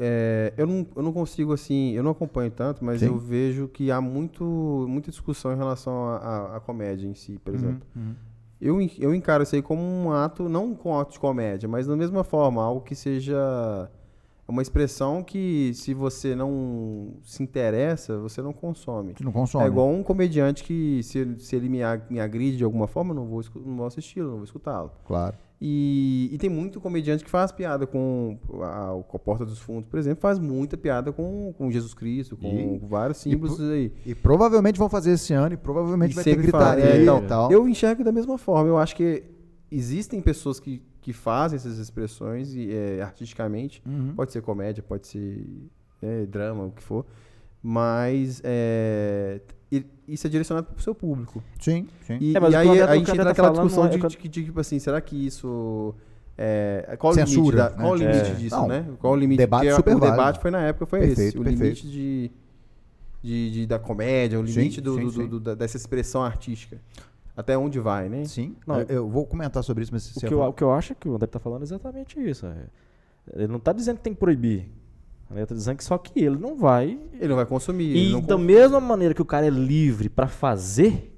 É, 0.00 0.52
eu, 0.56 0.64
não, 0.64 0.86
eu 0.94 1.02
não 1.02 1.12
consigo, 1.12 1.52
assim, 1.52 1.90
eu 1.90 2.04
não 2.04 2.12
acompanho 2.12 2.52
tanto, 2.52 2.84
mas 2.84 3.00
Sim. 3.00 3.06
eu 3.06 3.18
vejo 3.18 3.66
que 3.66 3.90
há 3.90 4.00
muito, 4.00 4.86
muita 4.88 5.10
discussão 5.10 5.52
em 5.52 5.56
relação 5.56 5.92
à- 6.08 6.60
comédia 6.64 7.08
em 7.08 7.14
si, 7.14 7.36
por 7.44 7.52
exemplo. 7.52 7.82
Uhum. 7.96 8.14
Eu, 8.60 8.80
eu 8.98 9.14
encaro 9.14 9.42
isso 9.42 9.54
aí 9.54 9.62
como 9.62 9.80
um 9.82 10.10
ato, 10.12 10.48
não 10.48 10.74
com 10.74 10.90
um 10.90 10.98
ato 10.98 11.12
de 11.12 11.20
comédia, 11.20 11.68
mas 11.68 11.86
da 11.86 11.96
mesma 11.96 12.24
forma, 12.24 12.62
algo 12.62 12.80
que 12.80 12.94
seja 12.94 13.88
uma 14.48 14.62
expressão 14.62 15.22
que 15.22 15.72
se 15.74 15.92
você 15.94 16.34
não 16.34 17.14
se 17.22 17.42
interessa, 17.42 18.18
você 18.18 18.40
não 18.42 18.52
consome. 18.52 19.14
Não 19.20 19.30
consome. 19.30 19.64
É 19.64 19.68
igual 19.68 19.88
um 19.88 20.02
comediante 20.02 20.64
que 20.64 21.02
se, 21.02 21.18
ele- 21.18 21.38
se 21.38 21.54
ele 21.54 21.68
me, 21.68 21.78
me 22.10 22.18
agride 22.18 22.56
de 22.56 22.64
alguma 22.64 22.86
forma, 22.88 23.10
eu 23.12 23.16
não 23.16 23.26
vou, 23.26 23.42
não 23.64 23.76
vou 23.76 23.86
assisti-lo, 23.86 24.28
não 24.28 24.36
vou 24.36 24.44
escutá-lo. 24.44 24.90
Claro. 25.06 25.36
E, 25.60 26.30
e 26.32 26.38
tem 26.38 26.48
muito 26.48 26.80
comediante 26.80 27.24
que 27.24 27.30
faz 27.30 27.50
piada 27.50 27.84
com 27.84 28.38
a, 28.62 29.02
com 29.08 29.16
a 29.16 29.18
Porta 29.20 29.44
dos 29.44 29.58
Fundos, 29.58 29.88
por 29.90 29.98
exemplo, 29.98 30.20
faz 30.20 30.38
muita 30.38 30.76
piada 30.76 31.10
com, 31.12 31.52
com 31.52 31.68
Jesus 31.70 31.92
Cristo, 31.94 32.36
com 32.36 32.46
E- 32.46 32.86
vários 32.86 33.18
símbolos 33.18 33.60
aí. 33.60 33.92
E 34.06 34.14
provavelmente 34.14 34.78
vão 34.78 34.88
fazer 34.88 35.10
esse 35.12 35.32
ano 35.34 35.54
e 35.54 35.56
provavelmente 35.56 36.12
E 36.12 36.14
vai 36.14 36.22
ter 36.22 36.30
faz, 36.34 36.42
gritaria 36.42 36.84
é, 36.84 37.02
então, 37.02 37.18
e 37.24 37.26
tal. 37.26 37.50
Eu 37.50 37.68
enxergo 37.68 38.04
da 38.04 38.12
mesma 38.12 38.38
forma. 38.38 38.68
Eu 38.68 38.78
acho 38.78 38.94
que 38.94 39.24
existem 39.70 40.20
pessoas 40.20 40.60
que, 40.60 40.80
que 41.00 41.12
fazem 41.12 41.56
essas 41.56 41.76
expressões 41.78 42.54
e, 42.54 42.72
é, 42.72 43.02
artisticamente. 43.02 43.82
Uhum. 43.84 44.14
Pode 44.14 44.30
ser 44.30 44.40
comédia, 44.42 44.80
pode 44.82 45.08
ser 45.08 45.44
é, 46.00 46.24
drama, 46.24 46.66
o 46.66 46.70
que 46.70 46.82
for. 46.84 47.04
Mas 47.60 48.40
é, 48.44 49.40
e- 49.44 49.57
isso 50.06 50.26
é 50.26 50.30
direcionado 50.30 50.66
para 50.68 50.78
o 50.78 50.82
seu 50.82 50.94
público. 50.94 51.42
Sim, 51.60 51.86
sim. 52.06 52.18
E, 52.20 52.36
É, 52.36 52.40
e 52.40 52.54
aí 52.56 52.82
a 52.82 52.96
gente 52.96 53.10
entra 53.10 53.24
naquela 53.24 53.48
falando 53.48 53.66
discussão 53.66 53.84
é 53.86 53.88
de, 53.90 53.98
que 53.98 54.04
eu- 54.06 54.10
de 54.10 54.16
que, 54.16 54.28
tipo 54.28 54.58
assim, 54.60 54.78
será 54.78 55.00
que 55.00 55.14
isso... 55.26 55.94
É, 56.40 56.96
qual 56.98 57.12
o 57.12 57.16
limite, 57.16 57.34
Censura, 57.34 57.56
da- 57.56 57.70
né? 57.70 57.76
qual 57.76 57.92
o 57.92 57.96
limite 57.96 58.30
É. 58.30 58.34
disso, 58.34 58.56
Não, 58.56 58.68
né? 58.68 58.86
Qual 59.00 59.12
o 59.12 59.16
limite? 59.16 59.38
debate 59.38 59.62
Porque 59.66 59.76
super 59.76 59.96
o 59.96 60.00
debate 60.00 60.38
foi 60.40 60.50
na 60.52 60.62
época, 60.62 60.86
foi 60.86 61.00
Perfeito, 61.00 61.20
esse. 61.20 61.38
O 61.38 61.42
perfeito. 61.42 61.62
limite 61.62 61.88
de, 61.90 62.30
de, 63.22 63.50
de- 63.50 63.66
da 63.66 63.78
comédia, 63.78 64.38
o 64.38 64.46
Sim, 64.46 64.52
limite 64.60 64.80
do, 64.80 64.94
sim, 64.94 65.00
do- 65.04 65.10
sim. 65.10 65.26
do- 65.26 65.40
da- 65.40 65.54
dessa 65.54 65.76
expressão 65.76 66.22
artística. 66.22 66.78
Até 67.36 67.58
onde 67.58 67.78
vai, 67.80 68.08
né? 68.08 68.24
Sim. 68.24 68.54
Não, 68.66 68.80
eu, 68.82 68.86
eu 68.88 69.08
vou 69.08 69.26
comentar 69.26 69.62
sobre 69.64 69.82
isso, 69.82 69.92
mas 69.92 70.16
O 70.16 70.20
que, 70.20 70.32
eu, 70.32 70.40
o 70.40 70.52
que 70.52 70.62
eu 70.62 70.72
acho 70.72 70.92
é 70.92 70.96
que 70.98 71.08
o 71.08 71.14
André 71.16 71.26
tá 71.26 71.38
falando 71.40 71.62
é 71.62 71.64
exatamente 71.64 72.18
isso. 72.20 72.46
é. 72.46 72.54
Ele 73.34 73.48
não 73.48 73.58
tá 73.60 73.72
dizendo 73.72 73.96
que 73.96 74.02
tem 74.04 74.14
que 74.14 74.18
proibir. 74.20 74.68
Ele 75.30 75.44
tá 75.46 75.54
dizendo 75.54 75.76
que 75.76 75.84
só 75.84 75.98
que 75.98 76.18
ele 76.20 76.36
não 76.38 76.56
vai. 76.56 76.98
Ele 77.14 77.28
não 77.28 77.36
vai 77.36 77.44
consumir. 77.46 77.94
E 77.94 78.12
da 78.12 78.20
consome. 78.22 78.44
mesma 78.44 78.80
maneira 78.80 79.12
que 79.14 79.20
o 79.22 79.24
cara 79.26 79.46
é 79.46 79.50
livre 79.50 80.08
pra 80.08 80.26
fazer, 80.26 81.14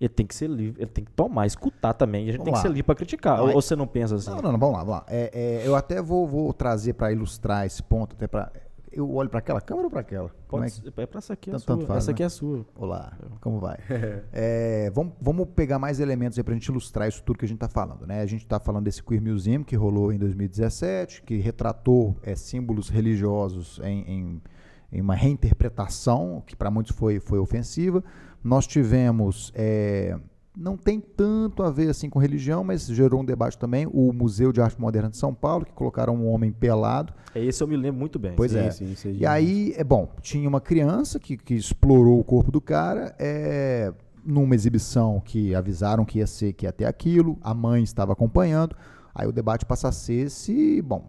ele 0.00 0.08
tem 0.08 0.26
que 0.26 0.34
ser 0.34 0.48
livre, 0.48 0.82
ele 0.82 0.90
tem 0.90 1.04
que 1.04 1.10
tomar, 1.12 1.46
escutar 1.46 1.92
também. 1.94 2.26
E 2.26 2.28
a 2.28 2.32
gente 2.32 2.38
Vamos 2.38 2.44
tem 2.46 2.52
que 2.52 2.58
lá. 2.58 2.62
ser 2.62 2.68
livre 2.68 2.82
pra 2.82 2.94
criticar. 2.94 3.36
Não, 3.38 3.44
ou, 3.44 3.50
é- 3.50 3.54
ou 3.54 3.62
você 3.62 3.74
não 3.76 3.86
pensa 3.86 4.14
assim? 4.16 4.30
Não, 4.30 4.42
não, 4.42 4.52
não, 4.52 4.58
vamos 4.58 4.76
lá, 4.76 4.84
vamos 4.84 5.00
lá. 5.00 5.06
É, 5.08 5.30
é, 5.62 5.66
eu 5.66 5.74
até 5.74 6.00
vou, 6.02 6.26
vou 6.26 6.52
trazer 6.52 6.92
para 6.94 7.10
ilustrar 7.12 7.66
esse 7.66 7.82
ponto, 7.82 8.14
até 8.16 8.26
para. 8.26 8.52
Eu 8.92 9.08
olho 9.14 9.28
para 9.30 9.38
aquela 9.38 9.60
câmera 9.60 9.86
ou 9.86 9.90
para 9.90 10.00
aquela? 10.00 10.30
Pode, 10.48 10.66
é 10.66 10.90
que... 10.90 11.00
é 11.00 11.06
pra 11.06 11.18
essa 11.18 11.32
aqui 11.34 11.48
é 11.50 11.52
a 11.52 11.56
Tanto- 11.56 11.64
sua. 11.64 11.76
tanto 11.76 11.86
faz, 11.86 11.98
essa 11.98 12.10
né? 12.10 12.12
aqui 12.14 12.22
é 12.24 12.26
a 12.26 12.30
sua. 12.30 12.66
Olá, 12.74 13.16
como 13.40 13.60
vai? 13.60 13.78
É, 14.32 14.90
vamos, 14.90 15.12
vamos 15.20 15.46
pegar 15.54 15.78
mais 15.78 16.00
elementos 16.00 16.36
aí 16.36 16.42
pra 16.42 16.54
gente 16.54 16.66
ilustrar 16.66 17.08
isso 17.08 17.22
tudo 17.22 17.38
que 17.38 17.44
a 17.44 17.48
gente 17.48 17.58
tá 17.58 17.68
falando, 17.68 18.04
né? 18.04 18.20
A 18.20 18.26
gente 18.26 18.44
tá 18.46 18.58
falando 18.58 18.84
desse 18.84 19.00
Queer 19.02 19.22
Museum 19.22 19.62
que 19.62 19.76
rolou 19.76 20.12
em 20.12 20.18
2017, 20.18 21.22
que 21.22 21.36
retratou 21.38 22.16
é, 22.22 22.34
símbolos 22.34 22.88
religiosos 22.88 23.80
em, 23.84 24.02
em, 24.10 24.42
em 24.90 25.00
uma 25.00 25.14
reinterpretação, 25.14 26.42
que 26.44 26.56
para 26.56 26.70
muitos 26.70 26.96
foi, 26.96 27.20
foi 27.20 27.38
ofensiva. 27.38 28.02
Nós 28.42 28.66
tivemos, 28.66 29.52
é, 29.54 30.18
não 30.56 30.76
tem 30.76 31.00
tanto 31.00 31.62
a 31.62 31.70
ver 31.70 31.90
assim 31.90 32.10
com 32.10 32.18
religião, 32.18 32.64
mas 32.64 32.86
gerou 32.86 33.20
um 33.20 33.24
debate 33.24 33.56
também, 33.56 33.86
o 33.86 34.12
Museu 34.12 34.52
de 34.52 34.60
Arte 34.60 34.80
Moderna 34.80 35.08
de 35.08 35.16
São 35.16 35.32
Paulo, 35.32 35.64
que 35.64 35.72
colocaram 35.72 36.14
um 36.14 36.28
homem 36.28 36.52
pelado, 36.52 37.12
É 37.34 37.42
esse 37.44 37.62
eu 37.62 37.68
me 37.68 37.76
lembro 37.76 38.00
muito 38.00 38.18
bem. 38.18 38.32
Pois 38.36 38.52
Sim, 38.52 38.58
é. 38.58 38.70
sim, 38.70 38.94
sim, 38.96 39.12
e 39.12 39.24
aí, 39.24 39.72
é 39.76 39.84
bom, 39.84 40.08
tinha 40.20 40.48
uma 40.48 40.60
criança 40.60 41.18
que, 41.18 41.36
que 41.36 41.54
explorou 41.54 42.18
o 42.18 42.24
corpo 42.24 42.50
do 42.50 42.60
cara, 42.60 43.14
é, 43.18 43.92
numa 44.24 44.54
exibição 44.54 45.20
que 45.24 45.54
avisaram 45.54 46.04
que 46.04 46.18
ia 46.18 46.26
ser, 46.26 46.52
que 46.52 46.66
ia 46.66 46.72
ter 46.72 46.84
aquilo, 46.84 47.38
a 47.40 47.54
mãe 47.54 47.82
estava 47.82 48.12
acompanhando. 48.12 48.76
Aí 49.14 49.26
o 49.26 49.32
debate 49.32 49.64
passa 49.64 49.88
a 49.88 49.92
ser 49.92 50.30
se, 50.30 50.80
bom, 50.82 51.04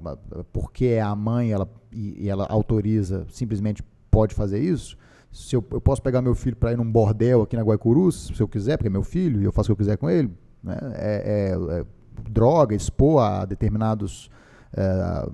porque 0.51 0.85
é 0.85 1.01
a 1.01 1.15
mãe 1.15 1.51
ela, 1.51 1.69
e, 1.91 2.25
e 2.25 2.29
ela 2.29 2.45
autoriza, 2.49 3.25
simplesmente 3.29 3.83
pode 4.09 4.33
fazer 4.33 4.59
isso. 4.59 4.97
Se 5.31 5.55
eu, 5.55 5.63
eu 5.71 5.79
posso 5.79 6.01
pegar 6.01 6.21
meu 6.21 6.35
filho 6.35 6.55
para 6.55 6.73
ir 6.73 6.77
num 6.77 6.89
bordel 6.91 7.41
aqui 7.41 7.55
na 7.55 7.63
Guaicurus, 7.63 8.31
se 8.35 8.41
eu 8.41 8.47
quiser, 8.47 8.77
porque 8.77 8.87
é 8.87 8.91
meu 8.91 9.03
filho 9.03 9.41
e 9.41 9.45
eu 9.45 9.51
faço 9.51 9.67
o 9.67 9.75
que 9.75 9.81
eu 9.81 9.85
quiser 9.85 9.97
com 9.97 10.09
ele. 10.09 10.29
Né? 10.63 10.77
É, 10.95 11.51
é- 11.53 11.79
é 11.79 11.85
droga, 12.29 12.75
expor 12.75 13.21
a 13.23 13.45
determinados 13.45 14.29
é, 14.75 15.25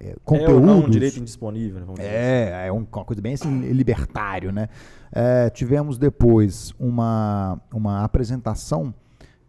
é, 0.00 0.10
É 0.10 0.16
conteúdos. 0.24 0.68
um, 0.70 0.84
um 0.84 0.90
direito 0.90 1.18
indisponível, 1.18 1.80
né, 1.80 1.86
assim. 1.92 2.02
É, 2.02 2.66
é 2.66 2.72
um- 2.72 2.86
uma 2.92 3.04
coisa 3.04 3.20
bem 3.22 3.34
assim, 3.34 3.60
libertário, 3.72 4.52
né? 4.52 4.68
É, 5.10 5.48
tivemos 5.50 5.96
depois 5.98 6.72
uma, 6.78 7.60
uma 7.72 8.04
apresentação 8.04 8.92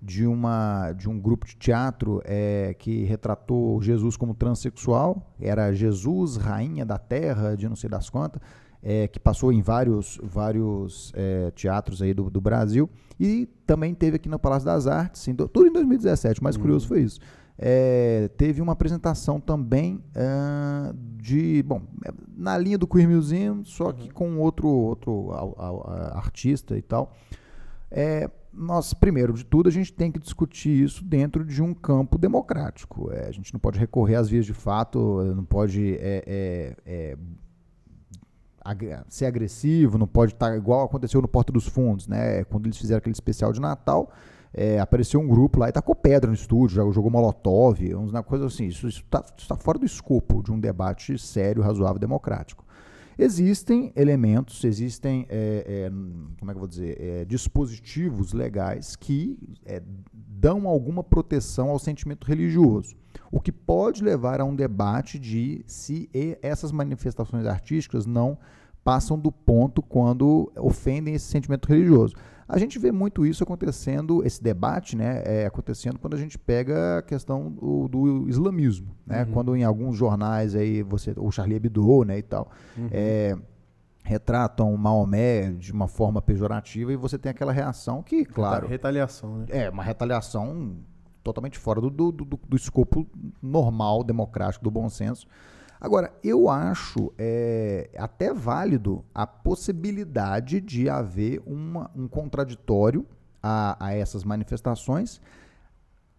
de, 0.02 0.26
uma, 0.28 0.92
de 0.94 1.10
um 1.10 1.20
grupo 1.20 1.46
de 1.48 1.56
teatro 1.56 2.22
é, 2.24 2.76
que 2.78 3.04
retratou 3.04 3.82
Jesus 3.82 4.16
como 4.16 4.34
transexual. 4.34 5.34
Era 5.40 5.74
Jesus, 5.74 6.38
rainha 6.38 6.86
da 6.86 6.98
terra, 6.98 7.56
de 7.56 7.68
não 7.68 7.76
sei 7.76 7.90
das 7.90 8.10
quantas, 8.10 8.42
é, 8.88 9.08
que 9.08 9.20
passou 9.20 9.52
em 9.52 9.64
vários, 9.64 10.20
vários 10.22 11.12
é, 11.16 11.50
teatros 11.52 12.04
aí 12.04 12.14
do, 12.14 12.30
do 12.30 12.40
Brasil. 12.40 12.88
E 13.20 13.48
também 13.66 13.96
teve 13.96 14.18
aqui 14.18 14.30
no 14.30 14.38
Palácio 14.38 14.68
das 14.68 14.86
Artes, 14.86 15.28
em 15.28 15.34
do- 15.34 15.48
tudo 15.50 15.68
em 15.68 15.74
2017, 15.74 16.40
o 16.40 16.44
mais 16.44 16.56
curioso 16.56 16.88
foi 16.88 17.02
isso. 17.02 17.20
É, 17.58 18.30
teve 18.38 18.62
uma 18.62 18.74
apresentação 18.74 19.40
também 19.40 20.04
ah, 20.16 20.94
de, 21.18 21.64
bom, 21.64 21.82
é, 22.06 22.12
na 22.38 22.58
linha 22.58 22.78
do 22.78 22.86
Queer 22.86 23.10
Museum, 23.10 23.64
só 23.64 23.92
que 23.92 24.10
com 24.12 24.38
outro, 24.38 24.68
outro 24.68 25.32
au- 25.32 25.56
a- 25.90 26.18
artista 26.18 26.78
e 26.78 26.82
tal. 26.82 27.14
É, 27.90 28.30
nós, 28.54 28.94
primeiro 28.94 29.34
de 29.34 29.46
tudo, 29.46 29.68
a 29.70 29.72
gente 29.72 29.92
tem 29.94 30.12
que 30.12 30.20
discutir 30.20 30.84
isso 30.84 31.04
dentro 31.04 31.44
de 31.46 31.62
um 31.64 31.74
campo 31.74 32.18
democrático. 32.18 33.10
É, 33.12 33.28
a 33.28 33.32
gente 33.32 33.52
não 33.54 33.60
pode 33.60 33.80
recorrer 33.80 34.16
às 34.16 34.30
vias 34.30 34.46
de 34.46 34.54
fato, 34.54 35.24
não 35.36 35.44
pode 35.46 35.96
é, 36.00 36.76
é, 36.86 37.18
ser 39.08 39.26
agressivo, 39.26 39.98
não 39.98 40.08
pode 40.08 40.34
estar 40.34 40.56
igual 40.56 40.86
aconteceu 40.86 41.22
no 41.22 41.28
Porta 41.28 41.52
dos 41.52 41.68
Fundos, 41.68 42.08
né? 42.08 42.44
Quando 42.46 42.66
eles 42.66 42.78
fizeram 42.78 42.98
aquele 42.98 43.14
especial 43.14 43.54
de 43.54 43.62
Natal, 43.62 44.12
é, 44.54 44.80
apareceu 44.80 45.20
um 45.20 45.28
grupo 45.28 45.60
lá 45.60 45.70
e 45.70 45.72
tacou 45.72 45.94
pedra 45.94 46.30
no 46.30 46.36
estúdio, 46.36 46.78
já 46.78 46.92
jogou 46.92 47.12
molotov, 47.12 47.80
na 48.12 48.24
coisa 48.24 48.48
assim. 48.48 48.66
Isso 48.68 48.88
está 48.88 49.56
fora 49.56 49.78
do 49.78 49.86
escopo 49.86 50.42
de 50.42 50.52
um 50.52 50.60
debate 50.60 51.18
sério, 51.20 51.62
razoável, 51.62 52.00
democrático. 52.00 52.65
Existem 53.18 53.94
elementos, 53.96 54.64
existem, 54.64 55.26
é, 55.30 55.88
é, 55.88 55.90
como 55.90 56.52
é 56.52 56.54
que 56.54 56.58
eu 56.58 56.60
vou 56.60 56.68
dizer, 56.68 57.00
é, 57.00 57.26
dispositivos 57.26 58.34
legais 58.34 58.96
que 58.96 59.38
é, 59.66 59.82
dão 60.14 60.68
alguma 60.68 61.04
proteção 61.04 61.70
ao 61.70 61.80
sentimento 61.80 62.26
religioso, 62.26 62.96
o 63.32 63.40
que 63.40 63.52
pode 63.52 64.04
levar 64.04 64.42
a 64.42 64.46
um 64.46 64.56
debate 64.56 65.18
de 65.18 65.64
se 65.66 66.10
essas 66.42 66.72
manifestações 66.72 67.46
artísticas 67.46 68.06
não 68.06 68.38
passam 68.84 69.18
do 69.18 69.32
ponto 69.32 69.82
quando 69.82 70.52
ofendem 70.58 71.16
esse 71.16 71.26
sentimento 71.26 71.68
religioso. 71.68 72.14
A 72.48 72.60
gente 72.60 72.78
vê 72.78 72.92
muito 72.92 73.26
isso 73.26 73.44
acontecendo, 73.44 74.24
esse 74.24 74.42
debate, 74.42 74.96
né, 74.96 75.24
é, 75.26 75.46
acontecendo 75.48 75.98
quando 75.98 76.14
a 76.14 76.18
gente 76.18 76.38
pega 76.38 77.00
a 77.00 77.02
questão 77.02 77.52
do, 77.52 77.88
do 77.88 78.30
islamismo, 78.30 78.96
né, 79.06 79.26
quando 79.34 79.56
em 79.56 79.64
alguns 79.64 79.98
jornais 79.98 80.56
aí 80.56 80.84
você, 80.84 81.14
o 81.18 81.32
Charlie 81.32 81.56
Hebdo, 81.56 82.04
né, 82.04 82.20
e 82.20 82.22
tal, 82.22 82.52
é, 82.92 83.36
retratam 84.04 84.78
Maomé 84.78 85.52
de 85.54 85.72
uma 85.72 85.88
forma 85.88 86.22
pejorativa 86.22 86.94
e 86.94 86.96
você 86.96 87.18
tem 87.18 87.32
aquela 87.32 87.52
reação 87.52 88.04
que, 88.04 88.24
claro, 88.24 88.68
Retaliação, 88.68 89.38
né? 89.40 89.46
é 89.50 89.70
uma 89.70 89.84
retaliação 89.84 90.78
totalmente 91.24 91.58
fora 91.58 91.82
do, 91.82 91.90
do, 91.90 92.12
do, 92.12 92.40
do 92.48 92.56
escopo 92.56 93.08
normal, 93.42 94.04
democrático, 94.04 94.64
do 94.64 94.70
bom 94.70 94.88
senso. 94.88 95.26
Agora, 95.80 96.14
eu 96.24 96.50
acho 96.50 97.12
é, 97.18 97.90
até 97.98 98.34
válido 98.34 99.04
a 99.14 99.28
possibilidade 99.28 100.62
de 100.62 100.90
haver 100.90 101.42
uma, 101.46 101.92
um 101.96 102.08
contraditório 102.08 103.06
a, 103.42 103.78
a 103.80 103.94
essas 103.94 104.24
manifestações, 104.24 105.22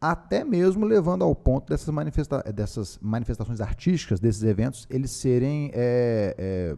até 0.01 0.45
mesmo 0.45 0.85
levando 0.85 1.25
ao 1.25 1.35
ponto 1.35 1.69
dessas, 1.69 1.89
manifesta 1.89 2.43
dessas 2.53 2.99
manifestações 3.03 3.61
artísticas, 3.61 4.21
desses 4.21 4.43
eventos, 4.43 4.87
eles 4.89 5.11
serem 5.11 5.71
é, 5.75 6.35
é, 6.39 6.77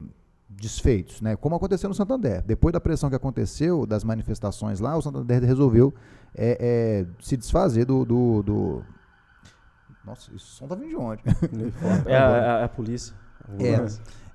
desfeitos, 0.49 1.21
né? 1.21 1.37
como 1.37 1.55
aconteceu 1.55 1.89
no 1.89 1.95
Santander. 1.95 2.43
Depois 2.43 2.73
da 2.73 2.81
pressão 2.81 3.11
que 3.11 3.17
aconteceu 3.17 3.85
das 3.85 4.05
manifestações 4.05 4.81
lá, 4.81 4.97
o 4.97 5.03
Santander 5.03 5.43
resolveu 5.45 5.93
é, 6.35 6.57
é 6.61 7.07
se 7.23 7.37
desfazer 7.37 7.85
do, 7.85 8.05
do, 8.05 8.43
do... 8.43 8.85
Nossa, 10.09 10.35
isso 10.35 10.47
som 10.47 10.67
tá 10.67 10.75
vindo 10.75 10.89
de 10.89 10.97
onde? 10.97 11.23
é, 12.07 12.17
a, 12.17 12.27
a, 12.27 12.65
a 12.65 12.69
polícia. 12.69 13.15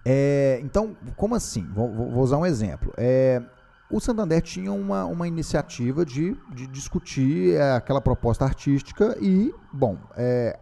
É, 0.05 0.59
então, 0.61 0.95
como 1.15 1.34
assim? 1.34 1.67
Vou, 1.74 1.91
vou 1.91 2.24
usar 2.24 2.38
um 2.38 2.45
exemplo. 2.45 2.93
É, 2.95 3.41
o 3.89 3.99
Santander 3.99 4.41
tinha 4.41 4.71
uma, 4.71 5.05
uma 5.05 5.28
iniciativa 5.28 6.05
de, 6.05 6.38
de 6.53 6.67
discutir 6.67 7.55
é, 7.55 7.74
aquela 7.74 8.01
proposta 8.01 8.45
artística 8.45 9.17
e, 9.19 9.53
bom, 9.71 9.97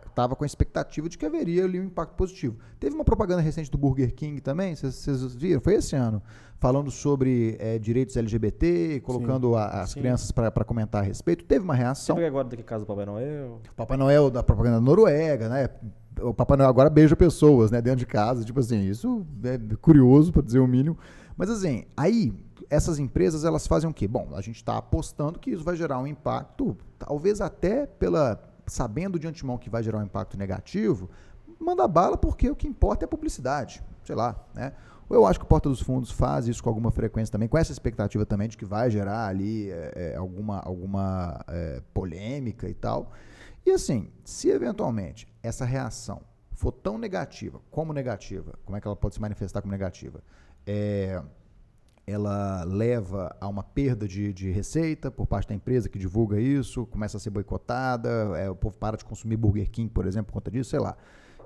estava 0.06 0.34
é, 0.34 0.36
com 0.36 0.44
a 0.44 0.48
expectativa 0.48 1.10
de 1.10 1.18
que 1.18 1.26
haveria 1.26 1.66
ali 1.66 1.80
um 1.80 1.86
impacto 1.86 2.14
positivo. 2.16 2.58
Teve 2.80 2.96
uma 2.96 3.06
propaganda 3.06 3.42
recente 3.42 3.70
do 3.70 3.78
Burger 3.78 4.14
King 4.14 4.40
também, 4.42 4.76
vocês 4.76 5.36
viram? 5.36 5.60
Foi 5.60 5.76
esse 5.76 5.96
ano, 5.96 6.22
falando 6.62 6.92
sobre 6.92 7.58
é, 7.60 7.80
direitos 7.80 8.16
LGBT, 8.16 9.02
colocando 9.04 9.56
a, 9.56 9.82
as 9.82 9.90
sim. 9.90 10.00
crianças 10.00 10.32
para 10.32 10.64
comentar 10.64 11.02
a 11.02 11.04
respeito. 11.04 11.44
Teve 11.44 11.66
uma 11.66 11.74
reação. 11.74 12.16
Você 12.16 12.24
agora 12.24 12.48
daqui 12.48 12.62
casa 12.62 12.86
do 12.86 12.88
Papai 12.88 13.04
Noel? 13.04 13.60
Papai 13.76 13.98
Noel 13.98 14.30
da 14.30 14.44
propaganda 14.44 14.76
da 14.76 14.82
Noruega, 14.82 15.50
né? 15.50 15.68
O 16.22 16.36
Papai 16.36 16.58
Noel 16.58 16.70
agora 16.70 16.88
beija 16.88 17.16
pessoas, 17.16 17.72
né, 17.72 17.82
dentro 17.82 17.98
de 17.98 18.06
casa, 18.06 18.46
tipo 18.46 18.60
assim, 18.60 18.82
isso 18.82 19.26
é 19.44 19.58
curioso, 19.78 20.32
para 20.32 20.44
dizer 20.44 20.60
o 20.60 20.68
mínimo. 20.68 21.00
Mas 21.36 21.50
assim, 21.50 21.86
aí 21.98 22.32
essas 22.70 23.00
empresas 23.00 23.44
elas 23.44 23.66
fazem 23.66 23.90
o 23.90 23.94
quê? 23.94 24.08
Bom, 24.08 24.30
a 24.36 24.42
gente 24.42 24.58
está 24.58 24.78
apostando 24.78 25.40
que 25.40 25.50
isso 25.50 25.64
vai 25.64 25.76
gerar 25.76 25.98
um 25.98 26.06
impacto, 26.06 26.78
talvez 27.00 27.42
até 27.42 27.88
pela 27.88 28.40
sabendo 28.68 29.18
de 29.18 29.28
antemão 29.28 29.58
que 29.58 29.70
vai 29.70 29.82
gerar 29.82 29.98
um 29.98 30.04
impacto 30.04 30.38
negativo, 30.38 31.10
manda 31.60 31.88
bala 31.88 32.16
porque 32.16 32.52
o 32.52 32.56
que 32.56 32.68
importa 32.68 33.04
é 33.04 33.08
a 33.08 33.10
publicidade, 33.10 33.82
sei 34.04 34.16
lá, 34.16 34.36
né? 34.54 34.74
Eu 35.14 35.26
acho 35.26 35.40
que 35.40 35.46
o 35.46 35.48
Porta 35.48 35.68
dos 35.68 35.82
Fundos 35.82 36.10
faz 36.10 36.48
isso 36.48 36.64
com 36.64 36.70
alguma 36.70 36.92
frequência 36.92 37.32
também, 37.32 37.50
com 37.50 37.58
essa 37.58 37.72
expectativa 37.72 38.26
também 38.26 38.48
de 38.48 38.58
que 38.58 38.66
vai 38.66 38.90
gerar 38.90 39.28
ali 39.28 39.70
é, 39.70 40.14
é, 40.14 40.16
alguma, 40.16 40.60
alguma 40.60 41.44
é, 41.48 41.82
polêmica 41.94 42.70
e 42.70 42.74
tal. 42.74 43.12
E 43.66 43.72
assim, 43.72 44.10
se 44.24 44.50
eventualmente 44.50 45.28
essa 45.44 45.66
reação 45.66 46.22
for 46.54 46.72
tão 46.72 46.98
negativa 46.98 47.60
como 47.70 47.94
negativa, 47.94 48.58
como 48.66 48.78
é 48.78 48.82
que 48.82 48.88
ela 48.88 48.96
pode 48.96 49.16
se 49.16 49.22
manifestar 49.22 49.62
como 49.62 49.72
negativa? 49.72 50.24
É, 50.66 51.22
ela 52.06 52.64
leva 52.64 53.36
a 53.40 53.48
uma 53.48 53.64
perda 53.64 54.08
de, 54.08 54.34
de, 54.34 54.52
receita 54.52 55.12
por 55.12 55.28
parte 55.28 55.50
da 55.50 55.56
empresa 55.56 55.90
que 55.90 56.00
divulga 56.00 56.40
isso, 56.40 56.86
começa 56.88 57.18
a 57.18 57.20
ser 57.20 57.30
boicotada, 57.30 58.10
é, 58.38 58.50
o 58.50 58.56
povo 58.56 58.78
para 58.78 58.98
de 58.98 59.06
consumir 59.06 59.38
Burger 59.38 59.70
King, 59.70 59.90
por 59.92 60.06
exemplo, 60.06 60.28
por 60.28 60.34
conta 60.34 60.52
disso, 60.52 60.70
sei 60.70 60.80
lá. 60.80 60.96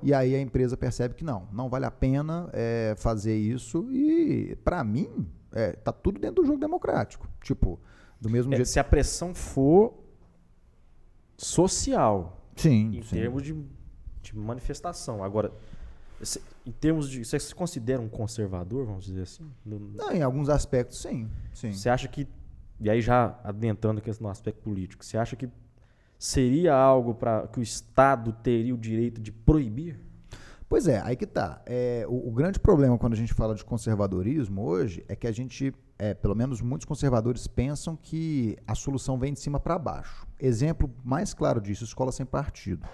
E 0.02 0.14
aí 0.14 0.36
a 0.36 0.40
empresa 0.40 0.76
percebe 0.78 1.16
que 1.16 1.24
não, 1.24 1.48
não 1.52 1.70
vale 1.70 1.86
a 1.86 1.92
pena 1.92 2.50
é, 2.54 2.96
fazer 2.98 3.36
isso 3.36 3.90
e, 3.92 4.56
para 4.64 4.84
mim, 4.84 5.28
é, 5.52 5.74
tá 5.74 5.92
tudo 5.92 6.20
dentro 6.20 6.44
do 6.44 6.46
jogo 6.46 6.60
democrático. 6.60 7.28
Tipo, 7.42 7.80
do 8.20 8.30
mesmo 8.30 8.54
é, 8.54 8.58
jeito... 8.58 8.70
Se 8.70 8.80
a 8.80 8.84
pressão 8.84 9.34
for 9.34 9.94
social, 11.38 12.50
sim, 12.56 12.98
em 12.98 13.02
sim. 13.02 13.16
termos 13.16 13.44
de, 13.44 13.54
de 14.22 14.38
manifestação. 14.38 15.24
Agora, 15.24 15.52
em 16.66 16.72
termos 16.72 17.10
de. 17.10 17.24
Você 17.24 17.40
se 17.40 17.54
considera 17.54 18.02
um 18.02 18.10
conservador, 18.10 18.86
vamos 18.86 19.06
dizer 19.06 19.24
assim? 19.24 19.52
Não, 19.66 20.12
em 20.12 20.22
alguns 20.22 20.50
aspectos, 20.50 21.02
sim. 21.02 21.30
sim. 21.54 21.74
Você 21.74 21.90
acha 21.90 22.08
que. 22.08 22.28
E 22.80 22.90
aí, 22.90 23.02
já 23.02 23.40
adentrando 23.44 24.00
aqui 24.00 24.12
no 24.22 24.30
aspecto 24.30 24.62
político, 24.62 25.04
você 25.04 25.18
acha 25.18 25.36
que 25.36 25.50
seria 26.18 26.74
algo 26.74 27.14
para 27.14 27.48
que 27.48 27.60
o 27.60 27.64
Estado 27.64 28.34
teria 28.44 28.74
o 28.74 28.78
direito 28.78 29.22
de 29.22 29.32
proibir? 29.32 30.00
Pois 30.68 30.88
é, 30.88 31.00
aí 31.02 31.16
que 31.16 31.26
tá. 31.26 31.62
É, 31.66 32.06
o, 32.08 32.30
o, 32.30 32.32
grande 32.32 32.60
problema 32.60 32.98
quando 32.98 33.14
a 33.14 33.18
gente 33.18 33.34
fala 33.34 33.54
de 33.54 33.64
conservadorismo 33.64 34.64
hoje 34.64 35.06
é 35.08 35.16
que 35.16 35.28
a 35.28 35.32
gente, 35.32 35.74
é, 35.98 36.14
pelo 36.14 36.36
menos 36.36 36.62
muitos 36.62 36.86
conservadores 36.86 37.48
pensam 37.48 37.96
que 37.96 38.58
a 38.68 38.74
solução 38.74 39.18
vem 39.18 39.34
de 39.34 39.40
cima 39.40 39.60
para 39.60 39.78
baixo. 39.78 40.28
Exemplo 40.40 40.92
mais 41.04 41.34
claro 41.34 41.62
disso, 41.62 41.84
escola 41.84 42.12
sem 42.12 42.26
partido 42.26 42.86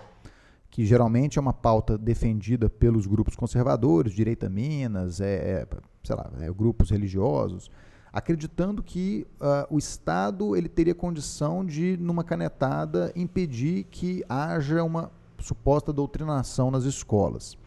que 0.71 0.85
geralmente 0.85 1.37
é 1.37 1.41
uma 1.41 1.51
pauta 1.51 1.97
defendida 1.97 2.69
pelos 2.69 3.05
grupos 3.05 3.35
conservadores, 3.35 4.13
direita 4.13 4.49
Minas, 4.49 5.19
é, 5.19 5.35
é 5.35 5.67
sei 6.01 6.15
lá, 6.15 6.31
é, 6.39 6.49
grupos 6.49 6.89
religiosos, 6.89 7.69
acreditando 8.11 8.83
que 8.83 9.25
uh, 9.39 9.73
o 9.73 9.77
Estado 9.77 10.55
ele 10.55 10.67
teria 10.67 10.93
condição 10.93 11.65
de, 11.65 11.97
numa 11.97 12.23
canetada, 12.23 13.11
impedir 13.15 13.85
que 13.85 14.23
haja 14.27 14.83
uma 14.83 15.11
suposta 15.39 15.93
doutrinação 15.93 16.69
nas 16.69 16.83
escolas. 16.83 17.57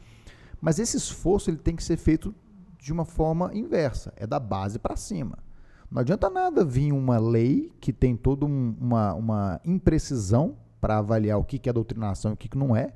Mas 0.60 0.78
esse 0.78 0.96
esforço 0.96 1.50
ele 1.50 1.56
tem 1.56 1.74
que 1.74 1.82
ser 1.82 1.96
feito 1.96 2.34
de 2.78 2.92
uma 2.92 3.04
forma 3.04 3.50
inversa, 3.54 4.12
é 4.16 4.26
da 4.26 4.38
base 4.38 4.78
para 4.78 4.96
cima. 4.96 5.38
Não 5.90 6.00
adianta 6.00 6.28
nada 6.28 6.64
vir 6.64 6.92
uma 6.92 7.18
lei 7.18 7.72
que 7.80 7.92
tem 7.92 8.16
toda 8.16 8.44
um, 8.44 8.76
uma, 8.80 9.14
uma 9.14 9.60
imprecisão 9.64 10.56
para 10.80 10.98
avaliar 10.98 11.38
o 11.38 11.44
que, 11.44 11.58
que 11.58 11.68
é 11.70 11.72
doutrinação 11.72 12.32
e 12.32 12.34
o 12.34 12.36
que, 12.36 12.48
que 12.48 12.58
não 12.58 12.76
é, 12.76 12.92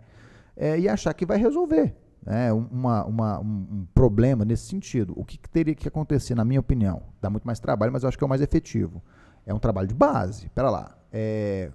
é, 0.57 0.78
e 0.78 0.88
achar 0.88 1.14
que 1.14 1.24
vai 1.24 1.38
resolver 1.38 1.96
né, 2.24 2.52
uma, 2.52 3.04
uma, 3.04 3.40
um, 3.40 3.86
problema 3.94 4.44
nesse 4.44 4.66
sentido. 4.66 5.12
O 5.16 5.24
que, 5.24 5.38
que, 5.38 5.48
teria 5.48 5.74
que 5.74 5.88
acontecer, 5.88 6.34
na 6.34 6.44
minha 6.44 6.60
opinião? 6.60 7.02
Dá 7.20 7.30
muito 7.30 7.44
mais 7.44 7.58
trabalho, 7.58 7.92
mas 7.92 8.02
eu 8.02 8.08
acho 8.08 8.18
que 8.18 8.24
é 8.24 8.26
o 8.26 8.28
mais 8.28 8.42
efetivo. 8.42 9.02
É 9.46 9.54
um 9.54 9.58
trabalho 9.58 9.88
de 9.88 9.94
base. 9.94 10.48
Pera 10.50 10.70
lá. 10.70 10.96
É, 11.12 11.70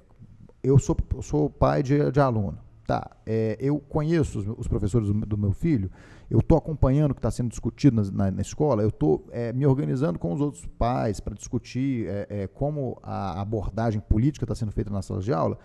eu, 0.61 0.77
sou, 0.77 0.95
eu 1.13 1.21
sou 1.21 1.49
pai 1.49 1.81
de, 1.81 2.11
de 2.11 2.19
aluno. 2.19 2.57
Tá, 2.85 3.11
é, 3.25 3.57
eu 3.61 3.79
conheço 3.79 4.39
os, 4.39 4.47
os 4.59 4.67
professores 4.67 5.07
do, 5.07 5.13
do, 5.13 5.37
meu 5.37 5.53
filho, 5.53 5.89
eu 6.29 6.39
estou 6.39 6.57
acompanhando 6.57 7.11
o 7.11 7.13
que 7.13 7.19
está 7.19 7.31
sendo 7.31 7.47
discutido 7.47 7.95
na, 7.95 8.11
na, 8.25 8.31
na 8.31 8.41
escola, 8.41 8.83
eu 8.83 8.89
estou 8.89 9.25
é, 9.31 9.53
me 9.53 9.65
organizando 9.65 10.19
com 10.19 10.33
os 10.33 10.41
outros 10.41 10.65
pais 10.65 11.21
para 11.21 11.33
discutir 11.33 12.07
é, 12.09 12.27
é, 12.29 12.47
como 12.47 12.99
a 13.01 13.39
abordagem 13.39 14.01
política 14.01 14.43
está 14.43 14.53
sendo 14.53 14.73
feita 14.73 14.91
nas 14.91 15.05
salas 15.05 15.23
de 15.23 15.31
aula. 15.31 15.57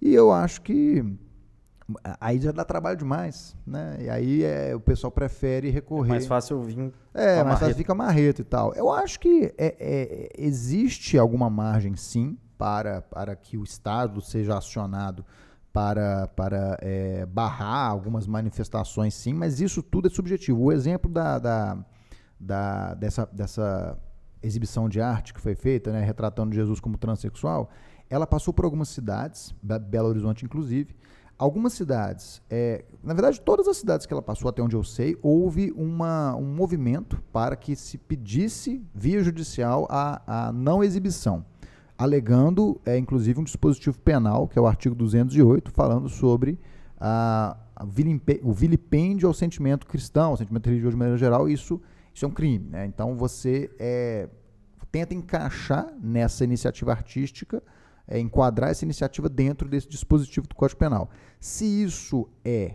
E 0.00 0.14
eu 0.14 0.30
acho 0.30 0.60
que 0.60 1.02
aí 2.20 2.38
já 2.38 2.52
dá 2.52 2.64
trabalho 2.64 2.98
demais, 2.98 3.56
né? 3.66 3.96
E 4.00 4.10
aí 4.10 4.44
é, 4.44 4.74
o 4.74 4.80
pessoal 4.80 5.10
prefere 5.10 5.70
recorrer. 5.70 6.10
É 6.10 6.12
mais 6.12 6.26
fácil 6.26 6.60
vir. 6.62 6.92
É, 7.14 7.42
mais 7.42 7.58
fácil 7.58 7.74
fica 7.74 7.94
marreto 7.94 8.42
e 8.42 8.44
tal. 8.44 8.74
Eu 8.74 8.90
acho 8.90 9.18
que 9.18 9.54
é, 9.56 9.76
é, 9.78 10.28
existe 10.36 11.16
alguma 11.16 11.48
margem, 11.48 11.96
sim, 11.96 12.36
para, 12.58 13.02
para 13.02 13.34
que 13.34 13.56
o 13.56 13.64
Estado 13.64 14.20
seja 14.20 14.58
acionado 14.58 15.24
para, 15.72 16.26
para 16.28 16.76
é, 16.82 17.24
barrar 17.24 17.88
algumas 17.90 18.26
manifestações, 18.26 19.14
sim, 19.14 19.32
mas 19.32 19.60
isso 19.60 19.82
tudo 19.82 20.08
é 20.08 20.10
subjetivo. 20.10 20.60
O 20.60 20.72
exemplo 20.72 21.10
da, 21.10 21.38
da, 21.38 21.78
da, 22.38 22.94
dessa, 22.94 23.26
dessa 23.32 23.98
exibição 24.42 24.88
de 24.88 25.00
arte 25.00 25.32
que 25.32 25.40
foi 25.40 25.54
feita, 25.54 25.92
né, 25.92 26.02
retratando 26.02 26.54
Jesus 26.54 26.80
como 26.80 26.98
transexual, 26.98 27.70
ela 28.10 28.26
passou 28.26 28.52
por 28.52 28.64
algumas 28.64 28.88
cidades, 28.88 29.54
Belo 29.62 30.08
Horizonte 30.08 30.44
inclusive. 30.44 30.96
Algumas 31.38 31.72
cidades, 31.74 32.42
é, 32.50 32.84
na 33.00 33.14
verdade, 33.14 33.40
todas 33.40 33.68
as 33.68 33.76
cidades 33.76 34.04
que 34.06 34.12
ela 34.12 34.20
passou, 34.20 34.48
até 34.48 34.60
onde 34.60 34.74
eu 34.74 34.82
sei, 34.82 35.16
houve 35.22 35.72
uma, 35.76 36.34
um 36.34 36.52
movimento 36.52 37.22
para 37.32 37.54
que 37.54 37.76
se 37.76 37.96
pedisse, 37.96 38.84
via 38.92 39.22
judicial, 39.22 39.86
a, 39.88 40.48
a 40.48 40.52
não 40.52 40.82
exibição, 40.82 41.46
alegando, 41.96 42.80
é, 42.84 42.98
inclusive, 42.98 43.38
um 43.38 43.44
dispositivo 43.44 44.00
penal, 44.00 44.48
que 44.48 44.58
é 44.58 44.62
o 44.62 44.66
artigo 44.66 44.96
208, 44.96 45.70
falando 45.70 46.08
sobre 46.08 46.58
a, 46.98 47.56
a 47.76 47.84
o 48.42 48.52
vilipêndio 48.52 49.28
ao 49.28 49.32
sentimento 49.32 49.86
cristão, 49.86 50.30
ao 50.30 50.36
sentimento 50.36 50.66
religioso 50.66 50.96
de 50.96 50.98
maneira 50.98 51.16
geral, 51.16 51.48
isso, 51.48 51.80
isso 52.12 52.24
é 52.24 52.28
um 52.28 52.32
crime. 52.32 52.68
Né? 52.68 52.84
Então, 52.84 53.16
você 53.16 53.70
é, 53.78 54.28
tenta 54.90 55.14
encaixar 55.14 55.86
nessa 56.02 56.42
iniciativa 56.42 56.90
artística 56.90 57.62
é, 58.08 58.18
enquadrar 58.18 58.70
essa 58.70 58.84
iniciativa 58.84 59.28
dentro 59.28 59.68
desse 59.68 59.88
dispositivo 59.88 60.48
do 60.48 60.54
Código 60.54 60.80
Penal. 60.80 61.10
Se 61.38 61.64
isso 61.64 62.28
é 62.44 62.74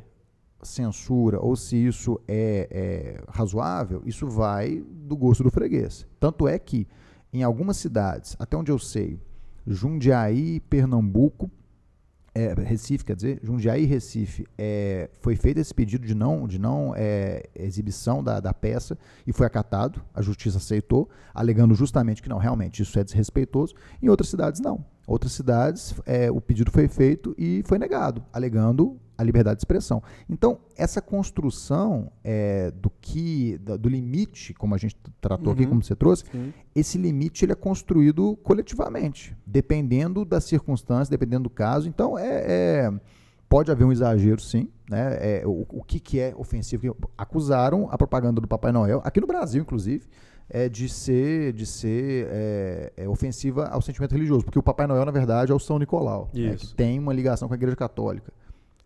censura 0.62 1.40
ou 1.40 1.56
se 1.56 1.76
isso 1.76 2.20
é, 2.28 2.68
é 2.72 3.24
razoável, 3.28 4.02
isso 4.06 4.28
vai 4.28 4.82
do 4.90 5.18
gosto 5.18 5.44
do 5.44 5.52
freguês. 5.52 6.08
Tanto 6.20 6.48
é 6.48 6.58
que 6.58 6.88
em 7.34 7.44
algumas 7.44 7.78
cidades, 7.78 8.36
até 8.40 8.56
onde 8.56 8.72
eu 8.72 8.80
sei, 8.80 9.20
Jundiaí, 9.66 10.60
Pernambuco, 10.60 11.50
é, 12.36 12.54
Recife, 12.54 13.06
quer 13.06 13.16
dizer, 13.16 13.40
Jundiaí 13.44 13.84
e 13.84 13.86
Recife, 13.86 14.46
é, 14.58 15.10
foi 15.20 15.36
feito 15.36 15.60
esse 15.60 15.74
pedido 15.74 16.06
de 16.06 16.16
não, 16.16 16.48
de 16.48 16.58
não 16.58 16.94
é, 16.96 17.44
exibição 17.56 18.24
da, 18.24 18.40
da 18.40 18.54
peça 18.54 18.98
e 19.26 19.32
foi 19.32 19.46
acatado, 19.46 20.04
a 20.14 20.22
justiça 20.22 20.58
aceitou, 20.58 21.10
alegando 21.34 21.76
justamente 21.76 22.22
que 22.22 22.30
não, 22.30 22.38
realmente 22.38 22.82
isso 22.82 22.98
é 22.98 23.04
desrespeitoso. 23.04 23.76
Em 24.02 24.10
outras 24.10 24.30
cidades, 24.30 24.60
não. 24.60 24.84
Outras 25.06 25.34
cidades, 25.34 25.94
é, 26.06 26.32
o 26.32 26.40
pedido 26.40 26.72
foi 26.72 26.88
feito 26.88 27.36
e 27.38 27.62
foi 27.66 27.78
negado, 27.78 28.24
alegando 28.32 28.98
a 29.18 29.24
liberdade 29.24 29.58
de 29.58 29.62
expressão. 29.62 30.02
Então, 30.30 30.60
essa 30.78 31.02
construção 31.02 32.12
é, 32.24 32.72
do 32.72 32.90
que, 33.02 33.58
da- 33.60 33.78
do 33.78 33.88
limite, 33.90 34.54
como 34.54 34.74
a 34.74 34.78
gente 34.78 34.96
tratou 35.22 35.54
aqui, 35.54 35.64
Uhum. 35.64 35.70
como 35.70 35.84
você 35.84 35.96
trouxe, 35.96 36.24
Sim. 36.32 36.54
esse 36.74 36.98
limite 36.98 37.46
ele 37.46 37.52
é 37.52 37.56
construído 37.56 38.36
coletivamente, 38.38 39.36
dependendo 39.46 40.26
das 40.26 40.46
circunstâncias, 40.46 41.10
dependendo 41.10 41.44
do 41.44 41.50
caso. 41.50 41.88
Então, 41.88 42.18
é, 42.18 42.44
é- 42.46 42.92
pode 43.48 43.70
haver 43.72 43.84
um 43.86 43.92
exagero, 43.92 44.42
sim. 44.42 44.68
Né? 44.90 45.18
É, 45.42 45.44
o, 45.46 45.66
o 45.70 45.84
que, 45.84 46.00
que 46.00 46.20
é 46.20 46.34
ofensivo? 46.36 46.96
Acusaram 47.18 47.88
a 47.92 47.98
propaganda 47.98 48.42
do 48.42 48.48
Papai 48.48 48.72
Noel, 48.72 49.02
aqui 49.06 49.22
no 49.22 49.28
Brasil, 49.28 49.62
inclusive, 49.62 50.08
é 50.56 50.70
de 50.70 50.88
ser, 50.88 51.52
de 51.52 51.66
ser 51.66 52.28
é, 52.30 52.94
é, 52.98 53.10
ofensiva 53.10 53.66
ao 53.70 53.82
sentimento 53.82 54.12
religioso, 54.12 54.46
porque 54.46 54.60
o 54.60 54.64
Papai 54.64 54.86
Noel, 54.86 55.04
na 55.04 55.12
verdade, 55.12 55.52
é 55.52 55.56
o 55.56 55.60
São 55.60 55.80
Nicolau, 55.80 56.30
né, 56.32 56.56
que 56.56 56.76
tem 56.76 57.00
uma 57.00 57.12
ligação 57.12 57.48
com 57.48 57.56
a 57.56 57.58
Igreja 57.58 57.76
Católica. 57.76 58.32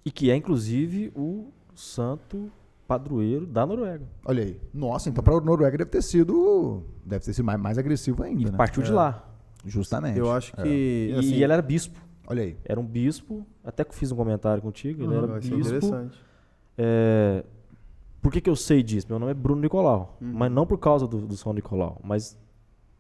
E 0.06 0.10
que 0.10 0.32
é, 0.32 0.36
inclusive, 0.38 1.12
o 1.14 1.52
santo 1.76 2.50
padroeiro 2.88 3.46
da 3.46 3.66
Noruega. 3.66 4.06
Olha 4.24 4.44
aí. 4.44 4.58
Nossa, 4.74 5.10
então 5.10 5.22
para 5.22 5.36
a 5.36 5.42
Noruega 5.42 5.78
deve 5.78 5.90
ter 5.92 6.02
sido, 6.02 6.84
deve 7.06 7.26
ter 7.26 7.34
sido 7.34 7.44
mais, 7.44 7.60
mais 7.60 7.78
agressivo 7.78 8.24
ainda, 8.24 8.42
E 8.44 8.46
né? 8.52 8.58
partiu 8.58 8.82
de 8.82 8.92
lá. 8.94 9.30
Justamente. 9.66 10.18
Eu 10.18 10.32
acho 10.32 10.54
É. 10.58 10.64
que. 10.64 11.12
E, 11.14 11.20
assim, 11.20 11.34
ele 11.36 11.52
era 11.52 11.62
bispo. 11.62 12.00
Olha 12.26 12.44
aí. 12.44 12.56
Era 12.64 12.80
um 12.80 12.86
bispo. 12.86 13.46
Até 13.62 13.84
que 13.84 13.90
eu 13.92 13.96
fiz 13.96 14.10
um 14.12 14.16
comentário 14.16 14.62
contigo. 14.64 15.04
Ele 15.04 15.14
Ah, 15.14 15.18
era 15.18 15.28
vai 15.28 15.42
ser 15.42 15.56
bispo. 15.56 15.76
interessante. 15.76 16.18
É, 16.78 17.44
Por 18.22 18.32
que, 18.32 18.42
que 18.42 18.50
eu 18.50 18.56
sei 18.56 18.82
disso? 18.84 19.08
Meu 19.10 19.20
nome 19.20 19.32
é 19.32 19.36
Bruno 19.36 19.62
Nicolau. 19.62 20.18
Uhum. 20.22 20.32
Mas 20.34 20.52
não 20.52 20.66
por 20.66 20.78
causa 20.78 21.08
do, 21.08 21.20
do 21.26 21.38
São 21.38 21.54
Nicolau, 21.54 22.00
mas 22.04 22.38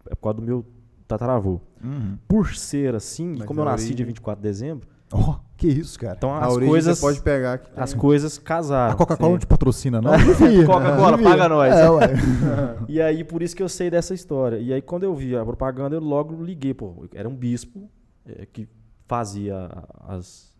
é 0.09 0.15
por 0.15 0.21
causa 0.23 0.35
do 0.39 0.41
meu 0.41 0.65
tataravô. 1.07 1.59
Uhum. 1.83 2.17
Por 2.27 2.53
ser 2.55 2.95
assim, 2.95 3.35
Mas 3.37 3.45
como 3.47 3.61
eu 3.61 3.65
nasci 3.65 3.85
origem- 3.85 3.95
dia 3.97 4.05
24 4.05 4.41
de 4.41 4.47
dezembro, 4.47 4.87
Ó, 5.11 5.37
que 5.55 5.67
isso, 5.67 5.97
cara. 5.99 6.15
então 6.17 6.33
a 6.33 6.45
as 6.45 6.57
coisas, 6.57 6.99
pode 6.99 7.21
pegar 7.21 7.57
que 7.59 7.71
tem. 7.71 7.81
as 7.83 7.93
coisas 7.93 8.37
casaram. 8.37 8.93
a 8.93 8.95
Coca-Cola 8.97 9.31
não 9.31 9.39
te 9.39 9.47
patrocina, 9.47 10.01
não? 10.01 10.11
Coca-Cola, 10.65 11.17
paga 11.17 11.47
nós. 11.49 11.73
É, 11.73 11.89
ué. 11.89 12.07
E 12.89 13.01
aí, 13.01 13.23
por 13.23 13.41
isso 13.41 13.55
que 13.55 13.63
eu 13.63 13.69
sei 13.69 13.89
dessa 13.89 14.13
história. 14.13 14.57
E 14.57 14.71
aí, 14.73 14.81
quando 14.81 15.03
eu 15.03 15.15
vi 15.15 15.35
a 15.35 15.43
propaganda, 15.45 15.95
eu 15.95 16.01
logo 16.01 16.43
liguei, 16.43 16.73
pô. 16.73 17.05
Era 17.13 17.27
um 17.27 17.35
bispo 17.35 17.89
é, 18.25 18.45
que 18.45 18.67
fazia 19.07 19.69
as. 20.07 20.53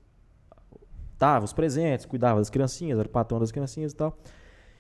dava 1.20 1.44
os 1.46 1.52
presentes, 1.54 2.06
cuidava 2.06 2.40
das 2.40 2.50
criancinhas, 2.50 2.98
era 3.00 3.08
o 3.08 3.12
patrão 3.12 3.40
das 3.40 3.52
criancinhas 3.52 3.92
e 3.92 3.96
tal. 3.96 4.18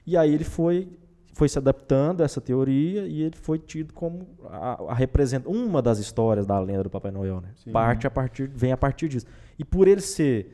E 0.08 0.16
aí 0.18 0.34
ele 0.34 0.46
foi, 0.46 0.88
foi 1.34 1.50
se 1.50 1.58
adaptando 1.60 2.22
a 2.22 2.24
essa 2.24 2.40
teoria 2.42 3.06
e 3.06 3.22
ele 3.22 3.36
foi 3.36 3.60
tido 3.60 3.94
como 3.94 4.26
a, 4.46 4.92
a 4.92 4.94
representa 4.94 5.50
uma 5.50 5.82
das 5.82 6.00
histórias 6.00 6.46
da 6.48 6.58
lenda 6.60 6.84
do 6.84 6.90
Papai 6.90 7.12
Noel, 7.12 7.42
né? 7.42 7.50
Sim. 7.58 7.72
Parte 7.72 8.08
a 8.08 8.10
partir, 8.10 8.50
vem 8.56 8.72
a 8.72 8.78
partir 8.78 9.10
disso. 9.10 9.26
E 9.60 9.66
por 9.66 9.86
ele 9.88 10.00
ser 10.02 10.54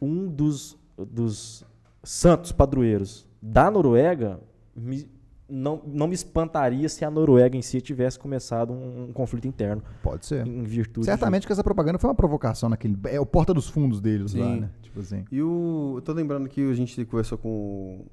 um 0.00 0.26
dos, 0.26 0.78
dos 0.96 1.62
santos 2.02 2.52
padroeiros 2.52 3.28
da 3.42 3.70
Noruega, 3.70 4.40
me- 4.74 5.06
não, 5.52 5.82
não 5.84 6.06
me 6.06 6.14
espantaria 6.14 6.88
se 6.88 7.04
a 7.04 7.10
Noruega 7.10 7.56
em 7.56 7.60
si 7.62 7.80
tivesse 7.80 8.18
começado 8.18 8.72
um, 8.72 9.08
um 9.08 9.12
conflito 9.12 9.48
interno 9.48 9.82
Pode 10.02 10.24
ser. 10.24 10.46
em 10.46 10.62
virtude 10.62 11.04
Certamente 11.04 11.44
que 11.46 11.52
essa 11.52 11.64
propaganda 11.64 11.98
foi 11.98 12.08
uma 12.08 12.14
provocação 12.14 12.68
naquele. 12.68 12.96
É 13.06 13.18
o 13.20 13.26
porta 13.26 13.52
dos 13.52 13.68
fundos 13.68 14.00
deles 14.00 14.32
lá, 14.32 14.44
Sim. 14.46 14.60
né? 14.60 14.70
Tipo 14.80 15.00
assim. 15.00 15.24
E 15.30 15.42
o. 15.42 15.94
Eu 15.96 16.02
tô 16.02 16.12
lembrando 16.12 16.48
que 16.48 16.70
a 16.70 16.74
gente 16.74 17.04
conversou 17.04 17.36
com, 17.36 18.04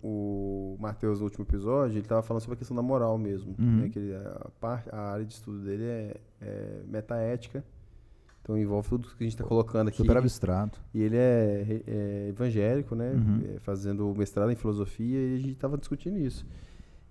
com 0.00 0.76
o 0.76 0.76
Matheus 0.80 1.18
no 1.20 1.24
último 1.24 1.44
episódio, 1.44 1.98
ele 1.98 2.06
tava 2.06 2.22
falando 2.22 2.42
sobre 2.42 2.54
a 2.54 2.58
questão 2.58 2.76
da 2.76 2.82
moral 2.82 3.16
mesmo. 3.18 3.54
Uhum. 3.58 3.80
né, 3.82 3.88
que 3.88 3.98
ele- 3.98 4.14
a, 4.14 4.48
parte, 4.60 4.88
a 4.92 4.98
área 5.12 5.24
de 5.24 5.32
estudo 5.32 5.58
dele 5.60 5.84
é, 5.84 6.16
é 6.40 6.80
metaética. 6.86 7.64
Então 8.42 8.56
envolve 8.56 8.88
tudo 8.88 9.08
que 9.08 9.14
a 9.22 9.24
gente 9.24 9.34
está 9.34 9.44
colocando 9.44 9.88
aqui. 9.88 9.98
Super 9.98 10.16
abstrato. 10.16 10.80
E 10.94 11.02
ele 11.02 11.16
é, 11.16 11.82
é 11.86 12.26
evangélico, 12.30 12.94
né? 12.94 13.12
Uhum. 13.12 13.42
é, 13.56 13.58
fazendo 13.60 14.12
mestrado 14.16 14.50
em 14.50 14.56
filosofia 14.56 15.18
e 15.18 15.34
a 15.34 15.38
gente 15.38 15.52
estava 15.52 15.76
discutindo 15.76 16.16
isso. 16.18 16.46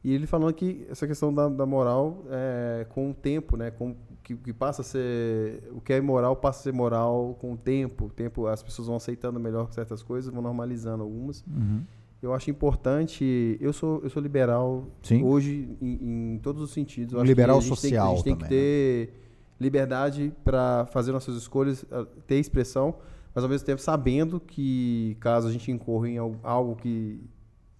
E 0.03 0.13
ele 0.13 0.25
falando 0.25 0.53
que 0.53 0.85
essa 0.89 1.05
questão 1.05 1.31
da, 1.33 1.47
da 1.49 1.65
moral, 1.65 2.23
é, 2.29 2.85
com 2.89 3.11
o 3.11 3.13
tempo, 3.13 3.55
né? 3.57 3.69
Com, 3.69 3.95
que, 4.23 4.35
que 4.35 4.51
passa 4.53 4.81
a 4.81 4.85
ser. 4.85 5.61
O 5.71 5.79
que 5.81 5.93
é 5.93 6.01
moral 6.01 6.35
passa 6.35 6.61
a 6.61 6.63
ser 6.63 6.73
moral 6.73 7.37
com 7.39 7.53
o 7.53 7.57
tempo. 7.57 8.05
O 8.05 8.09
tempo 8.09 8.47
as 8.47 8.63
pessoas 8.63 8.87
vão 8.87 8.95
aceitando 8.97 9.39
melhor 9.39 9.71
certas 9.71 10.01
coisas, 10.01 10.33
vão 10.33 10.41
normalizando 10.41 11.03
algumas. 11.03 11.43
Uhum. 11.45 11.81
Eu 12.21 12.33
acho 12.33 12.49
importante. 12.51 13.57
Eu 13.61 13.71
sou, 13.71 14.01
eu 14.03 14.09
sou 14.09 14.21
liberal 14.21 14.85
Sim. 15.01 15.23
hoje 15.23 15.69
em, 15.81 16.33
em 16.35 16.39
todos 16.39 16.61
os 16.61 16.71
sentidos. 16.71 17.13
Eu 17.13 17.19
acho 17.19 17.25
que 17.25 17.29
liberal 17.31 17.57
a 17.57 17.61
gente 17.61 17.69
tem 17.69 17.75
que- 17.75 17.81
social 17.95 18.11
a 18.11 18.15
gente 18.15 18.23
tem 18.23 18.35
que 18.35 18.43
também, 18.43 18.57
né? 18.57 18.63
ter 19.05 19.13
liberdade 19.59 20.33
para 20.43 20.85
fazer 20.87 21.11
nossas 21.11 21.35
escolhas, 21.35 21.85
ter 22.27 22.35
expressão, 22.35 22.95
mas 23.33 23.43
ao 23.43 23.49
mesmo 23.49 23.65
tempo 23.65 23.81
sabendo 23.81 24.39
que 24.39 25.15
caso 25.19 25.47
a 25.47 25.51
gente 25.51 25.71
incorra 25.71 26.09
em 26.09 26.17
al- 26.17 26.35
algo 26.43 26.75
que 26.75 27.19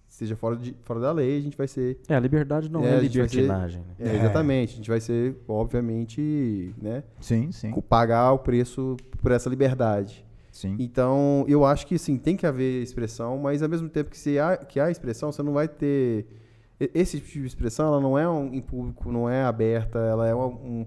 seja 0.08 0.34
fora, 0.36 0.56
de, 0.56 0.74
fora 0.84 1.00
da 1.00 1.12
lei, 1.12 1.38
a 1.38 1.40
gente 1.40 1.56
vai 1.56 1.68
ser. 1.68 1.98
É, 2.08 2.14
a 2.14 2.20
liberdade 2.20 2.68
não 2.70 2.82
É, 2.82 2.86
é, 2.88 2.90
vai 2.92 2.98
ser- 3.00 3.06
libertinagem. 3.08 3.80
né? 3.98 4.10
é. 4.10 4.16
Exatamente. 4.16 4.72
A 4.74 4.76
gente 4.76 4.90
vai 4.90 5.00
ser, 5.00 5.36
obviamente, 5.46 6.74
né, 6.80 7.04
Sim, 7.20 7.52
sim. 7.52 7.72
pagar 7.88 8.32
o 8.32 8.38
preço 8.38 8.96
por 9.22 9.30
essa 9.32 9.48
liberdade. 9.48 10.24
Sim. 10.60 10.76
Então, 10.78 11.44
eu 11.48 11.64
acho 11.64 11.86
que 11.86 11.98
sim, 11.98 12.18
tem 12.18 12.36
que 12.36 12.46
haver 12.46 12.82
expressão, 12.82 13.38
mas 13.38 13.62
ao 13.62 13.68
mesmo 13.68 13.88
tempo 13.88 14.10
que, 14.10 14.18
se 14.18 14.38
há, 14.38 14.56
que 14.58 14.78
há 14.78 14.90
expressão, 14.90 15.32
você 15.32 15.42
não 15.42 15.52
vai 15.54 15.66
ter. 15.68 16.26
Esse 16.78 17.18
tipo 17.20 17.40
de 17.40 17.46
expressão, 17.46 17.86
ela 17.86 18.00
não 18.00 18.18
é 18.18 18.28
um, 18.28 18.52
em 18.52 18.60
público, 18.60 19.10
não 19.10 19.28
é 19.28 19.42
aberta, 19.44 19.98
ela 19.98 20.26
é 20.28 20.34
uma- 20.34 20.46
um, 20.46 20.86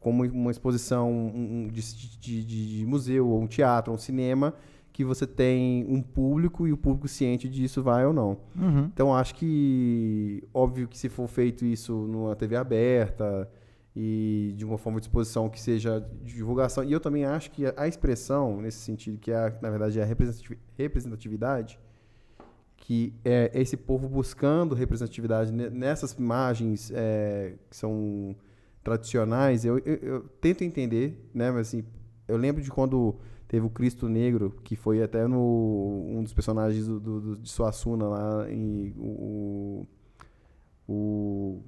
como 0.00 0.24
uma 0.24 0.50
exposição 0.50 1.10
um- 1.10 1.68
de, 1.68 1.80
de- 2.20 2.44
de- 2.44 2.78
de 2.78 2.86
museu, 2.86 3.28
ou 3.28 3.40
um 3.40 3.46
teatro, 3.46 3.92
um 3.92 3.98
cinema, 3.98 4.54
que 4.92 5.04
você 5.04 5.26
tem 5.26 5.84
um 5.88 6.02
público 6.02 6.66
e 6.68 6.72
o 6.72 6.76
público 6.76 7.08
ciente 7.08 7.48
disso 7.48 7.82
vai 7.82 8.04
ou 8.06 8.12
não. 8.12 8.36
Uhum. 8.56 8.84
Então, 8.92 9.14
acho 9.14 9.34
que, 9.34 10.44
óbvio 10.52 10.86
que 10.86 10.98
se 10.98 11.08
for 11.08 11.26
feito 11.28 11.64
isso 11.64 11.92
numa 11.92 12.36
TV 12.36 12.56
aberta 12.56 13.48
e 13.94 14.54
de 14.56 14.64
uma 14.64 14.78
forma 14.78 14.98
de 15.00 15.06
exposição 15.06 15.48
que 15.50 15.60
seja 15.60 16.00
de 16.22 16.34
divulgação, 16.34 16.82
e 16.82 16.92
eu 16.92 17.00
também 17.00 17.24
acho 17.24 17.50
que 17.50 17.64
a 17.76 17.86
expressão, 17.86 18.60
nesse 18.60 18.78
sentido, 18.78 19.18
que 19.18 19.30
é, 19.30 19.58
na 19.60 19.68
verdade 19.70 19.98
é 19.98 20.02
a 20.02 20.06
representati- 20.06 20.58
representatividade, 20.78 21.78
que 22.76 23.12
é 23.24 23.50
esse 23.54 23.76
povo 23.76 24.08
buscando 24.08 24.74
representatividade 24.74 25.52
ne- 25.52 25.70
nessas 25.70 26.12
imagens 26.12 26.90
é, 26.94 27.54
que 27.70 27.76
são 27.76 28.34
tradicionais, 28.82 29.64
eu, 29.64 29.78
eu- 29.80 29.96
eu 30.02 30.20
tento 30.40 30.62
entender, 30.64 31.28
né, 31.32 31.50
mas 31.50 31.68
assim, 31.68 31.84
eu 32.26 32.36
lembro 32.36 32.60
de 32.62 32.70
quando 32.70 33.14
teve 33.46 33.64
o 33.66 33.70
Cristo 33.70 34.08
Negro, 34.08 34.56
que 34.64 34.74
foi 34.74 35.02
até 35.02 35.26
no 35.28 36.06
um 36.08 36.22
dos 36.22 36.32
personagens 36.32 36.86
do, 36.86 36.98
do- 36.98 37.20
do- 37.20 37.36
de 37.36 37.48
Suassuna 37.50 38.08
lá 38.08 38.50
em 38.50 38.92
o, 38.96 39.86
o 40.88 41.62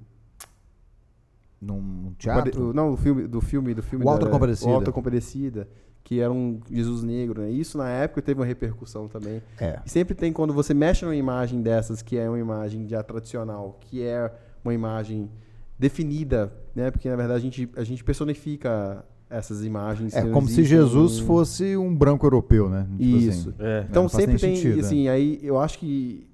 Num 1.73 2.13
teatro. 2.17 2.69
o- 2.69 2.73
não, 2.73 2.91
o 2.93 2.97
filme 2.97 3.27
do 3.27 3.41
filme 3.41 3.73
do 3.73 3.81
filme 3.83 4.05
O 4.05 4.09
Alta 4.09 4.27
Compadecida. 4.27 4.69
o 4.69 4.73
Alta 4.75 4.91
Compadecida, 4.91 5.67
que 6.03 6.19
era 6.19 6.31
um 6.31 6.59
Jesus 6.69 7.01
negro, 7.03 7.41
né? 7.41 7.49
Isso 7.49 7.77
na 7.77 7.89
época 7.89 8.21
teve 8.21 8.39
uma 8.39 8.45
repercussão 8.45 9.07
também. 9.07 9.41
É. 9.59 9.79
E 9.85 9.89
sempre 9.89 10.13
tem 10.15 10.31
quando 10.31 10.53
você 10.53 10.73
mexe 10.73 11.03
numa 11.03 11.15
imagem 11.15 11.61
dessas, 11.61 12.01
que 12.01 12.17
é 12.17 12.29
uma 12.29 12.39
imagem 12.39 12.87
já 12.87 13.01
tradicional, 13.01 13.77
que 13.81 14.03
é 14.03 14.31
uma 14.63 14.73
imagem 14.73 15.29
definida, 15.77 16.53
né? 16.75 16.91
Porque 16.91 17.09
na 17.09 17.15
verdade 17.15 17.39
a 17.39 17.41
gente, 17.41 17.69
a 17.75 17.83
gente 17.83 18.03
personifica 18.03 19.03
essas 19.29 19.65
imagens. 19.65 20.15
É 20.15 20.21
como 20.29 20.47
se 20.47 20.63
Jesus 20.63 21.17
em- 21.19 21.25
fosse 21.25 21.75
um 21.75 21.93
branco 21.95 22.25
europeu, 22.25 22.69
né? 22.69 22.87
Tipo 22.91 23.03
Isso. 23.03 23.49
assim. 23.49 23.57
É. 23.59 23.85
Então 23.89 24.07
sempre 24.07 24.37
tem, 24.37 24.55
sentido, 24.55 24.79
assim, 24.81 25.07
aí 25.07 25.39
eu 25.41 25.59
acho 25.59 25.79
que 25.79 26.27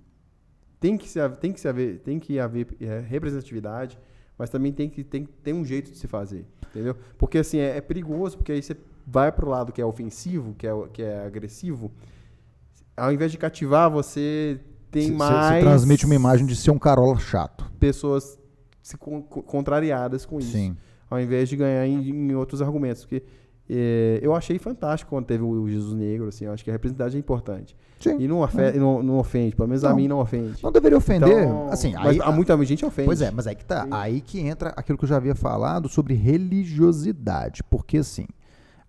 tem 0.80 0.98
que, 0.98 1.08
se, 1.08 1.20
haver- 1.20 1.38
tem 1.38 1.52
que, 1.54 1.60
se 1.60 1.68
haver, 1.68 2.00
tem 2.00 2.20
que 2.20 2.40
haver 2.40 2.68
é, 2.82 3.00
representatividade, 3.08 3.98
mas 4.42 4.50
também 4.50 4.72
tem 4.72 4.90
que 4.90 5.04
tem, 5.04 5.28
tem 5.44 5.54
um 5.54 5.64
jeito 5.64 5.92
de 5.92 5.98
se 6.00 6.08
fazer, 6.08 6.48
entendeu? 6.72 6.96
Porque 7.16 7.38
assim, 7.38 7.60
é, 7.60 7.78
é 7.78 7.82
perigoso, 7.82 8.38
porque 8.38 8.52
aí 8.52 8.60
você 8.64 8.76
vai 9.06 9.32
pro 9.32 9.48
lado 9.48 9.72
que 9.72 9.80
é 9.80 9.86
ofensivo, 9.86 10.56
que 10.56 10.66
é, 10.66 10.72
que 10.92 11.04
é 11.04 11.24
agressivo, 11.24 11.92
ao 12.98 13.12
invés 13.14 13.32
de 13.32 13.38
cativar, 13.38 13.90
você 13.92 14.60
tem 14.90 15.04
Se- 15.10 15.12
mais... 15.12 15.58
se 15.58 15.62
transmite 15.62 16.06
uma 16.08 16.16
imagem 16.16 16.46
de 16.48 16.56
ser 16.56 16.72
um 16.72 16.80
carola 16.80 17.20
chato. 17.20 17.72
Pessoas 17.80 18.40
se 18.82 18.98
con- 18.98 19.22
co- 19.22 19.44
contrariadas 19.44 20.26
com 20.26 20.40
isso 20.40 20.54
Sim. 20.54 20.76
ao 21.08 21.20
invés 21.20 21.48
de 21.48 21.56
ganhar 21.56 21.86
em, 21.86 22.10
em 22.10 22.34
outros 22.36 22.64
argumentos. 22.64 23.04
Porque 23.06 23.22
é, 23.70 24.20
eu 24.22 24.34
achei 24.36 24.58
fantástico 24.60 25.10
quando 25.10 25.26
teve 25.26 25.44
o 25.44 25.68
Jesus 25.70 25.94
Negro, 25.94 26.28
assim, 26.28 26.46
eu 26.46 26.52
acho 26.52 26.64
que 26.64 26.70
a 26.70 26.74
representatividade 26.74 27.16
é 27.16 27.20
importante. 27.20 27.76
Sim. 28.00 28.18
E 28.20 28.28
não, 28.28 28.44
afe- 28.44 28.72
não, 28.74 29.02
não 29.04 29.18
ofende, 29.20 29.56
pelo 29.56 29.68
menos 29.70 29.84
a 29.86 29.90
Não. 29.90 29.96
mim 29.96 30.08
não 30.08 30.20
ofende. 30.20 30.62
Não 30.64 30.72
deveria 30.72 30.98
ofender. 30.98 31.30
Então, 31.30 31.68
assim, 31.70 31.94
aí, 31.96 32.20
há 32.22 32.32
muita 32.32 32.58
gente 32.66 32.84
ofende. 32.86 33.06
Pois 33.06 33.22
é, 33.22 33.30
mas 33.32 33.46
aí 33.48 33.56
que 33.56 33.64
tá. 33.64 33.84
Sim. 33.84 33.90
Aí 33.92 34.22
que 34.22 34.40
entra 34.40 34.70
aquilo 34.76 34.98
que 34.98 35.06
eu 35.06 35.10
já 35.10 35.18
havia 35.18 35.36
falado 35.36 35.88
sobre 35.88 36.16
religiosidade. 36.16 37.64
Porque 37.64 37.98
assim, 37.98 38.26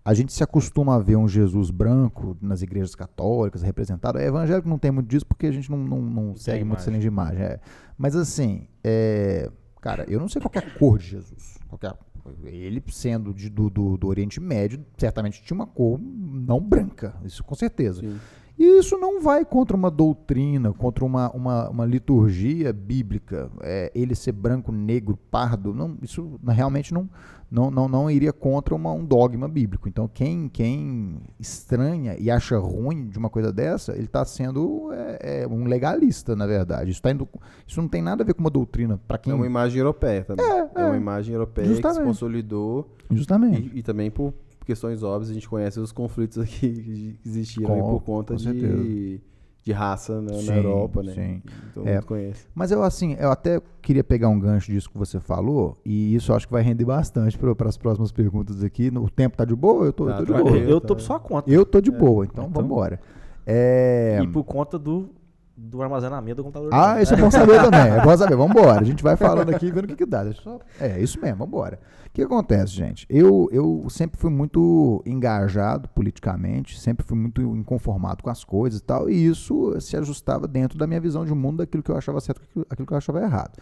a 0.03 0.13
gente 0.13 0.33
se 0.33 0.43
acostuma 0.43 0.95
a 0.95 0.99
ver 0.99 1.15
um 1.15 1.27
Jesus 1.27 1.69
branco 1.69 2.35
nas 2.41 2.61
igrejas 2.61 2.95
católicas 2.95 3.61
representado. 3.61 4.17
É 4.17 4.25
evangélico 4.25 4.67
não 4.67 4.77
tem 4.79 4.91
muito 4.91 5.07
disso 5.07 5.25
porque 5.25 5.47
a 5.47 5.51
gente 5.51 5.69
não, 5.69 5.77
não, 5.77 6.01
não 6.01 6.35
segue 6.35 6.63
muito 6.63 6.79
essa 6.79 6.89
linha 6.89 7.01
de 7.01 7.07
imagem. 7.07 7.41
é. 7.43 7.59
Mas 7.97 8.15
assim, 8.15 8.67
é, 8.83 9.49
cara, 9.79 10.05
eu 10.09 10.19
não 10.19 10.27
sei 10.27 10.41
qual 10.41 10.49
que 10.49 10.57
é 10.57 10.61
a 10.61 10.69
cor 10.79 10.97
de 10.97 11.05
Jesus. 11.05 11.57
Qual 11.69 11.77
que 11.77 11.85
é 11.85 11.89
a 11.89 11.95
Ele, 12.43 12.81
sendo 12.89 13.33
de, 13.33 13.49
do, 13.49 13.69
do, 13.69 13.97
do 13.97 14.07
Oriente 14.07 14.39
Médio, 14.39 14.85
certamente 14.97 15.43
tinha 15.43 15.55
uma 15.55 15.67
cor 15.67 15.99
não 15.99 16.59
branca, 16.59 17.15
isso 17.23 17.43
com 17.43 17.55
certeza. 17.55 18.01
Sim. 18.01 18.19
E 18.57 18.79
isso 18.79 18.97
não 18.97 19.19
vai 19.21 19.43
contra 19.43 19.75
uma 19.75 19.89
doutrina, 19.89 20.71
contra 20.73 21.03
uma, 21.03 21.29
uma, 21.31 21.69
uma 21.69 21.85
liturgia 21.85 22.71
bíblica. 22.71 23.49
É, 23.61 23.91
ele 23.95 24.13
ser 24.15 24.31
branco, 24.31 24.71
negro, 24.71 25.17
pardo, 25.31 25.73
não, 25.73 25.97
isso 26.01 26.39
realmente 26.47 26.93
não, 26.93 27.09
não, 27.49 27.71
não, 27.71 27.87
não 27.87 28.09
iria 28.11 28.31
contra 28.31 28.73
uma, 28.75 28.91
um 28.91 29.03
dogma 29.03 29.47
bíblico. 29.47 29.89
Então, 29.89 30.07
quem, 30.07 30.47
quem 30.49 31.17
estranha 31.39 32.15
e 32.19 32.29
acha 32.29 32.57
ruim 32.57 33.07
de 33.07 33.17
uma 33.17 33.29
coisa 33.29 33.51
dessa, 33.51 33.93
ele 33.93 34.05
está 34.05 34.23
sendo 34.23 34.91
é, 34.93 35.41
é, 35.43 35.47
um 35.47 35.65
legalista, 35.65 36.35
na 36.35 36.45
verdade. 36.45 36.91
Isso, 36.91 37.01
tá 37.01 37.11
indo, 37.11 37.27
isso 37.67 37.81
não 37.81 37.87
tem 37.87 38.01
nada 38.01 38.23
a 38.23 38.25
ver 38.25 38.33
com 38.33 38.41
uma 38.41 38.49
doutrina. 38.49 38.99
para 39.07 39.17
quem 39.17 39.33
É 39.33 39.35
uma 39.35 39.45
imagem 39.45 39.79
europeia 39.79 40.23
também. 40.23 40.45
É, 40.45 40.59
É, 40.59 40.69
é. 40.75 40.85
uma 40.85 40.97
imagem 40.97 41.33
europeia 41.33 41.67
que 41.67 41.73
Justamente. 41.73 41.97
se 41.99 42.03
consolidou. 42.03 42.89
Justamente. 43.09 43.71
E, 43.73 43.79
e 43.79 43.83
também 43.83 44.09
por 44.11 44.33
questões 44.63 45.03
óbvias, 45.03 45.29
a 45.29 45.33
gente 45.33 45.47
conhece 45.49 45.79
os 45.79 45.91
conflitos 45.91 46.37
aqui 46.37 46.71
que 46.73 47.19
existiram 47.25 47.73
aí 47.75 47.81
Com- 47.81 47.89
por 47.91 48.01
conta 48.03 48.37
certeza. 48.37 48.77
de, 48.83 49.19
de 49.63 49.71
raça 49.71 50.21
né, 50.21 50.33
Sim, 50.33 50.47
na 50.47 50.55
Europa, 50.57 51.03
né? 51.03 51.13
sim. 51.13 51.41
Todo 51.73 51.87
É. 51.87 51.95
mundo 51.95 52.05
conhece. 52.05 52.45
Mas 52.53 52.71
eu 52.71 52.83
assim, 52.83 53.15
eu 53.19 53.31
até 53.31 53.61
queria 53.81 54.03
pegar 54.03 54.29
um 54.29 54.39
gancho 54.39 54.71
disso 54.71 54.89
que 54.89 54.97
você 54.97 55.19
falou, 55.19 55.77
e 55.85 56.15
isso 56.15 56.31
eu 56.31 56.35
acho 56.35 56.47
que 56.47 56.53
vai 56.53 56.61
render 56.63 56.85
bastante 56.85 57.37
para 57.37 57.69
as 57.69 57.77
próximas 57.77 58.11
perguntas 58.11 58.63
aqui. 58.63 58.89
No- 58.91 59.03
O 59.05 59.09
tempo 59.09 59.37
tá 59.37 59.45
de 59.45 59.55
boa? 59.55 59.85
Eu 59.85 59.93
tô, 59.93 60.05
Tá, 60.05 60.11
eu 60.11 60.17
tô 60.17 60.25
de 60.25 60.31
tá 60.33 60.39
Eu, 60.39 60.43
boa. 60.45 60.57
eu 60.57 60.81
tô 60.81 60.95
por 60.95 61.01
sua 61.01 61.19
conta. 61.19 61.49
Eu 61.49 61.65
tô 61.65 61.79
de 61.81 61.91
boa, 61.91 62.25
então, 62.25 62.45
Então- 62.45 62.53
vamos 62.53 62.71
embora. 62.71 62.99
É... 63.45 64.19
E 64.23 64.27
por 64.27 64.43
conta 64.43 64.79
do, 64.79 65.09
do 65.55 65.81
armazenamento 65.81 66.37
do 66.37 66.43
computador. 66.43 66.69
Ah, 66.73 67.01
isso 67.01 67.13
é 67.13 67.17
bom 67.17 67.29
saber 67.29 67.61
também. 67.63 67.79
É 67.93 68.01
bom 68.01 68.17
saber. 68.17 68.35
Vamos 68.35 68.55
embora. 68.55 68.81
A 68.81 68.83
gente 68.83 69.03
vai 69.03 69.15
falando 69.15 69.49
aqui 69.53 69.67
e 69.67 69.71
vendo 69.71 69.85
o 69.85 69.87
que, 69.87 69.95
que 69.95 70.05
dá. 70.05 70.31
Só- 70.33 70.59
É, 70.79 70.99
isso 70.99 71.19
mesmo, 71.21 71.37
vamos 71.37 71.53
embora. 71.53 71.79
O 72.07 72.09
que 72.13 72.21
acontece, 72.21 72.73
gente? 72.73 73.05
Eu, 73.09 73.49
eu 73.51 73.85
sempre 73.89 74.19
fui 74.19 74.29
muito 74.29 75.01
engajado 75.05 75.89
politicamente, 75.89 76.79
sempre 76.79 77.05
fui 77.05 77.17
muito 77.17 77.41
inconformado 77.41 78.23
com 78.23 78.29
as 78.29 78.43
coisas 78.43 78.79
e 78.79 78.83
tal, 78.83 79.09
e 79.09 79.25
isso 79.25 79.79
se 79.81 79.97
ajustava 79.97 80.47
dentro 80.47 80.77
da 80.77 80.85
minha 80.85 80.99
visão 81.01 81.25
de 81.25 81.33
mundo, 81.33 81.57
daquilo 81.57 81.81
que 81.81 81.89
eu 81.89 81.97
achava 81.97 82.19
certo 82.21 82.41
e 82.55 82.61
aquilo 82.69 82.85
que 82.87 82.93
eu 82.93 82.97
achava 82.97 83.19
errado. 83.21 83.57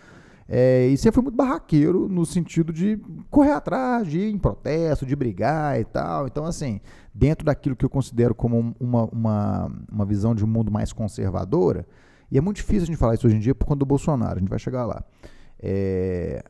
É, 0.53 0.87
e 0.87 0.97
sempre 0.97 1.15
fui 1.15 1.23
muito 1.23 1.37
barraqueiro 1.37 2.09
no 2.09 2.25
sentido 2.25 2.73
de 2.73 2.99
correr 3.29 3.53
atrás, 3.53 4.05
de 4.05 4.19
ir 4.19 4.33
em 4.33 4.37
protesto, 4.37 5.05
de 5.05 5.15
brigar 5.15 5.79
e 5.79 5.85
tal. 5.85 6.27
Então, 6.27 6.43
assim, 6.43 6.81
dentro 7.13 7.45
daquilo 7.45 7.73
que 7.73 7.85
eu 7.85 7.89
considero 7.89 8.35
como 8.35 8.75
uma, 8.77 9.05
uma, 9.05 9.71
uma 9.89 10.05
visão 10.05 10.35
de 10.35 10.43
um 10.43 10.47
mundo 10.47 10.69
mais 10.69 10.91
conservadora, 10.91 11.87
e 12.29 12.37
é 12.37 12.41
muito 12.41 12.57
difícil 12.57 12.83
a 12.83 12.85
gente 12.87 12.97
falar 12.97 13.13
isso 13.13 13.25
hoje 13.25 13.37
em 13.37 13.39
dia 13.39 13.55
por 13.55 13.65
conta 13.65 13.79
do 13.79 13.85
Bolsonaro, 13.85 14.35
a 14.35 14.39
gente 14.39 14.49
vai 14.49 14.59
chegar 14.59 14.85
lá. 14.85 15.01
É, 15.57 16.43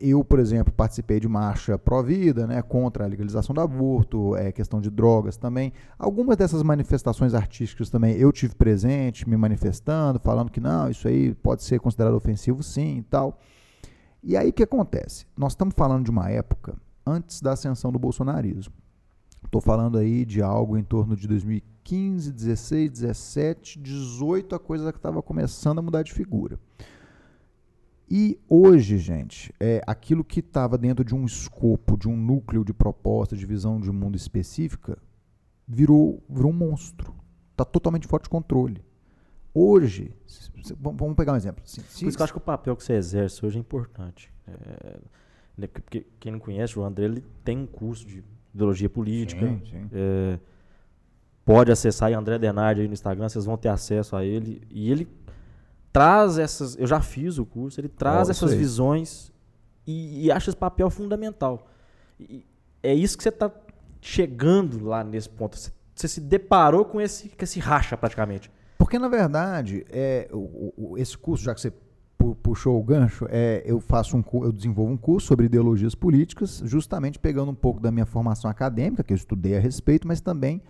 eu, 0.00 0.22
por 0.22 0.38
exemplo, 0.38 0.72
participei 0.72 1.18
de 1.18 1.28
marcha 1.28 1.76
pró-vida, 1.78 2.46
né, 2.46 2.62
contra 2.62 3.04
a 3.04 3.06
legalização 3.06 3.54
do 3.54 3.60
aborto, 3.60 4.36
é, 4.36 4.52
questão 4.52 4.80
de 4.80 4.90
drogas 4.90 5.36
também. 5.36 5.72
Algumas 5.98 6.36
dessas 6.36 6.62
manifestações 6.62 7.34
artísticas 7.34 7.90
também 7.90 8.16
eu 8.16 8.30
tive 8.32 8.54
presente, 8.54 9.28
me 9.28 9.36
manifestando, 9.36 10.20
falando 10.20 10.50
que 10.50 10.60
não, 10.60 10.88
isso 10.88 11.08
aí 11.08 11.34
pode 11.34 11.62
ser 11.64 11.80
considerado 11.80 12.14
ofensivo 12.14 12.62
sim 12.62 12.98
e 12.98 13.02
tal. 13.02 13.40
E 14.22 14.36
aí 14.36 14.50
o 14.50 14.52
que 14.52 14.62
acontece? 14.62 15.26
Nós 15.36 15.52
estamos 15.52 15.74
falando 15.76 16.04
de 16.04 16.10
uma 16.10 16.30
época 16.30 16.76
antes 17.04 17.40
da 17.40 17.52
ascensão 17.52 17.90
do 17.90 17.98
bolsonarismo. 17.98 18.72
Estou 19.44 19.60
falando 19.60 19.98
aí 19.98 20.24
de 20.24 20.40
algo 20.40 20.78
em 20.78 20.84
torno 20.84 21.16
de 21.16 21.26
2015, 21.26 22.32
16, 22.32 22.90
17, 22.90 23.78
18, 23.80 24.54
a 24.54 24.58
coisa 24.58 24.92
que 24.92 24.98
estava 24.98 25.20
começando 25.20 25.80
a 25.80 25.82
mudar 25.82 26.02
de 26.02 26.12
figura. 26.12 26.58
E 28.14 28.38
hoje, 28.46 28.98
gente, 28.98 29.54
é 29.58 29.80
aquilo 29.86 30.22
que 30.22 30.40
estava 30.40 30.76
dentro 30.76 31.02
de 31.02 31.14
um 31.14 31.24
escopo, 31.24 31.96
de 31.96 32.06
um 32.10 32.14
núcleo 32.14 32.62
de 32.62 32.74
proposta, 32.74 33.34
de 33.34 33.46
visão 33.46 33.80
de 33.80 33.90
mundo 33.90 34.16
específica, 34.16 34.98
virou, 35.66 36.22
virou 36.28 36.50
um 36.50 36.54
monstro. 36.54 37.14
Está 37.52 37.64
totalmente 37.64 38.06
fora 38.06 38.22
de 38.22 38.28
controle. 38.28 38.84
Hoje, 39.54 40.10
vamos 40.78 41.16
pegar 41.16 41.32
um 41.32 41.36
exemplo. 41.36 41.62
Se- 41.64 41.80
se- 41.80 42.00
Por 42.04 42.08
isso 42.08 42.16
que 42.18 42.22
eu 42.22 42.24
acho 42.24 42.32
que 42.34 42.38
o 42.38 42.42
papel 42.42 42.76
que 42.76 42.84
você 42.84 42.92
exerce 42.92 43.46
hoje 43.46 43.56
é 43.56 43.60
importante. 43.60 44.30
É, 44.46 44.98
né, 45.56 45.66
porque 45.66 46.04
quem 46.20 46.32
não 46.32 46.38
conhece 46.38 46.78
o 46.78 46.84
André, 46.84 47.06
ele 47.06 47.24
tem 47.42 47.56
um 47.56 47.66
curso 47.66 48.06
de 48.06 48.22
ideologia 48.54 48.90
política. 48.90 49.46
Sim, 49.46 49.62
sim. 49.70 49.88
É, 49.90 50.38
pode 51.46 51.72
acessar 51.72 52.08
aí 52.08 52.14
André 52.14 52.38
Denardi 52.38 52.82
aí 52.82 52.86
no 52.88 52.92
Instagram, 52.92 53.26
vocês 53.30 53.46
vão 53.46 53.56
ter 53.56 53.68
acesso 53.70 54.14
a 54.16 54.22
ele. 54.22 54.60
E 54.70 54.90
ele 54.90 55.08
traz 55.92 56.38
essas. 56.38 56.76
Eu 56.78 56.86
já 56.86 57.00
fiz 57.00 57.38
o 57.38 57.44
curso, 57.44 57.80
ele 57.80 57.88
traz 57.88 58.28
isso 58.28 58.44
essas 58.44 58.50
visões 58.58 59.32
e, 59.86 60.26
e 60.26 60.32
acha 60.32 60.50
esse 60.50 60.56
papel 60.56 60.88
fundamental. 60.90 61.68
E 62.18 62.44
é 62.82 62.94
isso 62.94 63.16
que 63.16 63.22
você 63.22 63.28
está 63.28 63.50
chegando 64.00 64.84
lá 64.84 65.04
nesse 65.04 65.28
ponto. 65.28 65.56
Você, 65.56 65.70
você 65.94 66.08
se 66.08 66.20
deparou 66.20 66.84
com 66.84 67.00
esse, 67.00 67.28
com 67.28 67.44
esse 67.44 67.60
racha 67.60 67.96
praticamente. 67.96 68.50
Porque, 68.78 68.98
na 68.98 69.08
verdade, 69.08 69.84
é, 69.90 70.28
o- 70.32 70.72
o- 70.76 70.98
esse 70.98 71.16
curso, 71.16 71.44
já 71.44 71.54
que 71.54 71.60
você 71.60 71.72
pu- 72.18 72.34
puxou 72.42 72.78
o 72.80 72.82
gancho, 72.82 73.26
é, 73.30 73.62
eu 73.64 73.78
faço 73.80 74.16
um 74.16 74.24
eu 74.44 74.50
desenvolvo 74.52 74.92
um 74.92 74.96
curso 74.96 75.28
sobre 75.28 75.46
ideologias 75.46 75.94
políticas, 75.94 76.60
justamente 76.64 77.18
pegando 77.18 77.50
um 77.52 77.54
pouco 77.54 77.80
da 77.80 77.92
minha 77.92 78.06
formação 78.06 78.50
acadêmica, 78.50 79.04
que 79.04 79.12
eu 79.12 79.16
estudei 79.16 79.56
a 79.56 79.60
respeito, 79.60 80.06
mas 80.08 80.20
também 80.20 80.60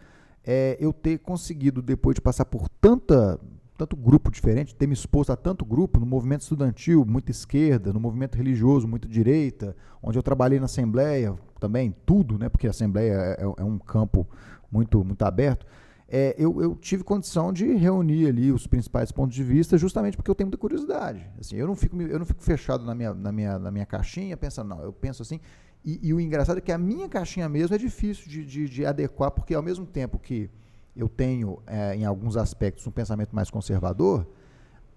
é, 0.44 0.76
eu 0.80 0.92
ter 0.92 1.18
conseguido, 1.20 1.80
depois 1.80 2.14
de 2.16 2.20
passar 2.20 2.44
por 2.44 2.68
tanta, 2.80 3.38
tanto 3.86 3.96
grupo 3.96 4.30
diferente, 4.30 4.74
ter 4.74 4.86
me 4.86 4.94
exposto 4.94 5.30
a 5.30 5.36
tanto 5.36 5.64
grupo, 5.64 5.98
no 5.98 6.06
movimento 6.06 6.42
estudantil, 6.42 7.04
muita 7.04 7.30
esquerda, 7.30 7.92
no 7.92 8.00
movimento 8.00 8.36
religioso, 8.36 8.86
muito 8.86 9.08
direita, 9.08 9.76
onde 10.02 10.18
eu 10.18 10.22
trabalhei 10.22 10.58
na 10.58 10.66
Assembleia 10.66 11.34
também, 11.58 11.94
tudo, 12.04 12.38
né, 12.38 12.48
porque 12.48 12.66
a 12.66 12.70
Assembleia 12.70 13.36
é, 13.38 13.42
é 13.42 13.64
um 13.64 13.78
campo 13.78 14.26
muito, 14.70 15.04
muito 15.04 15.22
aberto 15.24 15.66
é, 16.14 16.34
eu, 16.36 16.60
eu 16.60 16.76
tive 16.76 17.02
condição 17.02 17.50
de 17.50 17.64
reunir 17.72 18.26
ali 18.26 18.52
os 18.52 18.66
principais 18.66 19.10
pontos 19.10 19.34
de 19.34 19.42
vista, 19.42 19.78
justamente 19.78 20.14
porque 20.14 20.30
eu 20.30 20.34
tenho 20.34 20.48
muita 20.48 20.58
curiosidade. 20.58 21.26
Assim, 21.40 21.56
eu 21.56 21.66
não 21.66 21.74
fico, 21.74 21.98
eu 22.02 22.18
não 22.18 22.26
fico 22.26 22.42
fechado 22.42 22.84
na 22.84 22.94
minha, 22.94 23.14
na, 23.14 23.32
minha, 23.32 23.58
na 23.58 23.70
minha 23.70 23.86
caixinha, 23.86 24.36
pensando, 24.36 24.68
não, 24.68 24.82
eu 24.82 24.92
penso 24.92 25.22
assim. 25.22 25.40
E, 25.82 25.98
e 26.02 26.12
o 26.12 26.20
engraçado 26.20 26.58
é 26.58 26.60
que 26.60 26.70
a 26.70 26.76
minha 26.76 27.08
caixinha 27.08 27.48
mesmo 27.48 27.74
é 27.74 27.78
difícil 27.78 28.28
de, 28.28 28.44
de, 28.44 28.68
de 28.68 28.84
adequar, 28.84 29.30
porque 29.30 29.54
ao 29.54 29.62
mesmo 29.62 29.86
tempo 29.86 30.18
que 30.18 30.50
eu 30.96 31.08
tenho, 31.08 31.58
é, 31.66 31.94
em 31.96 32.04
alguns 32.04 32.36
aspectos, 32.36 32.86
um 32.86 32.90
pensamento 32.90 33.34
mais 33.34 33.50
conservador, 33.50 34.26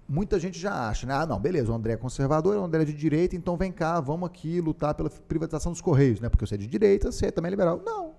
muita 0.07 0.39
gente 0.39 0.59
já 0.59 0.87
acha, 0.89 1.07
né? 1.07 1.13
Ah, 1.13 1.25
não, 1.25 1.39
beleza, 1.39 1.71
o 1.71 1.75
André 1.75 1.93
é 1.93 1.97
conservador, 1.97 2.55
o 2.57 2.63
André 2.63 2.81
é 2.83 2.85
de 2.85 2.93
direita, 2.93 3.35
então 3.35 3.55
vem 3.57 3.71
cá, 3.71 3.99
vamos 3.99 4.27
aqui 4.27 4.59
lutar 4.61 4.93
pela 4.93 5.09
privatização 5.09 5.71
dos 5.71 5.81
Correios, 5.81 6.19
né? 6.19 6.29
Porque 6.29 6.45
você 6.45 6.55
é 6.55 6.57
de 6.57 6.67
direita, 6.67 7.11
você 7.11 7.31
também 7.31 7.47
é 7.49 7.51
liberal. 7.51 7.81
Não, 7.83 8.11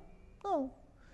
não. 0.43 0.71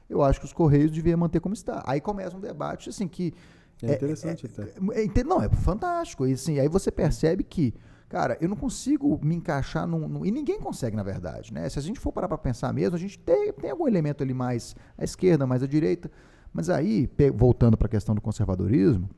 Eu 0.08 0.22
acho 0.22 0.38
que 0.40 0.46
os 0.46 0.52
Correios 0.52 0.90
deviam 0.90 1.18
manter 1.18 1.40
como 1.40 1.54
está. 1.54 1.82
Aí 1.86 2.00
começa 2.00 2.36
um 2.36 2.40
debate, 2.40 2.88
assim, 2.90 3.08
que... 3.08 3.34
É 3.82 3.94
interessante 3.94 4.46
até. 4.46 4.72
É, 4.92 5.02
inte- 5.04 5.24
não, 5.24 5.42
é 5.42 5.48
fantástico. 5.48 6.24
E, 6.26 6.34
assim, 6.34 6.60
aí 6.60 6.68
você 6.68 6.88
percebe 6.92 7.42
que, 7.42 7.74
cara, 8.08 8.38
eu 8.40 8.48
não 8.48 8.54
consigo 8.56 9.18
me 9.24 9.34
encaixar 9.34 9.88
num, 9.88 10.06
num- 10.06 10.24
E 10.24 10.30
ninguém 10.30 10.60
consegue, 10.60 10.94
na 10.96 11.02
verdade, 11.02 11.52
né? 11.52 11.68
Se 11.68 11.80
a 11.80 11.82
gente 11.82 11.98
for 11.98 12.12
parar 12.12 12.28
para 12.28 12.38
pensar 12.38 12.72
mesmo, 12.72 12.94
a 12.94 12.98
gente 12.98 13.18
tem, 13.18 13.52
tem 13.54 13.70
algum 13.70 13.88
elemento 13.88 14.22
ali 14.22 14.32
mais 14.32 14.76
à 14.96 15.02
esquerda, 15.02 15.46
mais 15.48 15.64
à 15.64 15.66
direita. 15.66 16.08
Mas 16.52 16.68
aí, 16.68 17.08
voltando 17.34 17.76
para 17.76 17.86
a 17.86 17.90
questão 17.90 18.14
do 18.14 18.20
conservadorismo, 18.20 19.08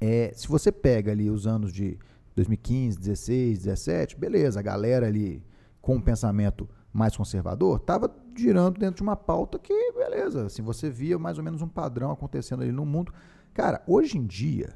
é, 0.00 0.32
se 0.34 0.48
você 0.48 0.72
pega 0.72 1.12
ali 1.12 1.30
os 1.30 1.46
anos 1.46 1.72
de 1.72 1.98
2015, 2.34 2.98
16, 2.98 3.58
17, 3.60 4.16
beleza, 4.16 4.60
a 4.60 4.62
galera 4.62 5.06
ali 5.06 5.42
com 5.80 5.96
um 5.96 6.00
pensamento 6.00 6.68
mais 6.92 7.16
conservador 7.16 7.78
estava 7.78 8.10
girando 8.36 8.78
dentro 8.78 8.96
de 8.96 9.02
uma 9.02 9.16
pauta 9.16 9.58
que, 9.58 9.92
beleza, 9.92 10.46
assim, 10.46 10.62
você 10.62 10.90
via 10.90 11.18
mais 11.18 11.38
ou 11.38 11.44
menos 11.44 11.62
um 11.62 11.68
padrão 11.68 12.10
acontecendo 12.10 12.62
ali 12.62 12.72
no 12.72 12.84
mundo. 12.84 13.12
Cara, 13.54 13.82
hoje 13.86 14.18
em 14.18 14.26
dia, 14.26 14.74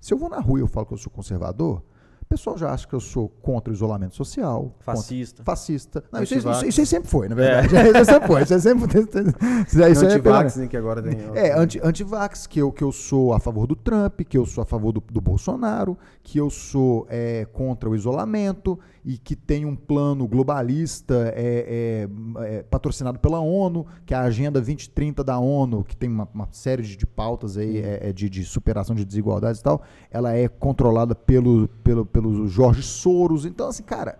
se 0.00 0.14
eu 0.14 0.18
vou 0.18 0.30
na 0.30 0.38
rua 0.38 0.60
e 0.60 0.62
eu 0.62 0.68
falo 0.68 0.86
que 0.86 0.94
eu 0.94 0.98
sou 0.98 1.12
conservador, 1.12 1.82
pessoal 2.30 2.56
já 2.56 2.70
acha 2.72 2.86
que 2.86 2.94
eu 2.94 3.00
sou 3.00 3.28
contra 3.28 3.72
o 3.72 3.74
isolamento 3.74 4.14
social. 4.14 4.62
contra- 4.62 4.84
Fascista. 4.94 5.42
fascista. 5.42 6.04
Não, 6.12 6.22
isso, 6.22 6.32
aí- 6.34 6.38
Antivax. 6.38 6.58
isso, 6.58 6.68
isso 6.68 6.80
aí 6.80 6.86
sempre 6.86 7.10
foi, 7.10 7.28
na 7.28 7.34
verdade. 7.34 7.66
Isso 7.74 7.98
aí 7.98 8.04
sempre 8.04 8.26
foi. 8.28 8.42
Isso 8.42 8.54
aí 8.54 8.60
sempre 8.60 8.86
isso 8.86 9.80
isso 9.90 10.06
aí 10.06 10.12
é 10.12 10.18
pela- 10.20 10.36
Antivax, 10.36 10.56
né, 10.56 10.66
que 10.68 10.76
agora 10.76 11.02
tem. 11.02 11.18
é, 11.34 11.52
anti, 11.58 11.80
antivax, 11.82 12.46
que 12.46 12.60
eu, 12.60 12.70
que 12.70 12.84
eu 12.84 12.92
sou 12.92 13.32
a 13.34 13.40
favor 13.40 13.66
do 13.66 13.74
Trump, 13.74 14.20
que 14.20 14.38
eu 14.38 14.46
sou 14.46 14.62
a 14.62 14.64
favor 14.64 14.92
do, 14.92 15.02
do 15.10 15.20
Bolsonaro, 15.20 15.98
que 16.30 16.38
eu 16.38 16.48
sou 16.48 17.08
é, 17.10 17.44
contra 17.44 17.90
o 17.90 17.96
isolamento 17.96 18.78
e 19.04 19.18
que 19.18 19.34
tem 19.34 19.64
um 19.64 19.74
plano 19.74 20.28
globalista 20.28 21.32
é, 21.34 22.06
é, 22.06 22.44
é, 22.44 22.62
patrocinado 22.62 23.18
pela 23.18 23.40
ONU, 23.40 23.84
que 24.06 24.14
é 24.14 24.16
a 24.16 24.20
Agenda 24.20 24.60
2030 24.60 25.24
da 25.24 25.40
ONU, 25.40 25.82
que 25.82 25.96
tem 25.96 26.08
uma, 26.08 26.28
uma 26.32 26.46
série 26.52 26.84
de, 26.84 26.96
de 26.96 27.04
pautas 27.04 27.56
aí 27.56 27.78
é, 27.78 28.10
é, 28.10 28.12
de, 28.12 28.30
de 28.30 28.44
superação 28.44 28.94
de 28.94 29.04
desigualdades 29.04 29.60
e 29.60 29.64
tal, 29.64 29.82
ela 30.08 30.32
é 30.32 30.46
controlada 30.46 31.16
pelo, 31.16 31.66
pelo, 31.82 32.06
pelo 32.06 32.46
Jorge 32.46 32.84
Soros. 32.84 33.44
Então, 33.44 33.66
assim, 33.66 33.82
cara, 33.82 34.16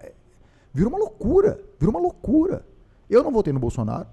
vira 0.74 0.88
uma 0.88 0.98
loucura, 0.98 1.60
vira 1.78 1.92
uma 1.92 2.00
loucura. 2.00 2.66
Eu 3.08 3.22
não 3.22 3.30
votei 3.30 3.52
no 3.52 3.60
Bolsonaro, 3.60 4.08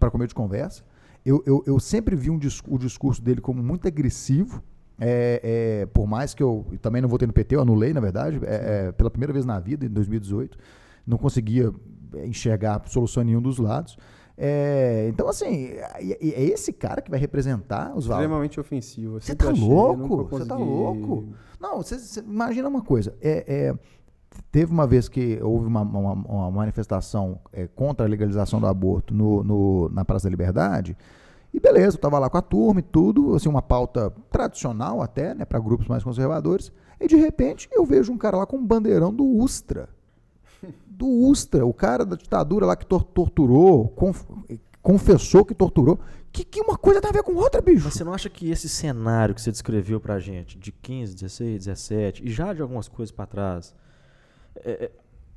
para 0.00 0.10
comer 0.10 0.26
de 0.26 0.34
conversa. 0.34 0.82
Eu, 1.24 1.44
eu, 1.46 1.62
eu 1.64 1.78
sempre 1.78 2.16
vi 2.16 2.28
um 2.28 2.40
o 2.66 2.76
discurso 2.76 3.22
dele 3.22 3.40
como 3.40 3.62
muito 3.62 3.86
agressivo. 3.86 4.60
É, 4.98 5.40
é, 5.82 5.86
por 5.86 6.06
mais 6.06 6.34
que 6.34 6.42
eu 6.42 6.66
também 6.80 7.02
não 7.02 7.08
votei 7.08 7.26
no 7.26 7.32
PT, 7.32 7.56
eu 7.56 7.60
anulei, 7.60 7.92
na 7.92 8.00
verdade, 8.00 8.40
é, 8.44 8.86
é, 8.88 8.92
pela 8.92 9.10
primeira 9.10 9.32
vez 9.32 9.44
na 9.44 9.58
vida, 9.58 9.84
em 9.84 9.90
2018. 9.90 10.58
Não 11.06 11.18
conseguia 11.18 11.72
enxergar 12.24 12.82
solução 12.86 13.22
em 13.22 13.26
nenhum 13.26 13.42
dos 13.42 13.58
lados. 13.58 13.96
É, 14.38 15.08
então, 15.08 15.28
assim, 15.28 15.68
é, 15.70 16.18
é 16.20 16.44
esse 16.44 16.72
cara 16.72 17.00
que 17.00 17.10
vai 17.10 17.18
representar 17.18 17.96
os 17.96 18.06
valores. 18.06 18.26
Extremamente 18.26 18.60
ofensivo. 18.60 19.20
Você 19.20 19.34
tá 19.34 19.50
louco? 19.50 20.24
Você 20.24 20.44
tá 20.44 20.56
louco? 20.56 21.28
Não, 21.60 21.78
você 21.82 22.20
imagina 22.20 22.68
uma 22.68 22.82
coisa. 22.82 23.14
É, 23.20 23.44
é, 23.46 23.74
teve 24.52 24.70
uma 24.70 24.86
vez 24.86 25.08
que 25.08 25.38
houve 25.42 25.66
uma, 25.66 25.80
uma, 25.80 26.12
uma 26.12 26.50
manifestação 26.50 27.40
é, 27.52 27.66
contra 27.66 28.04
a 28.06 28.08
legalização 28.08 28.60
do 28.60 28.66
aborto 28.66 29.14
no, 29.14 29.42
no, 29.42 29.88
na 29.88 30.04
Praça 30.04 30.24
da 30.24 30.30
Liberdade. 30.30 30.96
E 31.56 31.60
beleza, 31.60 31.96
eu 31.96 31.98
estava 31.98 32.18
lá 32.18 32.28
com 32.28 32.36
a 32.36 32.42
turma 32.42 32.80
e 32.80 32.82
tudo, 32.82 33.34
assim, 33.34 33.48
uma 33.48 33.62
pauta 33.62 34.12
tradicional 34.30 35.00
até, 35.00 35.34
né, 35.34 35.44
para 35.44 35.58
grupos 35.58 35.88
mais 35.88 36.04
conservadores. 36.04 36.70
E 37.00 37.08
de 37.08 37.16
repente 37.16 37.68
eu 37.72 37.84
vejo 37.84 38.12
um 38.12 38.18
cara 38.18 38.36
lá 38.36 38.46
com 38.46 38.58
um 38.58 38.64
bandeirão 38.64 39.12
do 39.12 39.24
Ustra 39.24 39.88
do 40.96 41.06
Ustra, 41.06 41.66
o 41.66 41.74
cara 41.74 42.04
da 42.04 42.16
ditadura 42.16 42.64
lá 42.64 42.74
que 42.74 42.86
tor 42.86 43.04
torturou, 43.04 43.88
conf 43.90 44.24
confessou 44.80 45.44
que 45.44 45.54
torturou. 45.54 45.98
Que, 46.32 46.44
que 46.44 46.60
uma 46.60 46.76
coisa 46.76 47.00
tem 47.00 47.10
a 47.10 47.12
ver 47.12 47.22
com 47.22 47.34
outra, 47.34 47.60
bicho. 47.60 47.84
Mas 47.84 47.94
você 47.94 48.04
não 48.04 48.12
acha 48.12 48.30
que 48.30 48.50
esse 48.50 48.68
cenário 48.68 49.34
que 49.34 49.40
você 49.40 49.50
descreveu 49.50 49.98
pra 50.00 50.20
gente, 50.20 50.56
de 50.58 50.70
15, 50.70 51.14
16, 51.14 51.64
17, 51.64 52.24
e 52.24 52.30
já 52.30 52.52
de 52.52 52.62
algumas 52.62 52.86
coisas 52.86 53.10
para 53.10 53.26
trás, 53.26 53.74
é, 54.56 54.70
é, 54.70 54.90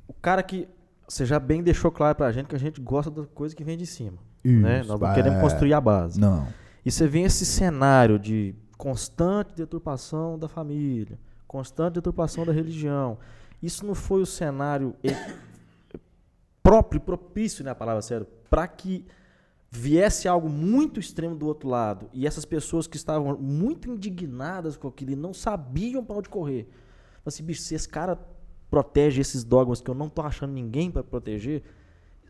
o 0.06 0.12
cara 0.12 0.42
que 0.42 0.68
você 1.08 1.26
já 1.26 1.40
bem 1.40 1.62
deixou 1.62 1.90
claro 1.90 2.14
pra 2.14 2.30
gente 2.30 2.46
que 2.46 2.54
a 2.54 2.58
gente 2.60 2.80
gosta 2.80 3.10
da 3.10 3.26
coisa 3.26 3.56
que 3.56 3.64
vem 3.64 3.76
de 3.76 3.86
cima. 3.86 4.18
Isso, 4.44 4.60
né? 4.60 4.82
Nós 4.84 5.00
não 5.00 5.14
queremos 5.14 5.40
construir 5.40 5.74
a 5.74 5.80
base. 5.80 6.18
Não. 6.18 6.46
E 6.84 6.90
você 6.90 7.06
vê 7.06 7.20
esse 7.20 7.44
cenário 7.44 8.18
de 8.18 8.54
constante 8.76 9.54
deturpação 9.54 10.38
da 10.38 10.48
família, 10.48 11.18
constante 11.46 11.94
deturpação 11.94 12.46
da 12.46 12.52
religião. 12.52 13.18
Isso 13.62 13.84
não 13.84 13.94
foi 13.94 14.22
o 14.22 14.26
cenário 14.26 14.94
próprio, 16.62 17.00
propício, 17.00 17.62
né, 17.62 17.70
a 17.70 17.74
palavra 17.74 18.00
sério, 18.00 18.26
para 18.48 18.66
que 18.66 19.04
viesse 19.70 20.26
algo 20.26 20.48
muito 20.48 20.98
extremo 20.98 21.36
do 21.36 21.46
outro 21.46 21.68
lado 21.68 22.08
e 22.12 22.26
essas 22.26 22.44
pessoas 22.44 22.88
que 22.88 22.96
estavam 22.96 23.36
muito 23.36 23.88
indignadas 23.88 24.76
com 24.76 24.88
aquilo 24.88 25.12
e 25.12 25.16
não 25.16 25.32
sabiam 25.32 26.04
para 26.04 26.16
onde 26.16 26.28
correr. 26.28 26.68
Assim, 27.24 27.44
bicho, 27.44 27.62
se 27.62 27.74
esse 27.74 27.88
cara 27.88 28.18
protege 28.70 29.20
esses 29.20 29.44
dogmas 29.44 29.80
que 29.80 29.90
eu 29.90 29.94
não 29.94 30.08
tô 30.08 30.22
achando 30.22 30.52
ninguém 30.52 30.90
para 30.90 31.04
proteger, 31.04 31.62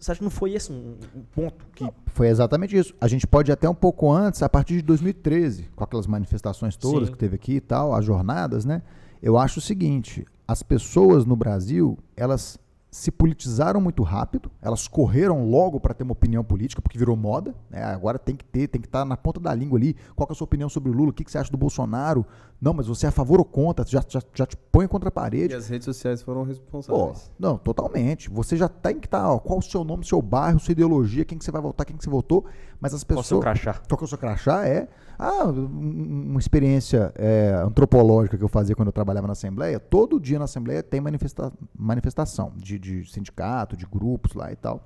você 0.01 0.13
acha 0.13 0.19
que 0.19 0.25
não 0.25 0.31
foi 0.31 0.55
esse 0.55 0.73
um, 0.73 0.97
um 1.15 1.23
ponto 1.31 1.67
que. 1.75 1.85
Não, 1.85 1.95
foi 2.07 2.29
exatamente 2.29 2.77
isso. 2.77 2.95
A 2.99 3.07
gente 3.07 3.27
pode 3.27 3.51
ir 3.51 3.53
até 3.53 3.69
um 3.69 3.75
pouco 3.75 4.11
antes, 4.11 4.43
a 4.43 4.49
partir 4.49 4.77
de 4.77 4.83
2013, 4.83 5.69
com 5.77 5.85
aquelas 5.85 6.07
manifestações 6.07 6.75
todas 6.75 7.09
Sim. 7.09 7.13
que 7.13 7.19
teve 7.19 7.37
aqui 7.37 7.57
e 7.57 7.61
tal, 7.61 7.95
as 7.95 8.05
jornadas, 8.05 8.65
né? 8.65 8.83
Eu 9.23 9.37
acho 9.37 9.59
o 9.59 9.63
seguinte: 9.63 10.27
as 10.49 10.63
pessoas 10.63 11.27
no 11.27 11.37
Brasil, 11.37 11.99
elas 12.17 12.59
se 12.91 13.11
politizaram 13.13 13.81
muito 13.81 14.03
rápido, 14.03 14.51
elas 14.61 14.89
correram 14.89 15.49
logo 15.49 15.79
para 15.79 15.95
ter 15.95 16.03
uma 16.03 16.13
opinião 16.13 16.43
política, 16.43 16.83
porque 16.83 16.99
virou 16.99 17.17
moda, 17.17 17.55
né? 17.71 17.85
agora 17.85 18.19
tem 18.19 18.35
que 18.35 18.45
ter, 18.45 18.67
tem 18.67 18.81
que 18.81 18.89
estar 18.89 19.01
tá 19.01 19.05
na 19.05 19.17
ponta 19.17 19.39
da 19.39 19.55
língua 19.55 19.79
ali, 19.79 19.95
qual 20.17 20.29
é 20.29 20.33
a 20.33 20.35
sua 20.35 20.45
opinião 20.45 20.69
sobre 20.69 20.91
o 20.91 20.93
Lula, 20.93 21.11
o 21.11 21.13
que, 21.13 21.23
que 21.23 21.31
você 21.31 21.39
acha 21.39 21.53
do 21.53 21.57
Bolsonaro, 21.57 22.27
não, 22.61 22.75
mas 22.75 22.89
você 22.89 23.07
é 23.07 23.09
a 23.09 23.13
favor 23.13 23.39
ou 23.39 23.45
contra, 23.45 23.87
já, 23.87 24.03
já, 24.09 24.21
já 24.35 24.45
te 24.45 24.57
põe 24.57 24.89
contra 24.89 25.09
a 25.09 25.13
parede. 25.13 25.55
E 25.55 25.57
as 25.57 25.69
redes 25.69 25.85
sociais 25.85 26.21
foram 26.21 26.43
responsáveis. 26.43 27.19
Pô, 27.19 27.31
não, 27.39 27.57
totalmente, 27.57 28.29
você 28.29 28.57
já 28.57 28.69
tem 28.69 28.99
que 28.99 29.07
estar, 29.07 29.23
tá, 29.23 29.39
qual 29.39 29.61
o 29.61 29.63
seu 29.63 29.85
nome, 29.85 30.05
seu 30.05 30.21
bairro, 30.21 30.59
sua 30.59 30.73
ideologia, 30.73 31.25
quem 31.25 31.39
que 31.39 31.45
você 31.45 31.53
vai 31.53 31.63
votar, 31.63 31.87
quem 31.87 31.97
que 31.97 32.03
você 32.03 32.11
votou, 32.11 32.45
mas 32.81 32.95
as 32.95 33.05
pessoas... 33.05 33.29
Qual 33.29 33.39
o 33.41 33.43
seu 33.57 33.63
crachá? 33.63 33.81
Qual 33.89 34.01
é 34.01 34.05
o 34.05 34.07
seu 34.07 34.19
crachá, 34.19 34.67
é... 34.67 34.89
Ah, 35.23 35.45
uma 35.45 36.41
experiência 36.41 37.13
é, 37.15 37.53
antropológica 37.63 38.39
que 38.39 38.43
eu 38.43 38.49
fazia 38.49 38.75
quando 38.75 38.89
eu 38.89 38.93
trabalhava 38.93 39.27
na 39.27 39.35
Assembleia, 39.35 39.79
todo 39.79 40.19
dia 40.19 40.39
na 40.39 40.47
Assembleia 40.47 40.83
tem 40.83 40.99
manifesta 40.99 41.53
manifestação 41.79 42.55
de, 42.57 42.79
de, 42.79 43.05
sindicato, 43.05 43.77
de 43.77 43.85
grupos 43.85 44.33
lá 44.33 44.51
e 44.51 44.57
tal. 44.57 44.83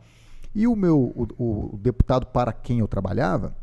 E 0.53 0.67
o 0.67 0.75
meu, 0.75 0.99
o, 0.99 1.75
o, 1.75 1.79
deputado 1.79 2.27
para 2.27 2.53
quem 2.53 2.81
eu 2.81 2.89
trabalhava, 2.89 3.55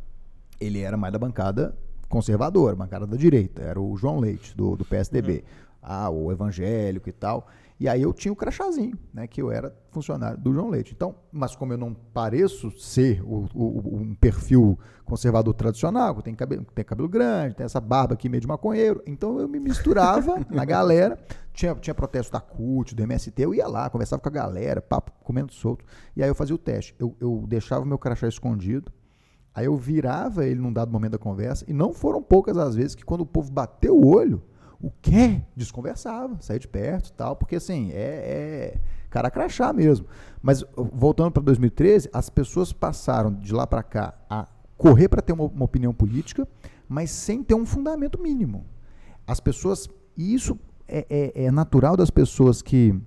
ele 0.61 0.79
era 0.79 0.95
mais 0.95 1.11
da 1.11 1.19
bancada 1.19 1.75
conservadora, 2.07 2.73
bancada 2.73 3.05
da 3.05 3.17
direita, 3.17 3.61
era 3.61 3.79
o 3.79 3.97
João 3.97 4.19
Leite, 4.19 4.55
do, 4.55 4.77
do 4.77 4.85
PSDB. 4.85 5.33
Uhum. 5.33 5.41
Ah, 5.81 6.09
o 6.09 6.31
evangélico 6.31 7.09
e 7.09 7.11
tal. 7.11 7.47
E 7.81 7.89
aí 7.89 8.03
eu 8.03 8.13
tinha 8.13 8.31
o 8.31 8.35
crachazinho, 8.35 8.95
né? 9.11 9.25
Que 9.25 9.41
eu 9.41 9.51
era 9.51 9.75
funcionário 9.89 10.37
do 10.37 10.53
João 10.53 10.69
Leite. 10.69 10.93
Então, 10.95 11.15
mas 11.31 11.55
como 11.55 11.73
eu 11.73 11.79
não 11.79 11.95
pareço 11.95 12.69
ser 12.79 13.23
o, 13.23 13.47
o, 13.55 13.97
um 13.97 14.13
perfil 14.13 14.77
conservador 15.03 15.51
tradicional, 15.55 16.13
que 16.13 16.21
tem 16.21 16.35
cabelo, 16.35 16.63
tem 16.75 16.85
cabelo 16.85 17.09
grande, 17.09 17.55
tem 17.55 17.65
essa 17.65 17.81
barba 17.81 18.13
aqui 18.13 18.29
meio 18.29 18.39
de 18.39 18.45
maconheiro, 18.45 19.01
então 19.07 19.39
eu 19.39 19.47
me 19.47 19.59
misturava 19.59 20.45
na 20.51 20.63
galera. 20.63 21.17
Tinha, 21.53 21.73
tinha 21.73 21.95
protesto 21.95 22.31
da 22.31 22.39
CUT, 22.39 22.93
do 22.93 23.01
MST, 23.01 23.41
eu 23.41 23.55
ia 23.55 23.67
lá, 23.67 23.89
conversava 23.89 24.21
com 24.21 24.29
a 24.29 24.31
galera, 24.31 24.79
papo 24.79 25.11
comendo 25.23 25.51
solto. 25.51 25.83
E 26.15 26.21
aí 26.21 26.29
eu 26.29 26.35
fazia 26.35 26.53
o 26.53 26.59
teste. 26.59 26.93
Eu, 26.99 27.15
eu 27.19 27.45
deixava 27.47 27.83
o 27.83 27.87
meu 27.87 27.97
crachá 27.97 28.27
escondido, 28.27 28.91
aí 29.55 29.65
eu 29.65 29.75
virava 29.75 30.45
ele 30.45 30.61
num 30.61 30.71
dado 30.71 30.91
momento 30.91 31.13
da 31.13 31.17
conversa, 31.17 31.65
e 31.67 31.73
não 31.73 31.93
foram 31.93 32.21
poucas 32.21 32.59
as 32.59 32.75
vezes 32.75 32.93
que 32.93 33.03
quando 33.03 33.21
o 33.21 33.25
povo 33.25 33.51
bateu 33.51 33.97
o 33.97 34.05
olho, 34.05 34.43
o 34.81 34.91
quê? 35.01 35.41
Desconversava, 35.55 36.37
saía 36.41 36.59
de 36.59 36.67
perto 36.67 37.09
e 37.09 37.13
tal, 37.13 37.35
porque 37.35 37.55
assim, 37.55 37.91
é, 37.91 38.75
é 38.75 38.81
cara 39.09 39.29
crachá 39.29 39.71
mesmo. 39.71 40.07
Mas 40.41 40.63
voltando 40.75 41.31
para 41.31 41.43
2013, 41.43 42.09
as 42.11 42.29
pessoas 42.29 42.73
passaram 42.73 43.33
de 43.33 43.53
lá 43.53 43.67
para 43.67 43.83
cá 43.83 44.15
a 44.29 44.47
correr 44.77 45.07
para 45.09 45.21
ter 45.21 45.33
uma, 45.33 45.45
uma, 45.45 45.65
opinião 45.65 45.93
política, 45.93 46.47
mas 46.89 47.11
sem 47.11 47.43
ter 47.43 47.53
um 47.53 47.65
fundamento 47.65 48.19
mínimo. 48.19 48.65
As 49.27 49.39
pessoas, 49.39 49.87
e 50.17 50.33
isso 50.33 50.57
é, 50.87 51.05
é, 51.09 51.43
é 51.45 51.51
natural 51.51 51.95
das 51.95 52.09
pessoas 52.09 52.61
que 52.61 52.99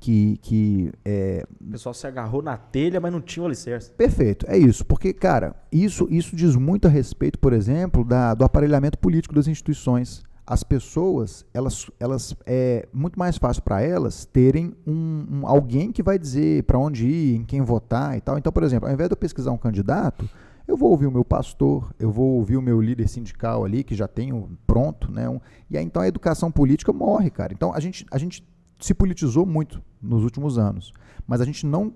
que, 0.00 0.38
que 0.42 0.92
é... 1.04 1.44
o 1.60 1.72
pessoal 1.72 1.92
se 1.92 2.06
agarrou 2.06 2.40
na 2.40 2.56
telha, 2.56 3.00
mas 3.00 3.12
não 3.12 3.20
tinha 3.20 3.42
o 3.42 3.46
alicerce. 3.46 3.90
Perfeito, 3.90 4.46
é 4.48 4.56
isso, 4.56 4.86
porque 4.86 5.12
cara, 5.12 5.56
isso 5.72 6.06
isso 6.08 6.36
diz 6.36 6.54
muito 6.54 6.86
a 6.86 6.88
respeito, 6.88 7.36
por 7.36 7.52
exemplo, 7.52 8.04
da, 8.04 8.32
do 8.32 8.44
aparelhamento 8.44 8.96
político 8.96 9.34
das 9.34 9.48
instituições 9.48 10.22
as 10.48 10.62
pessoas, 10.62 11.44
elas, 11.52 11.90
elas 12.00 12.34
é 12.46 12.88
muito 12.90 13.18
mais 13.18 13.36
fácil 13.36 13.62
para 13.62 13.82
elas 13.82 14.24
terem 14.24 14.74
um, 14.86 15.26
um, 15.30 15.46
alguém 15.46 15.92
que 15.92 16.02
vai 16.02 16.18
dizer 16.18 16.62
para 16.62 16.78
onde 16.78 17.06
ir, 17.06 17.36
em 17.36 17.44
quem 17.44 17.60
votar 17.60 18.16
e 18.16 18.20
tal. 18.22 18.38
Então, 18.38 18.50
por 18.50 18.62
exemplo, 18.62 18.88
ao 18.88 18.94
invés 18.94 19.10
de 19.10 19.12
eu 19.12 19.16
pesquisar 19.18 19.52
um 19.52 19.58
candidato, 19.58 20.26
eu 20.66 20.74
vou 20.74 20.90
ouvir 20.90 21.06
o 21.06 21.10
meu 21.10 21.22
pastor, 21.22 21.94
eu 21.98 22.10
vou 22.10 22.38
ouvir 22.38 22.56
o 22.56 22.62
meu 22.62 22.80
líder 22.80 23.08
sindical 23.08 23.62
ali, 23.62 23.84
que 23.84 23.94
já 23.94 24.08
tenho 24.08 24.48
pronto, 24.66 25.12
né? 25.12 25.28
Um, 25.28 25.38
e 25.68 25.76
aí 25.76 25.84
então 25.84 26.00
a 26.00 26.08
educação 26.08 26.50
política 26.50 26.94
morre, 26.94 27.28
cara. 27.28 27.52
Então 27.52 27.74
a 27.74 27.80
gente, 27.80 28.06
a 28.10 28.16
gente 28.16 28.42
se 28.80 28.94
politizou 28.94 29.44
muito 29.44 29.82
nos 30.00 30.24
últimos 30.24 30.56
anos, 30.56 30.94
mas 31.26 31.42
a 31.42 31.44
gente 31.44 31.66
não 31.66 31.92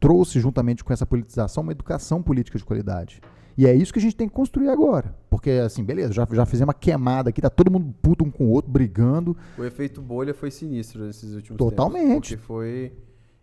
trouxe 0.00 0.40
juntamente 0.40 0.82
com 0.82 0.92
essa 0.92 1.06
politização 1.06 1.62
uma 1.62 1.72
educação 1.72 2.20
política 2.20 2.58
de 2.58 2.64
qualidade. 2.64 3.20
E 3.56 3.66
é 3.66 3.74
isso 3.74 3.92
que 3.92 3.98
a 3.98 4.02
gente 4.02 4.16
tem 4.16 4.28
que 4.28 4.34
construir 4.34 4.68
agora. 4.68 5.14
Porque, 5.30 5.50
assim, 5.50 5.84
beleza, 5.84 6.12
já, 6.12 6.26
já 6.30 6.46
fizemos 6.46 6.68
uma 6.68 6.74
queimada 6.74 7.30
aqui, 7.30 7.40
tá 7.40 7.50
todo 7.50 7.70
mundo 7.70 7.94
puto 8.02 8.24
um 8.24 8.30
com 8.30 8.46
o 8.46 8.50
outro, 8.50 8.70
brigando. 8.70 9.36
O 9.56 9.64
efeito 9.64 10.00
bolha 10.00 10.34
foi 10.34 10.50
sinistro 10.50 11.04
nesses 11.04 11.34
últimos 11.34 11.58
Totalmente. 11.58 12.06
tempos. 12.06 12.28
Totalmente. 12.30 12.36
Foi. 12.36 12.92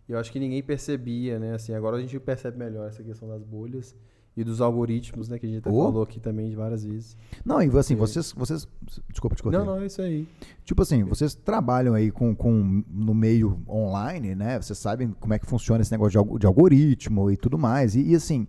Eu 0.08 0.18
acho 0.18 0.30
que 0.30 0.38
ninguém 0.38 0.62
percebia, 0.62 1.38
né? 1.38 1.54
Assim, 1.54 1.72
agora 1.72 1.96
a 1.96 2.00
gente 2.00 2.18
percebe 2.20 2.58
melhor 2.58 2.88
essa 2.88 3.02
questão 3.02 3.28
das 3.28 3.42
bolhas 3.42 3.94
e 4.36 4.42
dos 4.42 4.60
algoritmos, 4.60 5.28
né? 5.28 5.38
Que 5.38 5.46
a 5.46 5.48
gente 5.48 5.58
até 5.58 5.70
oh. 5.70 5.84
falou 5.84 6.02
aqui 6.02 6.18
também 6.18 6.54
várias 6.54 6.84
vezes. 6.84 7.16
Não, 7.44 7.62
e 7.62 7.68
assim, 7.78 7.94
vocês. 7.94 8.32
vocês 8.32 8.66
desculpa 9.10 9.36
te 9.36 9.42
cortar. 9.42 9.58
Não, 9.58 9.66
não, 9.66 9.82
é 9.82 9.86
isso 9.86 10.00
aí. 10.00 10.26
Tipo 10.64 10.82
assim, 10.82 11.04
vocês 11.04 11.34
trabalham 11.34 11.94
aí 11.94 12.10
com, 12.10 12.34
com 12.34 12.82
no 12.88 13.14
meio 13.14 13.60
online, 13.68 14.34
né? 14.34 14.60
Vocês 14.60 14.78
sabem 14.78 15.14
como 15.20 15.34
é 15.34 15.38
que 15.38 15.46
funciona 15.46 15.82
esse 15.82 15.92
negócio 15.92 16.22
de, 16.22 16.38
de 16.38 16.46
algoritmo 16.46 17.30
e 17.30 17.36
tudo 17.36 17.58
mais. 17.58 17.94
E, 17.94 18.02
e 18.10 18.14
assim, 18.14 18.46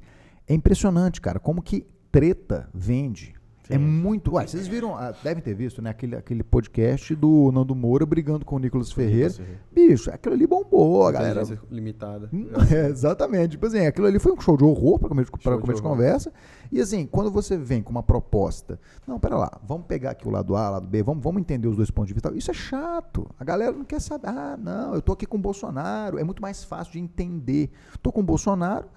é 0.47 0.53
impressionante, 0.53 1.21
cara, 1.21 1.39
como 1.39 1.61
que 1.61 1.85
treta 2.11 2.69
vende. 2.73 3.33
É 3.69 3.73
Sim. 3.73 3.73
É 3.75 3.77
muito. 3.77 4.33
Ué, 4.33 4.45
vocês 4.45 4.67
viram, 4.67 4.95
ah, 4.95 5.13
devem 5.23 5.41
ter 5.41 5.53
visto, 5.53 5.81
né? 5.81 5.89
Aquele, 5.89 6.15
aquele 6.15 6.43
podcast 6.43 7.15
do 7.15 7.49
Nando 7.51 7.73
Moura 7.73 8.05
brigando 8.05 8.43
com 8.43 8.57
o 8.57 8.59
Nicolas 8.59 8.91
Ferreira. 8.91 9.33
Bicho, 9.71 10.11
aquilo 10.11 10.35
ali 10.35 10.45
bombou, 10.45 11.07
a 11.07 11.11
galera. 11.11 11.43
limitada. 11.71 12.29
Hum, 12.33 12.49
é, 12.69 12.87
exatamente. 12.89 13.51
Tipo 13.51 13.65
assim, 13.67 13.85
aquilo 13.85 14.07
ali 14.07 14.19
foi 14.19 14.33
um 14.33 14.39
show 14.41 14.57
de 14.57 14.65
horror 14.65 14.99
para 14.99 15.09
começo, 15.09 15.31
pra 15.31 15.57
começo 15.57 15.65
de, 15.65 15.75
de 15.75 15.81
conversa. 15.81 16.33
E 16.71 16.81
assim, 16.81 17.05
quando 17.05 17.31
você 17.31 17.57
vem 17.57 17.81
com 17.81 17.91
uma 17.91 18.03
proposta, 18.03 18.79
não, 19.07 19.17
pera 19.17 19.37
lá, 19.37 19.61
vamos 19.65 19.85
pegar 19.87 20.11
aqui 20.11 20.27
o 20.27 20.31
lado 20.31 20.55
A, 20.57 20.69
o 20.69 20.71
lado 20.73 20.87
B, 20.87 21.01
vamos, 21.01 21.23
vamos 21.23 21.39
entender 21.39 21.67
os 21.67 21.77
dois 21.77 21.89
pontos 21.89 22.09
de 22.09 22.13
vista. 22.15 22.33
Isso 22.35 22.51
é 22.51 22.53
chato. 22.53 23.29
A 23.39 23.45
galera 23.45 23.71
não 23.71 23.85
quer 23.85 24.01
saber. 24.01 24.27
Ah, 24.27 24.57
não, 24.61 24.93
eu 24.93 25.01
tô 25.01 25.13
aqui 25.13 25.25
com 25.25 25.37
o 25.37 25.41
Bolsonaro. 25.41 26.19
É 26.19 26.23
muito 26.23 26.41
mais 26.41 26.65
fácil 26.65 26.93
de 26.93 26.99
entender. 26.99 27.69
Tô 28.01 28.11
com 28.11 28.19
o 28.19 28.23
Bolsonaro 28.23 28.87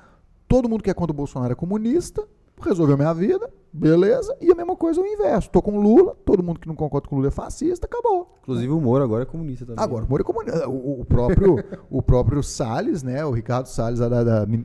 Todo 0.48 0.68
mundo 0.68 0.82
que 0.82 0.90
é 0.90 0.94
contra 0.94 1.12
o 1.12 1.16
Bolsonaro 1.16 1.52
é 1.52 1.56
comunista, 1.56 2.26
resolveu 2.60 2.96
minha 2.96 3.12
vida, 3.12 3.50
beleza. 3.72 4.36
E 4.40 4.50
a 4.50 4.54
mesma 4.54 4.76
coisa 4.76 5.00
o 5.00 5.06
inverso. 5.06 5.50
Tô 5.50 5.60
com 5.62 5.76
o 5.78 5.80
Lula, 5.80 6.16
todo 6.24 6.42
mundo 6.42 6.60
que 6.60 6.68
não 6.68 6.74
concorda 6.74 7.08
com 7.08 7.16
o 7.16 7.18
Lula 7.18 7.28
é 7.28 7.30
fascista, 7.30 7.86
acabou. 7.86 8.36
Inclusive 8.42 8.72
o 8.72 8.80
Moro 8.80 9.02
agora 9.02 9.22
é 9.22 9.26
comunista 9.26 9.66
também. 9.66 9.82
Agora 9.82 10.04
o 10.04 10.08
Moro 10.08 10.22
é 10.22 10.24
comunista. 10.24 10.68
O, 10.68 11.00
o 11.00 11.04
próprio, 11.04 11.56
o 11.90 12.02
próprio 12.02 12.42
Salles, 12.42 13.02
né, 13.02 13.24
o 13.24 13.30
Ricardo 13.30 13.66
Salles, 13.66 14.00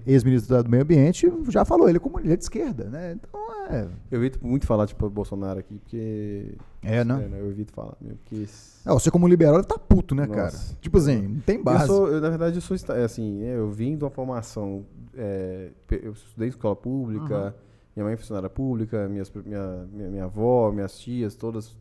ex-ministro 0.06 0.64
do 0.64 0.70
Meio 0.70 0.84
Ambiente, 0.84 1.32
já 1.50 1.66
falou, 1.66 1.90
ele 1.90 1.98
é, 1.98 2.00
comunista, 2.00 2.34
é 2.34 2.38
de 2.38 2.44
esquerda, 2.44 2.84
né? 2.86 3.14
Então 3.14 3.42
É, 3.70 3.88
Eu 4.10 4.20
evito 4.20 4.46
muito 4.46 4.66
falar, 4.66 4.88
tipo, 4.88 5.10
Bolsonaro 5.10 5.60
aqui, 5.60 5.78
porque. 5.80 6.56
É, 6.84 7.04
né? 7.04 7.28
Eu 7.40 7.50
evito 7.50 7.72
falar 7.74 7.96
mesmo, 8.02 8.18
porque. 8.24 8.46
É, 8.86 8.92
você 8.92 9.12
como 9.12 9.28
liberal 9.28 9.64
tá 9.64 9.78
puto, 9.78 10.16
né, 10.16 10.26
Nossa. 10.26 10.40
cara? 10.40 10.78
Tipo 10.82 10.98
assim, 10.98 11.22
não 11.22 11.40
tem 11.42 11.58
Eu 11.58 11.64
base. 11.64 11.88
sou, 11.88 12.08
eu, 12.08 12.20
na 12.22 12.30
verdade, 12.30 12.56
eu 12.56 12.62
sou 12.62 12.76
é, 12.96 13.04
assim, 13.04 13.44
é, 13.44 13.56
eu 13.56 13.70
vim 13.70 13.96
de 13.96 14.04
uma 14.04 14.10
formação. 14.10 14.86
é, 15.16 15.70
eu 15.90 16.12
estudei 16.12 16.48
em 16.48 16.50
escola 16.50 16.76
pública, 16.76 17.56
minha 17.96 18.04
mãe 18.06 18.14
é 18.14 18.18
funcionária 18.18 18.50
pública, 18.50 19.08
minhas, 19.08 19.32
minha, 19.46 19.88
minha, 19.92 20.10
minha 20.10 20.24
avó, 20.26 20.72
minhas 20.72 20.98
tias, 21.00 21.36
todas 21.36 21.76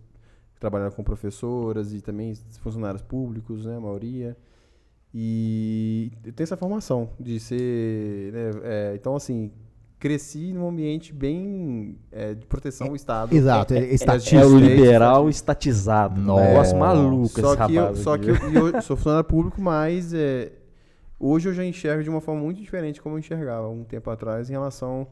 trabalharam 0.58 0.92
com 0.92 1.02
professoras 1.02 1.92
e 1.92 2.00
também 2.00 2.34
funcionários 2.60 3.02
públicos, 3.02 3.64
né, 3.64 3.76
a 3.76 3.80
maioria. 3.80 4.36
E 5.12 6.12
eu 6.24 6.32
tenho 6.32 6.44
essa 6.44 6.56
formação 6.56 7.10
de 7.18 7.40
ser. 7.40 8.32
né, 8.32 8.50
é, 8.62 8.92
então, 8.94 9.16
assim, 9.16 9.50
cresci 9.98 10.52
num 10.52 10.68
ambiente 10.68 11.12
bem 11.12 11.98
é, 12.12 12.34
de 12.34 12.46
proteção 12.46 12.88
ao 12.88 12.96
Estado. 12.96 13.34
Exato, 13.34 13.74
é, 13.74 13.78
é 13.78 13.82
É, 13.84 13.94
estatística. 13.94 14.46
o 14.46 14.58
liberal 14.58 15.28
estatizado. 15.28 16.20
Um 16.20 16.24
Nossa. 16.24 16.44
negócio 16.44 16.78
maluco 16.78 17.40
Só 17.40 17.54
esse 17.54 17.66
que, 17.66 17.74
eu, 17.74 17.96
só 17.96 18.14
aqui, 18.14 18.38
que 18.38 18.56
eu, 18.56 18.68
eu 18.68 18.82
sou 18.82 18.96
funcionário 18.96 19.28
público, 19.28 19.60
mas 19.60 20.12
é, 20.14 20.52
hoje 21.18 21.48
eu 21.48 21.54
já 21.54 21.64
enxergo 21.64 22.02
de 22.02 22.10
uma 22.10 22.20
forma 22.20 22.40
muito 22.42 22.60
diferente 22.60 23.00
como 23.00 23.16
eu 23.16 23.18
enxergava 23.18 23.68
um 23.68 23.84
tempo 23.84 24.10
atrás 24.10 24.48
em 24.48 24.52
relação 24.52 25.08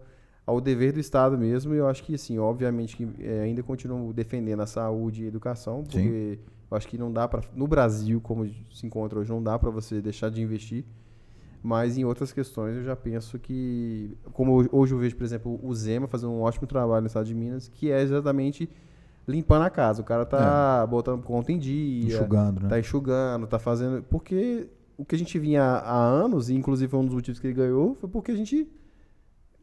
ao 0.49 0.61
dever 0.61 0.92
do 0.92 0.99
Estado 1.01 1.36
mesmo. 1.36 1.74
E 1.74 1.76
eu 1.78 1.86
acho 1.86 2.03
que, 2.03 2.14
assim, 2.14 2.38
obviamente 2.38 2.96
que 2.96 3.07
é, 3.20 3.40
ainda 3.42 3.62
continuo 3.62 4.12
defendendo 4.12 4.61
a 4.61 4.66
saúde 4.66 5.22
e 5.22 5.24
a 5.26 5.28
educação, 5.28 5.84
porque 5.84 6.38
eu 6.70 6.76
acho 6.76 6.88
que 6.88 6.96
não 6.96 7.12
dá 7.12 7.28
para 7.28 7.42
no 7.55 7.66
Brasil, 7.66 8.18
como 8.20 8.49
se 8.72 8.86
encontra 8.86 9.18
hoje, 9.18 9.30
não 9.30 9.42
dá 9.42 9.59
para 9.59 9.68
você 9.70 10.01
deixar 10.01 10.30
de 10.30 10.40
investir. 10.40 10.84
Mas 11.62 11.99
em 11.99 12.05
outras 12.05 12.32
questões 12.32 12.76
eu 12.76 12.84
já 12.84 12.96
penso 12.96 13.38
que, 13.38 14.16
como 14.32 14.55
hoje- 14.72 14.92
eu 14.94 14.99
vejo, 14.99 15.16
por 15.16 15.24
exemplo, 15.24 15.61
o 15.62 15.74
Zema 15.74 16.07
fazendo 16.07 16.32
um 16.32 16.40
ótimo 16.40 16.66
trabalho 16.66 17.03
no 17.03 17.09
estado 17.09 17.26
de 17.26 17.34
Minas, 17.34 17.68
que 17.68 17.90
é 17.90 18.01
exatamente 18.01 18.70
limpando 19.26 19.62
a 19.64 19.70
casa. 19.70 20.01
O 20.01 20.05
cara 20.05 20.24
tá 20.24 20.86
botando 20.86 21.22
conta 21.22 21.53
em 21.53 21.59
dia, 21.59 22.07
Enxugando, 22.07 22.61
né? 22.62 22.68
tá 22.68 22.78
enxugando, 22.78 23.46
tá 23.46 23.59
fazendo. 23.59 24.03
Porque 24.05 24.68
o 24.96 25.05
que 25.05 25.14
a 25.14 25.18
gente 25.18 25.38
vinha 25.38 25.62
há 25.62 25.99
anos, 26.07 26.49
e 26.49 26.55
inclusive 26.55 26.88
foi 26.90 27.01
um 27.01 27.05
dos 27.05 27.14
motivos 27.14 27.38
que 27.40 27.46
ele 27.49 27.55
ganhou, 27.55 27.94
foi 27.96 28.09
porque 28.09 28.30
a 28.30 28.36
gente. 28.36 28.66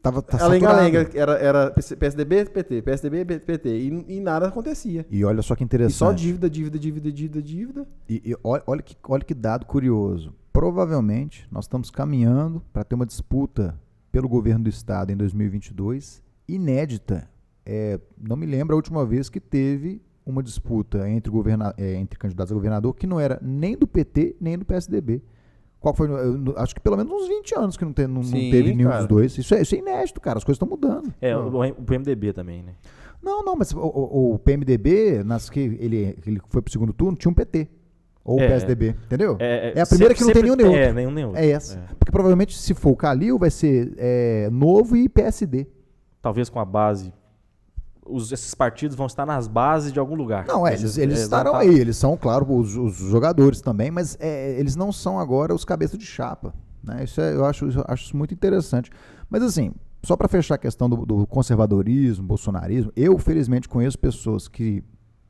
Tava, 0.06 0.22
tá 0.22 0.44
a 0.44 0.46
lenga 0.46 0.66
saturado. 0.68 0.84
lenga 0.84 1.10
era, 1.14 1.32
era 1.32 1.70
PSDB, 1.70 2.44
PT, 2.44 2.82
PSDB, 2.82 3.24
PT, 3.40 3.68
e, 3.68 4.16
e 4.16 4.20
nada 4.20 4.46
acontecia. 4.46 5.04
E 5.10 5.24
olha 5.24 5.42
só 5.42 5.56
que 5.56 5.62
E 5.62 5.66
interessante. 5.66 5.98
só 5.98 6.12
dívida, 6.12 6.48
dívida, 6.48 6.78
dívida, 6.78 7.10
dívida, 7.10 7.42
dívida. 7.42 7.86
E, 8.08 8.22
e 8.24 8.36
olha, 8.44 8.62
olha 8.68 8.82
que, 8.82 8.96
olha 9.08 9.24
que 9.24 9.34
dado 9.34 9.66
curioso. 9.66 10.32
Provavelmente 10.52 11.48
nós 11.50 11.64
estamos 11.64 11.90
caminhando 11.90 12.62
para 12.72 12.84
ter 12.84 12.94
uma 12.94 13.04
disputa 13.04 13.76
pelo 14.12 14.28
governo 14.28 14.62
do 14.64 14.70
estado 14.70 15.10
em 15.10 15.16
2022 15.16 16.22
inédita. 16.46 17.28
É, 17.64 17.98
não 18.16 18.36
me 18.36 18.46
lembro 18.46 18.74
a 18.74 18.76
última 18.76 19.04
vez 19.04 19.28
que 19.28 19.40
teve 19.40 20.00
uma 20.24 20.40
disputa 20.40 21.10
entre, 21.10 21.32
governa, 21.32 21.74
é, 21.76 21.94
entre 21.94 22.16
candidatos 22.16 22.52
a 22.52 22.54
governador 22.54 22.94
que 22.94 23.06
não 23.08 23.18
era 23.18 23.40
nem 23.42 23.76
do 23.76 23.86
PT 23.88 24.36
nem 24.40 24.56
do 24.56 24.64
PSDB. 24.64 25.20
Qual 25.86 25.94
foi? 25.94 26.08
eu 26.08 26.36
não- 26.36 26.54
acho 26.56 26.74
que 26.74 26.80
pelo 26.80 26.96
menos 26.96 27.12
uns 27.12 27.28
20 27.28 27.54
anos 27.54 27.76
que 27.76 27.84
não, 27.84 27.92
te- 27.92 28.08
não- 28.08 28.14
não 28.14 28.22
Sim, 28.24 28.50
teve 28.50 28.74
nenhum 28.74 28.88
cara. 28.90 29.02
dos 29.02 29.06
dois. 29.08 29.38
Isso 29.38 29.54
é, 29.54 29.62
isso 29.62 29.76
é 29.76 29.78
inédito, 29.78 30.20
cara. 30.20 30.36
As 30.38 30.42
coisas 30.42 30.56
estão 30.56 30.66
mudando. 30.68 31.14
É, 31.20 31.36
o, 31.36 31.46
o 31.70 31.82
PMDB 31.84 32.32
também, 32.32 32.60
né? 32.60 32.72
Não, 33.22 33.44
não, 33.44 33.54
mas 33.54 33.70
o, 33.72 33.78
o- 33.78 34.34
o 34.34 34.38
PMDB, 34.40 35.22
nas 35.24 35.48
que 35.48 35.60
ele, 35.60 36.16
ele 36.26 36.40
foi 36.48 36.60
pro 36.60 36.72
segundo 36.72 36.92
turno, 36.92 37.16
tinha 37.16 37.30
um 37.30 37.34
PT. 37.34 37.68
Ou 38.24 38.40
É, 38.40 38.48
PSDB, 38.48 38.96
entendeu? 39.04 39.36
É, 39.38 39.74
É 39.76 39.80
a 39.80 39.86
primeira 39.86 40.12
que 40.12 40.20
não 40.22 40.32
tem 40.32 40.42
sempre- 40.42 40.56
nenhum 40.56 40.72
nem 40.72 40.76
É, 40.82 40.92
nenhum 40.92 41.10
nem 41.12 41.24
outro. 41.24 41.40
É 41.40 41.48
essa. 41.48 41.78
Porque 41.96 42.10
provavelmente, 42.10 42.58
se 42.58 42.74
for 42.74 42.90
o 42.90 42.96
Calil, 42.96 43.38
vai 43.38 43.50
ser 43.50 43.94
é, 43.96 44.48
Novo 44.50 44.96
e 44.96 45.08
PSD. 45.08 45.68
Talvez 46.20 46.48
com 46.50 46.58
a 46.58 46.64
base. 46.64 47.12
Os, 48.08 48.30
esses 48.32 48.54
partidos 48.54 48.96
vão 48.96 49.06
estar 49.06 49.26
nas 49.26 49.46
bases 49.48 49.92
de 49.92 49.98
algum 49.98 50.14
lugar. 50.14 50.46
Não, 50.46 50.66
é, 50.66 50.74
eles, 50.74 50.96
eles 50.96 51.20
é, 51.20 51.22
estarão 51.22 51.52
tá- 51.52 51.58
aí. 51.58 51.78
Eles 51.78 51.96
são, 51.96 52.16
claro, 52.16 52.50
os, 52.52 52.76
os 52.76 52.94
jogadores 52.96 53.60
também, 53.60 53.90
mas 53.90 54.16
é, 54.20 54.58
eles 54.58 54.76
não 54.76 54.92
são 54.92 55.18
agora 55.18 55.54
os 55.54 55.64
cabeças 55.64 55.98
de 55.98 56.06
chapa. 56.06 56.54
Né? 56.82 57.04
Isso 57.04 57.20
é- 57.20 57.34
eu 57.34 57.44
acho, 57.44 57.66
eu 57.66 57.84
acho 57.88 58.04
isso 58.04 58.16
muito 58.16 58.32
interessante. 58.32 58.90
Mas 59.28 59.42
assim, 59.42 59.72
só 60.02 60.16
para 60.16 60.28
fechar 60.28 60.54
a 60.54 60.58
questão 60.58 60.88
do, 60.88 61.04
do 61.04 61.26
conservadorismo, 61.26 62.24
bolsonarismo, 62.26 62.92
eu 62.94 63.18
felizmente 63.18 63.68
conheço 63.68 63.98
pessoas 63.98 64.46
que 64.46 64.84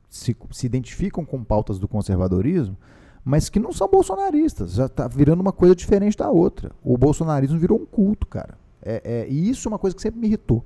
se, 0.07 0.35
se 0.51 0.65
identificam 0.65 1.25
com 1.25 1.43
pautas 1.43 1.79
do 1.79 1.87
conservadorismo, 1.87 2.77
mas 3.23 3.49
que 3.49 3.59
não 3.59 3.73
são 3.73 3.87
bolsonaristas. 3.89 4.73
Já 4.73 4.85
está 4.85 5.07
virando 5.07 5.41
uma 5.41 5.51
coisa 5.51 5.75
diferente 5.75 6.15
da 6.15 6.29
outra. 6.29 6.71
O 6.83 6.97
bolsonarismo 6.97 7.57
virou 7.57 7.79
um 7.79 7.85
culto, 7.85 8.25
cara. 8.27 8.57
É, 8.81 9.01
é- 9.03 9.27
e 9.29 9.49
isso 9.49 9.67
é 9.67 9.69
uma 9.69 9.79
coisa 9.79 9.95
que 9.95 10.01
sempre 10.01 10.19
me 10.19 10.27
irritou. 10.27 10.63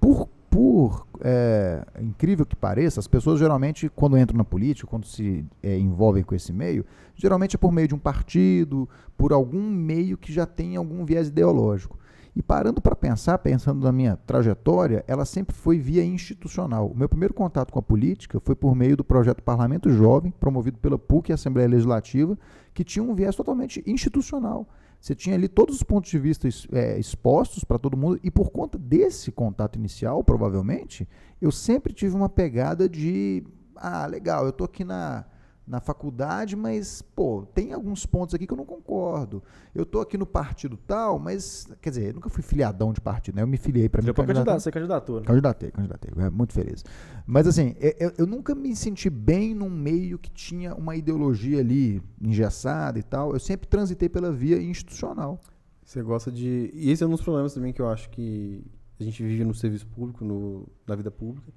Por, 0.00 0.28
por 0.52 1.06
é, 1.22 1.82
incrível 1.98 2.44
que 2.44 2.54
pareça, 2.54 3.00
as 3.00 3.08
pessoas 3.08 3.38
geralmente, 3.38 3.88
quando 3.88 4.18
entram 4.18 4.36
na 4.36 4.44
política, 4.44 4.86
quando 4.86 5.06
se 5.06 5.46
é, 5.62 5.78
envolvem 5.78 6.22
com 6.22 6.34
esse 6.34 6.52
meio, 6.52 6.84
geralmente 7.16 7.56
é 7.56 7.58
por 7.58 7.72
meio 7.72 7.88
de 7.88 7.94
um 7.94 7.98
partido, 7.98 8.86
por 9.16 9.32
algum 9.32 9.62
meio 9.62 10.18
que 10.18 10.30
já 10.30 10.44
tem 10.44 10.76
algum 10.76 11.06
viés 11.06 11.28
ideológico. 11.28 11.98
E 12.36 12.42
parando 12.42 12.82
para 12.82 12.94
pensar, 12.94 13.38
pensando 13.38 13.82
na 13.82 13.92
minha 13.92 14.16
trajetória, 14.26 15.02
ela 15.08 15.24
sempre 15.24 15.56
foi 15.56 15.78
via 15.78 16.04
institucional. 16.04 16.88
O 16.88 16.96
meu 16.96 17.08
primeiro 17.08 17.32
contato 17.32 17.72
com 17.72 17.78
a 17.78 17.82
política 17.82 18.38
foi 18.38 18.54
por 18.54 18.74
meio 18.74 18.94
do 18.94 19.04
projeto 19.04 19.42
Parlamento 19.42 19.88
Jovem, 19.88 20.34
promovido 20.38 20.78
pela 20.78 20.98
PUC 20.98 21.30
e 21.30 21.32
Assembleia 21.32 21.68
Legislativa, 21.68 22.38
que 22.74 22.84
tinha 22.84 23.02
um 23.02 23.14
viés 23.14 23.34
totalmente 23.34 23.82
institucional. 23.86 24.68
Você 25.02 25.16
tinha 25.16 25.34
ali 25.34 25.48
todos 25.48 25.74
os 25.74 25.82
pontos 25.82 26.08
de 26.12 26.18
vista 26.20 26.48
é, 26.70 26.96
expostos 26.96 27.64
para 27.64 27.76
todo 27.76 27.96
mundo, 27.96 28.20
e 28.22 28.30
por 28.30 28.50
conta 28.50 28.78
desse 28.78 29.32
contato 29.32 29.76
inicial, 29.76 30.22
provavelmente, 30.22 31.08
eu 31.40 31.50
sempre 31.50 31.92
tive 31.92 32.14
uma 32.14 32.28
pegada 32.28 32.88
de: 32.88 33.44
ah, 33.74 34.06
legal, 34.06 34.44
eu 34.44 34.50
estou 34.50 34.64
aqui 34.64 34.84
na, 34.84 35.24
na 35.66 35.80
faculdade, 35.80 36.56
mas, 36.56 37.02
pô, 37.02 37.46
tem 37.54 37.72
alguns 37.72 38.04
pontos 38.04 38.34
aqui 38.34 38.46
que 38.46 38.52
eu 38.52 38.56
não 38.56 38.64
concordo. 38.64 39.42
Eu 39.74 39.84
estou 39.84 40.00
aqui 40.00 40.18
no 40.18 40.26
partido 40.26 40.76
tal, 40.76 41.18
mas, 41.18 41.66
quer 41.80 41.90
dizer, 41.90 42.08
eu 42.08 42.14
nunca 42.14 42.28
fui 42.28 42.42
filiadão 42.42 42.92
de 42.92 43.00
partido, 43.00 43.36
né? 43.36 43.42
Eu 43.42 43.46
me 43.46 43.56
filiei 43.56 43.88
para 43.88 44.02
mim. 44.02 44.06
Deu 44.06 44.14
pra 44.14 44.24
candidatar- 44.24 44.44
candidato, 44.44 44.62
você 44.64 44.70
candidatou, 44.72 45.20
né? 45.20 45.26
Candidatei, 45.26 45.70
candidatei. 45.70 46.10
É, 46.16 46.28
muito 46.30 46.52
feliz. 46.52 46.84
Mas 47.26 47.46
assim, 47.46 47.74
eu, 47.80 47.94
eu- 48.00 48.12
eu 48.18 48.26
nunca 48.26 48.54
me 48.54 48.74
senti 48.74 49.08
bem 49.08 49.54
num 49.54 49.70
meio 49.70 50.18
que 50.18 50.30
tinha 50.30 50.74
uma 50.74 50.96
ideologia 50.96 51.60
ali 51.60 52.02
engessada 52.20 52.98
e 52.98 53.02
tal. 53.02 53.32
Eu 53.32 53.38
sempre 53.40 53.68
transitei 53.68 54.08
pela 54.08 54.32
via 54.32 54.60
institucional. 54.60 55.40
Você 55.84 56.02
gosta 56.02 56.30
de. 56.30 56.70
E 56.74 56.90
esse 56.90 57.04
é 57.04 57.06
um 57.06 57.10
dos 57.10 57.22
problemas 57.22 57.54
também 57.54 57.72
que 57.72 57.80
eu 57.80 57.88
acho 57.88 58.10
que 58.10 58.64
a 58.98 59.04
gente 59.04 59.22
vive 59.22 59.44
no 59.44 59.54
serviço 59.54 59.86
público, 59.86 60.24
no, 60.24 60.66
na 60.86 60.94
vida 60.96 61.10
pública. 61.10 61.52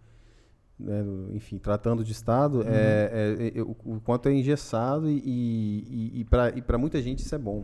Né, 0.80 1.03
enfim, 1.34 1.57
tratando 1.57 2.03
de 2.03 2.11
Estado, 2.11 2.63
é, 2.63 3.47
é- 3.53 3.59
é- 3.59 3.61
o, 3.61 3.76
o 3.86 4.01
quanto 4.03 4.28
é 4.30 4.34
engessado 4.34 5.09
e, 5.09 5.19
e, 5.26 6.26
e 6.55 6.61
para 6.61 6.78
muita 6.78 7.01
gente 7.01 7.19
isso 7.19 7.34
é 7.34 7.38
bom. 7.38 7.63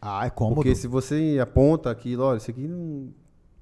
Ah, 0.00 0.26
é 0.26 0.30
cômodo. 0.30 0.56
Porque 0.56 0.74
se 0.74 0.86
você 0.86 1.38
aponta 1.42 1.90
aquilo, 1.90 2.22
olha, 2.22 2.38
isso 2.38 2.50
aqui 2.50 2.66
não. 2.68 3.08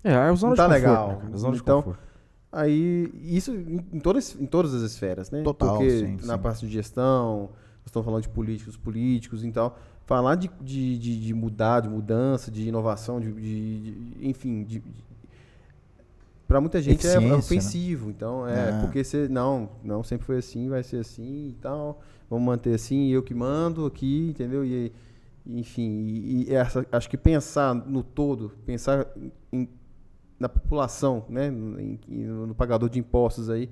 É, 0.05 0.13
é 0.13 0.17
a 0.17 0.35
zona 0.35 0.51
Não 0.51 0.57
tá 0.57 0.65
conforto, 0.65 0.81
legal. 0.83 1.09
né, 1.09 1.17
cara? 1.23 1.37
Zona 1.37 1.55
de 1.55 1.61
Então, 1.63 1.83
conforto. 1.83 2.07
Aí, 2.53 3.11
isso 3.23 3.53
em, 3.53 3.85
em 3.93 4.01
todas, 4.01 4.35
em 4.41 4.47
todas 4.47 4.73
as 4.75 4.83
esferas, 4.83 5.31
né? 5.31 5.43
Total, 5.43 5.77
Porque 5.77 5.91
sim, 5.91 6.17
na 6.27 6.37
sim. 6.37 6.43
parte 6.43 6.67
de 6.67 6.73
gestão, 6.73 7.41
nós 7.81 7.87
estamos 7.87 8.05
falando 8.05 8.23
de 8.23 8.29
políticos, 8.29 8.77
políticos 8.77 9.45
e 9.45 9.51
tal. 9.51 9.77
Falar 10.07 10.37
de, 10.37 10.51
de, 10.63 10.99
de, 10.99 11.21
de 11.21 11.35
mudar, 11.35 11.81
de 11.81 11.89
mudança, 11.89 12.51
de 12.51 12.69
inovação, 12.69 13.21
de, 13.21 13.33
de- 13.33 13.81
de- 13.81 14.29
enfim, 14.29 14.63
de, 14.63 14.83
para 16.47 16.61
muita 16.61 16.81
gente 16.81 17.07
é 17.07 17.21
né? 17.21 17.35
ofensivo. 17.35 18.11
Então, 18.11 18.47
é, 18.47 18.69
É. 18.71 18.81
porque 18.81 19.03
você, 19.03 19.29
não, 19.29 19.69
não 19.83 20.03
sempre 20.03 20.27
foi 20.27 20.39
assim, 20.39 20.69
vai 20.69 20.83
ser 20.83 20.99
assim 20.99 21.49
e 21.51 21.57
tal. 21.61 22.01
Vamos 22.31 22.45
manter 22.47 22.75
assim, 22.75 23.09
eu 23.09 23.23
que 23.23 23.35
mando 23.35 23.87
aqui, 23.87 24.29
entendeu? 24.31 24.65
E, 24.65 24.93
enfim, 25.47 26.05
e, 26.09 26.45
e 26.49 26.55
essa, 26.55 26.85
acho 26.91 27.09
que 27.09 27.17
pensar 27.17 27.75
no 27.75 28.03
todo, 28.03 28.53
pensar 28.65 29.07
em, 29.53 29.69
na 30.39 30.49
população, 30.49 31.25
né, 31.29 31.51
no, 31.51 31.81
em- 31.81 31.99
no- 32.09 32.49
no 32.49 32.55
pagador 32.55 32.89
de 32.91 32.99
impostos 32.99 33.49
aí, 33.49 33.71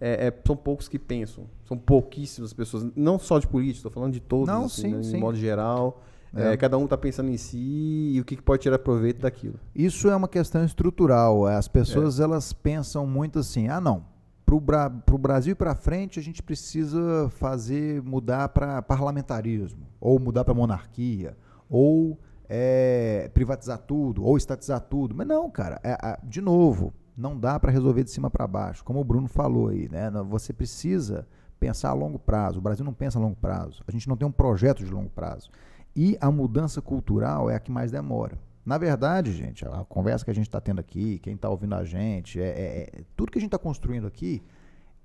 é, 0.00 0.26
é- 0.28 0.34
são 0.46 0.56
poucos 0.56 0.88
que 0.88 0.98
pensam. 0.98 1.44
São 1.64 1.76
pouquíssimas 1.78 2.52
pessoas, 2.52 2.86
não 2.96 3.18
só 3.18 3.38
de 3.38 3.46
políticos, 3.46 3.78
estou 3.78 3.92
falando 3.92 4.12
de 4.14 4.20
todos, 4.20 4.48
Não, 4.48 4.64
assim, 4.64 4.82
sim, 4.82 4.94
né, 4.96 5.02
sim. 5.02 5.16
em 5.16 5.20
modo 5.20 5.36
geral. 5.36 6.02
É. 6.34 6.52
É, 6.52 6.56
cada 6.56 6.78
um 6.78 6.84
está 6.84 6.96
pensando 6.96 7.30
em 7.30 7.36
si 7.36 8.12
e 8.14 8.20
o 8.20 8.24
que, 8.24 8.36
que 8.36 8.42
pode 8.42 8.62
tirar 8.62 8.78
proveito 8.78 9.20
daquilo. 9.20 9.58
Isso 9.74 10.08
é 10.08 10.16
uma 10.16 10.28
questão 10.28 10.64
estrutural. 10.64 11.46
As 11.46 11.68
pessoas 11.68 12.20
elas 12.20 12.52
pensam 12.52 13.06
muito 13.06 13.38
assim: 13.38 13.68
ah, 13.68 13.80
não, 13.80 14.04
para 14.46 14.54
o 14.54 14.60
Bra 14.60 14.88
Brasil 14.88 15.54
para 15.54 15.74
frente 15.74 16.18
a 16.18 16.22
gente 16.22 16.42
precisa 16.42 17.28
fazer 17.30 18.02
mudar 18.02 18.48
para 18.50 18.80
parlamentarismo, 18.82 19.86
ou 20.00 20.18
mudar 20.18 20.44
para 20.44 20.54
monarquia, 20.54 21.36
ou 21.68 22.18
é, 22.48 23.30
privatizar 23.32 23.78
tudo, 23.78 24.24
ou 24.24 24.36
estatizar 24.36 24.80
tudo. 24.80 25.14
Mas 25.14 25.26
não, 25.26 25.50
cara, 25.50 25.80
é- 25.82 25.98
é- 26.02 26.18
de 26.22 26.40
novo, 26.40 26.92
não 27.16 27.38
dá 27.38 27.58
para 27.58 27.70
resolver 27.70 28.04
de 28.04 28.10
cima 28.10 28.30
para 28.30 28.46
baixo, 28.46 28.84
como 28.84 29.00
o 29.00 29.04
Bruno 29.04 29.28
falou 29.28 29.68
aí, 29.68 29.88
né? 29.90 30.10
Você 30.28 30.52
precisa 30.52 31.26
pensar 31.58 31.90
a 31.90 31.94
longo 31.94 32.18
prazo. 32.18 32.58
O 32.58 32.62
Brasil 32.62 32.84
não 32.84 32.92
pensa 32.92 33.18
a 33.18 33.22
longo 33.22 33.36
prazo. 33.36 33.82
A 33.86 33.92
gente 33.92 34.08
não 34.08 34.16
tem 34.16 34.26
um 34.26 34.32
projeto 34.32 34.84
de 34.84 34.90
longo 34.90 35.10
prazo. 35.10 35.48
E 35.94 36.16
a 36.20 36.30
mudança 36.30 36.80
cultural 36.80 37.50
é 37.50 37.54
a 37.56 37.60
que 37.60 37.70
mais 37.70 37.90
demora. 37.90 38.38
Na 38.64 38.78
verdade, 38.78 39.32
gente, 39.32 39.66
a 39.66 39.84
conversa 39.88 40.24
que 40.24 40.30
a 40.30 40.34
gente 40.34 40.46
está 40.46 40.60
tendo 40.60 40.78
aqui, 40.78 41.18
quem 41.18 41.34
está 41.34 41.48
ouvindo 41.48 41.74
a 41.74 41.84
gente, 41.84 42.40
é, 42.40 42.44
é- 42.44 42.90
é- 43.00 43.04
tudo 43.16 43.32
que 43.32 43.38
a 43.38 43.40
gente 43.40 43.48
está 43.48 43.58
construindo 43.58 44.06
aqui 44.06 44.40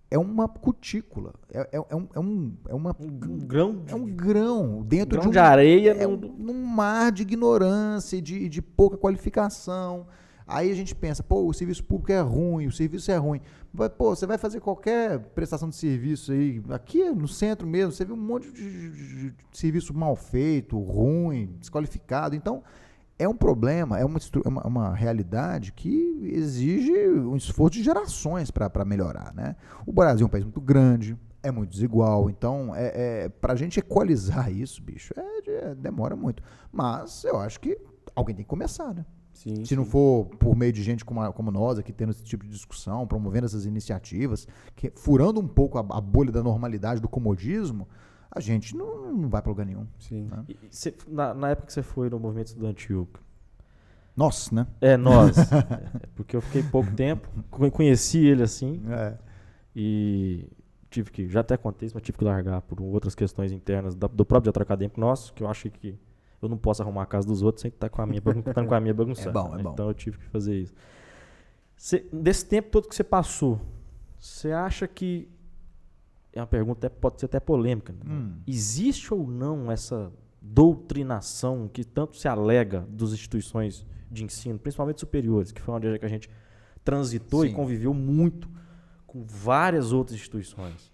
é 0.10 0.18
uma 0.18 0.48
cutícula, 0.48 1.34
é, 1.52 1.62
é- 1.74 1.86
é 1.90 1.96
um, 1.96 2.08
é, 2.16 2.20
um, 2.20 2.54
é 2.70 2.74
uma 2.76 2.96
Um 3.00 3.40
grão 3.40 3.84
é 3.88 3.96
um 3.96 4.06
grão 4.06 4.84
dentro 4.84 5.10
grão 5.20 5.22
de 5.24 5.28
um 5.28 5.32
de 5.32 5.40
areia 5.40 5.92
é 5.92 6.08
um, 6.08 6.16
num 6.16 6.64
mar 6.66 7.12
de 7.12 7.24
ignorância 7.24 8.16
e 8.16 8.22
de, 8.22 8.48
de 8.48 8.62
pouca 8.62 8.96
qualificação. 8.98 10.06
Aí 10.48 10.72
a 10.72 10.76
gente 10.76 10.96
pensa, 10.96 11.22
pô, 11.22 11.46
o 11.46 11.54
serviço 11.54 11.84
público 11.84 12.12
é 12.12 12.22
ruim, 12.22 12.68
o 12.68 12.72
serviço 12.72 13.12
é 13.12 13.18
ruim. 13.18 13.42
Mas, 13.74 13.90
pô, 13.90 14.16
você 14.16 14.26
vai 14.26 14.38
fazer 14.38 14.62
qualquer 14.62 15.20
prestação 15.20 15.68
de 15.70 15.76
serviço 15.76 16.32
aí, 16.32 16.62
aqui 16.70 17.10
no 17.12 17.28
centro 17.28 17.68
mesmo, 17.68 17.92
você 17.92 18.06
vê 18.06 18.14
um 18.14 18.18
monte 18.18 18.50
de, 18.52 18.90
de- 18.92 19.32
de 19.32 19.36
serviço 19.52 19.94
mal 19.94 20.16
feito, 20.16 20.80
ruim, 20.80 21.54
desqualificado. 21.60 22.34
Então, 22.36 22.64
é 23.20 23.28
um 23.28 23.36
problema, 23.36 24.00
é 24.00 24.06
uma, 24.06 24.20
é 24.46 24.48
uma, 24.48 24.68
uma 24.68 24.96
realidade 24.96 25.72
que 25.74 26.18
exige 26.34 26.94
um 27.10 27.36
esforço 27.36 27.78
de 27.78 27.84
gerações 27.84 28.50
para 28.50 28.86
melhorar. 28.86 29.34
Né? 29.34 29.56
O 29.86 29.92
Brasil 29.92 30.24
é 30.26 30.28
um 30.28 30.32
país 30.32 30.44
muito 30.46 30.62
grande, 30.62 31.18
é 31.44 31.52
muito 31.52 31.72
desigual, 31.72 32.30
então 32.30 32.74
é, 32.76 33.24
é, 33.26 33.30
para 33.30 33.54
a 33.54 33.56
gente 33.56 33.80
equalizar 33.80 34.52
isso, 34.52 34.82
bicho, 34.82 35.14
é, 35.18 35.50
é- 35.72 35.76
demora 35.76 36.16
muito. 36.16 36.42
Mas 36.72 37.24
eu 37.24 37.38
acho 37.38 37.60
que 37.60 37.78
alguém 38.16 38.36
tem 38.36 38.46
que 38.46 38.50
começar, 38.50 38.94
né? 38.94 39.06
Sim, 39.38 39.64
Se 39.66 39.76
não 39.76 39.84
sim. 39.86 39.92
for 39.92 40.26
por 40.40 40.56
meio 40.56 40.74
de 40.74 40.82
gente 40.82 41.06
como, 41.06 41.22
a- 41.22 41.32
como 41.32 41.52
nós 41.52 41.78
aqui 41.78 41.94
tendo 41.94 42.10
esse 42.10 42.24
tipo 42.24 42.44
de 42.44 42.50
discussão, 42.50 43.06
promovendo 43.06 43.46
essas 43.46 43.66
iniciativas, 43.68 44.48
que- 44.76 44.92
furando 44.96 45.40
um 45.40 45.48
pouco 45.48 45.78
a, 45.78 45.82
a 45.82 46.02
bolha 46.02 46.32
da 46.32 46.42
normalidade, 46.42 47.00
do 47.00 47.08
comodismo, 47.08 47.88
a 48.32 48.40
gente 48.40 48.76
não, 48.76 49.14
não 49.14 49.30
vai 49.30 49.40
para 49.42 49.52
lugar 49.52 49.66
nenhum. 49.66 49.86
Sim. 50.00 50.24
né? 50.32 50.44
E- 50.50 50.54
e 50.54 50.68
cê- 50.72 50.96
na, 51.08 51.34
na 51.36 51.50
época 51.52 51.68
que 51.68 51.74
você 51.74 51.84
foi 51.84 52.10
no 52.10 52.20
movimento 52.20 52.48
estudantil, 52.48 53.08
Nossa, 54.16 54.54
né? 54.56 54.68
é 54.82 54.98
nós, 54.98 55.38
é, 55.54 56.08
porque 56.16 56.36
eu 56.36 56.42
fiquei 56.42 56.64
pouco 56.64 56.92
tempo, 56.96 57.30
co- 57.52 57.70
conheci 57.70 58.26
ele 58.26 58.42
assim 58.42 58.82
É. 58.90 59.18
e 59.76 60.48
tive 60.90 61.12
que, 61.12 61.28
já 61.30 61.42
até 61.42 61.56
contei 61.58 61.86
isso, 61.86 61.96
mas 61.96 62.02
tive 62.04 62.18
que 62.18 62.24
largar 62.24 62.62
por 62.64 62.82
outras 62.82 63.14
questões 63.14 63.52
internas 63.52 63.94
da- 63.94 64.08
do 64.08 64.26
próprio 64.26 64.46
diretor 64.52 64.64
acadêmico 64.64 65.00
nosso, 65.00 65.32
que 65.34 65.44
eu 65.44 65.48
acho 65.48 65.70
que 65.70 65.96
eu 66.42 66.48
não 66.50 66.58
posso 66.58 66.82
arrumar 66.82 67.04
a 67.04 67.06
casa 67.06 67.28
dos 67.28 67.42
outros 67.42 67.62
sem 67.62 67.70
estar 67.70 67.90
com 67.90 68.02
a 68.02 68.06
minha, 68.06 68.20
estando 68.20 68.68
com 68.68 68.76
a 68.76 68.80
minha 68.80 68.94
bagunçada. 68.94 69.30
É 69.30 69.34
bom, 69.34 69.54
é 69.54 69.58
né? 69.58 69.64
bom. 69.64 69.74
Então 69.74 69.88
eu 69.88 69.94
tive 69.94 70.18
que 70.20 70.26
fazer 70.26 70.56
isso. 70.60 70.74
Cê- 71.76 72.06
desse 72.12 72.46
tempo 72.46 72.70
todo 72.70 72.88
que 72.88 72.96
você 72.96 73.04
passou, 73.04 73.60
você 74.20 74.52
acha 74.52 74.88
que 74.88 75.28
é 76.34 76.40
uma 76.42 76.48
pergunta 76.48 76.88
até- 76.88 76.96
pode 76.96 77.20
ser 77.20 77.26
até 77.28 77.40
polêmica. 77.40 77.94
né? 77.94 78.00
Hum. 78.06 78.34
Existe 78.48 79.14
ou 79.14 79.28
não 79.28 79.72
essa 79.72 80.12
doutrinação 80.42 81.68
que 81.72 81.84
tanto 81.84 82.18
se 82.18 82.28
alega 82.28 82.86
das 82.90 83.12
instituições 83.12 83.86
de 84.12 84.24
ensino, 84.24 84.58
principalmente 84.60 85.00
superiores, 85.00 85.52
que 85.52 85.62
foi 85.62 85.74
onde 85.74 85.88
a 85.88 86.08
gente 86.08 86.30
transitou 86.84 87.46
e 87.46 87.50
Sim. 87.50 87.56
conviveu 87.56 87.94
muito 87.94 88.50
com 89.06 89.24
várias 89.26 89.92
outras 89.92 90.18
instituições? 90.18 90.92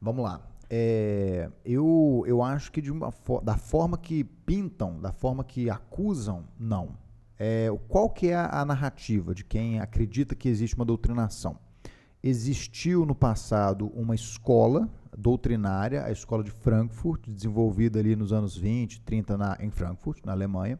Vamos 0.00 0.22
lá. 0.24 0.40
É, 0.68 1.48
eu, 1.64 2.24
eu 2.26 2.42
acho 2.42 2.72
que 2.72 2.80
de 2.80 2.90
uma 2.90 3.10
fo- 3.10 3.40
da 3.40 3.56
forma 3.56 3.96
que 3.96 4.24
pintam, 4.24 5.00
da 5.00 5.12
forma 5.12 5.44
que 5.44 5.70
acusam, 5.70 6.44
não. 6.58 6.96
É, 7.38 7.68
qual 7.88 8.10
que 8.10 8.28
é 8.28 8.34
a, 8.34 8.60
a 8.60 8.64
narrativa 8.64 9.34
de 9.34 9.44
quem 9.44 9.78
acredita 9.78 10.34
que 10.34 10.48
existe 10.48 10.74
uma 10.74 10.84
doutrinação? 10.84 11.58
Existiu 12.22 13.06
no 13.06 13.14
passado 13.14 13.88
uma 13.94 14.14
escola 14.14 14.88
doutrinária, 15.16 16.04
a 16.04 16.10
escola 16.10 16.42
de 16.42 16.50
Frankfurt, 16.50 17.28
desenvolvida 17.28 17.98
ali 18.00 18.16
nos 18.16 18.32
anos 18.32 18.56
20, 18.56 19.00
30 19.02 19.36
na, 19.36 19.56
em 19.60 19.70
Frankfurt, 19.70 20.24
na 20.24 20.32
Alemanha, 20.32 20.78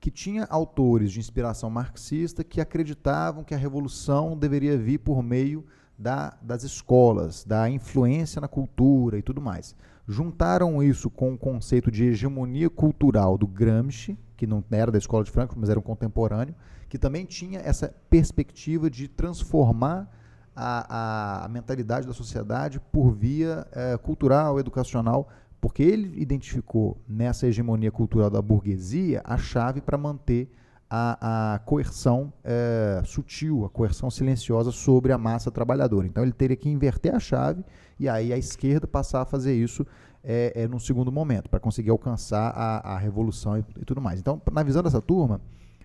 que 0.00 0.10
tinha 0.10 0.44
autores 0.44 1.12
de 1.12 1.18
inspiração 1.18 1.68
marxista 1.68 2.42
que 2.42 2.60
acreditavam 2.60 3.44
que 3.44 3.54
a 3.54 3.58
revolução 3.58 4.36
deveria 4.36 4.78
vir 4.78 4.98
por 4.98 5.22
meio 5.22 5.64
da- 5.98 6.36
das 6.42 6.62
escolas, 6.62 7.44
da 7.44 7.68
influência 7.70 8.40
na 8.40 8.48
cultura 8.48 9.18
e 9.18 9.22
tudo 9.22 9.40
mais. 9.40 9.74
Juntaram 10.08 10.82
isso 10.82 11.10
com 11.10 11.34
o 11.34 11.38
conceito 11.38 11.90
de 11.90 12.04
hegemonia 12.04 12.70
cultural 12.70 13.36
do 13.36 13.46
Gramsci, 13.46 14.16
que 14.36 14.46
não 14.46 14.62
era 14.70 14.92
da 14.92 14.98
escola 14.98 15.24
de 15.24 15.30
Frankfurt, 15.30 15.58
mas 15.60 15.68
era 15.70 15.78
um 15.78 15.82
contemporâneo, 15.82 16.54
que 16.88 16.98
também 16.98 17.24
tinha 17.24 17.58
essa 17.60 17.92
perspectiva 18.08 18.88
de 18.88 19.08
transformar 19.08 20.08
a, 20.54 21.44
a- 21.44 21.48
mentalidade 21.48 22.06
da 22.06 22.12
sociedade 22.14 22.80
por 22.92 23.10
via 23.12 23.66
eh, 23.72 23.96
cultural, 23.98 24.58
educacional, 24.60 25.28
porque 25.60 25.82
ele 25.82 26.20
identificou 26.20 26.96
nessa 27.08 27.46
hegemonia 27.46 27.90
cultural 27.90 28.30
da 28.30 28.40
burguesia 28.40 29.20
a 29.24 29.36
chave 29.36 29.80
para 29.80 29.98
manter 29.98 30.50
a, 30.88 31.54
a 31.54 31.58
coerção 31.60 32.32
eh, 32.44 33.02
sutil, 33.04 33.64
a 33.64 33.68
coerção 33.68 34.10
silenciosa 34.10 34.70
sobre 34.70 35.12
a 35.12 35.18
massa 35.18 35.50
trabalhadora. 35.50 36.06
Então 36.06 36.22
ele 36.22 36.32
teria 36.32 36.56
que 36.56 36.68
inverter 36.68 37.14
a 37.14 37.18
chave 37.18 37.64
e 37.98 38.08
aí 38.08 38.32
a 38.32 38.38
esquerda 38.38 38.86
passar 38.86 39.22
a 39.22 39.24
fazer 39.24 39.54
isso 39.54 39.84
é, 40.22 40.52
é 40.54 40.68
num 40.68 40.78
segundo 40.78 41.12
momento, 41.12 41.48
para 41.48 41.60
conseguir 41.60 41.90
alcançar 41.90 42.50
a, 42.50 42.94
a 42.94 42.98
revolução 42.98 43.56
e, 43.56 43.64
e 43.80 43.84
tudo 43.84 44.00
mais. 44.00 44.18
Então, 44.18 44.42
na 44.52 44.62
visão 44.62 44.82
dessa 44.82 45.00
turma, 45.00 45.40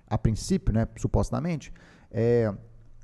a 0.07 0.17
princípio, 0.17 0.73
né, 0.73 0.87
supostamente, 0.97 1.71
é, 2.11 2.51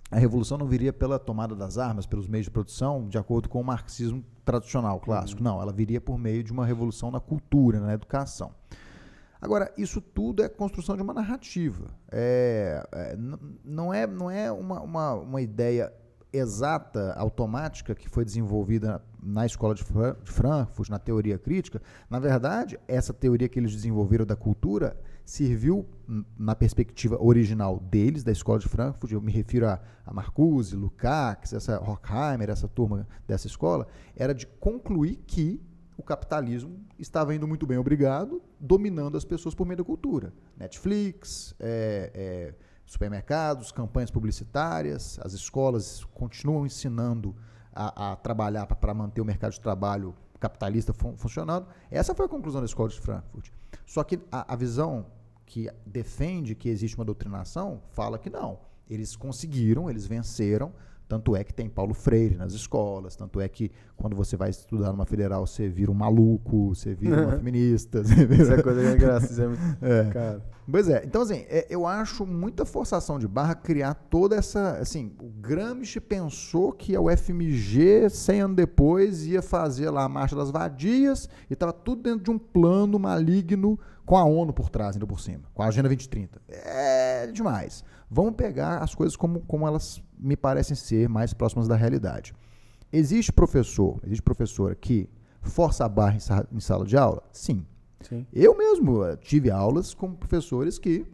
a 0.09 0.17
revolução 0.17 0.57
não 0.57 0.67
viria 0.67 0.91
pela 0.91 1.19
tomada 1.19 1.55
das 1.55 1.77
armas, 1.77 2.05
pelos 2.05 2.27
meios 2.27 2.45
de 2.45 2.51
produção, 2.51 3.07
de 3.07 3.17
acordo 3.17 3.49
com 3.49 3.61
o 3.61 3.63
marxismo 3.63 4.23
tradicional, 4.43 4.99
clássico. 4.99 5.43
Não, 5.43 5.61
ela 5.61 5.71
viria 5.71 6.01
por 6.01 6.17
meio 6.17 6.43
de 6.43 6.51
uma 6.51 6.65
revolução 6.65 7.11
na 7.11 7.19
cultura, 7.19 7.79
na 7.79 7.93
educação. 7.93 8.51
Agora, 9.39 9.71
isso 9.77 10.01
tudo 10.01 10.43
é 10.43 10.49
construção 10.49 10.95
de 10.95 11.01
uma 11.01 11.13
narrativa. 11.13 11.91
É, 12.11 12.88
é, 12.91 13.17
não 13.63 13.93
é, 13.93 14.07
não 14.07 14.31
é 14.31 14.51
uma, 14.51 14.81
uma, 14.81 15.13
uma 15.13 15.41
ideia 15.41 15.93
exata, 16.33 17.13
automática, 17.13 17.95
que 17.95 18.09
foi 18.09 18.25
desenvolvida 18.25 19.01
na 19.21 19.45
escola 19.45 19.73
de, 19.73 19.83
Fra- 19.83 20.17
de 20.23 20.31
Frankfurt, 20.31 20.89
na 20.89 20.99
teoria 20.99 21.38
crítica. 21.38 21.81
Na 22.09 22.19
verdade, 22.19 22.77
essa 22.88 23.13
teoria 23.13 23.47
que 23.47 23.57
eles 23.59 23.73
desenvolveram 23.73 24.25
da 24.25 24.35
cultura 24.35 24.99
serviu, 25.25 25.85
na 26.38 26.55
perspectiva 26.55 27.21
original 27.21 27.79
deles, 27.79 28.23
da 28.23 28.31
escola 28.31 28.59
de 28.59 28.67
Frankfurt, 28.67 29.11
eu 29.11 29.21
me 29.21 29.31
refiro 29.31 29.67
a, 29.67 29.79
a 30.05 30.13
Marcuse, 30.13 30.75
Lukács, 30.75 31.53
essa 31.53 31.79
Horkheimer, 31.81 32.49
essa 32.49 32.67
turma 32.67 33.07
dessa 33.27 33.47
escola, 33.47 33.88
era 34.15 34.33
de 34.33 34.47
concluir 34.47 35.17
que 35.27 35.61
o 35.97 36.03
capitalismo 36.03 36.79
estava 36.99 37.33
indo 37.33 37.47
muito 37.47 37.65
bem, 37.65 37.77
obrigado, 37.77 38.41
dominando 38.59 39.17
as 39.17 39.25
pessoas 39.25 39.55
por 39.55 39.65
meio 39.65 39.77
da 39.77 39.83
cultura. 39.83 40.31
Netflix, 40.55 41.55
é, 41.59 42.11
é, 42.13 42.55
supermercados, 42.85 43.71
campanhas 43.71 44.11
publicitárias, 44.11 45.19
as 45.23 45.33
escolas 45.33 46.03
continuam 46.13 46.65
ensinando 46.65 47.35
a, 47.73 48.11
a 48.11 48.15
trabalhar 48.15 48.65
para 48.67 48.93
manter 48.93 49.21
o 49.21 49.25
mercado 49.25 49.53
de 49.53 49.59
trabalho 49.59 50.15
capitalista 50.39 50.93
fun- 50.93 51.17
funcionando. 51.17 51.67
Essa 51.89 52.13
foi 52.13 52.25
a 52.27 52.29
conclusão 52.29 52.61
da 52.61 52.65
escola 52.65 52.89
de 52.89 52.99
Frankfurt. 52.99 53.49
Só 53.85 54.03
que 54.03 54.19
a, 54.31 54.53
a 54.53 54.55
visão 54.55 55.07
que 55.45 55.69
defende 55.85 56.53
que 56.53 56.69
existe 56.69 56.95
uma 56.95 57.05
doutrinação 57.05 57.81
fala 57.89 58.19
que 58.19 58.29
não. 58.29 58.59
Eles 58.89 59.15
conseguiram, 59.15 59.89
eles 59.89 60.05
venceram. 60.05 60.73
Tanto 61.08 61.36
é 61.36 61.43
que 61.43 61.53
tem 61.53 61.70
Paulo 61.70 61.93
Freire 61.93 62.36
nas 62.36 62.53
escolas, 62.53 63.16
tanto 63.16 63.39
é 63.39 63.47
que 63.47 63.72
quando 63.95 64.16
você 64.16 64.36
vai 64.36 64.49
estudar 64.49 64.91
numa 64.91 65.05
federal, 65.05 65.47
você 65.47 65.70
vira 65.70 65.89
um 65.89 65.95
maluco, 65.95 66.76
você 66.76 66.93
vira 66.93 67.24
uma 67.24 67.32
feminista. 67.38 68.03
Vira... 68.03 68.43
Essa 68.43 68.62
coisa 68.62 68.82
que 68.82 68.88
é 68.88 68.91
engraçada, 68.95 69.43
é 69.43 69.47
muito... 69.47 69.86
É. 69.86 70.10
Cara, 70.12 70.43
Pois 70.70 70.89
é, 70.89 71.01
então 71.05 71.22
assim, 71.22 71.45
é, 71.47 71.66
eu 71.70 71.88
acho 71.88 72.26
muita 72.26 72.66
forçação 72.66 73.18
de 73.18 73.26
barra 73.26 73.55
criar 73.55 73.93
toda 73.93 74.36
essa, 74.36 74.72
assim, 74.80 75.16
o 75.22 75.30
Gramsci 75.30 76.01
pensou 76.01 76.74
que 76.74 76.93
a 76.93 76.99
UFMG, 76.99 78.10
100 78.10 78.41
anos 78.41 78.58
depois, 78.58 79.26
ia 79.26 79.41
fazer 79.41 79.89
lá 79.89 80.03
a 80.03 80.10
Marcha 80.10 80.36
das 80.36 80.51
Vadias 80.51 81.30
e 81.49 81.53
estava 81.53 81.72
tudo 81.72 82.03
dentro 82.03 82.26
de 82.26 82.32
um 82.32 82.38
plano 82.38 82.99
maligno 82.99 83.80
com 84.05 84.18
a 84.18 84.26
ONU 84.26 84.51
por 84.51 84.70
trás, 84.70 84.95
ainda 84.97 85.08
por 85.08 85.22
cima, 85.22 85.43
com 85.53 85.64
a 85.64 85.68
Agenda 85.68 85.88
2030. 85.88 86.41
É 86.49 87.28
demais. 87.28 87.84
Vamos 88.12 88.36
pegar 88.36 88.80
as 88.80 88.93
coisas 88.93 89.16
como, 89.16 89.39
como 89.41 89.66
elas 89.66 90.03
me 90.18 90.36
parecem 90.36 90.76
ser 90.76 91.07
mais 91.09 91.34
próximas 91.34 91.68
da 91.68 91.76
realidade. 91.76 92.34
Existe 92.91 93.32
professor, 93.32 93.99
existe 94.03 94.22
professora 94.22 94.74
que 94.76 95.09
força 95.41 95.86
a 95.86 95.89
barra 95.89 96.15
em 96.15 96.20
sa- 96.20 96.47
em 96.51 96.59
sala 96.59 96.86
de 96.86 96.97
aula? 96.97 97.22
Sim. 97.32 97.65
sim. 98.01 98.26
Eu 98.34 98.57
mesmo 98.57 99.03
eh, 99.03 99.15
tive 99.18 99.51
aulas 99.51 99.93
com 99.93 100.13
professores 100.13 100.78
que 100.80 101.05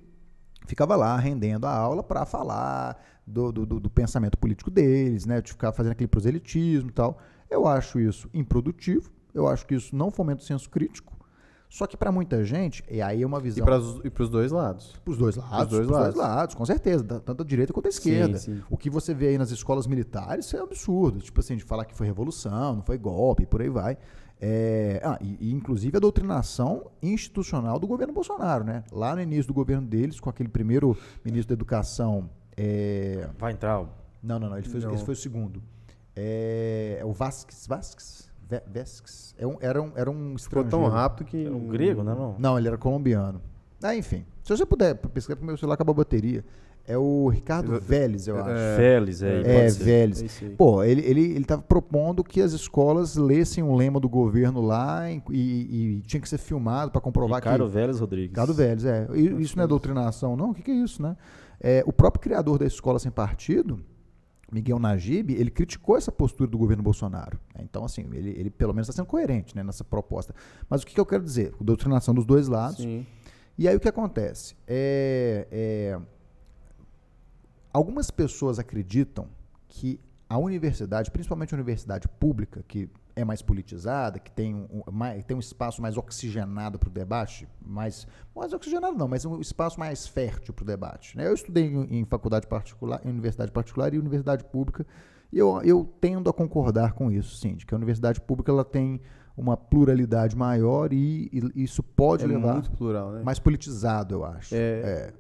ficava 0.66 0.96
lá 0.96 1.18
rendendo 1.18 1.66
a 1.66 1.76
aula 1.76 2.02
para 2.04 2.26
falar 2.26 2.98
do, 3.26 3.52
do, 3.52 3.66
do- 3.66 3.80
do 3.80 3.90
pensamento 3.90 4.38
político 4.38 4.70
deles, 4.72 5.26
né? 5.26 5.42
De 5.42 5.52
ficar 5.52 5.72
fazendo 5.72 5.92
aquele 5.94 6.08
proselitismo 6.08 6.90
e 6.90 6.94
tal. 6.94 7.18
Eu 7.50 7.68
acho 7.68 8.00
isso 8.00 8.30
improdutivo, 8.34 9.12
eu 9.34 9.48
acho 9.48 9.66
que 9.66 9.76
isso 9.76 9.96
não 9.96 10.10
fomenta 10.12 10.42
o 10.42 10.46
senso 10.46 10.70
crítico. 10.70 11.14
Só 11.74 11.88
que 11.88 11.98
para 11.98 12.12
muita 12.12 12.44
gente, 12.44 12.84
e 12.88 13.02
aí 13.02 13.24
é 13.24 13.26
uma 13.26 13.40
E 13.40 13.42
visão 13.42 13.66
para 13.66 13.80
os 13.80 14.30
dois 14.30 14.52
lados. 14.52 14.94
os 15.08 15.18
dois 15.18 15.36
lados, 15.36 15.70
dois 15.70 15.88
pros 15.88 16.00
lados. 16.00 16.16
lados, 16.16 16.54
com 16.54 16.64
certeza, 16.68 17.04
tanto 17.04 17.42
a 17.42 17.44
direita 17.44 17.74
quanto 17.74 17.88
a 17.88 17.90
esquerda. 17.90 18.38
Sim, 18.38 18.58
sim. 18.58 18.64
O 18.70 18.78
que 18.78 18.92
você 18.92 19.12
vê 19.12 19.30
aí 19.30 19.40
nas 19.40 19.50
escolas 19.50 19.88
militares 19.88 20.46
isso 20.46 20.56
é 20.56 20.60
absurdo, 20.60 21.20
tipo 21.20 21.40
assim, 21.40 21.58
de 21.58 21.64
falar 21.64 21.86
que 21.86 21.96
foi 21.96 22.06
revolução, 22.06 22.76
não 22.76 22.84
foi 22.84 23.00
golpe, 23.00 23.48
por 23.48 23.60
aí 23.60 23.70
vai. 23.70 23.98
É, 24.40 25.02
ah, 25.04 25.18
e, 25.20 25.50
e, 25.50 25.52
inclusive 25.52 25.98
a 25.98 26.00
doutrinação 26.00 26.92
institucional 27.02 27.80
do 27.80 27.88
governo 27.88 28.14
Bolsonaro, 28.14 28.64
né? 28.64 28.84
Lá 28.92 29.16
no 29.16 29.22
início 29.24 29.48
do 29.48 29.54
governo 29.56 29.88
deles, 29.88 30.20
com 30.20 30.30
aquele 30.30 30.50
primeiro 30.50 30.96
ministro 31.26 31.56
da 31.56 31.60
Educação. 31.60 32.30
É... 32.56 33.28
Vai 33.40 33.52
entrar? 33.52 33.84
Não, 34.22 34.38
não, 34.38 34.48
não. 34.48 34.58
Ele 34.60 34.70
foi, 34.70 34.80
não. 34.80 34.94
Esse 34.94 35.04
foi 35.04 35.16
o 35.16 35.18
segundo. 35.18 35.60
É, 36.16 36.98
é 37.00 37.06
o 37.06 37.12
Vasques. 37.12 37.66
Vasques? 37.66 38.32
Vesques. 38.68 39.34
É 39.38 39.48
um, 39.48 39.58
era 39.60 39.82
um, 39.82 39.92
era 39.96 40.12
um 40.12 40.36
estrangeiro. 40.36 40.70
Ficou 40.70 40.82
tão 40.82 40.88
rápido 40.88 41.26
que... 41.26 41.46
Era 41.46 41.56
um 41.56 41.68
grego, 41.68 42.04
né? 42.04 42.14
Não, 42.14 42.36
não 42.38 42.58
ele 42.58 42.68
era 42.68 42.78
colombiano. 42.78 43.42
Ah, 43.82 43.96
enfim. 43.96 44.26
Se 44.44 44.56
você 44.56 44.66
puder 44.66 44.96
pesquisar 44.96 45.36
pro 45.36 45.46
meu 45.46 45.58
celular, 45.58 45.76
acabou 45.76 45.94
a 45.94 45.98
bateria. 45.98 46.44
É 46.86 46.98
o 46.98 47.30
Ricardo 47.30 47.80
Vélez, 47.80 48.28
eu 48.28 48.38
acho. 48.38 48.50
É, 48.50 48.76
Vélez, 48.76 49.24
é. 49.24 49.40
É, 49.40 49.70
Vélez. 49.70 50.42
É 50.42 50.50
Pô, 50.50 50.84
ele 50.84 51.02
ele 51.02 51.22
ele 51.22 51.40
estava 51.40 51.62
propondo 51.62 52.26
que 52.26 52.42
as 52.42 52.52
escolas 52.52 53.16
lessem 53.16 53.64
um 53.64 53.74
lema 53.74 54.02
do 54.02 54.10
governo 54.10 54.60
lá 54.60 55.10
e, 55.10 55.24
e, 55.30 55.98
e 55.98 56.02
tinha 56.02 56.20
que 56.20 56.28
ser 56.28 56.38
filmado 56.38 56.92
para 56.92 57.00
comprovar 57.00 57.40
Ricardo 57.40 57.44
que... 57.44 57.64
Ricardo 57.64 57.74
Vélez 57.74 58.00
Rodrigues. 58.02 58.30
Ricardo 58.32 58.54
Vélez, 58.54 58.84
é. 58.84 59.08
isso 59.40 59.56
não 59.56 59.64
é 59.64 59.68
doutrinação, 59.68 60.36
não? 60.36 60.50
O 60.52 60.54
que, 60.54 60.62
que 60.62 60.72
é 60.72 60.76
isso, 60.76 61.02
né? 61.02 61.16
É, 61.62 61.84
o 61.88 61.94
próprio 61.94 62.22
criador 62.22 62.60
da 62.60 62.66
Escola 62.66 63.00
Sem 63.00 63.12
Partido, 63.12 63.80
Miguel 64.54 64.78
Najib, 64.78 65.34
ele 65.34 65.50
criticou 65.50 65.98
essa 65.98 66.12
postura 66.12 66.50
do 66.50 66.58
governo 66.58 66.84
Bolsonaro. 66.84 67.40
Então, 67.60 67.84
assim, 67.84 68.08
ele, 68.14 68.30
ele 68.30 68.50
pelo 68.50 68.74
menos 68.74 68.88
está 68.88 69.02
sendo 69.02 69.08
coerente 69.08 69.56
né, 69.56 69.64
nessa 69.64 69.84
proposta. 69.84 70.34
Mas 70.70 70.84
o 70.84 70.86
que, 70.86 70.94
que 70.94 71.00
eu 71.00 71.06
quero 71.06 71.24
dizer? 71.24 71.54
Doutrinação 71.60 72.14
dos 72.14 72.26
dois 72.26 72.48
lados. 72.48 72.78
Sim. 72.78 73.06
E 73.58 73.68
aí 73.68 73.76
o 73.76 73.80
que 73.80 73.88
acontece? 73.88 74.56
É, 74.68 75.48
é, 75.52 76.00
algumas 77.72 78.12
pessoas 78.12 78.60
acreditam 78.60 79.28
que 79.68 80.00
a 80.30 80.38
universidade, 80.38 81.12
principalmente 81.12 81.54
a 81.54 81.58
universidade 81.58 82.08
pública, 82.08 82.64
que 82.68 82.90
é 83.16 83.24
mais 83.24 83.42
politizada, 83.42 84.20
que 84.20 84.32
tem 84.32 84.56
um, 84.56 84.82
mais, 84.92 85.24
tem 85.24 85.36
um 85.38 85.40
espaço 85.40 85.82
mais 85.82 85.98
oxigenado 85.98 86.80
para 86.80 86.90
o 86.90 86.92
debate, 86.92 87.48
mais, 87.62 88.08
mais 88.36 88.54
oxigenado 88.54 88.98
não, 88.98 89.08
mas 89.08 89.26
um 89.26 89.40
espaço 89.40 89.80
mais 89.80 90.08
fértil 90.08 90.54
para 90.54 90.64
o 90.64 90.66
debate. 90.66 91.16
Né? 91.18 91.28
Eu 91.28 91.34
estudei 91.34 91.66
em, 91.66 92.00
em, 92.00 92.06
faculdade 92.06 92.48
particular, 92.48 93.02
em 93.06 93.10
universidade 93.10 93.52
particular 93.52 93.94
e 93.94 94.00
universidade 94.00 94.44
pública, 94.46 94.86
e 95.32 95.38
eu, 95.38 95.62
eu 95.64 95.90
tendo 96.00 96.30
a 96.30 96.34
concordar 96.34 96.94
com 96.94 97.12
isso, 97.12 97.38
sim, 97.38 97.56
de 97.56 97.66
que 97.66 97.74
a 97.74 97.78
universidade 97.78 98.20
pública 98.22 98.52
ela 98.52 98.66
tem 98.66 99.00
uma 99.36 99.58
pluralidade 99.58 100.36
maior 100.36 100.94
e, 100.94 101.30
e 101.34 101.64
isso 101.64 101.82
pode 101.82 102.24
é 102.24 102.28
levar 102.28 102.54
muito 102.54 102.72
plural, 102.72 103.12
né? 103.12 103.24
mais 103.24 103.40
politizado, 103.40 104.16
eu 104.16 104.26
acho. 104.26 104.54
É, 104.56 104.60
é. 104.60 105.14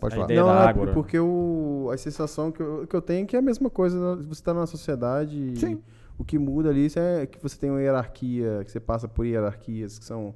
Pode 0.00 0.14
a 0.14 0.26
falar. 0.26 0.34
Não, 0.34 0.88
é 0.88 0.92
porque 0.94 1.20
o, 1.20 1.90
a 1.92 1.96
sensação 1.96 2.50
que 2.50 2.60
eu, 2.60 2.86
que 2.86 2.96
eu 2.96 3.02
tenho 3.02 3.24
é 3.24 3.26
que 3.26 3.36
é 3.36 3.38
a 3.38 3.42
mesma 3.42 3.68
coisa. 3.68 4.16
Você 4.16 4.40
está 4.40 4.54
numa 4.54 4.66
sociedade. 4.66 5.58
Sim. 5.58 5.82
O 6.20 6.24
que 6.24 6.38
muda 6.38 6.68
ali 6.68 6.86
é 6.96 7.24
que 7.24 7.42
você 7.42 7.58
tem 7.58 7.70
uma 7.70 7.80
hierarquia, 7.80 8.60
que 8.62 8.70
você 8.70 8.78
passa 8.78 9.08
por 9.08 9.24
hierarquias 9.24 9.98
que 9.98 10.04
são 10.04 10.34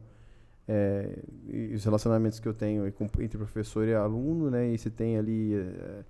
é, 0.67 1.19
os 1.75 1.85
relacionamentos 1.85 2.41
que 2.41 2.49
eu 2.49 2.55
tenho 2.55 2.87
entre 2.87 3.37
professor 3.37 3.87
e 3.87 3.95
aluno, 3.95 4.51
né? 4.51 4.67
E 4.67 4.79
você 4.79 4.89
tem 4.89 5.19
ali, 5.19 5.55
é, 5.55 6.05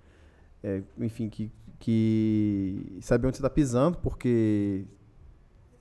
é, 0.62 0.82
enfim, 1.00 1.28
que, 1.28 1.50
que 1.80 2.98
saber 3.00 3.26
onde 3.26 3.36
você 3.36 3.40
está 3.40 3.50
pisando, 3.50 3.98
porque 3.98 4.84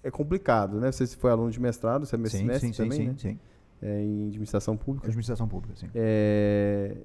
é 0.01 0.09
complicado, 0.09 0.79
né? 0.79 0.91
Você 0.91 1.05
se 1.05 1.15
foi 1.15 1.29
aluno 1.29 1.51
de 1.51 1.61
mestrado, 1.61 2.03
você 2.03 2.15
é 2.15 2.25
Sim, 2.29 2.45
mestre 2.45 2.69
sim, 2.69 2.73
sim, 2.73 2.83
também, 2.83 2.97
sim, 2.97 3.07
né? 3.09 3.15
sim. 3.15 3.39
É, 3.79 4.01
em 4.01 4.27
administração 4.29 4.75
pública. 4.75 5.05
Administração 5.05 5.47
pública, 5.47 5.75
sim. 5.75 5.87
É, 5.93 6.97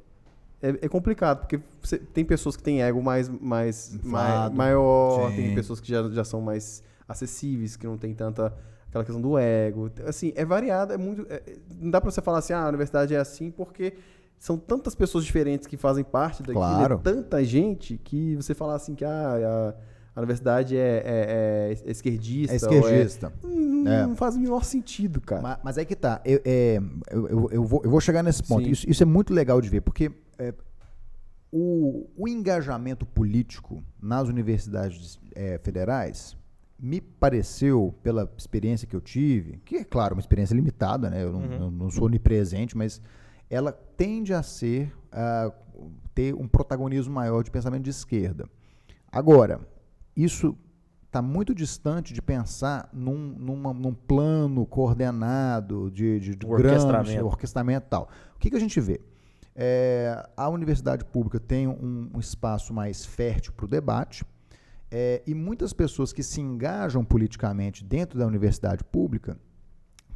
é, 0.63 0.69
é 0.83 0.89
complicado, 0.89 1.41
porque 1.41 1.61
você- 1.83 1.99
tem 1.99 2.25
pessoas 2.25 2.57
que 2.57 2.63
têm 2.63 2.83
ego 2.83 3.03
mais, 3.03 3.29
mais, 3.29 3.91
mai- 4.03 4.27
Inflado. 4.31 4.57
maior, 4.57 5.31
Sim. 5.31 5.37
tem 5.37 5.55
pessoas 5.55 5.81
que 5.81 5.89
já, 5.89 6.03
já 6.11 6.25
são 6.25 6.41
mais 6.41 6.83
acessíveis, 7.09 7.77
que 7.77 7.87
não 7.87 7.97
tem 7.97 8.15
tanta 8.15 8.53
aquela 8.89 9.05
questão 9.05 9.21
do 9.21 9.39
ego. 9.39 9.91
Assim, 10.07 10.33
é 10.35 10.45
variado, 10.45 10.93
é 10.93 10.97
muito. 10.99 11.27
é- 11.31 11.43
não 11.81 11.91
dá 11.91 12.01
pra 12.01 12.11
você 12.11 12.21
falar 12.21 12.39
assim, 12.39 12.53
ah, 12.53 12.65
a 12.65 12.69
universidade 12.69 13.15
é 13.15 13.19
assim, 13.19 13.51
porque 13.51 13.95
são 14.39 14.57
tantas 14.57 14.95
pessoas 14.95 15.25
diferentes 15.25 15.67
que 15.67 15.77
fazem 15.77 16.05
parte 16.05 16.43
daquilo, 16.43 16.59
Claro. 16.61 16.95
é 16.95 16.99
tanta 16.99 17.43
gente 17.45 17.99
que 17.99 18.35
você 18.37 18.55
falar 18.55 18.75
assim 18.77 18.95
que 18.95 19.05
ah, 19.05 19.35
a, 19.75 19.75
a 20.19 20.21
universidade 20.21 20.77
é, 20.77 21.03
é- 21.05 21.79
é 21.87 21.91
esquerdista. 21.91 22.53
É 22.53 22.55
é- 22.55 22.57
esquerdista. 22.57 23.33
Não, 23.45 23.93
É. 23.93 24.03
não 24.07 24.17
faz 24.17 24.35
o 24.35 24.41
menor 24.41 24.65
sentido, 24.65 25.21
cara. 25.21 25.41
Ma- 25.43 25.61
Mas, 25.63 25.79
aí 25.79 25.87
que 25.87 25.95
tá. 25.95 26.21
Eu, 26.25 26.41
é, 26.45 26.81
eu, 27.11 27.29
eu- 27.29 27.49
eu 27.53 27.65
vou, 27.65 27.81
eu 27.85 27.91
vou 27.91 28.01
chegar 28.01 28.23
nesse 28.23 28.43
ponto. 28.43 28.69
Isso, 28.69 28.89
isso 28.91 29.01
é 29.03 29.07
muito 29.07 29.33
legal 29.33 29.61
de 29.61 29.69
ver, 29.69 29.81
porque 29.81 30.11
é, 30.39 30.53
o, 31.53 32.07
o 32.17 32.27
engajamento 32.29 33.07
político 33.07 33.83
nas 34.03 34.29
universidades 34.29 35.21
é, 35.35 35.59
federais 35.59 36.37
me 36.79 37.01
pareceu, 37.01 37.95
pela 38.03 38.29
experiência 38.37 38.87
que 38.87 38.95
eu 38.97 39.01
tive, 39.01 39.59
que 39.65 39.77
é 39.77 39.85
claro, 39.85 40.15
uma 40.15 40.21
experiência 40.21 40.55
limitada, 40.55 41.09
né? 41.11 41.23
Eu 41.23 41.33
não, 41.33 41.41
Uhum. 41.41 41.53
eu 41.67 41.71
não 41.71 41.91
sou 41.91 42.07
onipresente, 42.07 42.77
mas 42.77 43.01
ela 43.49 43.71
tende 43.73 44.33
a 44.35 44.43
ser, 44.43 44.93
a 45.13 45.53
ter 46.15 46.35
um 46.35 46.47
protagonismo 46.49 47.15
maior 47.15 47.43
de 47.45 47.51
pensamento 47.51 47.83
de 47.85 47.91
esquerda. 47.91 48.49
Agora, 49.11 49.61
isso 50.25 50.57
está 51.07 51.23
muito 51.23 51.55
distante 51.55 52.13
de 52.13 52.21
pensar 52.21 52.89
num, 52.93 53.17
numa- 53.39 53.73
num 53.73 53.95
plano 53.95 54.67
coordenado 54.67 55.91
de, 55.91 56.21
de, 56.21 56.35
de 56.37 56.47
Um 56.47 56.51
Gramsci, 56.51 56.85
orquestramento. 56.87 57.27
orquestramento 57.27 57.87
e 57.87 57.91
tal. 57.91 58.09
O 58.37 58.39
que, 58.39 58.51
que 58.51 58.57
a 58.57 58.61
gente 58.61 58.79
vê? 58.81 59.01
É, 59.57 60.29
a 60.37 60.49
universidade 60.49 61.05
pública 61.05 61.41
tem 61.41 61.67
um, 61.67 62.11
um 62.15 62.21
espaço 62.21 62.73
mais 62.73 63.05
fértil 63.05 63.53
para 63.55 63.65
o 63.65 63.69
debate, 63.69 64.25
é, 64.91 65.23
e 65.27 65.35
muitas 65.35 65.73
pessoas 65.73 66.13
que 66.13 66.23
se 66.23 66.41
engajam 66.41 67.05
politicamente 67.05 67.85
dentro 67.85 68.19
da 68.19 68.27
universidade 68.27 68.85
pública, 68.85 69.37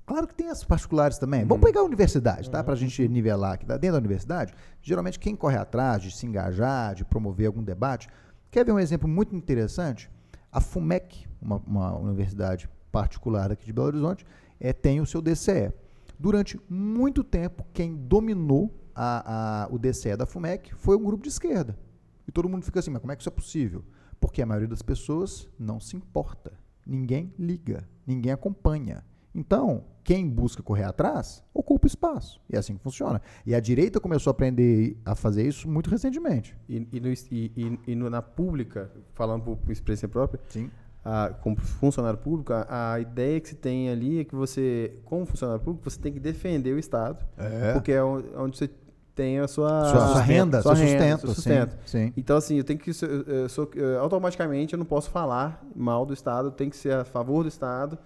claro 0.07 0.27
que 0.27 0.35
tem 0.35 0.49
as 0.49 0.63
particulares 0.65 1.19
também. 1.19 1.45
Vamos 1.45 1.65
pegar 1.65 1.81
a 1.81 1.85
universidade, 1.85 2.49
tá? 2.51 2.63
Para 2.63 2.75
a 2.75 2.77
gente 2.77 3.07
nivelar 3.09 3.55
aqui. 3.55 3.67
tá? 3.67 3.77
Dentro 3.77 3.95
da 3.95 3.99
universidade, 3.99 4.55
geralmente 4.81 5.19
quem 5.19 5.35
corre 5.35 5.57
atrás 5.57 6.03
de 6.03 6.11
se 6.11 6.25
engajar, 6.27 6.95
de 6.95 7.05
promover 7.05 7.47
algum 7.49 7.63
debate, 7.65 8.09
quer 8.53 8.65
ver 8.65 8.71
um 8.73 8.79
exemplo 8.79 9.09
muito 9.09 9.35
interessante? 9.35 10.09
A 10.53 10.61
FUMEC, 10.61 11.27
uma, 11.41 11.57
uma 11.67 11.99
universidade 11.99 12.69
particular 12.93 13.51
aqui 13.51 13.65
de 13.67 13.73
Belo 13.73 13.87
Horizonte, 13.89 14.25
é, 14.61 14.73
tem 14.73 15.01
o 15.01 15.07
seu 15.07 15.21
DCE. 15.23 15.73
Durante 16.19 16.61
muito 16.69 17.25
tempo, 17.25 17.67
quem 17.73 17.97
dominou 17.97 18.73
a- 18.95 19.65
a- 19.65 19.69
o 19.73 19.79
DCE 19.79 20.15
da 20.17 20.27
FUMEC 20.27 20.75
foi 20.75 20.97
um 20.97 21.03
grupo 21.03 21.23
de 21.25 21.31
esquerda. 21.31 21.77
E 22.29 22.31
todo 22.31 22.49
mundo 22.49 22.65
fica 22.65 22.79
assim, 22.79 22.91
mas 22.91 23.01
como 23.01 23.11
é 23.11 23.17
que 23.17 23.23
isso 23.23 23.29
é 23.31 23.33
possível? 23.33 23.83
Porque 24.21 24.43
a 24.43 24.47
maioria 24.47 24.69
das 24.69 24.83
pessoas 24.83 25.49
não 25.59 25.81
se 25.81 25.97
importa. 25.97 26.53
Ninguém 26.87 27.33
liga, 27.39 27.89
ninguém 28.07 28.31
acompanha. 28.33 29.05
Então, 29.35 29.85
quem 30.05 30.29
busca 30.29 30.63
correr 30.63 30.85
atrás, 30.85 31.43
ocupa 31.55 31.87
espaço. 31.87 32.41
E 32.51 32.57
é 32.57 32.59
assim 32.59 32.77
que 32.77 32.83
funciona. 32.83 33.21
E 33.47 33.55
a 33.55 33.61
direita 33.61 33.99
começou 34.01 34.31
a 34.31 34.33
aprender 34.33 34.97
a 35.05 35.15
fazer 35.15 35.47
isso 35.47 35.69
muito 35.69 35.89
recentemente. 35.89 36.57
E, 36.69 36.87
e, 36.93 37.01
no, 37.01 37.09
e, 37.09 37.79
e- 37.87 37.95
no- 37.95 38.11
na 38.11 38.21
pública, 38.21 38.91
falando 39.15 39.43
por, 39.45 39.57
por 39.57 39.73
experiência 39.73 40.07
própria, 40.09 40.41
Sim. 40.49 40.71
a- 41.05 41.31
como 41.41 41.57
funcionário 41.57 42.19
público, 42.19 42.53
a, 42.53 42.93
a 42.95 43.01
ideia 43.01 43.41
que 43.41 43.49
se 43.49 43.55
tem 43.55 43.89
ali 43.89 44.21
é 44.21 44.25
que 44.25 44.35
você, 44.35 44.99
como 45.05 45.25
funcionário 45.25 45.63
público, 45.63 45.89
você 45.89 45.99
tem 45.99 46.13
que 46.13 46.21
defender 46.21 46.75
o 46.75 46.79
Estado, 46.79 47.25
É. 47.39 47.73
porque 47.73 47.93
é 47.93 48.03
onde, 48.05 48.59
você 48.59 48.69
tem 49.15 49.39
a 49.39 49.47
sua, 49.49 49.85
Sua, 49.91 50.09
sua 50.09 50.21
renda, 50.23 50.63
sua 50.63 50.75
seu 50.77 50.85
renda, 50.87 50.99
sustento. 50.99 51.21
seu 51.21 51.35
sustento. 51.35 51.71
Sim, 51.87 52.07
sim. 52.09 52.13
Então, 52.17 52.37
assim, 52.37 52.57
eu 52.57 52.65
tenho 52.65 52.79
que. 52.79 52.91
Eu, 53.27 53.49
sou, 53.49 53.71
automaticamente 54.01 54.73
eu 54.75 54.79
não 54.79 54.87
posso 54.87 55.11
falar 55.11 55.63
mal 55.77 56.05
do 56.07 56.13
Estado, 56.15 56.49
eu 56.49 56.53
tenho 56.53 56.71
que 56.71 56.77
ser 56.77 56.95
a 56.95 57.05
favor 57.05 57.43
do 57.43 57.49
Estado. 57.49 57.99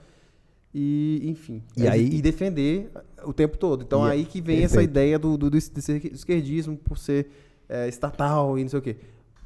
E, 0.79 1.23
enfim. 1.25 1.63
E 1.75 1.89
aí- 1.89 2.07
e 2.19 2.21
defender 2.21 2.91
o 3.25 3.33
tempo 3.33 3.57
todo. 3.57 3.83
Então, 3.83 4.07
E- 4.07 4.11
aí 4.11 4.25
que 4.27 4.43
vem 4.43 4.59
essa 4.59 4.75
perfeito. 4.75 4.91
ideia 4.91 5.19
do, 5.19 5.35
do, 5.39 5.49
do 5.49 5.57
esquerdismo 5.57 6.77
por 6.77 6.99
ser 6.99 7.29
é, 7.69 7.89
estatal 7.89 8.59
e 8.59 8.63
não 8.63 8.69
sei 8.69 8.79
o 8.79 8.83
quê. 8.83 8.97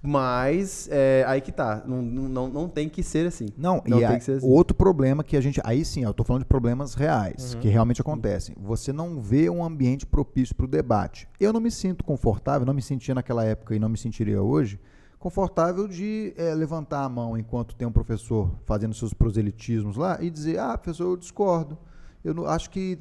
Mas, 0.03 0.89
é, 0.91 1.25
aí 1.27 1.41
que 1.41 1.53
tá. 1.53 1.83
Não, 1.87 2.01
não, 2.03 2.49
não 2.49 2.69
tem 2.69 2.89
que 2.89 3.03
ser 3.03 3.27
assim. 3.27 3.47
Não, 3.57 3.83
Não 3.87 3.99
e 3.99 4.01
tem 4.01 4.09
a- 4.17 4.19
que 4.19 4.25
ser 4.25 4.33
assim. 4.39 4.49
outro 4.49 4.75
problema 4.75 5.23
que 5.23 5.37
a 5.37 5.41
gente. 5.41 5.61
Aí 5.63 5.85
sim, 5.85 6.03
eu 6.05 6.11
estou 6.11 6.25
falando 6.27 6.43
de 6.43 6.49
problemas 6.49 6.95
reais, 6.95 7.55
Uhum. 7.55 7.61
que 7.61 7.69
realmente 7.69 8.01
acontecem. 8.01 8.57
Você 8.61 8.93
não 8.93 9.21
vê 9.21 9.49
um 9.51 9.63
ambiente 9.63 10.05
propício 10.07 10.55
para 10.55 10.65
o 10.65 10.69
debate. 10.69 11.29
Eu 11.39 11.53
não 11.53 11.61
me 11.61 11.71
sinto 11.71 12.03
confortável, 12.03 12.67
não 12.67 12.75
me 12.75 12.83
sentia 12.83 13.15
naquela 13.15 13.45
época 13.45 13.75
e 13.75 13.79
não 13.79 13.89
me 13.91 13.99
sentiria 13.99 14.43
hoje, 14.43 14.81
confortável 15.21 15.87
de 15.87 16.33
eh, 16.37 16.55
levantar 16.55 17.05
a 17.05 17.09
mão 17.09 17.37
enquanto 17.37 17.77
tem 17.77 17.87
um 17.87 17.93
professor 17.93 18.51
fazendo 18.65 18.95
seus 18.95 19.13
proselitismos 19.13 19.97
lá 19.97 20.19
e 20.21 20.31
dizer: 20.31 20.59
ah, 20.59 20.77
professor, 20.77 21.05
eu 21.05 21.17
discordo. 21.17 21.79
Eu 22.25 22.35
não, 22.35 22.47
acho 22.47 22.71
que. 22.71 22.99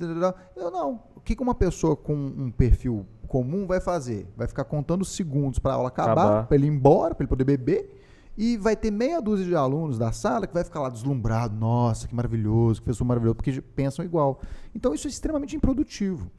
Eu 0.55 0.69
não. 0.69 1.01
O 1.15 1.21
que 1.21 1.35
que 1.35 1.41
uma 1.41 1.55
pessoa 1.55 1.95
com 1.95 2.13
um 2.13 2.51
perfil 2.51 3.05
comum 3.27 3.65
vai 3.65 3.79
fazer? 3.81 4.27
Vai 4.35 4.47
ficar 4.47 4.65
contando 4.65 5.03
segundos 5.03 5.59
para 5.59 5.71
a 5.71 5.75
aula 5.75 5.87
acabar, 5.87 6.11
Acabar. 6.11 6.47
para 6.47 6.55
ele 6.55 6.67
ir 6.67 6.69
embora, 6.69 7.15
para 7.15 7.23
ele 7.23 7.29
poder 7.29 7.45
beber. 7.45 7.95
E 8.37 8.55
vai 8.55 8.75
ter 8.75 8.91
meia 8.91 9.21
dúzia 9.21 9.45
de 9.45 9.53
alunos 9.53 9.97
da 9.97 10.13
sala 10.13 10.47
que 10.47 10.53
vai 10.53 10.63
ficar 10.63 10.79
lá 10.79 10.89
deslumbrado. 10.89 11.55
Nossa, 11.55 12.07
que 12.07 12.15
maravilhoso, 12.15 12.79
que 12.79 12.85
professor 12.85 13.03
maravilhoso, 13.03 13.35
porque 13.35 13.61
pensam 13.61 14.03
igual. 14.05 14.39
Então 14.73 14.93
isso 14.93 15.07
é 15.07 15.09
extremamente 15.09 15.55
improdutivo. 15.55 16.31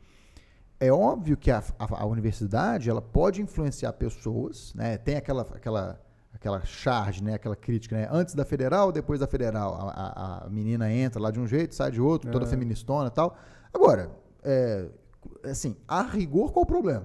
É 0.80 0.90
óbvio 0.90 1.36
que 1.36 1.50
a, 1.50 1.62
a- 1.78 2.02
a 2.02 2.06
universidade 2.06 2.88
ela 2.88 3.02
pode 3.02 3.42
influenciar 3.42 3.92
pessoas, 3.92 4.72
né? 4.74 4.96
tem 4.96 5.16
aquela, 5.16 5.42
aquela, 5.42 6.00
aquela 6.32 6.64
charge, 6.64 7.22
né? 7.22 7.34
Aquela 7.34 7.54
crítica, 7.54 7.94
né? 7.96 8.08
Antes 8.10 8.34
da 8.34 8.44
federal, 8.46 8.90
depois 8.90 9.20
da 9.20 9.26
federal. 9.26 9.74
A, 9.74 9.90
a- 9.90 10.46
a 10.46 10.48
menina 10.50 10.90
entra 10.90 11.20
lá 11.20 11.30
de 11.30 11.38
um 11.38 11.46
jeito, 11.46 11.74
sai 11.74 11.90
de 11.90 12.00
outro, 12.00 12.30
toda 12.30 12.46
É. 12.46 12.48
feministona 12.48 13.08
e 13.08 13.10
tal. 13.10 13.36
Agora, 13.74 14.10
é, 14.42 14.88
assim, 15.44 15.76
a 15.86 16.02
rigor, 16.02 16.50
qual 16.52 16.62
o 16.62 16.66
problema? 16.66 17.04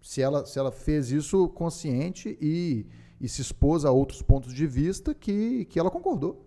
Se 0.00 0.20
ela, 0.20 0.44
se 0.44 0.58
ela 0.58 0.72
fez 0.72 1.12
isso 1.12 1.48
consciente 1.50 2.36
e, 2.40 2.84
e 3.20 3.28
se 3.28 3.40
expôs 3.40 3.84
a 3.84 3.92
outros 3.92 4.20
pontos 4.20 4.52
de 4.52 4.66
vista 4.66 5.14
que, 5.14 5.64
que 5.66 5.78
ela 5.78 5.92
concordou. 5.92 6.44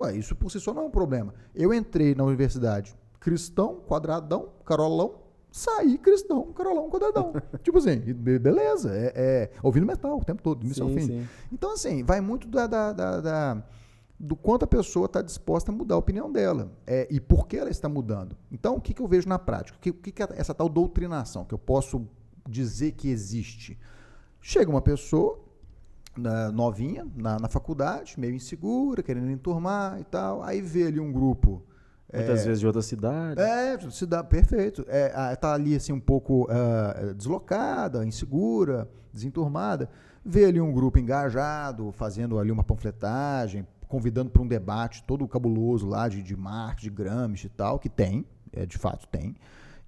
Ué, 0.00 0.16
isso 0.16 0.34
por 0.34 0.50
si 0.50 0.58
só 0.58 0.72
não 0.72 0.84
é 0.84 0.86
um 0.86 0.90
problema. 0.90 1.34
Eu 1.54 1.72
entrei 1.74 2.14
na 2.14 2.24
universidade 2.24 2.96
cristão, 3.20 3.76
quadradão, 3.86 4.48
carolão, 4.64 5.16
saí 5.56 5.96
cristão, 5.98 6.52
carolão, 6.52 6.90
quadradão. 6.90 7.32
tipo 7.62 7.78
assim, 7.78 7.96
be- 8.00 8.40
beleza, 8.40 8.90
é, 8.92 9.12
é 9.14 9.50
ouvindo 9.62 9.86
metal 9.86 10.18
o 10.18 10.24
tempo 10.24 10.42
todo, 10.42 10.66
ao 10.66 10.72
Sim, 10.74 10.94
fim. 10.94 11.06
sim. 11.06 11.26
Então, 11.52 11.72
assim, 11.74 12.02
vai 12.02 12.20
muito 12.20 12.48
da, 12.48 12.66
da- 12.66 12.92
da- 12.92 13.20
da- 13.20 13.62
do 14.18 14.34
quanto 14.34 14.64
a 14.64 14.66
pessoa 14.66 15.06
está 15.06 15.22
disposta 15.22 15.70
a 15.70 15.74
mudar 15.74 15.94
a 15.94 15.98
opinião 15.98 16.30
dela 16.30 16.72
é, 16.86 17.06
e 17.10 17.20
por 17.20 17.46
que 17.46 17.56
ela 17.56 17.70
está 17.70 17.88
mudando. 17.88 18.36
Então, 18.50 18.74
o 18.76 18.80
que, 18.80 18.92
que 18.92 19.00
eu 19.00 19.06
vejo 19.06 19.28
na 19.28 19.38
prática? 19.38 19.76
O 19.78 19.80
que, 19.80 19.92
que, 19.92 20.10
que 20.12 20.22
é 20.22 20.28
essa 20.36 20.52
tal 20.54 20.68
doutrinação 20.68 21.44
que 21.44 21.54
eu 21.54 21.58
posso 21.58 22.04
dizer 22.48 22.92
que 22.92 23.08
existe? 23.08 23.78
Chega 24.40 24.68
uma 24.70 24.82
pessoa 24.82 25.38
na- 26.16 26.50
novinha 26.50 27.06
na, 27.16 27.38
na 27.38 27.48
faculdade, 27.48 28.18
meio 28.18 28.34
insegura, 28.34 29.02
querendo 29.04 29.30
enturmar 29.30 30.00
e 30.00 30.04
tal, 30.04 30.42
aí 30.42 30.60
vê 30.60 30.86
ali 30.88 30.98
um 30.98 31.12
grupo. 31.12 31.62
Muitas 32.14 32.40
é, 32.40 32.44
vezes 32.44 32.60
de 32.60 32.66
outra 32.66 32.82
cidade. 32.82 33.40
é, 33.40 34.06
dá, 34.06 34.22
perfeito. 34.22 34.84
É, 34.88 35.34
tá 35.36 35.52
ali 35.52 35.74
assim 35.74 35.92
um 35.92 36.00
pouco 36.00 36.46
ah, 36.50 37.12
deslocada, 37.14 38.04
insegura, 38.04 38.88
desenturmada. 39.12 39.88
Vê 40.24 40.46
ali 40.46 40.60
um 40.60 40.72
grupo 40.72 40.98
engajado, 40.98 41.92
fazendo 41.92 42.38
ali 42.38 42.50
uma 42.50 42.64
panfletagem, 42.64 43.66
convidando 43.86 44.30
para 44.30 44.42
um 44.42 44.46
debate 44.46 45.04
todo 45.04 45.26
cabuloso 45.28 45.86
lá 45.86 46.08
de, 46.08 46.22
de 46.22 46.36
Marx, 46.36 46.82
de 46.82 46.90
Gramsci 46.90 47.46
e 47.46 47.50
tal, 47.50 47.78
que 47.78 47.88
tem, 47.88 48.26
é, 48.52 48.64
de 48.64 48.78
fato 48.78 49.06
tem. 49.08 49.36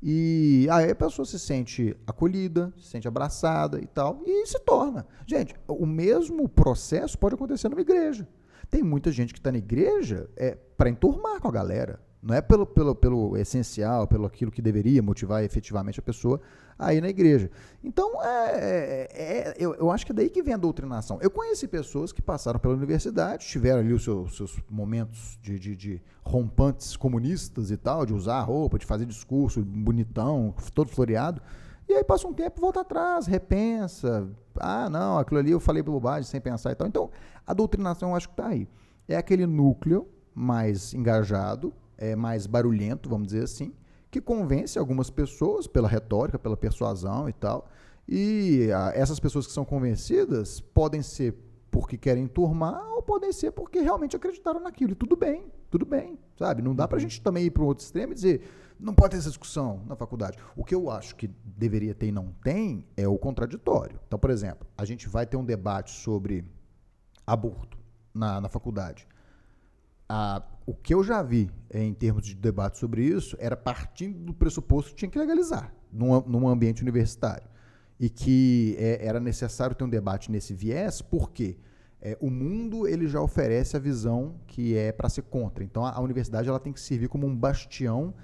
E 0.03 0.69
aí 0.70 0.90
a 0.90 0.94
pessoa 0.94 1.24
se 1.24 1.39
sente 1.39 1.97
acolhida, 2.07 2.73
se 2.78 2.89
sente 2.89 3.09
abraçada 3.09 3.81
e 3.81 3.86
tal, 3.86 4.23
e 4.27 4.47
se 4.47 4.59
torna. 4.61 5.07
Gente, 5.27 5.55
o 5.66 5.86
mesmo 5.86 6.48
processo 6.48 7.19
pode 7.19 7.35
acontecer 7.35 7.69
numa 7.69 7.81
igreja. 7.81 8.28
Tem 8.70 8.82
muita 8.82 9.11
gente 9.11 9.32
que 9.32 9.40
está 9.40 9.51
na 9.51 9.59
igreja 9.59 10.28
é, 10.36 10.57
para 10.77 10.90
enturmar 10.90 11.40
com 11.40 11.48
a 11.48 11.53
galera. 11.53 12.01
Não 12.27 12.35
é 12.35 12.40
pelo, 12.40 12.66
pelo, 12.66 12.93
pelo 12.93 13.36
essencial, 13.36 14.05
pelo 14.09 14.27
aquilo 14.27 14.51
que 14.51 14.61
deveria 14.61 15.01
motivar 15.01 15.44
efetivamente 15.44 16.01
a 16.01 16.03
pessoa 16.03 16.40
a 16.77 16.93
ir 16.93 17.01
na 17.01 17.09
igreja. 17.09 17.48
Então, 17.85 18.20
é, 18.20 18.51
é- 18.59 19.09
é- 19.12 19.55
eu, 19.59 19.74
eu 19.77 19.90
acho 19.93 20.05
que 20.05 20.11
é 20.11 20.15
daí 20.15 20.28
que 20.28 20.43
vem 20.43 20.53
a 20.53 20.57
doutrinação. 20.57 21.19
Eu 21.23 21.31
conheci 21.31 21.69
pessoas 21.69 22.12
que 22.12 22.20
passaram 22.20 22.59
pela 22.59 22.74
universidade, 22.74 23.47
tiveram 23.47 23.78
ali 23.78 23.93
os 23.93 24.03
seus, 24.03 24.36
seus 24.36 24.59
momentos 24.69 25.39
de, 25.40 25.57
de, 25.57 25.77
de 25.77 26.03
rompantes 26.24 26.97
comunistas 26.97 27.70
e 27.70 27.77
tal, 27.77 28.05
de 28.05 28.12
usar 28.12 28.40
roupa, 28.40 28.77
de 28.77 28.85
fazer 28.85 29.07
discurso 29.07 29.62
bonitão, 29.62 30.53
todo 30.74 30.90
floreado. 30.90 31.40
E 31.89 31.94
aí 31.94 32.03
passa 32.03 32.27
um 32.27 32.32
tempo, 32.32 32.61
volta 32.61 32.81
atrás, 32.81 33.27
repensa. 33.28 34.28
Ah, 34.59 34.90
não, 34.90 35.19
aquilo 35.19 35.39
ali 35.39 35.53
eu 35.53 35.61
falei 35.61 35.81
bobagem 35.81 36.28
sem 36.28 36.40
pensar 36.40 36.73
e 36.73 36.74
tal. 36.74 36.89
Então, 36.89 37.09
a 37.47 37.55
doutrinação 37.55 38.11
eu 38.11 38.16
acho 38.16 38.27
que 38.28 38.35
está 38.35 38.48
aí. 38.48 38.69
É 39.07 39.16
aquele 39.16 39.47
núcleo 39.47 40.09
mais 40.35 40.93
engajado, 40.93 41.73
é 41.98 42.14
mais 42.16 42.47
barulhento, 42.47 43.09
vamos 43.09 43.28
dizer 43.28 43.44
assim, 43.44 43.73
que 44.10 44.20
convence 44.20 44.78
algumas 44.78 45.10
pessoas 45.10 45.66
pela 45.66 45.89
retórica, 45.89 46.39
pela 46.39 46.56
persuasão 46.56 47.28
e 47.28 47.32
tal. 47.32 47.68
E 48.09 48.70
ah, 48.73 48.93
essas 48.94 49.18
pessoas 49.18 49.47
que 49.47 49.52
são 49.52 49.64
convencidas 49.64 50.60
podem 50.60 51.02
ser 51.02 51.35
porque 51.70 51.98
querem 51.98 52.27
turmar 52.27 52.82
ou 52.94 53.02
podem 53.02 53.32
ser 53.32 53.51
porque 53.51 53.81
realmente 53.81 54.16
acreditaram 54.16 54.60
naquilo. 54.60 54.93
E 54.93 54.94
tudo 54.94 55.16
bem, 55.16 55.52
tudo 55.70 55.85
bem, 55.85 56.18
sabe? 56.39 56.62
Não 56.62 56.74
dá 56.74 56.86
pra 56.86 56.98
gente 56.98 57.20
também 57.20 57.44
ir 57.44 57.51
para 57.51 57.62
um 57.62 57.66
outro 57.66 57.85
extremo 57.85 58.12
e 58.12 58.14
dizer 58.14 58.43
não 58.78 58.94
pode 58.94 59.12
ter 59.12 59.16
essa 59.16 59.28
discussão 59.28 59.82
na 59.86 59.97
faculdade. 59.97 60.39
O 60.55 60.64
que 60.64 60.74
eu 60.74 60.90
acho 60.90 61.16
que 61.16 61.31
deveria 61.44 61.94
ter 61.94 62.09
e 62.09 62.12
não 62.12 62.32
tem 62.44 62.85
é 62.97 63.09
o 63.09 63.18
contraditório. 63.18 63.98
Então, 64.06 64.18
por 64.18 64.31
exemplo, 64.31 64.66
a 64.77 64.85
gente 64.85 65.09
vai 65.09 65.27
ter 65.27 65.36
um 65.36 65.44
debate 65.44 65.90
sobre 65.90 66.44
aborto 67.27 67.78
na, 68.14 68.40
na 68.40 68.48
faculdade. 68.48 69.09
Ah, 70.08 70.42
o 70.66 70.74
que 70.74 70.94
eu 70.94 71.02
já 71.02 71.22
vi 71.22 71.50
eh, 71.70 71.82
em 71.82 71.94
termos 71.94 72.24
de 72.24 72.34
debate 72.34 72.78
sobre 72.78 73.02
isso 73.04 73.36
era 73.38 73.56
partindo 73.56 74.18
do 74.18 74.34
pressuposto 74.34 74.90
que 74.90 74.96
tinha 74.96 75.10
que 75.10 75.18
legalizar 75.18 75.72
num, 75.92 76.20
num 76.22 76.48
ambiente 76.48 76.82
universitário. 76.82 77.48
E 77.98 78.10
que 78.10 78.76
eh, 78.78 78.98
era 79.00 79.18
necessário 79.18 79.74
ter 79.74 79.84
um 79.84 79.88
debate 79.88 80.30
nesse 80.30 80.52
viés, 80.52 81.00
porque 81.00 81.56
eh, 82.00 82.16
o 82.20 82.30
mundo 82.30 82.86
ele 82.86 83.08
já 83.08 83.20
oferece 83.20 83.76
a 83.76 83.80
visão 83.80 84.34
que 84.46 84.76
é 84.76 84.92
para 84.92 85.08
ser 85.08 85.22
contra. 85.22 85.64
Então 85.64 85.84
a, 85.84 85.92
a 85.92 86.00
universidade 86.00 86.48
ela 86.48 86.60
tem 86.60 86.72
que 86.72 86.80
servir 86.80 87.08
como 87.08 87.26
um 87.26 87.34
bastião 87.34 88.14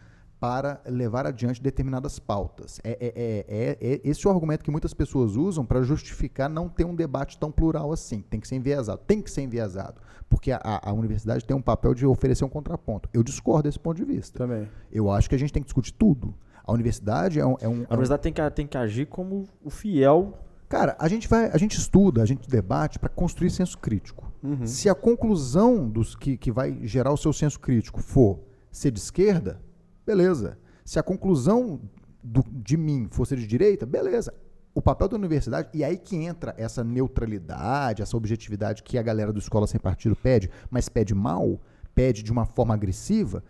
para 0.43 0.81
levar 0.89 1.25
adiante 1.25 1.63
determinadas 1.63 2.19
pautas. 2.19 2.81
É, 2.83 2.91
é- 3.01 3.13
é- 3.15 3.47
é- 3.49 3.93
é- 3.95 4.01
esse 4.03 4.27
é 4.27 4.29
o 4.29 4.33
argumento 4.33 4.65
que 4.65 4.73
muitas 4.73 4.93
pessoas 4.93 5.37
usam 5.37 5.65
para 5.65 5.81
justificar 5.83 6.51
não 6.51 6.69
ter 6.69 6.85
um 6.85 6.97
debate 6.97 7.39
tão 7.39 7.53
plural 7.53 7.93
assim. 7.93 8.25
Tem 8.29 8.41
que 8.41 8.49
ser 8.49 8.57
enviesado. 8.57 9.01
Tem 9.07 9.23
que 9.23 9.31
ser 9.31 9.43
enviesado. 9.43 10.01
Porque 10.29 10.51
a, 10.51 10.61
a- 10.65 10.93
universidade 10.93 11.45
tem 11.45 11.57
um 11.57 11.63
papel 11.63 11.95
de 11.95 12.05
oferecer 12.05 12.45
um 12.45 12.49
contraponto. 12.49 13.09
Eu 13.15 13.23
discordo 13.23 13.69
desse 13.69 13.79
ponto 13.79 13.97
de 13.97 14.05
vista. 14.05 14.37
Também. 14.37 14.69
Eu 14.91 15.13
acho 15.13 15.29
que 15.29 15.37
a 15.37 15.39
gente 15.39 15.53
tem 15.53 15.63
que 15.63 15.67
discutir 15.69 15.93
tudo. 15.93 16.35
A 16.65 16.73
universidade 16.73 17.39
é 17.39 17.47
um. 17.47 17.57
é 17.61 17.69
um- 17.69 17.85
A 17.89 17.95
universidade 17.95 18.23
tem 18.23 18.33
que, 18.33 18.51
tem 18.51 18.67
que 18.67 18.77
agir 18.77 19.07
como 19.07 19.47
o 19.65 19.71
fiel. 19.71 20.37
Cara, 20.69 20.97
a 20.99 21.07
gente 21.07 21.29
vai, 21.29 21.51
a 21.53 21.57
gente 21.57 21.79
estuda, 21.79 22.21
a 22.21 22.27
gente 22.27 22.49
debate 22.49 22.99
para 22.99 23.09
construir 23.11 23.51
senso 23.51 23.79
crítico. 23.79 24.33
Se 24.67 24.89
a 24.89 24.95
conclusão 24.95 25.89
dos 25.89 26.17
que, 26.17 26.37
que 26.37 26.51
vai 26.51 26.81
gerar 26.83 27.13
o 27.13 27.17
seu 27.17 27.33
senso 27.33 27.61
crítico 27.61 28.01
for 28.03 28.41
ser 28.73 28.91
de 28.91 28.99
esquerda, 28.99 29.61
beleza. 30.07 30.59
Se 30.85 30.99
a 30.99 31.03
conclusão 31.03 31.81
do- 32.23 32.45
de 32.51 32.77
mim 32.77 33.09
for 33.11 33.27
ser 33.27 33.37
de 33.37 33.47
direita, 33.47 33.87
beleza. 33.87 34.33
O 34.75 34.81
papel 34.81 35.09
da 35.09 35.17
universidade, 35.17 35.69
e 35.75 35.85
aí 35.85 35.99
que 35.99 36.17
entra 36.17 36.55
essa 36.57 36.83
neutralidade, 36.83 38.03
essa 38.03 38.17
objetividade 38.17 38.83
que 38.83 38.97
a 38.97 39.03
galera 39.03 39.33
do 39.33 39.39
Escola 39.39 39.67
Sem 39.67 39.79
Partido 39.81 40.17
pede, 40.17 40.51
mas 40.71 40.89
pede 40.89 41.15
mal, 41.15 41.61
pede 41.95 42.23
de 42.23 42.33
uma 42.33 42.47
forma 42.47 42.73
agressiva, 42.73 43.45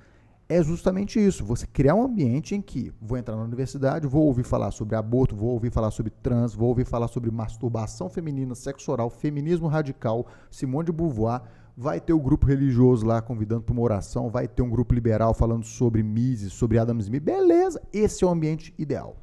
é 0.49 0.63
justamente 0.63 1.25
isso. 1.25 1.45
Você 1.45 1.67
criar 1.67 1.95
um 1.95 2.03
ambiente 2.03 2.55
em 2.55 2.61
que 2.61 2.93
vou 3.01 3.17
entrar 3.17 3.37
na 3.37 3.45
universidade, 3.45 4.07
vou 4.07 4.25
ouvir 4.27 4.43
falar 4.43 4.71
sobre 4.73 4.97
aborto, 4.97 5.37
vou 5.37 5.51
ouvir 5.51 5.71
falar 5.71 5.91
sobre 5.93 6.11
trans, 6.11 6.55
vou 6.55 6.69
ouvir 6.69 6.85
falar 6.85 7.09
sobre 7.09 7.31
masturbação 7.31 8.11
feminina, 8.11 8.55
sexo 8.55 8.91
oral, 8.91 9.09
feminismo 9.09 9.69
radical, 9.69 10.27
Simone 10.51 10.87
de 10.87 10.93
Beauvoir. 10.93 11.43
Vai 11.83 12.01
ter 12.01 12.13
o 12.13 12.21
grupo 12.21 12.47
religioso 12.47 13.05
lá 13.05 13.21
convidando 13.21 13.63
para 13.63 13.73
uma 13.73 13.83
oração, 13.83 14.31
vai 14.31 14.47
ter 14.47 14.63
um 14.63 14.71
grupo 14.71 14.95
liberal 14.95 15.35
falando 15.35 15.65
sobre 15.65 16.01
Mises, 16.01 16.53
sobre 16.53 16.79
Adam 16.79 16.97
Smith. 17.01 17.21
Beleza, 17.25 17.83
esse 17.93 18.23
é 18.23 18.27
o 18.27 18.31
ambiente 18.31 18.73
ideal. 18.79 19.17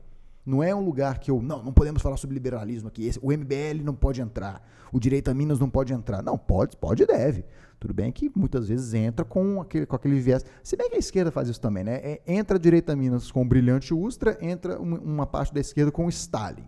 Não 0.46 0.62
é 0.62 0.76
um 0.76 0.84
lugar 0.84 1.20
que 1.20 1.32
eu. 1.32 1.42
Não, 1.42 1.64
não 1.64 1.72
podemos 1.72 2.02
falar 2.02 2.18
sobre 2.18 2.34
liberalismo 2.34 2.90
aqui. 2.90 3.06
Esse- 3.08 3.20
o 3.22 3.32
MBL 3.32 3.82
não 3.82 3.94
pode 3.94 4.20
entrar. 4.22 4.62
O 4.92 5.00
direito 5.00 5.30
a 5.32 5.34
Minas 5.34 5.58
não 5.58 5.70
pode 5.70 5.94
entrar. 5.94 6.22
Não, 6.22 6.38
pode, 6.38 6.76
pode 6.76 7.04
e 7.04 7.06
deve. 7.06 7.46
Tudo 7.80 7.94
bem 7.94 8.12
que 8.12 8.30
muitas 8.36 8.68
vezes 8.68 8.94
entra 8.94 9.24
com 9.24 9.62
aquele, 9.62 9.86
com 9.86 9.96
aquele 9.96 10.20
viés. 10.20 10.44
Se 10.62 10.76
bem 10.76 10.90
que 10.90 10.98
a 10.98 11.00
esquerda 11.00 11.32
faz 11.32 11.48
isso 11.48 11.62
também, 11.62 11.86
né? 11.86 11.96
É, 12.04 12.22
entra 12.28 12.58
a 12.58 12.60
direita 12.60 12.94
Minas 12.94 13.32
com 13.32 13.42
o 13.42 13.46
brilhante 13.46 13.94
Ustra, 13.94 14.38
entra 14.42 14.78
uma, 14.82 15.00
uma 15.00 15.26
parte 15.26 15.54
da 15.54 15.62
esquerda 15.62 15.92
com 15.94 16.06
o 16.06 16.10
Stalin. 16.10 16.66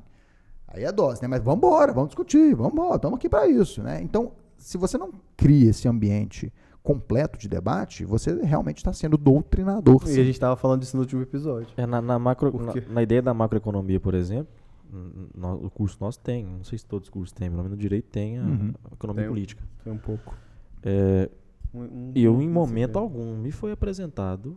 Aí 0.69 0.85
é 0.85 0.91
dose, 0.91 1.21
né? 1.21 1.27
Mas 1.27 1.41
vamos 1.43 1.57
embora, 1.57 1.91
vamos 1.91 2.09
discutir, 2.09 2.55
vamos 2.55 2.71
embora, 2.71 2.95
estamos 2.95 3.17
aqui 3.17 3.27
para 3.27 3.45
isso, 3.47 3.83
né? 3.83 3.99
Então, 4.01 4.31
se 4.61 4.77
você 4.77 4.97
não 4.97 5.11
cria 5.35 5.69
esse 5.71 5.87
ambiente 5.87 6.51
completo 6.83 7.37
de 7.37 7.47
debate, 7.47 8.03
você 8.05 8.33
realmente 8.43 8.77
está 8.77 8.91
sendo 8.93 9.17
doutrinador. 9.17 10.01
E 10.05 10.11
a 10.11 10.13
sim. 10.13 10.23
gente 10.25 10.39
tava 10.39 10.55
falando 10.55 10.79
disso 10.81 10.95
no 10.97 11.03
último 11.03 11.21
episódio. 11.21 11.67
É, 11.77 11.85
na, 11.85 12.01
na 12.01 12.17
macro, 12.17 12.51
na, 12.59 12.73
na 12.93 13.03
ideia 13.03 13.21
da 13.21 13.33
macroeconomia, 13.33 13.99
por 13.99 14.13
exemplo, 14.15 14.51
n- 14.91 15.27
n- 15.35 15.65
o 15.65 15.69
curso 15.69 15.97
nosso 16.01 16.19
tem, 16.19 16.43
não 16.45 16.63
sei 16.63 16.77
se 16.79 16.85
todos 16.85 17.07
os 17.07 17.09
cursos 17.11 17.31
têm, 17.33 17.49
pelo 17.49 17.61
menos 17.63 17.71
no 17.71 17.77
direito 17.77 18.05
tem 18.09 18.39
a 18.39 18.43
Uhum. 18.43 18.73
economia 18.93 19.23
Tem 19.23 19.29
política. 19.31 19.63
Foi 19.83 19.91
um 19.91 19.97
pouco. 19.97 20.35
É, 20.83 21.29
Um- 21.73 21.79
um- 21.81 22.11
eu, 22.15 22.41
em 22.41 22.49
momento 22.49 22.97
um- 22.97 23.01
algum, 23.01 23.37
me 23.37 23.51
foi 23.51 23.71
apresentado 23.71 24.55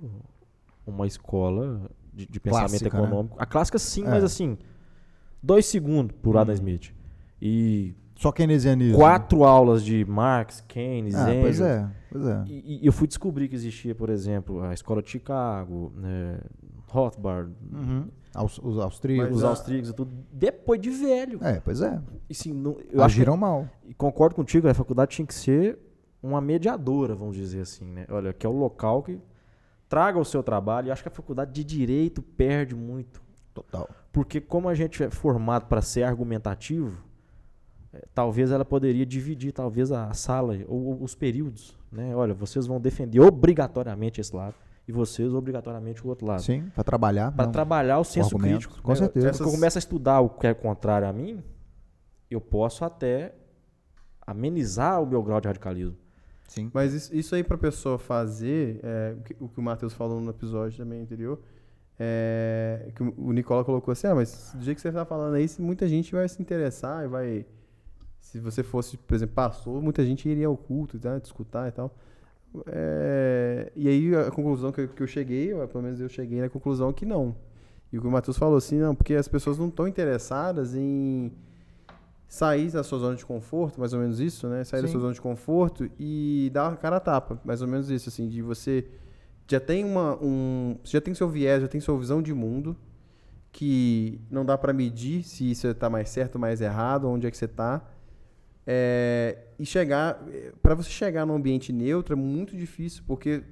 uma 0.87 1.07
escola 1.07 1.91
de, 2.13 2.27
de 2.27 2.41
pensamento 2.41 2.71
Clássica, 2.71 2.99
né? 2.99 3.05
econômico. 3.05 3.37
A 3.39 3.45
clássica 3.47 3.79
sim, 3.79 4.05
É. 4.05 4.09
mas 4.11 4.25
assim, 4.25 4.57
dois 5.43 5.67
segundos 5.67 6.17
por. 6.23 6.37
Adam 6.39 6.55
Smith. 6.55 6.93
E 7.41 7.95
Só 8.17 8.31
keynesianismo. 8.33 8.97
quatro 8.97 9.45
aulas 9.45 9.83
de 9.85 10.05
Marx, 10.05 10.61
Keynes, 10.69 11.15
Ah, 11.15 11.27
pois 11.41 11.59
Engels. 11.59 11.61
é, 11.61 11.91
pois 12.11 12.27
é. 12.27 12.45
E, 12.47 12.81
e 12.83 12.87
eu 12.87 12.93
fui 12.93 13.09
descobrir 13.09 13.49
que 13.49 13.55
existia, 13.55 13.95
por 13.95 14.09
exemplo, 14.09 14.63
a 14.63 14.73
escola 14.73 15.03
de 15.03 15.11
Chicago, 15.11 15.93
né, 15.97 16.39
Rothbard, 16.89 17.53
Uhum. 17.73 18.09
Aos, 18.35 18.59
os 18.59 18.79
austríacos. 18.79 19.37
Os 19.39 19.45
austríacos 19.45 19.91
e 19.91 19.93
tudo, 19.93 20.13
depois 20.33 20.81
de 20.81 20.91
velho. 20.91 21.39
É, 21.43 21.61
pois 21.61 21.81
é. 21.81 22.01
E, 22.29 22.35
sim, 22.35 22.53
não- 22.53 22.73
eu 22.73 23.03
acho 23.03 23.15
que- 23.15 23.21
Agiram 23.21 23.37
mal. 23.37 23.69
e 23.87 23.95
concordo 23.95 24.35
contigo, 24.35 24.69
a 24.69 24.75
faculdade 24.75 25.13
tinha 25.13 25.27
que 25.27 25.35
ser 25.35 25.79
uma 26.23 26.41
mediadora, 26.41 27.15
vamos 27.15 27.37
dizer 27.37 27.61
assim, 27.61 27.85
né? 27.85 28.07
Olha, 28.09 28.33
que 28.33 28.45
é 28.45 28.49
o 28.49 28.53
local 28.53 29.03
que 29.05 29.21
traga 29.89 30.19
o 30.19 30.25
seu 30.25 30.43
trabalho. 30.43 30.89
E 30.89 30.91
acho 30.91 31.03
que 31.03 31.09
a 31.09 31.13
faculdade 31.13 31.53
de 31.53 31.63
direito 31.63 32.23
perde 32.23 32.75
muito. 32.75 33.23
Total. 33.53 33.89
Porque 34.11 34.41
como 34.41 34.69
a 34.69 34.75
gente 34.75 35.03
é 35.05 35.11
formado 35.11 35.67
para 35.67 35.81
ser 35.83 36.03
argumentativo, 36.03 36.99
talvez 38.15 38.51
ela 38.51 38.65
poderia 38.65 39.05
dividir 39.07 39.53
talvez 39.53 39.91
a 39.93 40.13
sala 40.13 40.57
ou, 40.67 40.85
ou 40.87 41.03
os 41.03 41.15
períodos, 41.15 41.77
né? 41.91 42.15
Olha, 42.15 42.35
vocês 42.35 42.67
vão 42.67 42.81
defender 42.81 43.21
obrigatoriamente 43.21 44.21
esse 44.21 44.35
lado 44.35 44.55
e 44.87 44.93
vocês 44.93 45.33
obrigatoriamente 45.33 46.05
o 46.05 46.09
outro 46.09 46.27
lado. 46.27 46.43
Sim, 46.43 46.71
para 46.75 46.85
trabalhar. 46.85 47.33
Para 47.33 47.51
trabalhar 47.51 47.99
o 47.99 48.05
senso 48.05 48.37
crítico. 48.39 48.81
com 48.83 48.91
né? 48.91 48.97
certeza. 48.97 49.31
Quando 49.31 49.49
eu 49.49 49.55
começo 49.55 49.79
a 49.79 49.81
estudar 49.81 50.21
o 50.21 50.29
que 50.29 50.47
é 50.47 50.55
contrário 50.55 51.09
a 51.09 51.13
mim, 51.13 51.43
eu 52.31 52.41
posso 52.41 52.85
até 52.85 53.35
amenizar 54.27 55.03
o 55.03 55.07
meu 55.07 55.23
grau 55.23 55.41
de 55.41 55.47
radicalismo. 55.49 55.97
Sim. 56.49 56.71
Mas 56.73 56.93
isso, 56.93 57.15
isso 57.15 57.35
aí 57.35 57.43
pra 57.43 57.57
pessoa 57.57 57.99
fazer, 57.99 58.81
é, 58.83 59.15
o 59.19 59.23
que- 59.23 59.37
o 59.41 59.49
que 59.49 59.59
o 59.59 59.63
Matheus 59.63 59.93
falou 59.95 60.21
no 60.21 60.31
episódio 60.31 60.77
também 60.79 61.01
anterior, 61.01 61.41
é, 61.99 62.91
que 62.95 63.03
o 63.03 63.33
Nicola 63.33 63.65
colocou 63.65 63.93
assim, 63.93 64.07
ah, 64.07 64.15
mas 64.15 64.53
do 64.55 64.63
jeito 64.65 64.77
que 64.77 64.83
você 64.83 64.93
tá 64.93 65.05
falando 65.05 65.35
aí, 65.35 65.47
muita 65.59 65.89
gente 65.89 66.13
vai 66.13 66.29
se 66.29 66.41
interessar 66.41 67.05
e 67.05 67.09
vai... 67.09 67.47
Se 68.35 68.41
você 68.41 68.65
fosse, 68.65 68.97
por 68.97 69.15
exemplo, 69.15 69.33
pastor, 69.33 69.81
muita 69.81 70.05
gente 70.05 70.29
iria 70.29 70.49
ao 70.49 70.57
culto, 70.57 70.99
tá, 70.99 71.17
escutar 71.19 71.69
e 71.69 71.71
tal. 71.71 71.97
É, 72.67 73.71
e 73.77 73.87
aí 73.87 74.13
a 74.13 74.29
conclusão 74.29 74.73
que 74.73 74.81
eu, 74.81 74.89
que 74.89 75.01
eu 75.01 75.07
cheguei, 75.07 75.55
pelo 75.69 75.85
menos 75.85 76.01
eu 76.01 76.09
cheguei 76.09 76.41
na 76.41 76.49
conclusão 76.49 76.93
que 76.93 77.07
não. 77.07 77.37
E 77.93 77.99
o 77.99 78.01
que 78.01 78.09
o 78.09 78.11
Matheus 78.11 78.37
falou 78.37 78.57
assim, 78.57 78.81
não, 78.81 78.93
porque 78.93 79.15
as 79.15 79.29
pessoas 79.29 79.57
não 79.57 79.69
estão 79.69 79.87
interessadas 79.87 80.75
em 80.75 81.31
sair 82.27 82.73
da 82.73 82.83
sua 82.83 82.99
zona 82.99 83.15
de 83.15 83.25
conforto, 83.25 83.79
mais 83.79 83.93
ou 83.93 84.01
menos 84.01 84.19
isso, 84.19 84.49
né? 84.49 84.65
Sair 84.65 84.81
da 84.83 84.89
Sim. 84.89 84.95
sua 84.95 85.03
zona 85.03 85.15
de 85.15 85.21
conforto 85.21 85.89
e 85.97 86.51
dar 86.53 86.73
a 86.73 86.77
cara 86.77 86.97
a 86.97 87.01
tapa, 87.01 87.41
mais 87.45 87.63
ou 87.63 87.69
menos 87.69 87.89
isso, 87.89 88.09
assim, 88.09 88.29
de 88.29 88.43
você 88.43 88.85
já 89.47 89.61
tem 89.61 89.85
uma 89.85 90.21
um, 90.21 90.77
já 90.83 91.01
tem 91.01 91.15
seu 91.15 91.29
viés, 91.29 91.63
já 91.63 91.69
tem 91.69 91.81
sua 91.81 91.97
visão 91.97 92.21
de 92.21 92.35
mundo 92.35 92.77
que 93.53 94.21
não 94.29 94.45
dá 94.45 94.59
pra 94.59 94.73
medir 94.73 95.23
se 95.23 95.55
você 95.55 95.73
tá 95.73 95.89
mais 95.89 96.09
certo, 96.09 96.37
mais 96.37 96.61
errado, 96.61 97.09
onde 97.09 97.29
é 97.29 97.31
que 97.31 97.37
você 97.37 97.47
tá. 97.47 97.94
É, 98.67 99.39
e 99.59 99.67
chegar 99.67 100.23
para 100.63 100.75
você 100.75 100.89
chegar 100.89 101.27
num 101.27 101.35
ambiente 101.35 101.71
neutro 101.73 102.15
é 102.15 102.17
muito 102.17 102.57
difícil 102.57 103.03
porque 103.07 103.43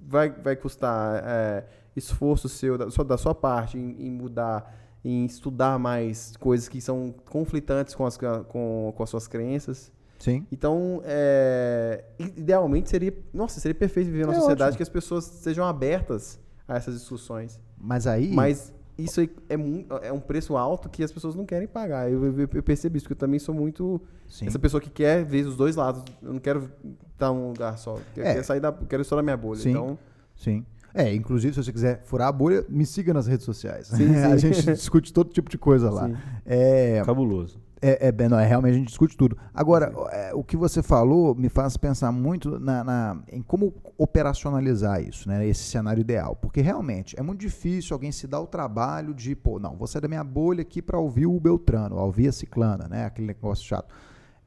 vai, 0.00 0.30
vai 0.30 0.54
custar 0.54 1.22
é, 1.26 1.64
esforço 1.96 2.48
seu 2.48 2.78
da 2.78 2.88
sua, 2.90 3.04
da 3.04 3.18
sua 3.18 3.34
parte 3.34 3.76
em, 3.76 4.06
em 4.06 4.10
mudar 4.10 4.76
em 5.04 5.24
estudar 5.24 5.78
mais 5.78 6.36
coisas 6.38 6.68
que 6.68 6.80
são 6.80 7.12
conflitantes 7.30 7.94
com 7.94 8.06
as, 8.06 8.16
com, 8.16 8.92
com 8.96 9.02
as 9.02 9.10
suas 9.10 9.26
crenças 9.26 9.92
Sim. 10.20 10.46
então 10.52 11.00
é, 11.04 12.04
idealmente 12.36 12.90
seria 12.90 13.12
nossa 13.32 13.58
seria 13.58 13.74
perfeito 13.74 14.06
viver 14.06 14.24
numa 14.26 14.34
É 14.34 14.38
sociedade 14.38 14.62
ótimo. 14.70 14.76
que 14.76 14.82
as 14.84 14.88
pessoas 14.88 15.24
sejam 15.24 15.64
abertas 15.64 16.38
a 16.66 16.76
essas 16.76 16.94
discussões 16.94 17.60
Mas 17.76 18.06
aí. 18.06 18.32
mas 18.32 18.72
isso 18.98 19.20
aí 19.20 19.30
é, 19.48 20.08
é 20.08 20.12
um 20.12 20.20
preço 20.20 20.56
alto 20.56 20.88
que 20.88 21.02
as 21.04 21.12
pessoas 21.12 21.34
não 21.34 21.46
querem 21.46 21.68
pagar. 21.68 22.10
Eu, 22.10 22.24
eu, 22.24 22.48
eu 22.52 22.62
percebi 22.62 22.96
isso, 22.98 23.04
porque 23.04 23.12
eu 23.14 23.18
também 23.18 23.38
sou 23.38 23.54
muito 23.54 24.00
Sim. 24.26 24.46
essa 24.46 24.58
pessoa 24.58 24.80
que 24.80 24.90
quer 24.90 25.24
ver 25.24 25.46
os 25.46 25.56
dois 25.56 25.76
lados. 25.76 26.02
Eu 26.22 26.32
não 26.32 26.40
quero 26.40 26.70
estar 27.12 27.32
num 27.32 27.48
lugar 27.48 27.78
só. 27.78 27.98
Eu 28.16 28.24
É. 28.24 28.32
quero 28.34 28.44
sair 28.44 28.60
da, 28.60 28.68
eu 28.68 28.86
quero 28.88 29.02
estourar 29.02 29.22
minha 29.24 29.36
bolha. 29.36 29.60
Sim. 29.60 29.70
Então, 29.70 29.98
Sim. 30.36 30.64
É, 30.94 31.14
inclusive, 31.14 31.54
se 31.54 31.62
você 31.62 31.72
quiser 31.72 32.02
furar 32.04 32.28
a 32.28 32.32
bolha, 32.32 32.64
me 32.68 32.84
siga 32.84 33.12
nas 33.14 33.26
redes 33.26 33.44
sociais. 33.44 33.86
Sim, 33.88 34.08
sim. 34.14 34.14
a 34.16 34.36
gente 34.36 34.64
discute 34.72 35.12
todo 35.12 35.30
tipo 35.30 35.48
de 35.50 35.58
coisa 35.58 35.90
lá. 35.90 36.08
Sim. 36.08 36.16
É, 36.44 37.02
Cabuloso. 37.04 37.60
É, 37.80 38.08
é, 38.08 38.28
não, 38.28 38.38
é, 38.38 38.46
realmente 38.46 38.74
a 38.74 38.78
gente 38.78 38.88
discute 38.88 39.16
tudo. 39.16 39.36
Agora, 39.54 39.92
é, 40.10 40.34
o 40.34 40.42
que 40.42 40.56
você 40.56 40.82
falou 40.82 41.34
me 41.34 41.48
faz 41.48 41.76
pensar 41.76 42.10
muito 42.10 42.58
na, 42.58 42.82
na- 42.82 43.22
em 43.30 43.40
como 43.40 43.72
operacionalizar 43.96 45.00
isso, 45.00 45.28
né, 45.28 45.46
esse 45.46 45.62
cenário 45.64 46.00
ideal. 46.00 46.34
Porque 46.36 46.60
realmente 46.60 47.14
é 47.18 47.22
muito 47.22 47.40
difícil 47.40 47.94
alguém 47.94 48.10
se 48.10 48.26
dar 48.26 48.40
o 48.40 48.46
trabalho 48.46 49.14
de, 49.14 49.34
pô, 49.36 49.58
não, 49.60 49.76
vou 49.76 49.86
sair 49.86 50.02
da 50.02 50.08
minha 50.08 50.24
bolha 50.24 50.62
aqui 50.62 50.82
para 50.82 50.98
ouvir 50.98 51.26
o 51.26 51.38
Beltrano, 51.38 51.96
ouvir 51.96 52.28
a 52.28 52.32
Ciclana, 52.32 52.88
né, 52.88 53.04
aquele 53.04 53.28
negócio 53.28 53.64
chato. 53.64 53.88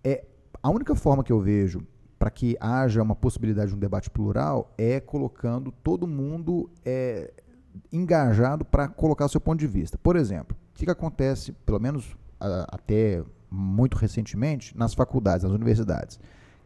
É, 0.04 0.26
a 0.62 0.70
única 0.70 0.94
forma 0.96 1.24
que 1.24 1.32
eu 1.32 1.40
vejo 1.40 1.82
para 2.20 2.30
que 2.30 2.56
haja 2.60 3.02
uma 3.02 3.16
possibilidade 3.16 3.70
de 3.70 3.76
um 3.76 3.80
debate 3.80 4.10
plural 4.10 4.74
é 4.78 5.00
colocando 5.00 5.72
todo 5.72 6.06
mundo 6.06 6.70
é, 6.86 7.32
engajado 7.92 8.64
para 8.66 8.88
colocar 8.88 9.26
o 9.26 9.30
seu 9.30 9.42
ponto 9.42 9.60
de 9.60 9.68
vista. 9.68 9.98
Por 9.98 10.16
exemplo, 10.16 10.56
o 10.72 10.78
que, 10.78 10.86
que 10.86 10.92
acontece, 10.92 11.52
pelo 11.66 11.80
menos 11.80 12.16
até 12.70 13.24
muito 13.50 13.98
recentemente, 13.98 14.78
nas 14.78 14.94
faculdades, 14.94 15.44
nas 15.44 15.54
universidades? 15.54 16.20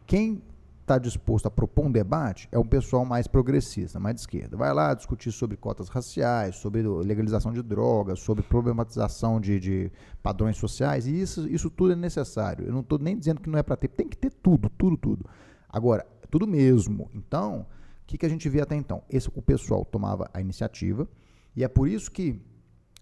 Quem 0.05 0.41
está 0.85 0.99
disposto 0.99 1.47
a 1.47 1.51
propor 1.51 1.85
um 1.85 1.91
debate 1.91 2.47
é 2.51 2.59
um 2.59 2.65
pessoal 2.65 3.03
mais 3.03 3.27
progressista, 3.27 3.99
mais 3.99 4.15
de 4.15 4.21
esquerda. 4.21 4.55
Vai 4.55 4.71
lá 4.71 4.93
discutir 4.93 5.31
sobre 5.31 5.57
cotas 5.57 5.89
raciais, 5.89 6.57
sobre 6.57 6.83
legalização 6.83 7.51
de 7.51 7.63
drogas, 7.63 8.19
sobre 8.19 8.43
problematização 8.43 9.41
de, 9.41 9.59
de 9.59 9.91
padrões 10.21 10.57
sociais, 10.57 11.07
e 11.07 11.19
isso, 11.19 11.47
isso 11.49 11.71
tudo 11.71 11.93
é 11.93 11.95
necessário. 11.95 12.67
Eu 12.67 12.71
não 12.71 12.81
estou 12.81 12.99
nem 12.99 13.17
dizendo 13.17 13.41
que 13.41 13.49
não 13.49 13.57
é 13.57 13.63
para 13.63 13.75
ter, 13.75 13.87
tem 13.87 14.07
que 14.07 14.15
ter 14.15 14.31
tudo, 14.31 14.69
tudo, 14.69 14.95
tudo. 14.95 15.25
Agora, 15.67 16.05
tudo 16.29 16.45
mesmo. 16.45 17.09
Então, 17.15 17.65
o 18.03 18.05
que, 18.05 18.19
que 18.19 18.25
a 18.25 18.29
gente 18.29 18.47
vê 18.47 18.61
até 18.61 18.75
então? 18.75 19.01
Esse, 19.09 19.27
o 19.33 19.41
pessoal 19.41 19.83
tomava 19.83 20.29
a 20.31 20.39
iniciativa, 20.39 21.07
e 21.55 21.63
é 21.63 21.67
por 21.67 21.87
isso 21.87 22.11
que 22.11 22.39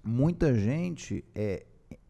muita 0.02 0.54
gente, 0.54 1.26
é, 1.36 1.66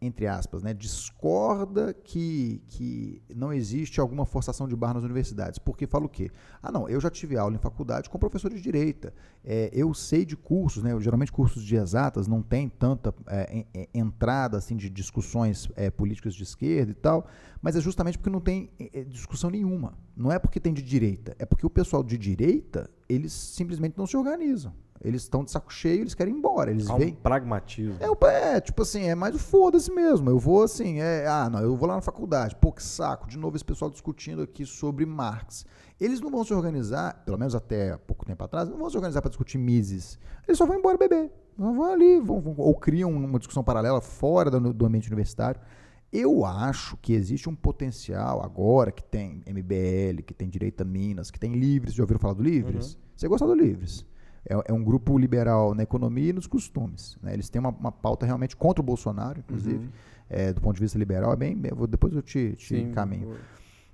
entre 0.06 0.26
aspas, 0.26 0.62
né, 0.62 0.74
discorda 0.74 1.94
que, 1.94 2.62
que 2.68 3.22
não 3.34 3.52
existe 3.52 4.00
alguma 4.00 4.24
forçação 4.26 4.66
de 4.68 4.76
barra 4.76 4.94
nas 4.94 5.04
universidades. 5.04 5.58
Porque 5.58 5.86
fala 5.86 6.06
o 6.06 6.08
quê? 6.08 6.30
Ah, 6.62 6.70
não, 6.70 6.88
eu 6.88 7.00
já 7.00 7.10
tive 7.10 7.36
aula 7.36 7.54
em 7.54 7.58
faculdade 7.58 8.10
com 8.10 8.18
professores 8.18 8.56
de 8.58 8.62
direita. 8.62 9.14
É, 9.44 9.70
eu 9.72 9.92
sei 9.94 10.24
de 10.24 10.36
cursos, 10.36 10.82
né, 10.82 10.98
geralmente 11.00 11.32
cursos 11.32 11.62
de 11.62 11.76
exatas 11.76 12.26
não 12.26 12.42
tem 12.42 12.68
tanta 12.68 13.14
é, 13.26 13.64
en- 13.74 13.88
entrada 13.94 14.56
assim, 14.58 14.76
de 14.76 14.88
discussões 14.90 15.68
é, 15.76 15.90
políticas 15.90 16.34
de 16.34 16.42
esquerda 16.42 16.90
e 16.92 16.94
tal, 16.94 17.26
mas 17.62 17.76
é 17.76 17.80
justamente 17.80 18.18
porque 18.18 18.30
não 18.30 18.40
tem 18.40 18.70
é, 18.78 19.00
é, 19.00 19.04
discussão 19.04 19.50
nenhuma. 19.50 19.96
Não 20.16 20.30
é 20.30 20.38
porque 20.38 20.60
tem 20.60 20.72
de 20.72 20.82
direita, 20.82 21.34
é 21.38 21.44
porque 21.46 21.66
o 21.66 21.70
pessoal 21.70 22.02
de 22.02 22.16
direita, 22.18 22.90
eles 23.08 23.32
simplesmente 23.32 23.96
não 23.98 24.06
se 24.06 24.16
organizam. 24.16 24.72
Eles 25.04 25.22
estão 25.22 25.44
de 25.44 25.50
saco 25.50 25.72
cheio, 25.72 26.00
eles 26.00 26.14
querem 26.14 26.32
ir 26.34 26.38
embora. 26.38 26.70
Eles 26.70 26.88
Há 26.88 26.94
um 26.94 26.98
veem. 26.98 27.14
pragmatismo. 27.14 27.96
É, 28.00 28.56
é, 28.56 28.60
tipo 28.60 28.82
assim, 28.82 29.02
é 29.04 29.14
mais 29.14 29.34
o 29.34 29.38
foda-se 29.38 29.92
mesmo. 29.92 30.30
Eu 30.30 30.38
vou 30.38 30.62
assim, 30.62 31.00
é, 31.00 31.26
ah, 31.26 31.48
não, 31.50 31.60
eu 31.60 31.76
vou 31.76 31.86
lá 31.88 31.96
na 31.96 32.00
faculdade, 32.00 32.56
pô, 32.56 32.72
que 32.72 32.82
saco, 32.82 33.28
de 33.28 33.36
novo 33.36 33.54
esse 33.56 33.64
pessoal 33.64 33.90
discutindo 33.90 34.40
aqui 34.42 34.64
sobre 34.64 35.04
Marx. 35.04 35.66
Eles 36.00 36.20
não 36.20 36.30
vão 36.30 36.42
se 36.42 36.54
organizar, 36.54 37.22
pelo 37.24 37.38
menos 37.38 37.54
até 37.54 37.96
pouco 37.98 38.24
tempo 38.24 38.42
atrás, 38.42 38.68
não 38.68 38.78
vão 38.78 38.88
se 38.90 38.96
organizar 38.96 39.20
para 39.20 39.28
discutir 39.28 39.58
Mises. 39.58 40.18
Eles 40.48 40.56
só 40.58 40.64
vão 40.66 40.76
embora 40.78 40.96
beber. 40.96 41.30
Vão 41.56 41.74
vão 41.74 41.92
ali, 41.92 42.18
vão, 42.18 42.40
vão- 42.40 42.54
ou 42.58 42.74
criam 42.74 43.10
uma 43.12 43.38
discussão 43.38 43.62
paralela 43.62 44.00
fora 44.00 44.50
do, 44.50 44.72
do 44.72 44.86
ambiente 44.86 45.06
universitário. 45.08 45.60
Eu 46.12 46.44
acho 46.44 46.96
que 46.96 47.12
existe 47.12 47.48
um 47.48 47.54
potencial 47.54 48.40
agora 48.42 48.90
que 48.92 49.02
tem 49.02 49.42
MBL, 49.46 50.22
que 50.24 50.32
tem 50.32 50.48
Direita 50.48 50.84
Minas, 50.84 51.30
que 51.30 51.38
tem 51.40 51.52
Livres. 51.54 51.92
Já 51.94 52.02
ouviram 52.04 52.20
falar 52.20 52.34
do 52.34 52.42
Livres? 52.42 52.96
Você 53.16 53.26
gosta 53.28 53.46
do 53.46 53.54
Livres? 53.54 54.04
É, 54.48 54.54
é 54.66 54.72
um 54.72 54.82
grupo 54.84 55.16
liberal 55.18 55.74
na 55.74 55.82
economia 55.82 56.30
e 56.30 56.32
nos 56.32 56.46
costumes. 56.46 57.16
né? 57.22 57.32
Eles 57.32 57.48
têm 57.48 57.60
uma, 57.60 57.70
uma 57.70 57.92
pauta 57.92 58.26
realmente 58.26 58.56
contra 58.56 58.82
o 58.82 58.84
Bolsonaro, 58.84 59.38
inclusive, 59.40 59.88
é, 60.28 60.52
do 60.52 60.60
ponto 60.60 60.74
de 60.76 60.82
vista 60.82 60.98
liberal. 60.98 61.32
É 61.32 61.36
bem, 61.36 61.56
depois 61.88 62.14
eu 62.14 62.22
te, 62.22 62.52
te 62.56 62.76
encaminho. 62.76 63.34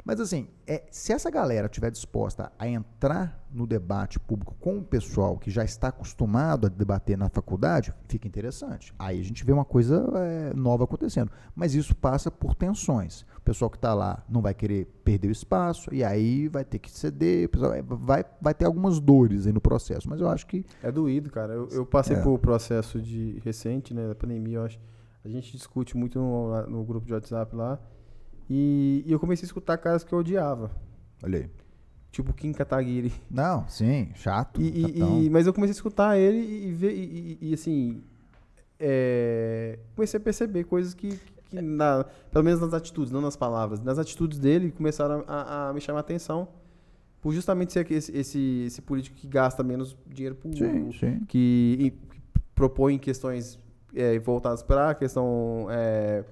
Mas 0.04 0.20
assim, 0.20 0.48
é, 0.66 0.84
se 0.90 1.12
essa 1.12 1.30
galera 1.30 1.66
estiver 1.66 1.90
disposta 1.90 2.50
a 2.58 2.66
entrar 2.66 3.44
no 3.52 3.66
debate 3.66 4.18
público 4.18 4.54
com 4.60 4.78
o 4.78 4.82
pessoal 4.84 5.36
que 5.36 5.50
já 5.50 5.64
está 5.64 5.88
acostumado 5.88 6.66
a 6.66 6.70
debater 6.70 7.18
na 7.18 7.28
faculdade, 7.28 7.92
fica 8.08 8.26
interessante. 8.26 8.94
Aí 8.98 9.20
a 9.20 9.24
gente 9.24 9.44
vê 9.44 9.52
uma 9.52 9.64
coisa 9.64 10.06
é, 10.16 10.54
nova 10.54 10.84
acontecendo. 10.84 11.30
Mas 11.54 11.74
isso 11.74 11.94
passa 11.94 12.30
por 12.30 12.54
tensões. 12.54 13.22
O 13.36 13.40
pessoal 13.42 13.70
que 13.70 13.76
está 13.76 13.92
lá 13.94 14.24
não 14.28 14.40
vai 14.40 14.54
querer 14.54 14.86
perder 15.04 15.28
o 15.28 15.32
espaço, 15.32 15.92
e 15.92 16.04
aí 16.04 16.48
vai 16.48 16.64
ter 16.64 16.78
que 16.78 16.90
ceder, 16.90 17.48
pessoal 17.48 17.72
é, 17.72 17.82
vai, 17.82 18.24
vai 18.40 18.54
ter 18.54 18.64
algumas 18.64 19.00
dores 19.00 19.46
aí 19.46 19.52
no 19.52 19.60
processo. 19.60 20.08
Mas 20.08 20.20
eu 20.20 20.28
acho 20.28 20.46
que. 20.46 20.64
É 20.82 20.90
doído, 20.90 21.30
cara. 21.30 21.52
Eu, 21.52 21.68
eu 21.70 21.86
passei 21.86 22.16
É. 22.16 22.22
por 22.22 22.38
processo 22.38 23.00
de 23.00 23.40
recente, 23.44 23.92
né, 23.92 24.06
da 24.08 24.14
pandemia, 24.14 24.58
eu 24.58 24.64
acho. 24.64 24.78
A 25.24 25.28
gente 25.28 25.52
discute 25.52 25.96
muito 25.96 26.18
no, 26.18 26.66
no 26.66 26.84
grupo 26.84 27.06
de 27.06 27.12
WhatsApp 27.12 27.54
lá. 27.54 27.78
E, 28.50 29.04
e 29.06 29.12
eu 29.12 29.20
comecei 29.20 29.44
a 29.44 29.46
escutar 29.46 29.78
caras 29.78 30.02
que 30.02 30.12
eu 30.12 30.18
odiava. 30.18 30.70
Olha 31.22 31.38
aí. 31.38 31.50
Tipo 32.10 32.32
Kim 32.34 32.52
Kataguiri. 32.52 33.12
Não, 33.30 33.68
sim, 33.68 34.10
chato. 34.16 34.60
E, 34.60 34.66
e- 34.66 35.26
e- 35.26 35.30
mas 35.30 35.46
eu 35.46 35.54
comecei 35.54 35.70
a 35.70 35.76
escutar 35.76 36.18
ele 36.18 36.38
e, 36.68 36.72
ver, 36.72 36.92
e, 37.40 37.54
assim, 37.54 38.02
é, 38.78 39.78
comecei 39.94 40.18
a 40.18 40.20
perceber 40.22 40.64
coisas 40.64 40.92
que, 40.94 41.16
que 41.48 41.60
na- 41.62 42.04
pelo 42.32 42.44
menos 42.44 42.60
nas 42.60 42.74
atitudes, 42.74 43.12
não 43.12 43.20
nas 43.20 43.36
palavras, 43.36 43.80
nas 43.80 43.98
atitudes 43.98 44.38
dele 44.38 44.72
começaram 44.72 45.22
a, 45.28 45.68
a 45.68 45.72
me 45.72 45.80
chamar 45.80 45.98
a 45.98 46.00
atenção. 46.00 46.48
Por 47.20 47.32
justamente 47.34 47.72
ser 47.72 47.88
esse, 47.92 48.16
esse, 48.16 48.64
esse 48.66 48.80
político 48.82 49.14
que 49.14 49.28
gasta 49.28 49.62
menos 49.62 49.94
dinheiro 50.08 50.34
público, 50.34 50.64
Sim, 50.64 50.92
sim. 50.98 51.20
que 51.28 51.92
que 51.92 51.92
propõe 52.54 52.98
questões 52.98 53.58
é, 53.94 54.18
voltadas 54.18 54.62
para 54.62 54.90
a 54.90 54.94
questão 54.94 55.66
é, 55.70 56.24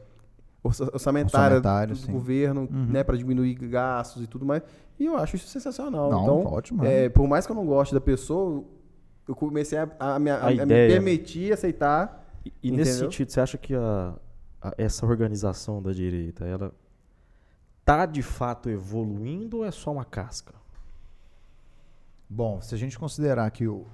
orçamentária, 0.69 1.57
Orçamentária, 1.57 1.95
do 1.95 2.01
sim. 2.01 2.12
governo, 2.12 2.62
Uhum. 2.70 2.86
né, 2.86 3.03
para 3.05 3.16
diminuir 3.16 3.55
gastos 3.55 4.23
e 4.23 4.27
tudo 4.27 4.45
mais. 4.47 4.62
E 4.99 5.05
eu 5.07 5.16
acho 5.16 5.36
isso 5.36 5.49
sensacional. 5.49 6.11
Não, 6.11 6.23
então, 6.23 6.45
ótimo. 6.53 6.85
é, 6.85 7.09
por 7.09 7.27
mais 7.28 7.47
que 7.47 7.53
eu 7.53 7.57
não 7.57 7.66
goste 7.66 7.95
da 7.95 8.01
pessoa, 8.01 8.65
eu 9.27 9.35
comecei 9.35 9.78
a, 9.78 9.89
a 9.99 10.19
me, 10.19 10.31
a- 10.31 10.36
A 10.39 10.47
a 10.47 10.51
me 10.51 10.62
ideia. 10.62 10.89
permitir 10.90 11.53
aceitar. 11.53 12.27
E, 12.45 12.53
e 12.62 12.70
nesse 12.70 12.99
sentido, 12.99 13.31
você 13.31 13.40
acha 13.40 13.59
que 13.59 13.74
a, 13.74 14.15
a- 14.62 14.74
essa 14.78 15.05
organização 15.07 15.82
da 15.82 15.93
direita, 15.93 16.45
ela 16.45 16.73
está 17.81 18.07
de 18.07 18.23
fato 18.23 18.69
evoluindo 18.69 19.59
ou 19.59 19.65
é 19.65 19.70
só 19.70 19.93
uma 19.93 20.05
casca? 20.05 20.55
Bom, 22.28 22.61
se 22.61 22.74
a 22.74 22.78
gente 22.78 22.99
considerar 22.99 23.51
que 23.51 23.66
o, 23.66 23.86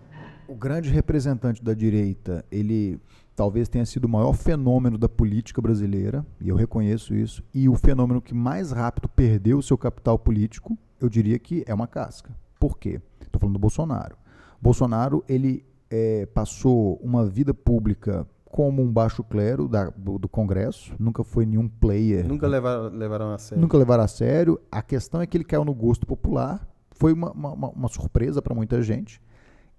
o 0.49 0.55
grande 0.55 0.91
representante 0.91 1.63
da 1.63 1.73
direita, 1.75 2.45
ele 2.51 2.99
talvez 3.35 3.69
tenha 3.69 3.85
sido 3.85 4.05
o 4.05 4.09
maior 4.09 4.33
fenômeno 4.33 4.97
da 4.97 5.09
política 5.09 5.61
brasileira, 5.61 6.25
e 6.41 6.49
eu 6.49 6.57
reconheço 6.57 7.15
isso, 7.15 7.43
e 7.53 7.69
o 7.69 7.75
fenômeno 7.75 8.21
que 8.21 8.35
mais 8.35 8.71
rápido 8.71 9.09
perdeu 9.09 9.59
o 9.59 9.63
seu 9.63 9.77
capital 9.77 10.19
político, 10.19 10.79
eu 11.01 11.09
diria 11.09 11.39
que 11.39 11.65
é 11.67 11.75
uma 11.75 11.87
casca. 11.87 12.35
Por 12.59 12.79
quê? 12.79 13.01
Estou 13.21 13.41
falando 13.41 13.55
do 13.55 13.61
Bolsonaro. 13.61 14.17
Bolsonaro, 14.61 15.25
ele 15.29 15.65
é, 15.91 16.27
passou 16.27 16.97
uma 17.03 17.27
vida 17.27 17.53
pública 17.53 18.27
como 18.45 18.83
um 18.83 18.93
baixo 18.93 19.25
clero 19.25 19.67
da, 19.67 19.91
do, 19.91 20.17
do, 20.17 20.29
Congresso, 20.29 20.95
nunca 20.97 21.25
foi 21.25 21.45
nenhum 21.45 21.69
player. 21.69 22.25
Nunca 22.27 22.47
levaram, 22.47 22.89
levaram 22.89 23.33
a 23.33 23.39
sério. 23.39 23.61
Nunca 23.61 23.77
levaram 23.77 24.05
a 24.05 24.09
sério. 24.09 24.61
A 24.71 24.81
questão 24.81 25.21
é 25.21 25.27
que 25.27 25.37
ele 25.37 25.45
caiu 25.45 25.65
no 25.65 25.75
gosto 25.75 26.07
popular, 26.07 26.65
foi 26.93 27.13
uma, 27.13 27.33
uma, 27.33 27.71
uma 27.71 27.89
surpresa 27.89 28.41
para 28.41 28.55
muita 28.55 28.81
gente. 28.81 29.21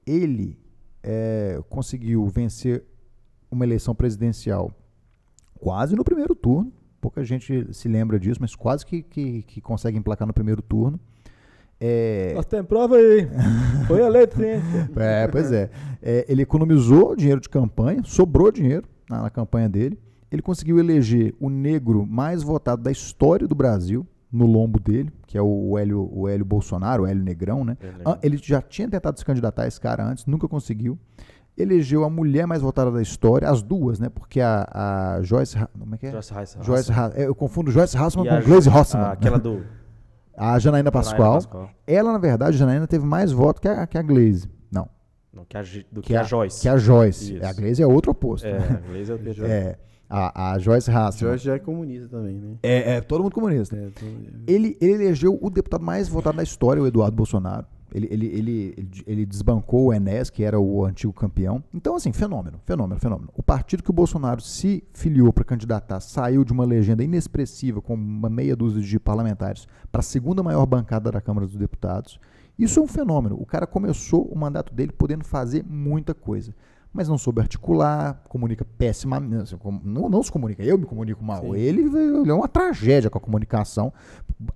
Ele 0.06 0.60
é, 1.02 1.64
conseguiu 1.69 2.27
vencer 2.27 2.84
uma 3.51 3.65
eleição 3.65 3.95
presidencial 3.95 4.72
quase 5.59 5.95
no 5.95 6.03
primeiro 6.03 6.35
turno. 6.35 6.72
Pouca 6.99 7.23
gente 7.23 7.73
se 7.73 7.88
lembra 7.88 8.19
disso, 8.19 8.39
mas 8.41 8.55
quase 8.55 8.85
que, 8.85 9.03
que, 9.03 9.43
que 9.43 9.61
consegue 9.61 9.97
emplacar 9.97 10.27
no 10.27 10.34
primeiro 10.34 10.61
turno. 10.61 10.99
É... 11.80 12.34
Nós 12.34 12.45
temos 12.45 12.67
prova 12.67 12.95
aí. 12.95 13.27
Foi 13.88 14.01
eleito, 14.01 14.38
sim. 14.38 14.43
é, 14.97 15.27
pois 15.27 15.51
é. 15.51 15.69
é. 16.01 16.26
Ele 16.27 16.41
economizou 16.41 17.15
dinheiro 17.15 17.41
de 17.41 17.49
campanha, 17.49 18.01
sobrou 18.03 18.51
dinheiro 18.51 18.88
na, 19.09 19.23
na, 19.23 19.30
campanha 19.30 19.69
dele. 19.69 19.99
Ele 20.31 20.41
conseguiu 20.41 20.80
eleger 20.80 21.35
o 21.39 21.49
negro 21.49 22.05
mais 22.05 22.41
votado 22.41 22.81
da 22.81 22.91
história 22.91 23.47
do 23.47 23.53
Brasil 23.53 24.05
no 24.31 24.45
lombo 24.45 24.80
dele, 24.80 25.11
que 25.27 25.38
é 25.38 25.41
o 25.41 25.77
Hélio, 25.77 26.09
o 26.11 26.27
Hélio 26.27 26.43
Bolsonaro, 26.43 27.03
o 27.03 27.07
Hélio 27.07 27.23
Negrão, 27.23 27.63
né? 27.63 27.77
Ele 28.22 28.38
já 28.38 28.61
tinha 28.61 28.89
tentado 28.89 29.17
se 29.17 29.23
candidatar 29.23 29.63
a 29.63 29.67
esse 29.67 29.80
cara 29.80 30.05
antes, 30.05 30.26
nunca 30.26 30.47
conseguiu 30.47 30.97
elegeu 31.57 32.03
a 32.03 32.10
mulher 32.10 32.45
mais 32.45 32.61
votada 32.61 32.91
da 32.91 33.02
história, 33.02 33.49
as 33.49 33.61
duas, 33.61 33.99
né? 33.99 34.10
Porque 34.10 34.41
a, 34.41 34.68
a 35.18 35.22
Joyce. 35.22 35.57
Como 35.77 35.95
é 35.95 35.98
que 35.98 36.07
é? 36.07 36.11
Joyce 36.11 36.34
Hassman. 36.34 36.64
Joyce 36.64 36.91
é, 37.15 37.27
Eu 37.27 37.36
confundo 37.36 37.72
Joyce 37.72 37.98
Hassman 37.98 38.27
com 38.27 38.49
Glaze 38.49 38.69
Hossman. 38.69 39.06
Aquela 39.06 39.40
do. 39.40 39.64
A 40.38 40.60
Janaína 40.60 40.91
Pascoal. 40.91 41.36
Pascoal. 41.36 41.69
Ela, 41.88 42.11
na 42.11 42.18
verdade, 42.18 42.56
a 42.56 42.60
Janaína 42.60 42.86
teve 42.88 43.06
mais 43.06 43.32
votos 43.32 43.61
que 43.61 43.69
a, 43.69 43.88
que 43.88 43.98
a 43.98 44.02
Glaze. 44.02 44.49
Não. 44.69 44.90
Não 45.34 45.45
que 45.45 45.57
a, 45.57 45.61
do 45.90 46.02
que, 46.02 46.07
que 46.07 46.15
a, 46.15 46.19
a, 46.19 46.23
Joyce. 46.23 46.61
Que 46.61 46.68
a 46.68 46.77
Joyce. 46.77 47.36
Isso. 47.36 47.45
A 47.45 47.53
Glaze 47.53 47.82
é 47.82 47.88
outro 47.88 48.11
oposto. 48.11 48.45
É, 48.45 48.60
né? 48.60 48.82
a 48.84 48.88
Glaze 48.91 49.11
é 49.11 49.15
o 49.15 49.45
é, 49.45 49.77
a, 50.10 50.52
a 50.52 50.60
Joyce 50.60 50.91
Hassman. 50.91 51.30
Joyce 51.30 51.45
já 51.45 51.56
é 51.56 51.60
comunista 51.60 52.10
também, 52.10 52.36
né? 52.36 52.57
É, 52.61 52.95
é 52.95 53.02
todo 53.02 53.23
mundo 53.23 53.34
comunista. 53.34 53.77
É, 53.77 53.90
todo... 53.91 54.10
Ele, 54.45 54.77
ele 54.82 54.94
elegeu 55.06 55.40
o 55.41 55.49
deputado 55.49 55.86
mais 55.86 56.10
votado 56.10 56.36
da 56.36 56.44
história, 56.44 56.84
o 56.84 56.88
Eduardo 56.88 57.15
Bolsonaro. 57.15 57.65
Ele, 57.95 58.07
ele, 58.11 58.26
ele, 58.27 58.89
ele, 59.07 59.26
desbancou 59.26 59.85
o 59.85 59.93
Enes, 59.93 60.30
que 60.30 60.43
era 60.43 60.59
o 60.59 60.84
antigo 60.84 61.13
campeão. 61.13 61.63
Então, 61.73 61.95
assim, 61.95 62.11
fenômeno, 62.11 62.59
fenômeno, 62.65 62.99
fenômeno. 62.99 63.30
O 63.34 63.41
partido 63.41 63.81
que 63.81 63.89
o 63.89 63.93
Bolsonaro 63.93 64.41
se 64.41 64.84
filiou 64.93 65.31
para 65.31 65.45
candidatar 65.45 66.01
saiu 66.01 66.43
de 66.43 66.51
uma 66.51 66.65
legenda 66.65 67.05
inexpressiva, 67.05 67.81
com 67.81 67.93
uma 67.93 68.30
meia 68.30 68.53
dúzia 68.53 68.81
de 68.81 68.99
parlamentares, 68.99 69.65
para 69.89 69.99
a 69.99 70.03
segunda 70.03 70.43
maior 70.43 70.65
bancada 70.65 71.09
da 71.09 71.22
Câmara 71.22 71.47
dos 71.47 71.55
Deputados. 71.55 72.19
Isso 72.59 72.81
é 72.81 72.84
um 72.84 72.88
fenômeno. 72.88 73.38
O 73.39 73.45
cara 73.45 73.65
começou 73.65 74.26
o 74.26 74.38
mandato 74.38 74.73
dele 74.73 74.91
podendo 74.91 75.23
fazer 75.23 75.63
muita 75.63 76.13
coisa 76.13 76.53
mas 76.95 77.09
não 77.09 77.17
soube 77.17 77.41
articular, 77.41 78.23
comunica 78.30 78.63
pessimamente, 78.63 79.35
assim, 79.43 79.57
não, 79.84 80.07
não 80.07 80.23
se 80.23 80.31
comunica, 80.31 80.63
eu 80.63 80.77
me 80.77 80.85
comunico 80.85 81.22
mal. 81.22 81.53
Ele, 81.53 81.81
ele, 81.81 82.30
é 82.30 82.34
uma 82.34 82.47
tragédia 82.47 83.09
com 83.09 83.17
a 83.17 83.22
comunicação. 83.22 83.91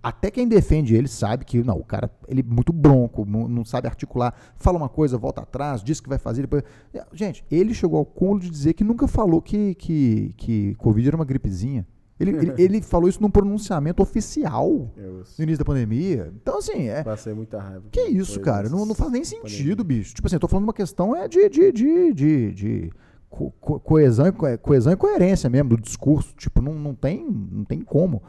Até 0.02 0.32
quem 0.32 0.48
defende 0.48 0.96
ele 0.96 1.10
sabe 1.10 1.44
que, 1.44 1.62
não, 1.62 1.78
o 1.78 1.84
cara, 1.84 2.10
ele 2.30 2.40
é 2.40 2.44
muito 2.44 2.72
bronco, 2.72 3.26
não, 3.26 3.46
não 3.50 3.66
sabe 3.66 3.90
articular, 3.90 4.34
fala 4.56 4.78
uma 4.78 4.88
coisa, 4.88 5.18
volta 5.18 5.42
atrás, 5.42 5.84
diz 5.84 6.00
que 6.00 6.08
vai 6.08 6.18
fazer, 6.18 6.44
depois... 6.44 6.64
Gente, 7.12 7.44
ele 7.52 7.74
chegou 7.74 8.00
ao 8.00 8.06
cúmulo 8.06 8.40
de 8.40 8.50
dizer 8.50 8.74
que 8.74 8.86
nunca 8.86 9.06
falou 9.06 9.42
que, 9.42 9.76
que, 9.76 10.34
que 10.38 10.76
Covid 10.76 11.10
era 11.10 11.18
uma 11.18 11.26
gripezinha. 11.26 11.86
Ele, 12.20 12.32
ele, 12.32 12.54
ele, 12.62 12.82
falou 12.82 13.08
isso 13.08 13.22
num 13.22 13.30
pronunciamento 13.30 14.04
oficial 14.04 14.92
no 14.98 15.44
início 15.44 15.60
da 15.60 15.66
pandemia. 15.66 16.32
Então, 16.42 16.58
assim. 16.58 16.88
É, 16.88 17.04
Passei 17.04 17.34
muita 17.34 17.60
raiva. 17.60 17.86
Que 17.92 18.02
isso, 18.02 18.40
cara? 18.40 18.68
Não, 18.70 18.86
não 18.86 18.96
faz 18.96 19.12
nem 19.12 19.24
sentido, 19.24 19.84
pandemia. 19.84 20.02
bicho. 20.02 20.16
Tipo 20.16 20.28
assim, 20.28 20.36
eu 20.36 20.40
tô 20.40 20.48
falando 20.48 20.66
uma 20.66 20.74
questão 20.74 21.16
é 21.16 21.28
de, 21.28 21.48
de, 21.50 21.72
de, 21.72 22.14
de, 22.14 22.54
de 22.54 22.94
co 23.30 23.52
coesão, 23.52 24.28
e, 24.28 24.58
coesão 24.58 24.92
e 24.92 24.98
coerência 24.98 25.50
mesmo 25.50 25.70
do 25.70 25.78
discurso. 25.78 26.34
Tipo, 26.36 26.62
não, 26.62 26.74
não, 26.74 26.94
tem, 26.94 27.26
não 27.26 27.64
tem 27.64 27.82
como. 27.82 28.22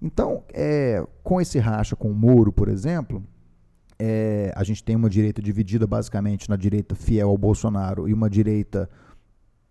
Então, 0.00 0.42
é, 0.52 1.04
com 1.22 1.40
esse 1.40 1.58
racha 1.58 1.96
com 1.96 2.10
o 2.10 2.14
Moro, 2.14 2.52
por 2.52 2.68
exemplo, 2.68 3.22
é, 3.98 4.52
a 4.54 4.64
gente 4.64 4.82
tem 4.82 4.96
uma 4.96 5.08
direita 5.08 5.40
dividida 5.40 5.86
basicamente 5.86 6.48
na 6.48 6.56
direita 6.56 6.94
fiel 6.94 7.28
ao 7.28 7.38
Bolsonaro 7.38 8.08
e 8.08 8.12
uma 8.12 8.28
direita 8.28 8.88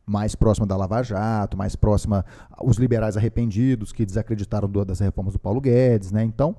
mais 0.05 0.35
próxima 0.35 0.67
da 0.67 0.75
Lava 0.75 1.01
Jato, 1.01 1.57
mais 1.57 1.75
próxima 1.75 2.25
os 2.61 2.77
liberais 2.77 3.15
arrependidos 3.15 3.91
que 3.91 4.05
desacreditaram 4.05 4.69
do, 4.69 4.83
das 4.83 4.99
reformas 4.99 5.33
do 5.33 5.39
Paulo 5.39 5.61
Guedes, 5.61 6.11
né? 6.11 6.23
Então, 6.23 6.55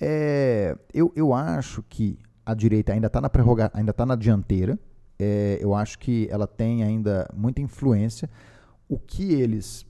é, 0.00 0.76
eu, 0.92 1.12
eu 1.14 1.32
acho 1.32 1.82
que 1.82 2.18
a 2.44 2.54
direita 2.54 2.92
ainda 2.92 3.06
está 3.08 3.20
na 3.20 3.30
ainda 3.74 3.90
está 3.90 4.06
na 4.06 4.14
dianteira. 4.14 4.78
É, 5.18 5.58
eu 5.60 5.74
acho 5.74 5.98
que 5.98 6.28
ela 6.30 6.46
tem 6.46 6.82
ainda 6.82 7.28
muita 7.34 7.60
influência. 7.60 8.30
O 8.88 8.98
que 8.98 9.32
eles 9.32 9.84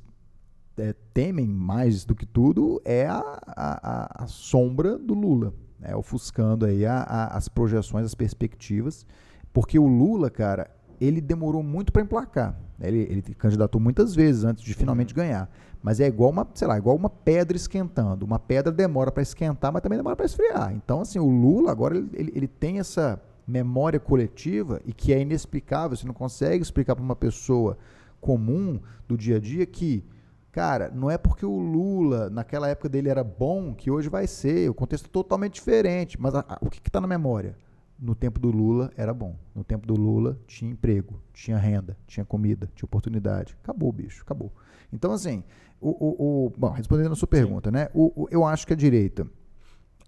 é, 0.78 0.94
temem 1.12 1.46
mais 1.46 2.04
do 2.04 2.14
que 2.14 2.24
tudo 2.24 2.80
é 2.84 3.06
a, 3.06 3.22
a, 3.46 4.24
a 4.24 4.26
sombra 4.26 4.98
do 4.98 5.14
Lula, 5.14 5.52
né? 5.78 5.94
ofuscando 5.94 6.64
aí 6.64 6.86
a, 6.86 7.02
as 7.32 7.48
projeções, 7.48 8.06
as 8.06 8.14
perspectivas, 8.14 9.06
porque 9.52 9.78
o 9.78 9.86
Lula, 9.86 10.30
cara, 10.30 10.70
ele 11.00 11.20
demorou 11.20 11.62
muito 11.62 11.92
para 11.92 12.02
emplacar. 12.02 12.58
Ele, 12.80 12.98
ele 12.98 13.22
candidatou 13.34 13.80
muitas 13.80 14.14
vezes 14.14 14.44
antes 14.44 14.62
de 14.62 14.74
finalmente 14.74 15.12
uhum. 15.14 15.22
ganhar. 15.22 15.50
Mas 15.82 16.00
é 16.00 16.06
igual 16.06 16.30
uma, 16.30 16.46
sei 16.54 16.66
lá, 16.66 16.76
igual 16.76 16.96
uma 16.96 17.08
pedra 17.08 17.56
esquentando. 17.56 18.24
Uma 18.24 18.38
pedra 18.38 18.72
demora 18.72 19.10
para 19.12 19.22
esquentar, 19.22 19.72
mas 19.72 19.82
também 19.82 19.96
demora 19.96 20.16
para 20.16 20.26
esfriar. 20.26 20.72
Então, 20.72 21.00
assim, 21.00 21.18
o 21.18 21.28
Lula 21.28 21.70
agora 21.70 21.96
ele, 21.96 22.10
ele, 22.12 22.32
ele, 22.34 22.48
tem 22.48 22.78
essa 22.78 23.20
memória 23.46 24.00
coletiva 24.00 24.80
e 24.84 24.92
que 24.92 25.12
é 25.12 25.20
inexplicável. 25.20 25.96
Você 25.96 26.06
não 26.06 26.14
consegue 26.14 26.62
explicar 26.62 26.96
para 26.96 27.04
uma 27.04 27.16
pessoa 27.16 27.78
comum 28.20 28.80
do 29.06 29.16
dia 29.16 29.36
a 29.36 29.40
dia 29.40 29.64
que, 29.64 30.04
cara, 30.50 30.90
não 30.92 31.10
é 31.10 31.16
porque 31.16 31.46
o 31.46 31.58
Lula 31.58 32.28
naquela 32.30 32.68
época 32.68 32.88
dele 32.88 33.08
era 33.08 33.22
bom 33.22 33.72
que 33.72 33.90
hoje 33.90 34.08
vai 34.08 34.26
ser. 34.26 34.68
O 34.68 34.74
contexto 34.74 35.06
é 35.06 35.10
totalmente 35.10 35.54
diferente. 35.54 36.20
Mas 36.20 36.34
a, 36.34 36.40
a, 36.40 36.58
o 36.60 36.68
que 36.68 36.80
está 36.88 37.00
na 37.00 37.06
memória? 37.06 37.56
No 37.98 38.14
tempo 38.14 38.38
do 38.38 38.50
Lula 38.50 38.90
era 38.96 39.12
bom. 39.12 39.36
No 39.54 39.64
tempo 39.64 39.86
do 39.86 39.94
Lula 39.94 40.38
tinha 40.46 40.70
emprego, 40.70 41.20
tinha 41.32 41.56
renda, 41.56 41.96
tinha 42.06 42.24
comida, 42.24 42.70
tinha 42.74 42.86
oportunidade. 42.86 43.56
Acabou, 43.62 43.90
bicho, 43.92 44.22
acabou. 44.22 44.52
Então, 44.92 45.12
assim, 45.12 45.42
o, 45.80 45.90
o, 45.90 46.46
o 46.46 46.50
bom, 46.56 46.70
respondendo 46.70 47.12
a 47.12 47.16
sua 47.16 47.28
pergunta, 47.28 47.70
Sim. 47.70 47.76
né? 47.76 47.88
O, 47.94 48.28
eu 48.30 48.44
acho 48.44 48.66
que 48.66 48.72
a 48.72 48.76
direita 48.76 49.26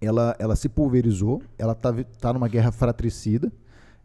ela, 0.01 0.37
ela 0.39 0.57
se 0.57 0.69
pulverizou, 0.69 1.43
ela 1.59 1.73
está 1.73 1.93
tá 2.21 2.33
numa 2.33 2.49
guerra 2.49 2.71
fratricida. 2.71 3.53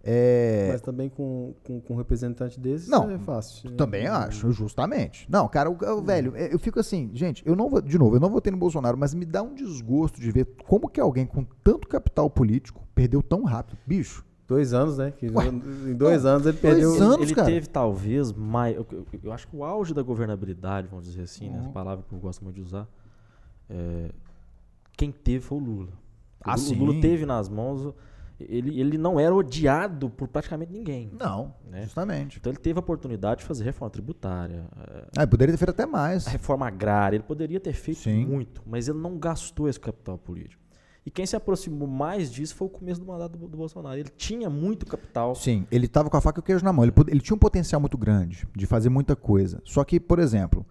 É... 0.06 0.68
Mas 0.70 0.82
também 0.82 1.08
com, 1.08 1.54
com, 1.64 1.80
com 1.80 1.94
um 1.94 1.98
representante 1.98 2.60
desses 2.60 2.90
não, 2.90 3.10
é 3.10 3.18
fácil. 3.18 3.72
Também 3.72 4.06
acho, 4.06 4.52
justamente. 4.52 5.26
Não, 5.30 5.48
cara, 5.48 5.70
o, 5.70 5.74
o, 5.74 6.02
velho, 6.02 6.34
é, 6.36 6.54
eu 6.54 6.60
fico 6.60 6.78
assim, 6.78 7.10
gente, 7.14 7.42
eu 7.46 7.56
não 7.56 7.70
vou, 7.70 7.82
de 7.82 7.98
novo, 7.98 8.18
eu 8.18 8.20
não 8.20 8.30
votei 8.30 8.52
no 8.52 8.58
Bolsonaro, 8.58 8.98
mas 8.98 9.14
me 9.14 9.26
dá 9.26 9.42
um 9.42 9.56
desgosto 9.56 10.20
de 10.20 10.30
ver 10.30 10.46
como 10.68 10.90
que 10.90 11.00
alguém 11.00 11.26
com 11.26 11.46
tanto 11.64 11.88
capital 11.88 12.30
político 12.30 12.86
perdeu 12.94 13.24
tão 13.24 13.44
rápido. 13.44 13.78
Bicho. 13.88 14.26
Dois 14.46 14.74
anos, 14.74 14.98
né? 14.98 15.10
Que 15.10 15.32
Ué, 15.32 15.48
em 15.48 15.96
dois 15.96 16.26
não, 16.26 16.32
anos 16.32 16.48
ele 16.48 16.58
perdeu. 16.58 16.90
Dois 16.90 17.02
anos, 17.02 17.22
ele 17.22 17.34
cara. 17.34 17.48
teve 17.48 17.68
talvez 17.68 18.34
mais. 18.34 18.76
Eu, 18.76 18.86
eu, 18.92 19.06
eu, 19.24 19.32
acho 19.32 19.48
que 19.48 19.56
o 19.56 19.64
auge 19.64 19.94
da 19.94 20.04
governabilidade, 20.04 20.90
vamos 20.90 21.06
dizer 21.06 21.22
assim, 21.22 21.48
uhum. 21.48 21.54
né? 21.54 21.60
Essa 21.60 21.70
palavra 21.70 22.04
que 22.08 22.14
eu 22.14 22.20
gosto 22.20 22.44
muito 22.44 22.58
de 22.58 22.62
usar. 22.62 22.86
É, 23.70 24.10
quem 24.98 25.14
teve 25.14 25.40
foi 25.40 25.58
o 25.58 25.62
Lula. 25.62 25.90
Ah, 26.42 26.56
o, 26.58 26.74
Lula 26.74 27.00
teve 27.00 27.26
nas 27.26 27.48
mãos 27.48 27.94
ele, 28.40 28.80
ele 28.80 28.98
não 28.98 29.20
era 29.20 29.34
odiado 29.34 30.10
por 30.10 30.28
praticamente 30.28 30.72
ninguém. 30.72 31.12
Não, 31.18 31.54
né? 31.70 31.84
justamente. 31.84 32.38
Então 32.40 32.52
ele 32.52 32.60
teve 32.60 32.78
a 32.78 32.82
oportunidade 32.82 33.42
de 33.42 33.46
fazer 33.46 33.64
reforma 33.64 33.90
tributária. 33.90 34.66
Ah, 35.16 35.22
ele 35.22 35.28
poderia 35.28 35.54
ter 35.54 35.58
feito 35.58 35.70
até 35.70 35.86
mais. 35.86 36.28
A 36.28 36.32
reforma 36.32 36.68
agrária, 36.68 37.16
ele 37.18 37.24
poderia 37.24 37.60
ter 37.60 37.74
feito 37.74 38.02
Sim. 38.02 38.26
muito, 38.26 38.62
mas 38.66 38.88
ele 38.88 39.00
não 39.00 39.18
gastou 39.18 39.68
esse 39.68 39.80
capital 39.80 40.18
político. 40.18 40.62
E 41.06 41.12
quem 41.12 41.26
se 41.26 41.36
aproximou 41.36 41.88
mais 41.88 42.32
disso 42.32 42.56
foi 42.56 42.68
o 42.68 42.70
começo 42.70 43.02
do 43.02 43.06
mandato 43.06 43.38
do, 43.38 43.48
do 43.48 43.58
Bolsonaro. 43.58 43.98
Ele 43.98 44.10
tinha 44.16 44.50
muito 44.50 44.86
capital. 44.86 45.36
Sim, 45.36 45.68
ele 45.70 45.86
estava 45.86 46.10
com 46.10 46.16
a 46.16 46.22
faca 46.22 46.40
e 46.40 46.42
o 46.42 46.44
queijo 46.44 46.64
na 46.64 46.72
mão. 46.72 46.86
Ele, 46.86 46.94
ele 47.08 47.20
tinha 47.20 47.36
um 47.36 47.40
potencial 47.40 47.82
muito 47.82 47.98
grande 47.98 48.48
de 48.56 48.66
fazer 48.66 48.90
muita 48.90 49.16
coisa. 49.16 49.62
Só 49.66 49.84
que, 49.84 50.00
por 50.00 50.18
exemplo, 50.18 50.66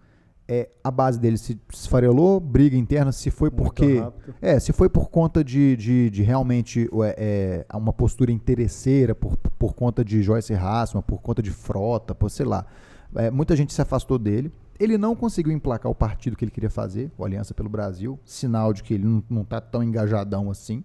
é, 0.55 0.69
a 0.85 0.91
base 0.91 1.19
dele 1.19 1.39
se 1.39 1.59
esfarelou, 1.73 2.39
briga 2.39 2.77
interna, 2.77 3.11
se 3.11 3.31
foi 3.31 3.51
porque. 3.51 4.05
É, 4.43 4.61
se 4.61 4.71
foi 4.71 4.87
por 4.87 5.09
conta 5.09 5.43
de, 5.43 5.75
de, 5.77 6.11
de 6.11 6.23
realmente 6.23 6.91
é, 7.07 7.65
é, 7.71 7.77
uma 7.77 7.91
postura 7.91 8.31
interesseira, 8.31 9.15
por, 9.15 9.35
por 9.59 9.75
conta 9.75 10.05
de 10.05 10.23
Joyce 10.23 10.53
Hassman, 10.53 11.03
por 11.03 11.23
conta 11.23 11.43
de 11.43 11.51
frota, 11.51 12.15
por 12.15 12.31
sei 12.31 12.45
lá. 12.45 12.67
É, 13.15 13.31
muita 13.31 13.57
gente 13.57 13.73
se 13.73 13.81
afastou 13.81 14.19
dele. 14.19 14.53
Ele 14.79 14.99
não 14.99 15.17
conseguiu 15.17 15.53
emplacar 15.55 15.91
o 15.91 15.95
partido 15.95 16.37
que 16.37 16.45
ele 16.45 16.53
queria 16.53 16.69
fazer, 16.69 17.11
o 17.17 17.25
Aliança 17.25 17.55
pelo 17.55 17.71
Brasil, 17.71 18.21
sinal 18.23 18.75
de 18.75 18.83
que 18.83 18.93
ele 18.93 19.05
não, 19.05 19.25
não 19.31 19.45
tá 19.45 19.59
tão 19.59 19.83
engajadão 19.83 20.51
assim. 20.51 20.85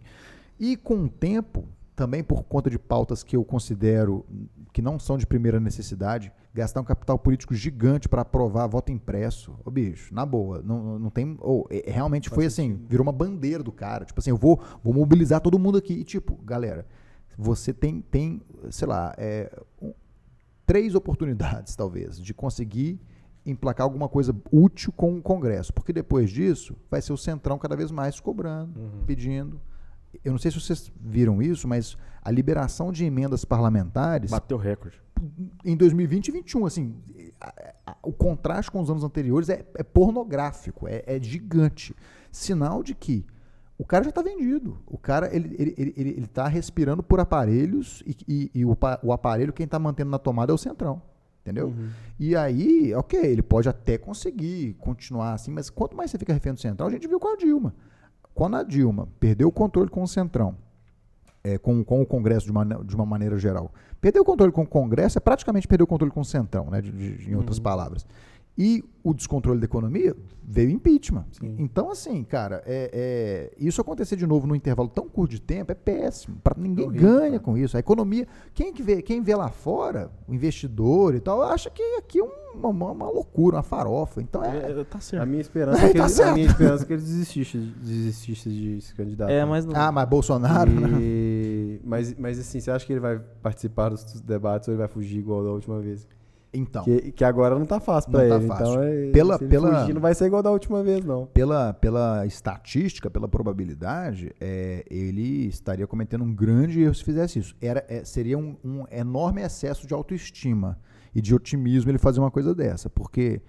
E 0.58 0.78
com 0.78 1.04
o 1.04 1.10
tempo, 1.10 1.66
também 1.94 2.24
por 2.24 2.44
conta 2.44 2.70
de 2.70 2.80
pautas 2.80 3.22
que 3.22 3.36
eu 3.36 3.44
considero 3.44 4.26
que 4.72 4.82
não 4.82 4.98
são 4.98 5.18
de 5.18 5.28
primeira 5.28 5.60
necessidade, 5.60 6.32
gastar 6.58 6.82
um 6.82 6.84
capital 6.84 7.20
político 7.20 7.54
gigante 7.54 8.10
para 8.10 8.24
aprovar 8.24 8.66
voto 8.68 8.92
impresso. 8.92 9.56
Ô, 9.64 9.70
bicho, 9.70 10.14
na 10.14 10.26
boa, 10.26 10.62
não, 10.64 10.98
não 10.98 11.10
tem. 11.12 11.38
Oh, 11.40 11.66
é, 11.70 11.84
realmente 11.92 12.30
foi 12.30 12.48
assim, 12.48 12.84
virou 12.90 13.06
uma 13.06 13.12
bandeira 13.12 13.62
do 13.62 13.72
cara. 13.72 14.06
Tipo 14.06 14.20
assim, 14.20 14.32
eu 14.32 14.38
vou, 14.38 14.60
vou 14.84 14.92
mobilizar 14.92 15.40
todo 15.40 15.60
mundo 15.60 15.78
aqui. 15.78 15.94
E, 15.94 16.04
tipo, 16.04 16.36
galera, 16.44 16.88
você 17.38 17.72
tem, 17.72 18.02
tem 18.02 18.42
sei 18.72 18.88
lá, 18.88 19.14
é, 19.18 19.52
um, 19.80 19.94
três 20.66 20.96
oportunidades, 20.96 21.76
talvez, 21.76 22.20
de 22.20 22.34
conseguir 22.34 23.00
emplacar 23.46 23.86
alguma 23.86 24.10
coisa 24.10 24.36
útil 24.52 24.92
com 24.92 25.16
o 25.16 25.22
Congresso. 25.22 25.72
Porque 25.72 25.94
depois 25.94 26.32
disso, 26.32 26.76
vai 26.90 27.04
ser 27.04 27.14
o 27.14 27.18
Centrão 27.18 27.60
cada 27.60 27.76
vez 27.76 27.92
mais 27.92 28.20
cobrando, 28.20 28.80
uhum. 28.80 29.06
pedindo. 29.06 29.62
Eu 30.24 30.32
não 30.32 30.40
sei 30.40 30.52
se 30.52 30.60
vocês 30.60 30.92
viram 31.00 31.42
isso, 31.42 31.68
mas 31.68 31.98
a 32.22 32.32
liberação 32.32 32.92
de 32.92 33.06
emendas 33.06 33.46
parlamentares. 33.46 34.32
Bateu 34.32 34.58
recorde. 34.58 35.02
Em 35.64 35.76
2020 35.76 36.28
e 36.28 36.32
2021, 36.32 36.66
assim, 36.66 36.96
a, 37.40 37.74
a, 37.86 37.98
o 38.04 38.12
contraste 38.12 38.70
com 38.70 38.80
os 38.80 38.90
anos 38.90 39.04
anteriores 39.04 39.50
é, 39.50 39.66
é 39.76 39.84
pornográfico, 39.84 40.88
é, 40.88 41.04
é, 41.08 41.20
gigante. 41.22 41.96
Sinal 42.32 42.84
de 42.84 42.94
que 42.94 43.26
o 43.78 43.86
cara 43.86 44.04
já 44.04 44.10
está 44.10 44.22
vendido. 44.22 44.78
O 44.86 44.98
cara 44.98 45.34
ele 45.34 45.56
ele, 45.58 45.76
ele, 45.78 45.94
ele, 45.96 46.10
ele 46.10 46.28
tá 46.28 46.48
respirando 46.48 47.02
por 47.02 47.20
aparelhos 47.20 48.04
e, 48.06 48.16
e, 48.28 48.52
e 48.54 48.66
o, 48.66 48.78
o 49.04 49.14
aparelho 49.14 49.54
quem 49.54 49.64
está 49.64 49.80
mantendo 49.80 50.12
na 50.12 50.20
tomada 50.20 50.52
é 50.52 50.56
o 50.56 50.58
centrão. 50.58 51.02
Entendeu? 51.42 51.68
Uhum. 51.68 51.90
E 52.20 52.36
aí, 52.36 52.94
ok, 52.94 53.18
ele 53.18 53.42
pode 53.42 53.70
até 53.70 53.98
conseguir 53.98 54.74
continuar 54.74 55.32
assim, 55.32 55.50
mas 55.50 55.70
quanto 55.70 55.96
mais 55.96 56.12
você 56.12 56.18
fica 56.18 56.34
refém 56.34 56.54
do 56.54 56.60
central, 56.60 56.90
a 56.90 56.92
gente 56.92 57.08
viu 57.08 57.22
com 57.22 57.34
a 57.34 57.38
Dilma. 57.38 57.74
Quando 58.38 58.56
a 58.56 58.62
Dilma 58.62 59.08
perdeu 59.20 59.48
o 59.48 59.52
controle 59.52 59.90
com 59.90 60.04
o 60.04 60.08
centrão, 60.08 60.54
é, 61.44 61.58
com, 61.58 61.84
com 61.84 62.04
o 62.04 62.06
Congresso 62.06 62.46
de 62.46 62.52
uma, 62.52 62.64
de 62.64 62.96
uma 62.96 63.04
maneira 63.04 63.36
geral, 63.36 63.74
perdeu 64.00 64.22
o 64.22 64.26
controle 64.26 64.52
com 64.52 64.62
o 64.62 64.68
Congresso 64.68 65.18
é 65.18 65.20
praticamente 65.20 65.68
perder 65.68 65.84
o 65.84 65.88
controle 65.88 66.12
com 66.12 66.22
o 66.22 66.26
centrão, 66.26 66.70
né, 66.70 66.80
de, 66.80 66.92
de, 66.92 67.32
em 67.32 67.34
outras 67.34 67.58
uhum. 67.58 67.64
palavras. 67.64 68.06
E 68.58 68.84
o 69.04 69.14
descontrole 69.14 69.60
da 69.60 69.66
economia 69.66 70.16
veio 70.44 70.70
impeachment. 70.70 71.26
Sim. 71.32 71.56
Então, 71.60 71.92
assim, 71.92 72.24
cara, 72.24 72.64
é, 72.66 72.90
é, 72.92 73.52
isso 73.58 73.80
acontecer 73.80 74.16
de 74.16 74.26
novo 74.26 74.48
num 74.48 74.56
intervalo 74.56 74.90
tão 74.90 75.08
curto 75.08 75.32
de 75.32 75.42
tempo 75.42 75.72
é 75.72 75.76
péssimo. 75.76 76.38
Pra, 76.44 76.56
ninguém 76.58 76.88
horrível, 76.88 77.10
ganha 77.10 77.32
cara. 77.32 77.40
com 77.40 77.58
isso. 77.58 77.78
A 77.78 77.80
economia, 77.80 78.28
quem, 78.56 78.74
que 78.74 78.82
vê, 78.82 79.02
quem 79.02 79.22
vê 79.22 79.36
lá 79.36 79.50
fora, 79.50 80.10
o 80.28 80.34
investidor 80.34 81.14
e 81.14 81.20
tal, 81.20 81.44
acha 81.44 81.70
que 81.70 81.84
aqui 81.98 82.20
é 82.20 82.24
uma, 82.56 82.70
uma, 82.70 82.92
uma 82.92 83.10
loucura, 83.10 83.58
uma 83.58 83.64
farofa. 83.64 84.22
Então 84.22 84.44
é. 84.44 84.58
é, 84.58 84.80
é 84.80 84.84
tá 84.84 85.00
certo. 85.00 85.22
A 85.22 85.26
minha 85.26 85.42
esperança 85.42 85.84
é 85.86 85.92
que, 85.92 85.98
tá 86.00 86.08
ele, 86.08 86.24
a 86.24 86.34
minha 86.34 86.48
esperança 86.48 86.84
é 86.84 86.88
que 86.88 86.94
ele 86.94 87.02
desistisse, 87.02 87.58
desistisse 87.58 88.50
de 88.50 88.82
se 88.82 88.96
candidatar. 88.96 89.32
É, 89.32 89.46
mas 89.46 89.66
não... 89.66 89.76
Ah, 89.76 89.92
mas 89.92 90.10
Bolsonaro. 90.10 90.72
E... 91.00 91.80
mas, 91.84 92.16
mas 92.16 92.40
assim, 92.40 92.60
você 92.60 92.72
acha 92.72 92.86
que 92.86 92.94
ele 92.94 93.00
vai 93.00 93.20
participar 93.44 93.90
dos 93.90 94.22
debates 94.22 94.68
ou 94.68 94.74
ele 94.74 94.80
vai 94.80 94.88
fugir 94.88 95.20
igual 95.20 95.44
da 95.44 95.52
última 95.52 95.80
vez? 95.80 96.08
Então. 96.58 96.84
Que, 96.84 97.12
que 97.12 97.24
agora 97.24 97.58
não 97.58 97.66
tá 97.66 97.80
fácil 97.80 98.10
para 98.12 98.26
ele. 98.26 98.48
Tá 98.48 98.56
fácil. 98.56 98.66
Então, 98.66 98.84
é, 98.84 99.12
pela, 99.12 99.38
pela, 99.40 99.80
fugir, 99.80 99.94
não 99.94 100.02
vai 100.02 100.16
ser 100.16 100.26
igual 100.26 100.42
da 100.42 100.50
última 100.50 100.84
vez, 100.84 101.06
não. 101.06 101.28
Pela, 101.28 101.72
pela 101.74 102.26
estatística, 102.26 103.10
pela 103.12 103.28
probabilidade, 103.28 104.34
é, 104.42 104.84
ele 104.90 105.48
estaria 105.48 105.86
cometendo 105.86 106.24
um 106.24 106.34
grande 106.34 106.82
erro 106.82 106.96
se 106.96 107.04
fizesse 107.04 107.38
isso. 107.40 107.56
Era, 107.62 107.86
é, 107.88 108.04
seria 108.04 108.38
um, 108.38 108.58
um, 108.66 108.86
enorme 108.90 109.42
excesso 109.42 109.86
de 109.86 109.94
autoestima 109.94 110.80
e 111.14 111.22
de 111.22 111.36
otimismo 111.36 111.92
ele 111.92 112.00
fazer 112.00 112.20
uma 112.20 112.32
coisa 112.32 112.56
dessa. 112.56 112.90
Porque, 112.90 113.40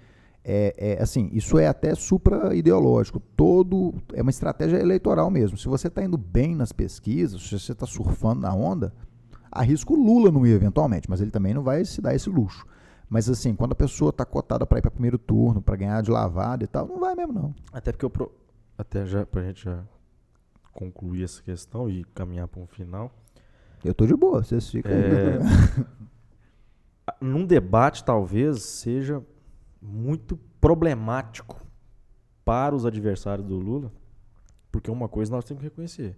é, 0.45 0.75
é 0.77 1.03
assim, 1.03 1.31
isso 1.33 1.59
é 1.59 1.67
até 1.67 1.95
supra-ideológico. 1.95 3.21
Todo, 3.35 3.95
é 4.13 4.21
uma 4.21 4.31
estratégia 4.31 4.77
eleitoral 4.77 5.31
mesmo. 5.31 5.57
Se 5.57 5.67
você 5.67 5.89
está 5.89 6.05
indo 6.05 6.19
bem 6.19 6.55
nas 6.55 6.73
pesquisas, 6.73 7.41
se 7.43 7.59
você 7.59 7.73
está 7.73 7.87
surfando 7.87 8.43
na 8.43 8.55
onda, 8.55 8.93
arrisca 9.51 9.95
o 9.95 9.97
Lula 9.97 10.31
não 10.31 10.47
ir 10.47 10.53
eventualmente, 10.53 11.09
mas 11.09 11.23
ele 11.23 11.31
também 11.31 11.55
não 11.55 11.63
vai 11.63 11.87
se 11.87 12.03
dar 12.03 12.15
esse 12.15 12.29
luxo. 12.29 12.67
Mas 13.09 13.29
assim, 13.29 13.55
quando 13.55 13.73
a 13.73 13.77
pessoa 13.77 14.11
está 14.11 14.25
cotada 14.25 14.67
para 14.67 14.79
ir 14.79 14.83
para 14.83 14.91
primeiro 14.91 15.19
turno, 15.19 15.63
para 15.63 15.77
ganhar 15.77 16.03
de 16.03 16.11
lavada 16.11 16.65
e 16.65 16.67
tal, 16.67 16.87
não 16.87 17.01
vai 17.01 17.15
mesmo 17.15 17.33
não. 17.33 17.55
Até 17.73 17.91
porque 17.91 18.05
eu 18.05 18.11
pro... 18.11 18.31
até 18.77 19.07
já 19.07 19.25
pra 19.25 19.43
gente 19.43 19.65
já 19.65 19.83
concluir 20.73 21.25
essa 21.25 21.43
questão 21.43 21.89
e 21.89 22.05
caminhar 22.05 22.47
para 22.49 22.61
um 22.61 22.67
final. 22.67 23.11
Eu 23.85 23.95
tô 23.95 24.07
de 24.07 24.15
boa, 24.15 24.43
vocês 24.43 24.69
ficam. 24.69 24.93
É... 24.93 25.39
Num 27.21 27.47
debate 27.47 28.05
talvez 28.05 28.63
seja 28.63 29.25
muito 29.81 30.37
problemático 30.61 31.61
para 32.45 32.75
os 32.75 32.85
adversários 32.85 33.47
do 33.47 33.57
Lula, 33.57 33.93
porque 34.71 34.91
uma 34.91 35.09
coisa 35.09 35.33
nós 35.33 35.45
temos 35.45 35.63
que 35.63 35.69
reconhecer. 35.69 36.17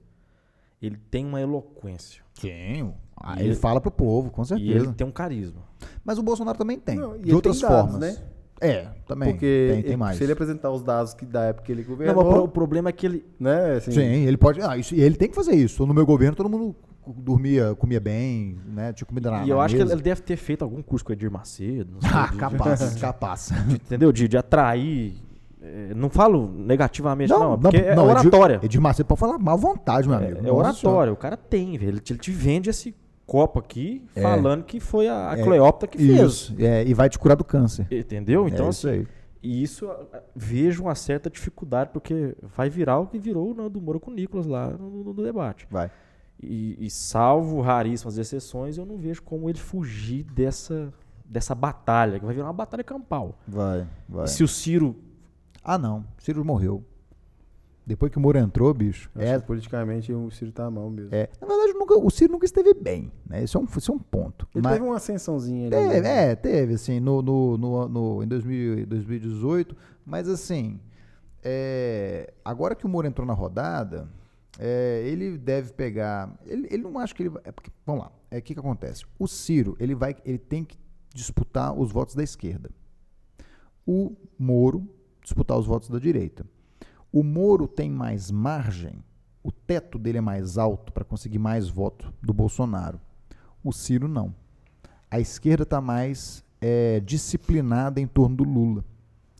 Ele 0.80 0.96
tem 0.96 1.24
uma 1.26 1.40
eloquência. 1.40 2.22
Tem. 2.40 2.94
Ah, 3.20 3.38
ele, 3.38 3.50
ele, 3.50 3.54
fala 3.54 3.80
pro 3.80 3.90
povo, 3.90 4.30
com 4.30 4.42
certeza. 4.42 4.70
E 4.70 4.72
ele 4.72 4.92
tem 4.94 5.06
um 5.06 5.10
carisma. 5.10 5.62
Mas 6.04 6.18
o 6.18 6.22
Bolsonaro 6.22 6.56
também 6.56 6.78
tem. 6.78 6.96
Não, 6.96 7.18
de 7.18 7.34
outras 7.34 7.60
formas. 7.60 7.98
Dados, 7.98 8.18
né? 8.18 8.24
É, 8.60 8.88
também. 9.06 9.30
Porque 9.30 9.70
tem, 9.72 9.82
tem 9.82 9.96
mais. 9.96 10.18
se 10.18 10.24
ele 10.24 10.32
apresentar 10.32 10.70
os 10.70 10.82
dados 10.82 11.14
que 11.14 11.24
da 11.24 11.44
época 11.44 11.64
que 11.64 11.72
ele 11.72 11.82
governou. 11.82 12.24
Não, 12.24 12.44
o 12.44 12.48
problema 12.48 12.90
é 12.90 12.92
que 12.92 13.06
ele. 13.06 13.24
Né, 13.38 13.76
assim, 13.76 13.92
Sim, 13.92 14.26
ele 14.26 14.36
pode. 14.36 14.60
Ah, 14.60 14.76
isso, 14.76 14.94
ele 14.94 15.16
tem 15.16 15.28
que 15.28 15.34
fazer 15.34 15.54
isso. 15.54 15.86
No 15.86 15.94
meu 15.94 16.04
governo, 16.04 16.36
todo 16.36 16.48
mundo 16.48 16.76
dormia, 17.16 17.74
comia 17.76 17.98
bem, 17.98 18.58
né? 18.66 18.92
Tinha 18.92 19.06
comida 19.06 19.30
na 19.30 19.44
E 19.44 19.50
eu 19.50 19.56
na 19.56 19.64
acho 19.64 19.74
mesa. 19.74 19.86
que 19.86 19.92
ele 19.92 20.02
deve 20.02 20.20
ter 20.20 20.36
feito 20.36 20.62
algum 20.62 20.82
curso 20.82 21.04
com 21.04 21.12
o 21.12 21.14
Edir 21.14 21.30
Macedo. 21.30 21.96
Sei, 22.00 22.10
ah, 22.12 22.28
de, 22.30 22.36
capaz, 22.36 22.94
de, 22.94 23.00
capaz. 23.00 23.50
entendeu? 23.70 24.12
De, 24.12 24.28
de 24.28 24.36
atrair. 24.36 25.14
É, 25.62 25.92
não 25.94 26.08
falo 26.08 26.50
negativamente, 26.56 27.30
não, 27.30 27.50
não 27.50 27.58
porque 27.58 27.94
não, 27.94 28.08
é 28.08 28.12
oratória. 28.12 28.54
Edir, 28.56 28.64
Edir 28.66 28.80
Macedo 28.80 29.06
pode 29.06 29.20
falar 29.20 29.38
mal 29.38 29.56
vontade, 29.56 30.06
meu 30.06 30.16
amigo. 30.18 30.40
É, 30.44 30.48
é 30.48 30.52
oratória, 30.52 31.12
o 31.12 31.16
cara 31.16 31.36
tem, 31.36 31.78
velho. 31.78 31.92
Ele, 31.92 32.02
ele 32.08 32.18
te 32.18 32.30
vende 32.30 32.68
esse 32.70 32.94
copo 33.30 33.60
aqui 33.60 34.04
é. 34.16 34.20
falando 34.20 34.64
que 34.64 34.80
foi 34.80 35.06
a, 35.06 35.30
a 35.30 35.38
é, 35.38 35.42
Cleópatra 35.44 35.86
que 35.86 36.02
isso, 36.02 36.52
fez. 36.56 36.68
É, 36.68 36.84
e 36.84 36.92
vai 36.92 37.08
te 37.08 37.16
curar 37.16 37.36
do 37.36 37.44
câncer. 37.44 37.86
Entendeu? 37.88 38.48
Então, 38.48 38.66
é 38.66 38.70
isso 38.70 38.88
assim, 38.88 38.98
aí. 38.98 39.08
E 39.40 39.62
isso 39.62 39.88
vejo 40.34 40.82
uma 40.82 40.96
certa 40.96 41.30
dificuldade, 41.30 41.90
porque 41.92 42.34
vai 42.42 42.68
virar 42.68 42.98
o 42.98 43.06
que 43.06 43.20
virou 43.20 43.52
o 43.52 43.54
Nando 43.54 43.80
Moura 43.80 44.00
com 44.00 44.10
o 44.10 44.14
Nicolas 44.14 44.46
lá 44.46 44.70
no, 44.70 44.90
no, 44.90 45.14
no 45.14 45.22
debate. 45.22 45.64
Vai. 45.70 45.92
E, 46.42 46.76
e, 46.84 46.90
salvo 46.90 47.60
raríssimas 47.60 48.18
exceções, 48.18 48.76
eu 48.76 48.84
não 48.84 48.98
vejo 48.98 49.22
como 49.22 49.48
ele 49.48 49.58
fugir 49.58 50.24
dessa, 50.24 50.92
dessa 51.24 51.54
batalha, 51.54 52.18
que 52.18 52.24
vai 52.24 52.34
virar 52.34 52.48
uma 52.48 52.52
batalha 52.52 52.82
campal. 52.82 53.38
Vai, 53.46 53.86
vai. 54.08 54.24
E 54.24 54.28
se 54.28 54.42
o 54.42 54.48
Ciro. 54.48 54.96
Ah, 55.62 55.78
não. 55.78 56.04
Ciro 56.18 56.44
morreu. 56.44 56.84
Depois 57.90 58.12
que 58.12 58.18
o 58.18 58.20
Moro 58.20 58.38
entrou, 58.38 58.72
bicho. 58.72 59.10
é, 59.16 59.36
politicamente 59.40 60.12
o 60.12 60.30
Ciro 60.30 60.52
tá 60.52 60.70
mal 60.70 60.88
mesmo. 60.88 61.12
É, 61.12 61.28
na 61.40 61.46
verdade, 61.48 61.72
nunca, 61.72 61.98
o 61.98 62.08
Ciro 62.08 62.32
nunca 62.32 62.46
esteve 62.46 62.72
bem, 62.72 63.10
né? 63.28 63.42
Isso 63.42 63.58
é 63.58 63.60
um, 63.60 63.64
isso 63.64 63.90
é 63.90 63.94
um 63.96 63.98
ponto. 63.98 64.46
Ele 64.54 64.62
Mas, 64.62 64.74
teve 64.74 64.84
uma 64.86 64.96
ascensãozinha 64.96 65.66
ali. 65.66 65.90
Teve? 65.90 66.06
É, 66.06 66.36
teve, 66.36 66.74
assim, 66.74 67.00
no, 67.00 67.20
no, 67.20 67.58
no, 67.58 67.88
no 67.88 68.22
em 68.22 68.28
2000, 68.28 68.86
2018. 68.86 69.76
Mas, 70.06 70.28
assim, 70.28 70.78
é, 71.42 72.32
agora 72.44 72.76
que 72.76 72.86
o 72.86 72.88
Moro 72.88 73.08
entrou 73.08 73.26
na 73.26 73.34
rodada, 73.34 74.08
é, 74.56 75.02
ele 75.04 75.36
deve 75.36 75.72
pegar. 75.72 76.32
Ele, 76.46 76.68
ele 76.70 76.84
não 76.84 76.96
acha 76.96 77.12
que 77.12 77.24
ele 77.24 77.30
vai. 77.30 77.42
É 77.44 77.50
porque, 77.50 77.72
vamos 77.84 78.04
lá, 78.04 78.12
é 78.30 78.38
o 78.38 78.42
que, 78.42 78.54
que 78.54 78.60
acontece? 78.60 79.04
O 79.18 79.26
Ciro, 79.26 79.76
ele, 79.80 79.96
vai, 79.96 80.14
ele 80.24 80.38
tem 80.38 80.62
que 80.62 80.78
disputar 81.12 81.76
os 81.76 81.90
votos 81.90 82.14
da 82.14 82.22
esquerda. 82.22 82.70
O 83.84 84.14
Moro 84.38 84.88
disputar 85.24 85.58
os 85.58 85.66
votos 85.66 85.90
da 85.90 85.98
direita. 85.98 86.46
O 87.12 87.22
Moro 87.22 87.66
tem 87.66 87.90
mais 87.90 88.30
margem, 88.30 89.02
o 89.42 89.50
teto 89.50 89.98
dele 89.98 90.18
é 90.18 90.20
mais 90.20 90.58
alto 90.58 90.92
para 90.92 91.04
conseguir 91.04 91.38
mais 91.38 91.68
voto 91.68 92.12
do 92.22 92.32
Bolsonaro. 92.32 93.00
O 93.64 93.72
Ciro 93.72 94.06
não. 94.06 94.34
A 95.10 95.18
esquerda 95.18 95.64
está 95.64 95.80
mais 95.80 96.44
é, 96.60 97.00
disciplinada 97.00 98.00
em 98.00 98.06
torno 98.06 98.36
do 98.36 98.44
Lula. 98.44 98.84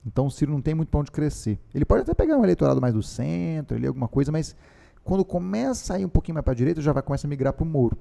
Então 0.05 0.27
o 0.27 0.31
Ciro 0.31 0.51
não 0.51 0.61
tem 0.61 0.75
muito 0.75 0.89
para 0.89 1.01
onde 1.01 1.11
crescer. 1.11 1.59
Ele 1.75 1.85
pode 1.85 2.03
até 2.03 2.15
pegar 2.15 2.37
um 2.37 2.43
eleitorado 2.43 2.81
mais 2.81 2.95
do 2.95 3.03
centro, 3.03 3.77
ali, 3.77 3.87
alguma 3.87 4.09
coisa, 4.09 4.33
mas 4.33 4.57
quando 5.05 5.25
começa 5.25 5.95
a 5.95 6.01
ir 6.01 6.05
um 6.05 6.09
pouquinho 6.09 6.35
mais 6.35 6.45
para 6.45 6.53
a 6.53 6.57
direita, 6.57 6.81
já 6.81 6.93
vai 6.93 7.03
começar 7.03 7.29
a 7.29 7.31
migrar 7.31 7.53
para 7.53 7.65
o 7.65 7.67
Moro. 7.67 7.97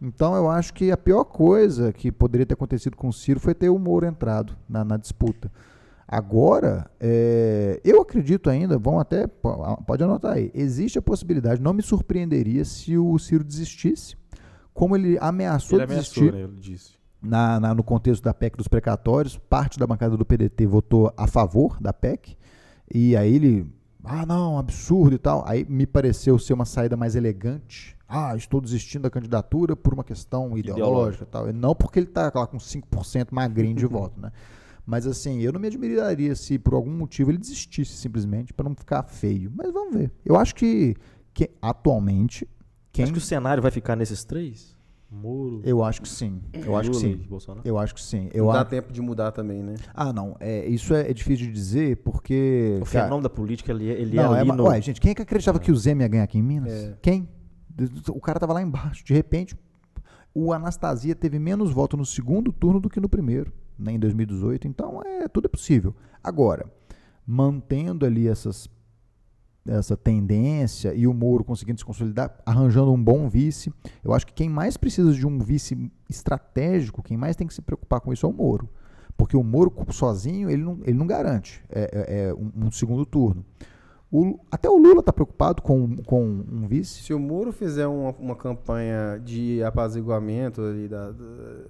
Então 0.00 0.36
eu 0.36 0.48
acho 0.48 0.72
que 0.74 0.92
a 0.92 0.96
pior 0.96 1.24
coisa 1.24 1.92
que 1.92 2.12
poderia 2.12 2.46
ter 2.46 2.54
acontecido 2.54 2.96
com 2.96 3.08
o 3.08 3.12
Ciro 3.12 3.40
foi 3.40 3.54
ter 3.54 3.68
o 3.68 3.78
Moro 3.78 4.06
entrado 4.06 4.56
na, 4.68 4.84
na 4.84 4.96
disputa. 4.96 5.50
Agora, 6.10 6.90
é, 6.98 7.78
eu 7.84 8.00
acredito 8.00 8.48
ainda, 8.48 8.78
vão 8.78 8.98
até, 8.98 9.26
pode 9.26 10.02
anotar 10.02 10.32
aí, 10.32 10.50
existe 10.54 10.98
a 10.98 11.02
possibilidade, 11.02 11.60
não 11.60 11.74
me 11.74 11.82
surpreenderia 11.82 12.64
se 12.64 12.96
o 12.96 13.18
Ciro 13.18 13.44
desistisse, 13.44 14.16
como 14.72 14.96
ele 14.96 15.18
ameaçou 15.20 15.78
ele 15.78 15.86
desistir. 15.86 16.30
Ameaçou, 16.30 16.40
né? 16.40 16.44
Ele 16.46 16.60
disse. 16.60 16.92
Na, 17.20 17.60
na, 17.60 17.74
no 17.74 17.82
contexto 17.82 18.22
da 18.22 18.32
PEC 18.32 18.56
dos 18.56 18.68
precatórios, 18.68 19.36
parte 19.36 19.78
da 19.78 19.86
bancada 19.86 20.16
do 20.16 20.24
PDT 20.24 20.66
votou 20.66 21.12
a 21.14 21.26
favor 21.26 21.78
da 21.78 21.92
PEC, 21.92 22.38
e 22.94 23.14
aí 23.14 23.34
ele, 23.34 23.70
ah 24.02 24.24
não, 24.24 24.58
absurdo 24.58 25.14
e 25.14 25.18
tal, 25.18 25.44
aí 25.46 25.66
me 25.68 25.84
pareceu 25.84 26.38
ser 26.38 26.54
uma 26.54 26.64
saída 26.64 26.96
mais 26.96 27.16
elegante, 27.16 27.94
ah, 28.08 28.34
estou 28.34 28.62
desistindo 28.62 29.02
da 29.02 29.10
candidatura 29.10 29.76
por 29.76 29.92
uma 29.92 30.04
questão 30.04 30.56
ideológica 30.56 31.24
e 31.24 31.26
tal, 31.26 31.50
e 31.50 31.52
não 31.52 31.74
porque 31.74 31.98
ele 31.98 32.06
está 32.06 32.32
lá 32.34 32.46
com 32.46 32.56
5% 32.56 33.26
magrinho 33.30 33.74
de 33.74 33.84
voto, 33.84 34.18
né? 34.18 34.32
Mas 34.88 35.06
assim, 35.06 35.42
eu 35.42 35.52
não 35.52 35.60
me 35.60 35.66
admiraria 35.66 36.34
se 36.34 36.58
por 36.58 36.72
algum 36.72 36.90
motivo 36.90 37.30
ele 37.30 37.36
desistisse 37.36 37.92
simplesmente 37.92 38.54
para 38.54 38.66
não 38.66 38.74
ficar 38.74 39.02
feio. 39.02 39.52
Mas 39.54 39.70
vamos 39.70 39.94
ver. 39.94 40.10
Eu 40.24 40.34
acho 40.34 40.54
que, 40.54 40.96
que 41.34 41.50
atualmente 41.60 42.48
quem 42.90 43.02
Acho 43.02 43.12
que 43.12 43.18
o 43.18 43.22
cenário 43.22 43.62
vai 43.62 43.70
ficar 43.70 43.94
nesses 43.96 44.24
três? 44.24 44.74
Moro, 45.10 45.60
eu 45.62 45.84
acho 45.84 46.00
que 46.00 46.08
sim. 46.08 46.40
Eu 46.54 46.74
acho 46.74 46.90
que 46.90 46.96
sim. 46.96 47.20
Eu 47.66 47.78
acho 47.78 47.94
que 47.94 48.00
sim. 48.00 48.30
Eu 48.32 48.46
Não 48.46 48.52
dá 48.54 48.62
a... 48.62 48.64
tempo 48.64 48.90
de 48.90 49.02
mudar 49.02 49.30
também, 49.30 49.62
né? 49.62 49.74
Ah, 49.92 50.10
não. 50.10 50.38
É, 50.40 50.66
isso 50.66 50.94
é, 50.94 51.10
é 51.10 51.12
difícil 51.12 51.48
de 51.48 51.52
dizer 51.52 51.98
porque. 51.98 52.78
O 52.80 52.86
cara, 52.86 53.04
fenômeno 53.04 53.22
da 53.24 53.30
política, 53.30 53.72
ele, 53.72 53.84
ele 53.88 54.16
não, 54.16 54.34
é 54.34 54.38
é 54.38 54.40
ali 54.40 54.48
uma- 54.48 54.56
no... 54.56 54.68
Ué, 54.68 54.80
gente, 54.80 55.02
quem 55.02 55.10
é 55.10 55.14
que 55.14 55.20
acreditava 55.20 55.58
que 55.58 55.70
o 55.70 55.76
Zema 55.76 56.00
ia 56.00 56.08
ganhar 56.08 56.24
aqui 56.24 56.38
em 56.38 56.42
Minas? 56.42 56.72
É. 56.72 56.96
Quem? 57.02 57.28
O 58.08 58.20
cara 58.22 58.40
tava 58.40 58.54
lá 58.54 58.62
embaixo. 58.62 59.04
De 59.04 59.12
repente, 59.12 59.54
o 60.34 60.50
Anastasia 60.50 61.14
teve 61.14 61.38
menos 61.38 61.70
voto 61.72 61.94
no 61.94 62.06
segundo 62.06 62.52
turno 62.54 62.80
do 62.80 62.88
que 62.88 62.98
no 63.00 63.08
primeiro, 63.08 63.52
né, 63.78 63.92
em 63.92 63.98
2018. 63.98 64.66
Então, 64.66 65.00
é, 65.04 65.28
tudo 65.28 65.46
é 65.46 65.48
possível. 65.48 65.94
Agora, 66.22 66.66
mantendo 67.26 68.04
ali 68.06 68.26
essas, 68.28 68.68
essa 69.66 69.96
tendência 69.96 70.94
e 70.94 71.06
o 71.06 71.12
Moro 71.14 71.44
conseguindo 71.44 71.78
se 71.78 71.84
consolidar, 71.84 72.34
arranjando 72.46 72.92
um 72.92 73.02
bom 73.02 73.28
vice, 73.28 73.72
eu 74.02 74.12
acho 74.12 74.26
que 74.26 74.32
quem 74.32 74.48
mais 74.48 74.76
precisa 74.76 75.12
de 75.12 75.26
um 75.26 75.38
vice 75.38 75.90
estratégico, 76.08 77.02
quem 77.02 77.16
mais 77.16 77.36
tem 77.36 77.46
que 77.46 77.54
se 77.54 77.62
preocupar 77.62 78.00
com 78.00 78.12
isso 78.12 78.24
é 78.26 78.28
o 78.28 78.32
Moro. 78.32 78.68
Porque 79.16 79.36
o 79.36 79.42
Moro 79.42 79.72
sozinho, 79.90 80.48
ele 80.48 80.62
não, 80.62 80.78
ele 80.84 80.96
não 80.96 81.06
garante 81.06 81.62
é, 81.68 81.90
é- 81.92 82.28
é 82.28 82.34
um, 82.34 82.66
um 82.66 82.70
segundo 82.70 83.04
turno. 83.04 83.44
O- 84.10 84.38
até 84.50 84.70
o 84.70 84.78
Lula 84.78 85.00
está 85.00 85.12
preocupado 85.12 85.60
com, 85.60 85.96
com 86.06 86.22
um 86.50 86.66
vice. 86.66 87.02
Se 87.02 87.12
o 87.12 87.18
Moro 87.18 87.52
fizer 87.52 87.86
uma, 87.88 88.10
uma 88.12 88.34
campanha 88.36 89.20
de 89.22 89.62
apaziguamento 89.62 90.62
da, 90.88 91.10
da- 91.10 91.64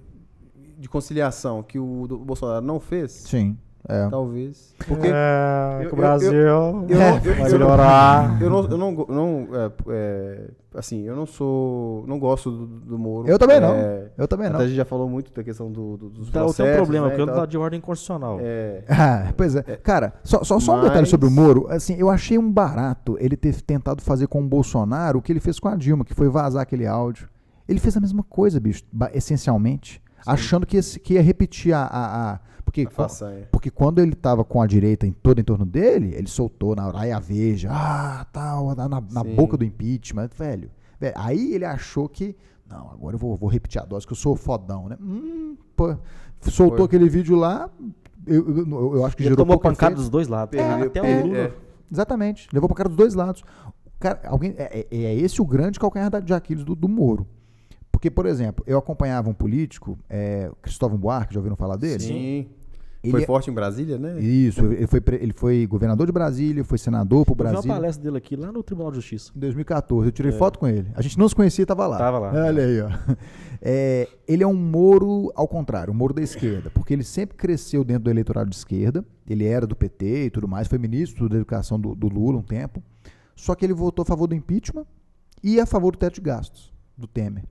de 0.79 0.89
conciliação 0.89 1.63
que 1.63 1.79
o 1.79 2.07
Bolsonaro 2.25 2.65
não 2.65 2.79
fez, 2.79 3.11
Sim. 3.13 3.57
É. 3.89 4.09
talvez. 4.11 4.75
Porque 4.87 5.07
É, 5.11 5.81
eu- 5.85 5.93
o 5.93 5.97
Brasil 5.97 6.33
eu 6.33 6.73
não- 6.73 6.87
eu- 6.89 6.99
vai 6.99 7.19
eu 7.19 7.35
não- 7.37 7.67
melhorar. 7.69 8.43
eu 8.43 8.51
não, 8.51 8.65
eu 8.65 8.77
não, 8.79 8.93
não 9.09 9.49
é, 9.55 9.73
é, 9.89 10.51
assim, 10.75 11.05
eu 11.05 11.17
não 11.17 11.25
sou, 11.25 12.05
não 12.07 12.19
gosto 12.19 12.51
do, 12.51 12.67
do 12.67 12.99
Moro. 12.99 13.27
Eu 13.29 13.39
também 13.39 13.59
não. 13.61 13.71
É, 13.71 14.11
Eu 14.19 14.29
também 14.29 14.51
não. 14.51 14.61
A 14.61 14.67
gente 14.67 14.77
já 14.77 14.85
falou 14.85 15.09
muito 15.09 15.33
da 15.33 15.43
questão 15.43 15.71
do, 15.73 15.97
do, 15.97 16.11
dos 16.11 16.29
Então, 16.29 16.45
processos, 16.45 16.57
tem 16.57 16.73
um 16.75 16.77
problema, 16.77 17.09
né, 17.09 17.17
porque 17.17 17.33
tá 17.33 17.47
de 17.47 17.57
ordem 17.57 17.81
constitucional. 17.81 18.39
É, 18.43 18.85
Ah, 18.91 19.33
pois 19.37 19.55
é. 19.55 19.63
Cara, 19.63 20.13
só, 20.23 20.45
só, 20.45 20.61
só 20.61 20.77
um 20.77 20.81
detalhe 20.83 21.01
Mas- 21.01 21.09
sobre 21.09 21.27
o 21.27 21.31
Moro. 21.31 21.67
Assim, 21.71 21.95
eu 21.97 22.11
achei 22.11 22.37
um 22.37 22.53
barato 22.53 23.17
ele 23.19 23.37
ter 23.37 23.61
tentado 23.63 24.03
fazer 24.03 24.27
com 24.27 24.43
o 24.43 24.47
Bolsonaro 24.49 25.19
o 25.21 25.23
que 25.23 25.33
ele 25.33 25.41
fez 25.41 25.59
com 25.59 25.69
a 25.69 25.75
Dilma, 25.77 26.05
que 26.05 26.15
foi 26.15 26.29
vazar 26.29 26.63
aquele 26.63 26.87
áudio. 26.87 27.29
Ele 27.67 27.79
fez 27.81 27.97
a 27.97 28.01
mesma 28.01 28.23
coisa, 28.23 28.59
bicho, 28.61 28.83
essencialmente. 29.15 30.03
Achando 30.27 30.66
que 30.66 30.77
ia, 30.77 30.82
se- 30.82 31.01
que 31.01 31.15
ia 31.15 31.23
repetir 31.23 31.73
a. 31.73 31.82
a- 31.82 32.32
a- 32.35 32.40
porque, 32.65 32.82
a 32.86 32.90
façanha. 32.90 33.49
porque 33.51 33.70
quando 33.70 33.99
ele 33.99 34.15
tava 34.15 34.45
com 34.45 34.61
a 34.61 34.66
direita 34.66 35.07
em 35.07 35.12
todo 35.12 35.40
em 35.40 35.45
torno 35.45 35.65
dele, 35.65 36.15
ele 36.15 36.28
soltou 36.28 36.77
na 36.77 36.86
Uraia 36.86 37.19
Veja, 37.19 37.70
ah, 37.73 38.27
tal, 38.31 38.74
na, 38.74 38.86
na, 38.89 39.01
boca 39.24 39.57
do 39.57 39.65
impeachment, 39.65 40.28
velho. 40.36 40.70
Velho, 41.01 41.15
Aí 41.16 41.55
ele 41.55 41.65
achou 41.65 42.09
que. 42.09 42.36
Não, 42.69 42.90
agora 42.90 43.15
eu 43.15 43.19
vou, 43.19 43.35
vou 43.36 43.49
repetir 43.49 43.81
a 43.81 43.85
dose, 43.86 44.07
que 44.07 44.12
eu 44.12 44.16
sou 44.16 44.36
fodão, 44.36 44.86
né? 44.89 44.99
Hum, 45.01 45.57
pô, 45.74 45.97
soltou 46.43 46.77
Foi. 46.78 46.86
aquele 46.86 47.09
vídeo 47.09 47.35
lá, 47.36 47.70
eu, 48.27 48.47
eu, 48.59 48.97
eu 48.97 49.05
acho 49.07 49.16
que 49.16 49.23
Ele 49.23 49.31
gerou 49.31 49.45
tomou 49.47 49.59
pancada 49.59 49.95
dos 49.95 50.11
dois 50.11 50.28
lados. 50.28 50.51
Perdeu- 50.51 50.86
até 50.89 51.01
per- 51.01 51.24
o 51.24 51.27
Lula. 51.28 51.39
é. 51.39 51.53
Exatamente. 51.90 52.47
Levou 52.53 52.69
pra 52.69 52.77
cara 52.77 52.89
dos 52.90 52.99
dois 52.99 53.15
lados. 53.15 53.43
Cara, 53.99 54.20
alguém, 54.27 54.55
é, 54.59 54.86
é- 54.90 54.97
é 55.05 55.15
esse 55.15 55.40
o 55.40 55.47
grande 55.47 55.81
calcanhar 55.81 56.11
de 56.23 56.35
Aquiles 56.35 56.62
do, 56.65 56.74
do 56.74 56.86
Moro. 56.86 57.27
Porque, 57.90 58.10
por 58.10 58.27
exemplo, 58.27 58.65
eu 58.66 58.78
acompanhava 58.78 59.28
um 59.28 59.35
político, 59.35 59.98
é, 60.09 60.51
Cristóvão 60.62 60.98
Buarque, 60.98 61.35
já 61.35 61.40
ouviram 61.40 61.56
falar 61.56 61.77
dele? 61.77 62.01
Sim. 62.01 62.47
Ele 63.01 63.12
Foi 63.12 63.23
é- 63.23 63.27
forte 63.27 63.48
em 63.48 63.55
Brasília, 63.55 63.97
né? 63.97 64.19
Isso, 64.20 64.65
ele 64.65 64.86
foi, 64.89 65.01
ele 65.20 65.32
foi 65.32 65.66
governador 65.69 66.05
de 66.05 66.12
Brasília, 66.12 66.65
foi 66.65 66.78
senador 66.78 67.24
pro 67.24 67.32
Eu 67.32 67.36
vi 67.36 67.43
uma 67.44 67.52
Brasil. 67.52 67.73
palestra 67.73 68.05
dele 68.05 68.19
aqui 68.19 68.35
lá 68.35 68.51
no 68.51 68.60
Tribunal 68.60 68.90
de 68.90 68.97
Justiça. 68.97 69.31
Em 69.36 69.39
2014, 69.39 70.09
eu 70.09 70.12
tirei 70.12 70.32
foto 70.32 70.59
com 70.59 70.66
ele. 70.66 70.90
A 70.94 71.01
gente 71.01 71.16
não 71.16 71.28
se 71.28 71.35
conhecia, 71.35 71.65
tava 71.65 71.86
lá. 71.86 71.97
Tava 71.97 72.19
lá. 72.19 72.32
Olha 72.32 72.65
aí, 72.65 72.81
ó. 72.81 72.89
É, 73.62 74.09
ele 74.27 74.43
é 74.43 74.47
um 74.47 74.55
Moro 74.55 75.32
ao 75.35 75.47
contrário, 75.47 75.93
um 75.93 75.97
Moro 75.97 76.12
da 76.12 76.23
esquerda, 76.23 76.70
porque 76.70 76.93
ele 76.93 77.05
sempre 77.05 77.36
cresceu 77.36 77.85
dentro 77.85 78.05
do 78.05 78.10
eleitorado 78.10 78.51
de 78.51 78.56
esquerda, 78.56 79.05
ele 79.28 79.44
era 79.44 79.66
do 79.66 79.77
PT 79.77 80.27
e 80.27 80.31
tudo 80.31 80.47
mais, 80.48 80.66
foi 80.69 80.78
ministro 80.78 81.28
da 81.28 81.36
educação 81.36 81.78
do, 81.78 81.94
do 81.94 82.09
Lula 82.09 82.39
um 82.39 82.43
tempo, 82.43 82.82
só 83.36 83.55
que 83.55 83.65
ele 83.65 83.74
votou 83.74 84.02
a 84.02 84.06
favor 84.06 84.27
do 84.27 84.35
impeachment 84.35 84.86
e 85.43 85.60
a 85.60 85.66
favor 85.66 85.93
do 85.93 85.98
teto 85.98 86.15
de 86.16 86.20
gastos, 86.20 86.73
do 86.97 87.06
Temer. 87.06 87.44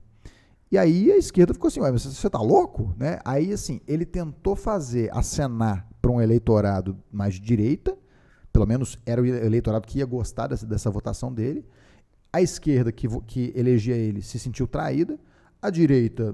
E 0.70 0.76
aí 0.76 1.10
a 1.10 1.16
esquerda 1.16 1.54
ficou 1.54 1.68
assim, 1.68 1.80
mas 1.80 2.04
você 2.04 2.28
tá 2.28 2.40
louco? 2.40 2.94
Né? 2.98 3.18
Aí, 3.24 3.52
assim, 3.52 3.80
ele 3.86 4.04
tentou 4.04 4.54
fazer, 4.54 5.10
acenar 5.16 5.88
para 6.00 6.10
um 6.10 6.20
eleitorado 6.20 6.96
mais 7.10 7.34
de 7.34 7.40
direita, 7.40 7.96
pelo 8.52 8.66
menos 8.66 8.98
era 9.06 9.20
o 9.20 9.26
eleitorado 9.26 9.86
que 9.86 9.98
ia 9.98 10.06
gostar 10.06 10.46
dessa, 10.46 10.66
dessa 10.66 10.90
votação 10.90 11.32
dele. 11.32 11.64
A 12.32 12.42
esquerda 12.42 12.92
que, 12.92 13.08
que 13.26 13.52
elegia 13.56 13.96
ele 13.96 14.20
se 14.20 14.38
sentiu 14.38 14.66
traída. 14.66 15.18
A 15.60 15.70
direita 15.70 16.32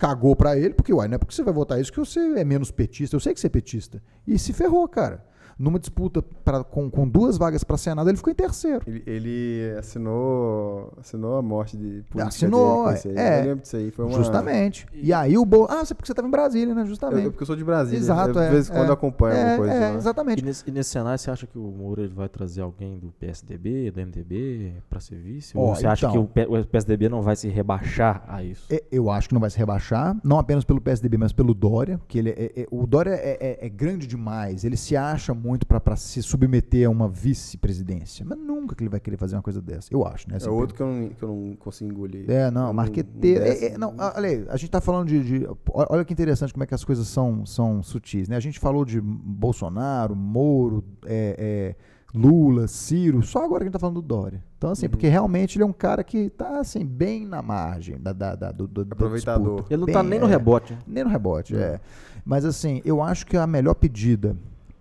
cagou 0.00 0.34
pra 0.34 0.56
ele, 0.56 0.74
porque, 0.74 0.92
uai, 0.92 1.06
não 1.06 1.14
é 1.14 1.18
porque 1.18 1.32
você 1.32 1.44
vai 1.44 1.54
votar 1.54 1.80
isso 1.80 1.92
que 1.92 1.98
você 1.98 2.18
é 2.18 2.44
menos 2.44 2.72
petista. 2.72 3.14
Eu 3.14 3.20
sei 3.20 3.32
que 3.32 3.38
você 3.38 3.46
é 3.46 3.50
petista. 3.50 4.02
E 4.26 4.36
se 4.36 4.52
ferrou, 4.52 4.88
cara. 4.88 5.24
Numa 5.58 5.78
disputa 5.78 6.22
pra, 6.44 6.62
com, 6.62 6.88
com 6.88 7.08
duas 7.08 7.36
vagas 7.36 7.64
para 7.64 7.76
Senado, 7.76 8.08
ele 8.08 8.16
ficou 8.16 8.30
em 8.30 8.36
terceiro. 8.36 8.80
Ele, 8.86 9.02
ele 9.06 9.74
assinou, 9.76 10.92
assinou 10.98 11.36
a 11.36 11.42
morte 11.42 11.76
de 11.76 12.02
política 12.10 12.26
Assinou, 12.28 12.92
isso 12.92 13.08
aí. 13.08 13.16
é. 13.16 13.40
Eu 13.40 13.44
lembro 13.44 13.62
disso 13.62 13.76
aí. 13.76 13.90
Foi 13.90 14.04
uma... 14.04 14.14
Justamente. 14.16 14.86
E 14.92 15.12
aí 15.12 15.36
o 15.36 15.44
Bol... 15.44 15.66
Ah, 15.68 15.84
você 15.84 15.94
porque 15.94 16.06
você 16.06 16.12
estava 16.12 16.28
em 16.28 16.30
Brasília, 16.30 16.74
né? 16.74 16.82
Eu, 16.82 16.86
Justamente. 16.86 17.24
eu- 17.24 17.30
porque 17.32 17.42
eu 17.42 17.46
sou 17.46 17.56
de 17.56 17.64
Brasília. 17.64 17.98
Exato, 17.98 18.38
eu, 18.38 18.42
é. 18.42 18.46
De 18.46 18.52
vez 18.52 18.68
em 18.68 18.72
quando 18.72 18.84
é. 18.86 18.88
eu 18.88 18.92
acompanho 18.92 19.34
é, 19.34 19.40
alguma 19.40 19.56
coisa 19.58 19.72
é, 19.72 19.76
de 19.78 19.84
lá. 19.84 19.92
E 19.92 19.96
Exatamente. 19.96 20.44
nesse, 20.44 20.64
e 20.66 20.70
nesse 20.70 20.90
cenário, 20.90 21.18
você 21.18 21.30
acha 21.30 21.46
que 21.46 21.58
o 21.58 21.62
Moro 21.70 22.02
ele 22.02 22.14
vai 22.14 22.28
trazer 22.28 22.60
alguém 22.62 22.96
do 22.98 23.08
PSDB, 23.18 23.90
do 23.90 24.00
MDB, 24.00 24.74
pra 24.88 25.00
ser 25.00 25.16
vice? 25.16 25.56
Ó, 25.56 25.60
Ou 25.60 25.74
você 25.74 25.86
acha 25.86 26.06
então. 26.06 26.12
que 26.12 26.18
o, 26.18 26.26
P- 26.46 26.46
o 26.46 26.64
PSDB 26.66 27.08
não 27.08 27.20
vai 27.20 27.34
se 27.34 27.48
rebaixar 27.48 28.22
a 28.28 28.42
isso? 28.44 28.64
É, 28.70 28.82
Eu 28.92 29.10
acho 29.10 29.28
que 29.28 29.34
não 29.34 29.40
vai 29.40 29.50
se 29.50 29.58
rebaixar, 29.58 30.16
não 30.22 30.38
apenas 30.38 30.64
pelo 30.64 30.80
PSDB, 30.80 31.16
mas 31.18 31.32
pelo 31.32 31.52
Dória, 31.52 32.00
que 32.06 32.18
ele 32.18 32.30
é, 32.30 32.52
é- 32.62 32.66
o 32.70 32.86
Dória 32.86 33.10
é, 33.10 33.38
é- 33.40 33.66
é 33.66 33.68
grande 33.68 34.06
demais, 34.06 34.64
ele 34.64 34.76
se 34.76 34.96
acha 34.96 35.34
muito 35.34 35.47
para 35.66 35.96
se 35.96 36.22
submeter 36.22 36.86
a 36.86 36.90
uma 36.90 37.08
vice-presidência, 37.08 38.24
mas 38.28 38.38
nunca 38.38 38.74
que 38.74 38.82
ele 38.82 38.90
vai 38.90 39.00
querer 39.00 39.16
fazer 39.16 39.36
uma 39.36 39.42
coisa 39.42 39.60
dessa, 39.62 39.92
eu 39.92 40.04
acho, 40.06 40.28
né? 40.28 40.34
É 40.34 40.36
assim, 40.38 40.48
outro 40.48 40.74
que 40.76 40.82
eu 40.82 40.86
não, 40.86 41.08
que 41.08 41.22
eu 41.22 41.28
não 41.28 41.56
consigo 41.56 41.90
engolir. 41.90 42.30
É, 42.30 42.50
não, 42.50 42.72
marqueteiro. 42.72 43.44
desce- 43.44 43.64
é, 43.66 43.72
é, 43.74 43.78
não, 43.78 43.94
olha 43.98 44.28
aí, 44.28 44.44
a 44.48 44.56
gente 44.56 44.70
tá 44.70 44.80
falando 44.80 45.08
de, 45.08 45.22
de- 45.22 45.48
Olha 45.72 46.04
que 46.04 46.12
interessante 46.12 46.52
como 46.52 46.64
é 46.64 46.66
que 46.66 46.74
as 46.74 46.84
coisas 46.84 47.06
são, 47.08 47.46
são 47.46 47.82
sutis, 47.82 48.28
né? 48.28 48.36
A 48.36 48.40
gente 48.40 48.58
falou 48.58 48.84
de 48.84 49.00
Bolsonaro, 49.00 50.14
Moro, 50.16 50.84
é, 51.06 51.74
é, 51.74 51.98
Lula, 52.14 52.66
Ciro, 52.66 53.22
só 53.22 53.44
agora 53.44 53.58
que 53.60 53.64
a 53.64 53.66
gente 53.66 53.72
tá 53.74 53.78
falando 53.78 53.96
do 54.00 54.02
Dória. 54.02 54.42
Então, 54.56 54.70
assim, 54.70 54.88
porque 54.88 55.06
realmente 55.08 55.56
ele 55.56 55.62
é 55.62 55.66
um 55.66 55.72
cara 55.72 56.02
que 56.02 56.30
tá, 56.30 56.58
assim, 56.58 56.84
bem 56.84 57.26
na 57.26 57.40
margem 57.42 57.98
da, 58.00 58.12
da, 58.12 58.34
da, 58.34 58.50
do, 58.50 58.66
do, 58.66 58.84
da 58.84 58.94
Aproveitador. 58.94 59.56
disputa. 59.56 59.74
Ele 59.74 59.80
não 59.80 59.86
tá 59.92 60.00
Bem, 60.02 60.10
nem 60.10 60.18
no 60.20 60.26
é, 60.26 60.28
rebote. 60.30 60.76
nem 60.86 61.04
no 61.04 61.10
rebote, 61.10 61.54
é. 61.54 61.80
Mas 62.24 62.44
assim, 62.44 62.80
eu 62.84 63.02
acho 63.02 63.26
que 63.26 63.36
a 63.36 63.46
melhor 63.46 63.74
pedida 63.74 64.36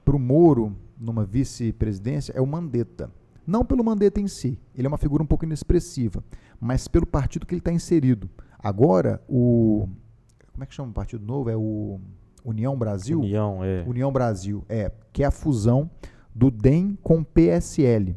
pro 0.07 0.17
Moro 0.17 0.73
numa 0.97 1.25
vice-presidência 1.25 2.31
é 2.33 2.39
o 2.39 2.47
Mandetta. 2.47 3.11
Não 3.45 3.65
pelo 3.65 3.83
Mandetta 3.83 4.21
em 4.21 4.27
si, 4.27 4.57
ele 4.73 4.87
é 4.87 4.89
uma 4.89 4.97
figura 4.97 5.21
um 5.21 5.25
pouco 5.25 5.43
inexpressiva, 5.43 6.23
mas 6.61 6.87
pelo 6.87 7.05
partido 7.05 7.45
que 7.45 7.53
ele 7.53 7.59
está 7.59 7.73
inserido. 7.73 8.29
Agora, 8.57 9.21
o. 9.27 9.89
Como 10.53 10.63
é 10.63 10.65
que 10.65 10.73
chama 10.73 10.91
o 10.91 10.93
partido 10.93 11.25
novo? 11.25 11.49
É 11.49 11.57
o 11.57 11.99
União 12.45 12.77
Brasil? 12.77 13.19
União, 13.19 13.61
é. 13.65 13.83
União 13.85 14.09
Brasil, 14.13 14.63
é, 14.69 14.89
que 15.11 15.23
é 15.23 15.25
a 15.25 15.31
fusão 15.31 15.89
do 16.33 16.49
DEM 16.49 16.97
com 17.03 17.19
o 17.19 17.25
PSL. 17.25 18.15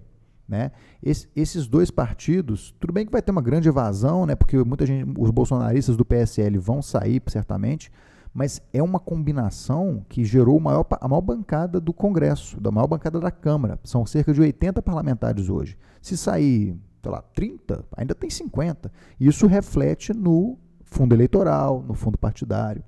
Né? 0.48 0.70
Esse- 1.02 1.28
esses 1.34 1.66
dois 1.66 1.90
partidos, 1.90 2.72
tudo 2.78 2.92
bem 2.92 3.04
que 3.04 3.10
vai 3.12 3.20
ter 3.22 3.30
uma 3.32 3.42
grande 3.42 3.68
evasão, 3.68 4.26
né? 4.26 4.36
porque 4.36 4.56
muita 4.64 4.86
gente, 4.86 5.12
os 5.18 5.30
bolsonaristas 5.30 5.96
do 5.96 6.04
PSL 6.04 6.56
vão 6.58 6.80
sair, 6.82 7.20
certamente, 7.26 7.90
mas 8.32 8.62
é 8.72 8.82
uma 8.82 9.00
combinação 9.00 10.04
que 10.08 10.24
gerou 10.24 10.60
maior 10.60 10.86
a 11.00 11.08
maior 11.08 11.20
bancada 11.20 11.80
do 11.80 11.92
Congresso, 11.92 12.60
da 12.60 12.70
maior 12.70 12.86
bancada 12.86 13.18
da 13.18 13.30
Câmara. 13.30 13.78
São 13.82 14.06
cerca 14.06 14.32
de 14.32 14.40
80 14.40 14.80
parlamentares 14.82 15.48
hoje. 15.48 15.76
Se 16.00 16.16
sair, 16.16 16.76
sei 17.02 17.10
lá, 17.10 17.22
30, 17.34 17.84
ainda 17.96 18.14
tem 18.14 18.30
50. 18.30 18.90
Isso 19.18 19.46
reflete 19.46 20.12
no 20.12 20.56
fundo 20.84 21.14
eleitoral, 21.14 21.82
no 21.82 21.94
fundo 21.94 22.16
partidário. 22.16 22.82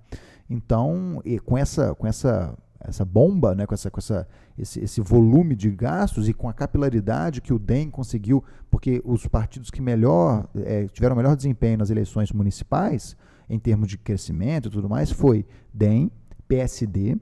Então, 0.48 1.20
com 1.44 1.56
essa, 1.58 1.94
com 1.94 2.06
essa, 2.06 2.56
essa 2.80 3.04
bomba, 3.04 3.54
né, 3.54 3.66
com, 3.66 3.74
essa, 3.74 3.90
com 3.90 3.98
essa, 3.98 4.28
esse, 4.56 4.80
esse 4.80 5.00
volume 5.00 5.56
de 5.56 5.70
gastos 5.70 6.28
e 6.28 6.34
com 6.34 6.48
a 6.48 6.52
capilaridade 6.52 7.40
que 7.40 7.52
o 7.52 7.58
DEM 7.58 7.90
conseguiu, 7.90 8.44
porque 8.70 9.00
os 9.04 9.26
partidos 9.26 9.70
que 9.70 9.80
melhor 9.80 10.46
eh, 10.56 10.86
tiveram 10.92 11.16
melhor 11.16 11.34
desempenho 11.34 11.78
nas 11.78 11.90
eleições 11.90 12.30
municipais, 12.32 13.16
em 13.52 13.58
termos 13.58 13.86
de 13.86 13.98
crescimento 13.98 14.68
e 14.68 14.70
tudo 14.70 14.88
mais, 14.88 15.10
foi 15.10 15.44
DEM, 15.74 16.10
PSD, 16.48 17.18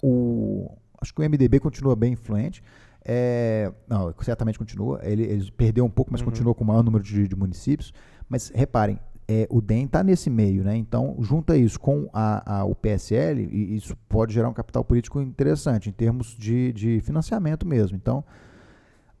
o, 0.00 0.70
acho 1.00 1.12
que 1.12 1.20
o 1.20 1.24
MDB 1.28 1.58
continua 1.58 1.96
bem 1.96 2.12
influente. 2.12 2.62
É, 3.04 3.72
não, 3.88 4.14
certamente 4.20 4.56
continua. 4.56 5.00
Ele, 5.02 5.24
ele 5.24 5.50
perdeu 5.50 5.84
um 5.84 5.90
pouco, 5.90 6.12
mas 6.12 6.22
continua 6.22 6.54
com 6.54 6.62
o 6.62 6.66
maior 6.66 6.84
número 6.84 7.02
de, 7.02 7.26
de 7.26 7.34
municípios. 7.34 7.92
Mas 8.28 8.52
reparem, 8.54 9.00
é, 9.26 9.48
o 9.50 9.60
DEM 9.60 9.86
está 9.86 10.04
nesse 10.04 10.30
meio, 10.30 10.62
né? 10.62 10.76
Então, 10.76 11.16
junta 11.18 11.56
isso 11.56 11.80
com 11.80 12.08
a, 12.12 12.58
a, 12.58 12.64
o 12.64 12.74
PSL, 12.76 13.48
e 13.50 13.74
isso 13.74 13.96
pode 14.08 14.32
gerar 14.32 14.48
um 14.48 14.54
capital 14.54 14.84
político 14.84 15.20
interessante 15.20 15.88
em 15.88 15.92
termos 15.92 16.36
de, 16.38 16.72
de 16.72 17.00
financiamento 17.00 17.66
mesmo. 17.66 17.96
Então, 17.96 18.24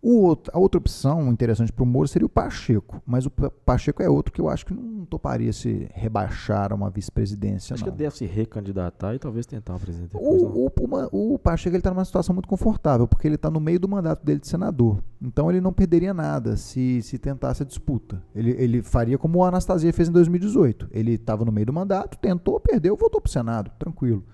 outro, 0.02 0.50
a 0.54 0.58
outra 0.58 0.78
opção 0.78 1.30
interessante 1.30 1.72
para 1.72 1.82
o 1.82 1.86
Moro 1.86 2.08
seria 2.08 2.24
o 2.24 2.28
Pacheco, 2.28 3.02
mas 3.06 3.26
o 3.26 3.30
Pacheco 3.30 4.02
é 4.02 4.08
outro 4.08 4.32
que 4.32 4.40
eu 4.40 4.48
acho 4.48 4.64
que 4.64 4.72
não 4.72 5.04
toparia 5.04 5.52
se 5.52 5.88
rebaixar 5.92 6.72
a 6.72 6.74
uma 6.74 6.88
vice-presidência. 6.88 7.74
Acho 7.74 7.84
não. 7.84 7.92
que 7.92 7.98
deve 7.98 8.16
se 8.16 8.24
recandidatar 8.24 9.14
e 9.14 9.18
talvez 9.18 9.44
tentar 9.44 9.74
o 9.74 9.80
presidente. 9.80 10.10
O, 10.14 10.66
o, 10.66 11.34
o, 11.34 11.38
Pacheco 11.38 11.76
está 11.76 11.90
numa 11.90 12.04
situação 12.04 12.34
muito 12.34 12.48
confortável, 12.48 13.06
porque 13.06 13.28
ele 13.28 13.34
está 13.34 13.50
no 13.50 13.60
meio 13.60 13.78
do 13.78 13.88
mandato 13.88 14.24
dele 14.24 14.40
de 14.40 14.48
senador. 14.48 15.02
Então 15.20 15.50
ele 15.50 15.60
não 15.60 15.72
perderia 15.72 16.14
nada 16.14 16.56
se, 16.56 17.02
se 17.02 17.18
tentasse 17.18 17.62
a 17.62 17.66
disputa. 17.66 18.22
Ele, 18.34 18.50
ele 18.52 18.82
faria 18.82 19.18
como 19.18 19.38
o 19.38 19.44
Anastasia 19.44 19.92
fez 19.92 20.08
em 20.08 20.12
2018. 20.12 20.88
Ele 20.90 21.12
estava 21.12 21.44
no 21.44 21.52
meio 21.52 21.66
do 21.66 21.72
mandato, 21.72 22.16
tentou, 22.18 22.58
perdeu, 22.58 22.96
voltou 22.96 23.20
para 23.20 23.28
o 23.28 23.32
Senado, 23.32 23.70
tranquilo. 23.78 24.24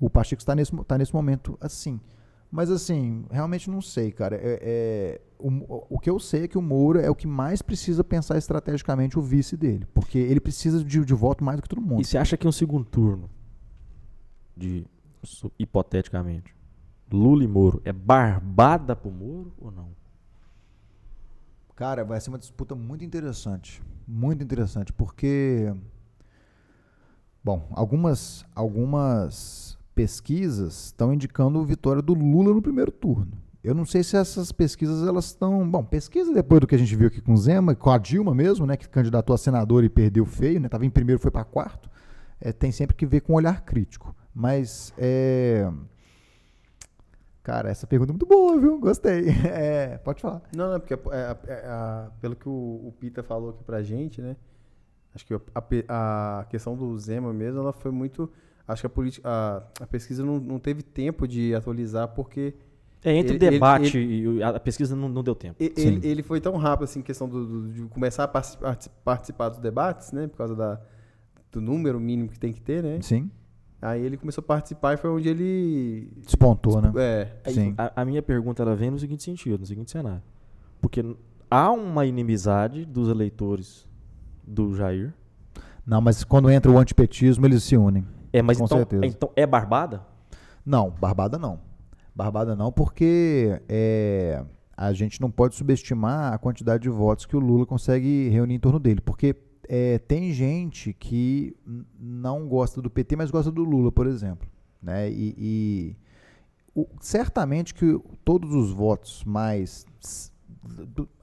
O 0.00 0.10
Pacheco 0.10 0.40
está 0.40 0.54
nesse, 0.54 0.72
tá 0.84 0.98
nesse 0.98 1.14
momento 1.14 1.56
assim. 1.60 2.00
Mas 2.52 2.70
assim, 2.70 3.24
realmente 3.30 3.70
não 3.70 3.80
sei, 3.80 4.12
cara. 4.12 4.36
É, 4.36 4.58
é 4.62 5.20
o, 5.38 5.96
o, 5.96 5.98
que 5.98 6.10
eu 6.10 6.18
sei 6.20 6.44
é 6.44 6.48
que 6.48 6.58
o 6.58 6.62
Moura 6.62 7.00
é 7.00 7.08
o 7.08 7.14
que 7.14 7.26
mais 7.26 7.62
precisa 7.62 8.04
pensar 8.04 8.36
estrategicamente 8.36 9.18
o 9.18 9.22
vice 9.22 9.56
dele. 9.56 9.86
Porque 9.94 10.18
ele 10.18 10.38
precisa 10.38 10.84
de, 10.84 11.02
de 11.02 11.14
voto 11.14 11.42
mais 11.42 11.56
do 11.56 11.62
que 11.62 11.68
todo 11.70 11.80
mundo. 11.80 12.02
E 12.02 12.04
você 12.04 12.18
acha 12.18 12.36
que 12.36 12.46
um 12.46 12.52
segundo 12.52 12.84
turno, 12.84 13.30
de 14.54 14.86
hipoteticamente, 15.58 16.54
Lula 17.10 17.42
e 17.42 17.48
Moro, 17.48 17.80
é 17.86 17.92
barbada 17.92 18.94
pro 18.94 19.10
Moro 19.10 19.54
ou 19.58 19.70
não? 19.70 19.88
Cara, 21.74 22.04
vai 22.04 22.20
ser 22.20 22.28
uma 22.28 22.38
disputa 22.38 22.74
muito 22.74 23.02
interessante. 23.02 23.82
Muito 24.06 24.44
interessante, 24.44 24.92
porque. 24.92 25.74
Bom, 27.42 27.66
algumas, 27.70 28.44
algumas 28.54 29.78
pesquisas 29.94 30.86
estão 30.86 31.12
indicando 31.12 31.64
vitória 31.64 32.02
do 32.02 32.14
Lula 32.14 32.54
no 32.54 32.62
primeiro 32.62 32.90
turno. 32.90 33.32
Eu 33.62 33.74
não 33.74 33.84
sei 33.84 34.02
se 34.02 34.16
essas 34.16 34.50
pesquisas 34.50 35.06
elas 35.06 35.26
estão. 35.26 35.68
Bom, 35.68 35.84
pesquisa 35.84 36.34
depois 36.34 36.60
do 36.60 36.66
que 36.66 36.74
a 36.74 36.78
gente 36.78 36.96
viu 36.96 37.06
aqui 37.06 37.20
com 37.20 37.32
o 37.32 37.36
Zema, 37.36 37.74
com 37.76 37.90
a 37.90 37.98
Dilma 37.98 38.34
mesmo, 38.34 38.66
né, 38.66 38.76
que 38.76 38.88
candidatou 38.88 39.34
a 39.34 39.38
senador 39.38 39.84
e 39.84 39.88
perdeu 39.88 40.26
feio, 40.26 40.60
né? 40.60 40.68
Tava 40.68 40.84
em 40.84 40.90
primeiro, 40.90 41.20
foi 41.20 41.30
para 41.30 41.44
quarto. 41.44 41.88
É, 42.40 42.52
tem 42.52 42.72
sempre 42.72 42.96
que 42.96 43.06
ver 43.06 43.20
com 43.20 43.34
um 43.34 43.36
olhar 43.36 43.64
crítico. 43.64 44.16
Mas 44.34 44.92
é, 44.98 45.70
Cara, 47.42 47.68
essa 47.70 47.88
pergunta 47.88 48.12
é 48.12 48.14
muito 48.14 48.26
boa, 48.26 48.58
viu? 48.58 48.78
Gostei. 48.78 49.26
É, 49.44 49.98
pode 49.98 50.22
falar. 50.22 50.42
Não, 50.54 50.72
não, 50.72 50.80
porque 50.80 50.94
é, 50.94 51.36
é, 51.46 52.08
pelo 52.20 52.36
que 52.36 52.48
o, 52.48 52.52
o, 52.86 52.94
Pita 52.98 53.22
falou 53.22 53.50
aqui 53.50 53.64
pra 53.64 53.82
gente, 53.82 54.22
né? 54.22 54.36
Acho 55.14 55.26
que 55.26 55.34
a, 55.34 56.40
a 56.40 56.44
questão 56.44 56.76
do 56.76 56.96
Zema 56.98 57.32
mesmo, 57.32 57.60
ela 57.60 57.72
foi 57.72 57.90
muito 57.90 58.30
acho 58.66 58.82
que 58.82 58.86
a, 58.86 58.90
política, 58.90 59.28
a, 59.28 59.62
a 59.80 59.86
pesquisa 59.86 60.24
não, 60.24 60.38
não 60.38 60.58
teve 60.58 60.82
tempo 60.82 61.26
de 61.26 61.54
atualizar 61.54 62.08
porque... 62.08 62.54
É, 63.04 63.16
entre 63.16 63.34
ele, 63.34 63.50
debate 63.50 63.98
ele, 63.98 64.38
e 64.38 64.42
a 64.42 64.60
pesquisa 64.60 64.94
não, 64.94 65.08
não 65.08 65.24
deu 65.24 65.34
tempo. 65.34 65.56
Ele, 65.58 66.06
ele, 66.06 66.22
foi 66.22 66.40
tão 66.40 66.56
rápido, 66.56 66.84
assim, 66.84 67.02
questão 67.02 67.28
do, 67.28 67.44
do, 67.44 67.72
de 67.72 67.82
começar 67.88 68.24
a 68.24 68.28
participar, 68.28 69.48
dos 69.48 69.58
debates, 69.58 70.12
né? 70.12 70.28
Por 70.28 70.36
causa 70.36 70.54
da, 70.54 70.80
do 71.50 71.60
número 71.60 71.98
mínimo 71.98 72.28
que 72.28 72.38
tem 72.38 72.52
que 72.52 72.60
ter, 72.60 72.80
né? 72.80 73.00
Sim. 73.02 73.28
Aí 73.82 74.00
ele 74.00 74.16
começou 74.16 74.40
a 74.42 74.44
participar 74.44 74.94
e 74.94 74.96
foi 74.96 75.10
onde 75.10 75.28
ele... 75.28 76.12
Despontou, 76.24 76.80
né? 76.80 76.92
É. 76.96 77.50
Sim. 77.50 77.74
A, 77.76 78.02
a, 78.02 78.04
minha 78.04 78.22
pergunta, 78.22 78.62
ela 78.62 78.76
vem 78.76 78.92
no 78.92 78.98
seguinte 79.00 79.24
sentido, 79.24 79.58
no 79.58 79.66
seguinte 79.66 79.90
cenário. 79.90 80.22
Porque 80.80 81.04
há 81.50 81.72
uma 81.72 82.06
inimizade 82.06 82.84
dos 82.84 83.08
eleitores 83.08 83.84
do 84.46 84.72
Jair. 84.74 85.12
Não, 85.84 86.00
mas 86.00 86.22
quando 86.22 86.48
entra 86.48 86.70
o 86.70 86.78
antipetismo, 86.78 87.44
eles 87.44 87.64
se 87.64 87.76
unem. 87.76 88.06
É, 88.32 88.40
mas 88.40 88.58
Com 88.58 88.64
então, 88.64 88.78
certeza. 88.78 89.06
então 89.06 89.30
é 89.36 89.46
Barbada? 89.46 90.02
Não, 90.64 90.90
Barbada 90.90 91.38
não. 91.38 91.60
Barbada 92.14 92.54
não, 92.54 92.70
porque 92.70 93.60
é, 93.68 94.44
a 94.76 94.92
gente 94.92 95.20
não 95.20 95.30
pode 95.30 95.54
subestimar 95.54 96.32
a 96.32 96.38
quantidade 96.38 96.82
de 96.82 96.88
votos 96.88 97.26
que 97.26 97.36
o 97.36 97.40
Lula 97.40 97.66
consegue 97.66 98.28
reunir 98.28 98.54
em 98.54 98.60
torno 98.60 98.78
dele. 98.78 99.00
Porque 99.00 99.34
é, 99.68 99.98
tem 99.98 100.32
gente 100.32 100.92
que 100.92 101.56
não 101.98 102.46
gosta 102.48 102.82
do 102.82 102.90
PT, 102.90 103.16
mas 103.16 103.30
gosta 103.30 103.50
do 103.50 103.64
Lula, 103.64 103.90
por 103.90 104.06
exemplo. 104.06 104.48
Né? 104.82 105.10
E, 105.10 105.34
e 105.38 105.96
o, 106.74 106.86
certamente 107.00 107.74
que 107.74 107.98
todos 108.24 108.54
os 108.54 108.70
votos 108.72 109.24
mais. 109.24 109.86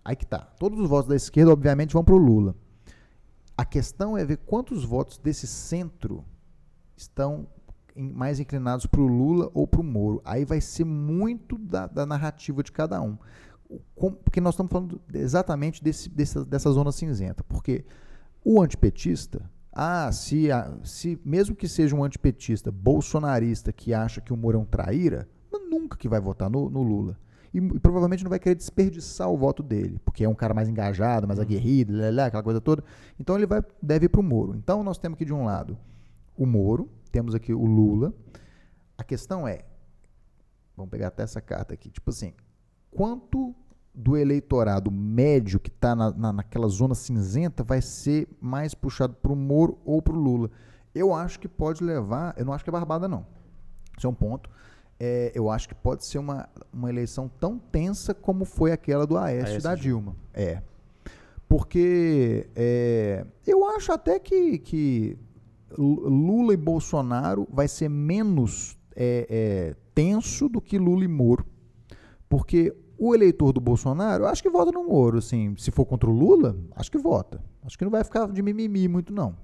Aí 0.04 0.16
que 0.16 0.26
tá. 0.26 0.40
Todos 0.60 0.80
os 0.80 0.90
votos 0.90 1.10
da 1.10 1.16
esquerda, 1.16 1.52
obviamente, 1.52 1.94
vão 1.94 2.04
para 2.04 2.16
o 2.16 2.18
Lula. 2.18 2.56
A 3.58 3.66
questão 3.66 4.18
é 4.18 4.26
ver 4.26 4.38
quantos 4.38 4.84
votos 4.84 5.18
desse 5.18 5.46
centro 5.46 6.24
estão 7.02 7.48
mais 7.96 8.40
inclinados 8.40 8.86
para 8.86 9.02
o 9.02 9.08
Lula 9.08 9.50
ou 9.54 9.68
para 9.68 9.82
o 9.82 9.84
Moro. 9.84 10.22
Aí 10.24 10.46
vai 10.46 10.62
ser 10.62 10.86
muito 10.86 11.58
da, 11.58 11.88
da 11.88 12.06
narrativa 12.06 12.64
de 12.64 12.72
cada 12.72 13.02
um. 13.02 13.18
porque 13.98 14.40
nós 14.40 14.54
estamos 14.54 14.72
falando 14.72 15.02
exatamente 15.14 15.84
desse, 15.84 16.10
dessa, 16.10 16.46
dessa 16.46 16.72
zona 16.72 16.92
cinzenta. 16.92 17.44
Porque 17.44 17.86
o 18.44 18.62
antipetista, 18.62 19.50
ah, 19.72 20.12
se, 20.12 20.48
se 20.84 21.20
mesmo 21.26 21.56
que 21.56 21.68
seja 21.68 21.96
um 21.96 22.04
antipetista 22.04 22.72
bolsonarista 22.72 23.74
que 23.74 23.94
acha 23.94 24.22
que 24.22 24.34
o 24.34 24.38
Moro 24.38 24.58
é 24.58 24.62
um 24.62 24.66
traíra, 24.66 25.28
nunca 25.70 25.98
que 25.98 26.10
vai 26.10 26.20
votar 26.20 26.50
no, 26.50 26.70
no 26.70 26.82
Lula. 26.82 27.18
E, 27.54 27.58
e, 27.58 27.80
provavelmente 27.80 28.24
não 28.24 28.30
vai 28.30 28.40
querer 28.40 28.56
desperdiçar 28.56 29.30
o 29.30 29.38
voto 29.38 29.64
dele, 29.64 30.00
porque 30.06 30.24
é 30.24 30.30
um 30.30 30.36
cara 30.36 30.54
mais 30.54 30.70
engajado, 30.70 31.28
mais 31.28 31.40
uhum. 31.40 31.46
aguerrido, 31.46 31.96
lá, 31.96 32.10
lá, 32.12 32.26
aquela 32.28 32.44
coisa 32.44 32.62
toda. 32.62 32.84
Então 33.20 33.36
ele 33.36 33.46
vai, 33.46 33.64
deve 33.82 34.06
ir 34.06 34.10
para 34.10 34.22
o 34.22 34.24
Moro. 34.24 34.56
Então 34.56 34.84
nós 34.84 34.98
temos 34.98 35.18
que, 35.18 35.26
de 35.26 35.34
um 35.34 35.46
lado, 35.46 35.78
o 36.40 36.46
Moro, 36.46 36.90
temos 37.12 37.36
aqui 37.36 37.54
o 37.54 37.66
Lula. 37.66 38.14
A 38.98 39.04
questão 39.04 39.46
é, 39.46 39.66
vamos 40.76 40.90
pegar 40.90 41.10
até 41.10 41.22
essa 41.22 41.42
carta 41.42 41.74
aqui, 41.74 41.90
tipo 41.90 42.10
assim, 42.10 42.34
quanto 42.90 43.54
do 43.94 44.16
eleitorado 44.16 44.90
médio 44.90 45.60
que 45.60 45.70
está 45.70 45.94
na, 45.94 46.12
na, 46.12 46.32
naquela 46.32 46.70
zona 46.70 46.96
cinzenta 46.96 47.62
vai 47.62 47.82
ser 47.82 48.28
mais 48.40 48.74
puxado 48.74 49.16
para 49.16 49.34
o 49.34 49.36
Moro 49.36 49.78
ou 49.84 50.02
para 50.02 50.14
o 50.14 50.18
Lula? 50.18 50.50
Eu 50.96 51.14
acho 51.14 51.40
que 51.40 51.48
pode 51.48 51.84
levar, 51.84 52.34
eu 52.38 52.46
não 52.46 52.54
acho 52.54 52.64
que 52.64 52.70
é 52.70 52.74
barbada 52.74 53.08
não, 53.08 53.26
isso 53.98 54.08
é 54.08 54.10
um 54.10 54.14
ponto, 54.14 54.50
é, 54.98 55.34
eu 55.36 55.50
acho 55.50 55.68
que 55.68 55.76
pode 55.76 56.06
ser 56.06 56.20
uma, 56.20 56.48
uma 56.72 56.90
eleição 56.90 57.30
tão 57.40 57.60
tensa 57.60 58.14
como 58.14 58.46
foi 58.46 58.72
aquela 58.72 59.06
do 59.06 59.18
Aécio, 59.18 59.62
da 59.62 59.76
Dilma. 59.76 60.16
É. 60.34 60.62
Porque 61.48 62.50
é, 62.56 63.26
eu 63.46 63.66
acho 63.66 63.92
até 63.92 64.20
que, 64.20 64.60
que 64.60 65.18
Lula 65.78 66.54
e 66.54 66.58
Bolsonaro 66.58 67.48
vai 67.52 67.68
ser 67.68 67.90
menos 67.90 68.78
é, 68.96 69.28
é, 69.30 69.76
tenso 69.94 70.50
do 70.50 70.60
que 70.60 70.78
Lula 70.78 71.04
e 71.04 71.08
Moro. 71.08 71.46
Porque 72.28 72.76
o 72.98 73.16
eleitor 73.16 73.54
do 73.54 73.62
Bolsonaro, 73.62 74.26
acho 74.26 74.44
que 74.44 74.50
vota 74.50 74.72
no 74.72 74.84
Moro, 74.84 75.20
assim, 75.20 75.56
se 75.58 75.72
for 75.72 75.86
contra 75.86 76.10
o 76.10 76.14
Lula, 76.14 76.58
acho 76.76 76.92
que 76.92 76.98
vota. 76.98 77.42
Acho 77.64 77.78
que 77.78 77.86
não 77.86 77.92
vai 77.92 78.04
ficar 78.04 78.28
de 78.28 78.42
mimimi 78.42 78.88
muito, 78.88 79.14
não. 79.14 79.36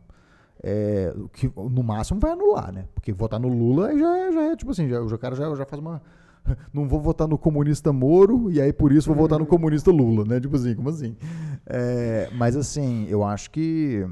É, 0.62 1.14
que 1.34 1.52
no 1.56 1.84
máximo 1.84 2.20
vai 2.20 2.32
anular, 2.32 2.72
né? 2.74 2.86
Porque 2.94 3.14
votar 3.14 3.40
no 3.40 3.48
Lula 3.48 3.98
já 3.98 4.18
é, 4.18 4.32
já 4.32 4.42
é 4.44 4.56
tipo 4.56 4.72
assim, 4.72 4.90
já, 4.90 5.02
o 5.02 5.18
cara 5.18 5.36
já, 5.36 5.54
já 5.56 5.66
faz 5.66 5.82
uma. 5.82 6.02
Não 6.74 6.88
vou 6.88 7.00
votar 7.00 7.28
no 7.28 7.38
comunista 7.38 7.92
Moro 7.92 8.52
e 8.52 8.62
aí 8.62 8.72
por 8.72 8.92
isso 8.92 9.08
vou 9.08 9.18
votar 9.18 9.40
no 9.40 9.46
comunista 9.46 9.92
Lula, 9.92 10.24
né? 10.26 10.40
Tipo 10.40 10.56
assim, 10.56 10.76
como 10.76 10.90
assim? 10.90 11.16
É, 11.66 12.30
mas 12.34 12.56
assim, 12.56 13.06
eu 13.10 13.24
acho 13.24 13.52
que 13.52 14.08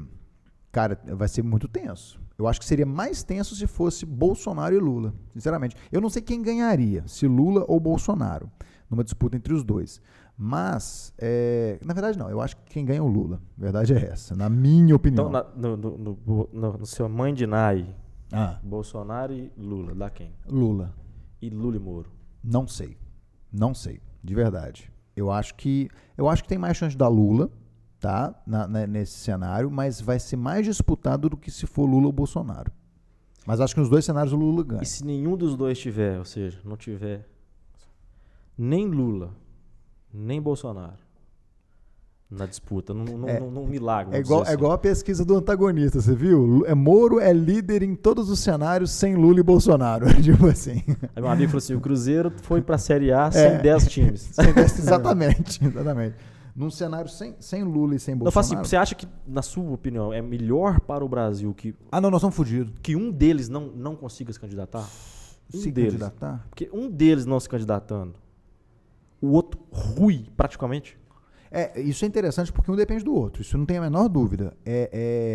Cara, 0.74 0.98
vai 1.06 1.28
ser 1.28 1.44
muito 1.44 1.68
tenso. 1.68 2.20
Eu 2.36 2.48
acho 2.48 2.58
que 2.58 2.66
seria 2.66 2.84
mais 2.84 3.22
tenso 3.22 3.54
se 3.54 3.64
fosse 3.64 4.04
Bolsonaro 4.04 4.74
e 4.74 4.78
Lula, 4.80 5.14
sinceramente. 5.32 5.76
Eu 5.92 6.00
não 6.00 6.10
sei 6.10 6.20
quem 6.20 6.42
ganharia, 6.42 7.04
se 7.06 7.28
Lula 7.28 7.64
ou 7.68 7.78
Bolsonaro, 7.78 8.50
numa 8.90 9.04
disputa 9.04 9.36
entre 9.36 9.54
os 9.54 9.62
dois. 9.62 10.02
Mas, 10.36 11.14
é, 11.16 11.78
na 11.84 11.94
verdade, 11.94 12.18
não. 12.18 12.28
Eu 12.28 12.40
acho 12.40 12.56
que 12.56 12.72
quem 12.72 12.84
ganha 12.84 12.98
é 12.98 13.02
o 13.02 13.06
Lula. 13.06 13.40
A 13.56 13.60
verdade 13.60 13.94
é 13.94 14.04
essa, 14.04 14.34
na 14.34 14.50
minha 14.50 14.96
opinião. 14.96 15.28
Então, 15.28 15.30
na, 15.30 15.44
no, 15.54 15.76
no, 15.76 16.18
no, 16.52 16.78
no, 16.78 16.86
seu 16.86 17.08
mãe 17.08 17.32
de 17.32 17.46
Nai, 17.46 17.94
ah. 18.32 18.58
Bolsonaro 18.60 19.32
e 19.32 19.52
Lula, 19.56 19.94
dá 19.94 20.10
quem? 20.10 20.32
Lula. 20.50 20.92
E 21.40 21.50
Lula 21.50 21.76
e 21.76 21.78
Moro? 21.78 22.10
Não 22.42 22.66
sei. 22.66 22.98
Não 23.52 23.72
sei, 23.72 24.00
de 24.24 24.34
verdade. 24.34 24.90
Eu 25.14 25.30
acho 25.30 25.54
que 25.54 25.88
eu 26.18 26.28
acho 26.28 26.42
que 26.42 26.48
tem 26.48 26.58
mais 26.58 26.76
chance 26.76 26.96
dar 26.96 27.06
Lula 27.06 27.48
tá? 28.04 28.34
Na, 28.46 28.68
na, 28.68 28.86
nesse 28.86 29.12
cenário, 29.12 29.70
mas 29.70 29.98
vai 29.98 30.20
ser 30.20 30.36
mais 30.36 30.66
disputado 30.66 31.30
do 31.30 31.38
que 31.38 31.50
se 31.50 31.66
for 31.66 31.86
Lula 31.86 32.04
ou 32.04 32.12
Bolsonaro. 32.12 32.70
Mas 33.46 33.62
acho 33.62 33.72
que 33.72 33.80
nos 33.80 33.88
dois 33.88 34.04
cenários 34.04 34.34
o 34.34 34.36
Lula 34.36 34.62
ganha. 34.62 34.82
E 34.82 34.86
se 34.86 35.02
nenhum 35.02 35.38
dos 35.38 35.56
dois 35.56 35.78
tiver, 35.78 36.18
ou 36.18 36.24
seja, 36.26 36.60
não 36.66 36.76
tiver 36.76 37.26
nem 38.58 38.86
Lula, 38.86 39.30
nem 40.12 40.38
Bolsonaro 40.38 41.02
na 42.30 42.44
disputa, 42.44 42.92
num, 42.92 43.04
num, 43.04 43.28
é, 43.28 43.40
num 43.40 43.66
milagre. 43.66 44.16
É 44.16 44.20
igual, 44.20 44.42
assim. 44.42 44.50
é 44.50 44.54
igual 44.54 44.72
a 44.72 44.78
pesquisa 44.78 45.24
do 45.24 45.36
antagonista, 45.36 46.00
você 46.00 46.14
viu? 46.14 46.62
É, 46.66 46.74
Moro 46.74 47.20
é 47.20 47.32
líder 47.32 47.82
em 47.82 47.94
todos 47.94 48.28
os 48.28 48.40
cenários 48.40 48.90
sem 48.90 49.14
Lula 49.14 49.40
e 49.40 49.42
Bolsonaro. 49.42 50.06
tipo 50.20 50.46
assim. 50.46 50.82
Aí 51.14 51.22
meu 51.22 51.28
amigo 51.28 51.48
falou 51.48 51.58
assim: 51.58 51.74
o 51.74 51.80
Cruzeiro 51.80 52.30
foi 52.42 52.60
para 52.60 52.74
a 52.74 52.78
Série 52.78 53.12
A 53.12 53.30
sem 53.30 53.58
10 53.58 53.86
é, 53.86 53.88
times. 53.88 54.20
Sem 54.32 54.52
10, 54.52 54.78
exatamente, 54.78 55.64
exatamente. 55.64 56.33
Num 56.54 56.70
cenário 56.70 57.10
sem, 57.10 57.34
sem 57.40 57.64
Lula 57.64 57.96
e 57.96 57.98
sem 57.98 58.14
Não, 58.14 58.28
assim, 58.28 58.34
Bolsonaro. 58.34 58.68
você 58.68 58.76
acha 58.76 58.94
que, 58.94 59.08
na 59.26 59.42
sua 59.42 59.72
opinião, 59.72 60.12
é 60.12 60.22
melhor 60.22 60.78
para 60.80 61.04
o 61.04 61.08
Brasil 61.08 61.52
que, 61.52 61.74
Ah, 61.90 62.00
não, 62.00 62.10
nós 62.10 62.20
estamos 62.20 62.36
fodidos. 62.36 62.72
que 62.80 62.94
um 62.94 63.10
deles 63.10 63.48
não, 63.48 63.66
não 63.66 63.96
consiga 63.96 64.32
se 64.32 64.38
candidatar? 64.38 64.88
Um 65.52 65.58
Se 65.58 65.70
deles. 65.72 65.92
candidatar. 65.94 66.46
Porque 66.48 66.70
um 66.72 66.88
deles 66.88 67.26
não 67.26 67.40
se 67.40 67.48
candidatando, 67.48 68.14
o 69.20 69.28
outro 69.32 69.60
rui 69.72 70.26
praticamente. 70.36 70.96
É, 71.56 71.80
isso 71.80 72.04
é 72.04 72.08
interessante 72.08 72.52
porque 72.52 72.68
um 72.68 72.74
depende 72.74 73.04
do 73.04 73.14
outro, 73.14 73.40
isso 73.40 73.56
não 73.56 73.64
tem 73.64 73.76
a 73.76 73.80
menor 73.80 74.08
dúvida. 74.08 74.56
É, 74.66 74.90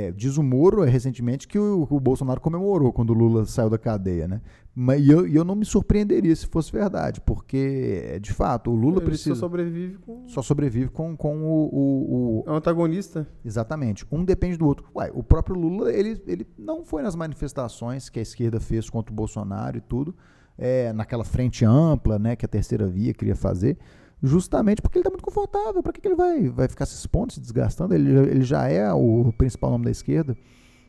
é, 0.09 0.11
diz 0.11 0.35
o 0.37 0.43
Moro 0.43 0.83
é, 0.83 0.89
recentemente 0.89 1.47
que 1.47 1.57
o, 1.57 1.87
o 1.89 1.97
Bolsonaro 1.99 2.41
comemorou 2.41 2.91
quando 2.91 3.11
o 3.11 3.13
Lula 3.13 3.45
saiu 3.45 3.69
da 3.69 3.77
cadeia, 3.77 4.27
né? 4.27 4.41
Mas 4.75 5.01
e 5.01 5.09
eu, 5.11 5.25
eu 5.25 5.45
não 5.45 5.55
me 5.55 5.63
surpreenderia 5.65 6.35
se 6.35 6.45
fosse 6.45 6.71
verdade, 6.73 7.21
porque, 7.21 8.19
de 8.21 8.33
fato, 8.33 8.69
o 8.69 8.75
Lula 8.75 8.97
Ele 8.97 9.05
precisa. 9.05 9.33
só 9.35 9.41
sobrevive 9.41 9.97
com. 9.97 10.27
Só 10.27 10.41
sobrevive 10.41 10.89
com, 10.89 11.15
com 11.15 11.37
o, 11.41 11.69
o- 11.73 12.39
o- 12.39 12.43
É 12.47 12.51
um 12.51 12.55
antagonista. 12.55 13.25
Exatamente. 13.43 14.05
Um 14.11 14.23
depende 14.25 14.57
do 14.57 14.65
outro. 14.67 14.85
Uai, 14.93 15.09
o 15.13 15.23
próprio 15.23 15.55
Lula, 15.55 15.91
ele, 15.91 16.21
ele 16.27 16.45
não 16.57 16.83
foi 16.83 17.01
nas 17.01 17.15
manifestações 17.15 18.09
que 18.09 18.19
a 18.19 18.21
esquerda 18.21 18.59
fez 18.59 18.89
contra 18.89 19.11
o 19.11 19.15
Bolsonaro 19.15 19.77
e 19.77 19.81
tudo, 19.81 20.13
é, 20.57 20.91
naquela 20.93 21.23
frente 21.23 21.63
ampla, 21.65 22.19
né, 22.19 22.35
que 22.35 22.45
a 22.45 22.49
terceira 22.49 22.85
via 22.87 23.13
queria 23.13 23.35
fazer, 23.35 23.77
justamente 24.21 24.81
porque 24.81 24.97
ele 24.97 25.01
está 25.01 25.09
muito 25.09 25.23
confortável. 25.23 25.81
Para 25.81 25.93
que, 25.93 26.01
que 26.01 26.07
ele 26.07 26.15
vai, 26.15 26.49
vai 26.49 26.67
ficar 26.67 26.85
se 26.85 26.95
expondo, 26.95 27.33
se 27.33 27.39
desgastando? 27.39 27.93
Ele, 27.93 28.13
já- 28.13 28.21
ele 28.23 28.43
já 28.43 28.67
é 28.67 28.91
o 28.93 29.33
principal 29.37 29.71
nome 29.71 29.85
da 29.85 29.91
esquerda. 29.91 30.37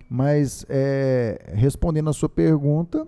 Mas, 0.09 0.67
é, 0.69 1.53
respondendo 1.55 2.11
a 2.11 2.13
sua 2.13 2.29
pergunta, 2.29 3.07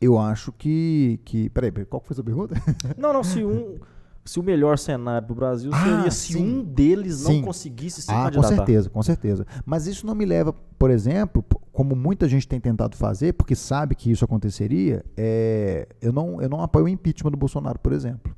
eu 0.00 0.18
acho 0.18 0.52
que. 0.52 1.18
que 1.24 1.48
peraí, 1.50 1.70
qual 1.86 2.02
foi 2.02 2.12
a 2.12 2.16
sua 2.16 2.24
pergunta? 2.24 2.54
Não, 2.98 3.12
não, 3.12 3.22
se 3.24 3.42
um. 3.44 3.78
Se 4.24 4.38
o 4.38 4.42
melhor 4.42 4.78
cenário 4.78 5.26
para 5.26 5.32
o 5.32 5.36
Brasil 5.36 5.72
Ah, 5.74 5.82
seria 5.82 6.10
se 6.12 6.32
sim. 6.34 6.40
um 6.60 6.62
deles 6.62 7.24
não 7.24 7.32
Sim. 7.32 7.42
conseguisse 7.42 8.00
se 8.02 8.08
Ah, 8.08 8.18
com 8.18 8.22
candidatar. 8.26 8.54
certeza, 8.54 8.88
com 8.88 9.02
certeza. 9.02 9.44
Mas 9.66 9.88
isso 9.88 10.06
não 10.06 10.14
me 10.14 10.24
leva, 10.24 10.52
por 10.78 10.90
exemplo, 10.92 11.44
como 11.72 11.96
muita 11.96 12.28
gente 12.28 12.46
tem 12.46 12.60
tentado 12.60 12.96
fazer, 12.96 13.32
porque 13.32 13.56
sabe 13.56 13.96
que 13.96 14.12
isso 14.12 14.24
aconteceria, 14.24 15.04
é, 15.16 15.88
eu, 16.00 16.12
não, 16.12 16.40
eu 16.40 16.48
não 16.48 16.62
apoio 16.62 16.84
o 16.84 16.88
impeachment 16.88 17.32
do 17.32 17.36
Bolsonaro, 17.36 17.80
por 17.80 17.92
exemplo. 17.92 18.32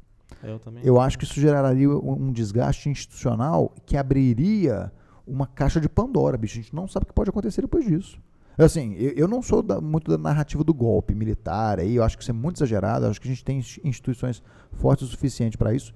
Eu 0.45 0.59
também. 0.59 0.83
Eu 0.85 1.01
acho 1.01 1.19
que 1.19 1.25
isso 1.25 1.41
geraria 1.41 1.89
um 1.91 2.31
desgaste 2.33 2.89
institucional 2.89 3.73
que 3.87 3.97
abriria 3.97 4.93
uma 5.27 5.47
caixa 5.47 5.81
de 5.81 5.89
Pandora, 5.89 6.37
bicho. 6.37 6.59
A 6.59 6.63
gente 6.63 6.75
não 6.75 6.87
sabe 6.87 7.05
o 7.05 7.07
que 7.07 7.13
pode 7.15 7.31
acontecer 7.31 7.63
depois 7.63 7.85
disso. 7.85 8.19
Assim, 8.57 8.95
eu, 8.95 9.11
eu 9.13 9.29
não 9.29 9.43
sou 9.43 9.63
da- 9.63 9.81
muito 9.81 10.11
da 10.11 10.19
narrativa 10.19 10.63
do 10.63 10.73
golpe 10.73 11.13
militar, 11.15 11.81
aí 11.81 11.97
eu 11.97 12.05
acho 12.05 12.17
que 12.17 12.23
isso 12.23 12.31
é 12.31 12.35
muito 12.35 12.57
exagerado, 12.59 13.07
acho 13.07 13.21
que 13.21 13.27
a 13.27 13.31
gente 13.31 13.45
tem 13.45 13.59
ins- 13.59 13.81
instituições 13.83 14.43
fortes 14.75 15.09
o 15.09 15.11
suficiente 15.11 15.59
para 15.59 15.75
isso. 15.75 15.93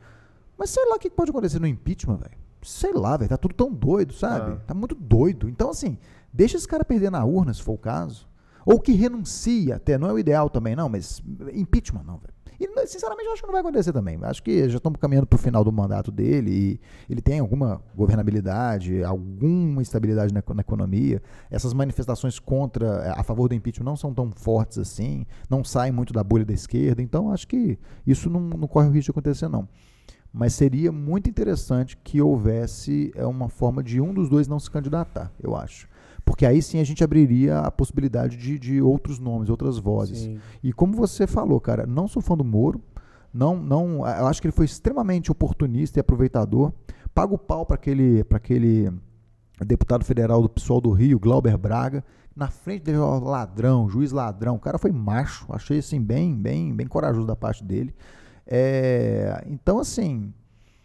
Mas 0.58 0.70
sei 0.70 0.84
lá 0.88 0.96
o 0.96 0.98
que 0.98 1.08
pode 1.08 1.30
acontecer 1.30 1.60
no 1.60 1.66
impeachment, 1.68 2.16
velho. 2.16 2.36
Sei 2.62 2.92
lá, 2.92 3.16
velho. 3.16 3.28
Tá 3.28 3.36
tudo 3.36 3.54
tão 3.54 3.72
doido, 3.72 4.12
sabe? 4.12 4.52
Ah. 4.52 4.56
Tá 4.66 4.74
muito 4.74 4.96
doido. 4.96 5.48
Então, 5.48 5.70
assim, 5.70 5.96
deixa 6.32 6.56
esse 6.56 6.66
cara 6.66 6.84
perder 6.84 7.10
na 7.12 7.24
urna, 7.24 7.54
se 7.54 7.62
for 7.62 7.74
o 7.74 7.78
caso. 7.78 8.26
Ou 8.66 8.80
que 8.80 8.90
renuncie 8.92 9.72
até. 9.72 9.96
Não 9.96 10.08
é 10.08 10.12
o 10.12 10.18
ideal 10.18 10.50
também, 10.50 10.74
não, 10.74 10.88
mas 10.88 11.22
impeachment 11.54 12.02
não, 12.04 12.18
velho. 12.18 12.34
E, 12.60 12.86
sinceramente, 12.86 13.28
acho 13.28 13.40
que 13.40 13.46
não 13.46 13.52
vai 13.52 13.60
acontecer 13.60 13.92
também. 13.92 14.18
Acho 14.22 14.42
que 14.42 14.68
já 14.68 14.78
estamos 14.78 14.98
caminhando 14.98 15.26
para 15.26 15.36
o 15.36 15.38
final 15.38 15.62
do 15.62 15.70
mandato 15.70 16.10
dele 16.10 16.50
e 16.50 16.80
ele 17.08 17.20
tem 17.20 17.38
alguma 17.38 17.80
governabilidade, 17.94 19.04
alguma 19.04 19.80
estabilidade 19.80 20.34
na, 20.34 20.42
na 20.54 20.60
economia. 20.60 21.22
Essas 21.50 21.72
manifestações 21.72 22.38
contra, 22.38 23.12
a 23.12 23.22
favor 23.22 23.48
do 23.48 23.54
impeachment 23.54 23.84
não 23.84 23.96
são 23.96 24.12
tão 24.12 24.32
fortes 24.32 24.78
assim, 24.78 25.24
não 25.48 25.62
saem 25.62 25.92
muito 25.92 26.12
da 26.12 26.24
bolha 26.24 26.44
da 26.44 26.52
esquerda. 26.52 27.00
Então, 27.00 27.30
acho 27.30 27.46
que 27.46 27.78
isso 28.06 28.28
não, 28.28 28.40
não 28.40 28.66
corre 28.66 28.88
o 28.88 28.90
risco 28.90 29.12
de 29.12 29.18
acontecer, 29.18 29.48
não. 29.48 29.68
Mas 30.32 30.52
seria 30.54 30.92
muito 30.92 31.30
interessante 31.30 31.96
que 31.96 32.20
houvesse 32.20 33.12
é, 33.14 33.24
uma 33.24 33.48
forma 33.48 33.82
de 33.82 34.00
um 34.00 34.12
dos 34.12 34.28
dois 34.28 34.46
não 34.46 34.58
se 34.58 34.70
candidatar, 34.70 35.32
eu 35.40 35.56
acho. 35.56 35.88
Porque 36.28 36.44
aí 36.44 36.60
sim 36.60 36.78
a 36.78 36.84
gente 36.84 37.02
abriria 37.02 37.60
a 37.60 37.70
possibilidade 37.70 38.36
de, 38.36 38.58
de 38.58 38.82
outros 38.82 39.18
nomes, 39.18 39.48
outras 39.48 39.78
vozes. 39.78 40.18
Sim. 40.18 40.38
E 40.62 40.74
como 40.74 40.92
você 40.92 41.26
falou, 41.26 41.58
cara, 41.58 41.86
não 41.86 42.06
sou 42.06 42.20
fã 42.20 42.36
do 42.36 42.44
Moro. 42.44 42.82
Não, 43.32 43.56
não, 43.56 44.06
eu 44.06 44.26
acho 44.26 44.38
que 44.38 44.46
ele 44.46 44.52
foi 44.52 44.66
extremamente 44.66 45.32
oportunista 45.32 45.98
e 45.98 46.02
aproveitador. 46.02 46.70
Paga 47.14 47.32
o 47.34 47.38
pau 47.38 47.64
para 47.64 47.76
aquele, 47.76 48.22
para 48.24 48.36
aquele 48.36 48.92
deputado 49.64 50.04
federal 50.04 50.42
do 50.42 50.50
PSOL 50.50 50.82
do 50.82 50.92
Rio, 50.92 51.18
Glauber 51.18 51.56
Braga. 51.56 52.04
Na 52.36 52.48
frente 52.48 52.82
dele, 52.82 52.98
ó, 52.98 53.18
ladrão, 53.18 53.88
juiz 53.88 54.12
ladrão. 54.12 54.56
O 54.56 54.60
cara 54.60 54.76
foi 54.76 54.92
macho. 54.92 55.46
Achei 55.48 55.78
assim 55.78 55.98
bem, 55.98 56.36
bem, 56.36 56.74
bem 56.74 56.86
corajoso 56.86 57.26
da 57.26 57.34
parte 57.34 57.64
dele. 57.64 57.94
É, 58.46 59.44
então, 59.46 59.78
assim, 59.78 60.30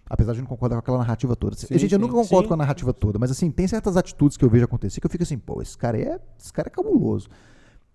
apesar 0.10 0.34
de 0.34 0.40
não 0.40 0.48
concordar 0.48 0.76
com 0.76 0.80
aquela 0.80 0.98
narrativa 1.00 1.36
toda. 1.36 1.56
Sim, 1.56 1.68
gente, 1.72 1.94
eu 1.94 2.00
sim, 2.00 2.02
nunca 2.02 2.14
concordo 2.14 2.44
sim. 2.44 2.48
com 2.48 2.54
a 2.54 2.58
narrativa 2.58 2.94
toda, 2.94 3.20
mas 3.20 3.32
assim, 3.32 3.50
tem 3.52 3.68
certas 3.68 3.98
atitudes 3.98 4.38
que 4.38 4.46
eu 4.46 4.50
vejo 4.50 4.66
acontecer 4.66 5.00
que 5.00 5.08
eu 5.08 5.12
fico 5.12 5.24
assim, 5.24 5.38
pô, 5.38 5.62
esse 5.62 5.78
cara 5.78 6.00
é, 6.00 6.20
esse 6.40 6.52
cara 6.52 6.68
é 6.68 6.72
cabuloso. 6.72 7.30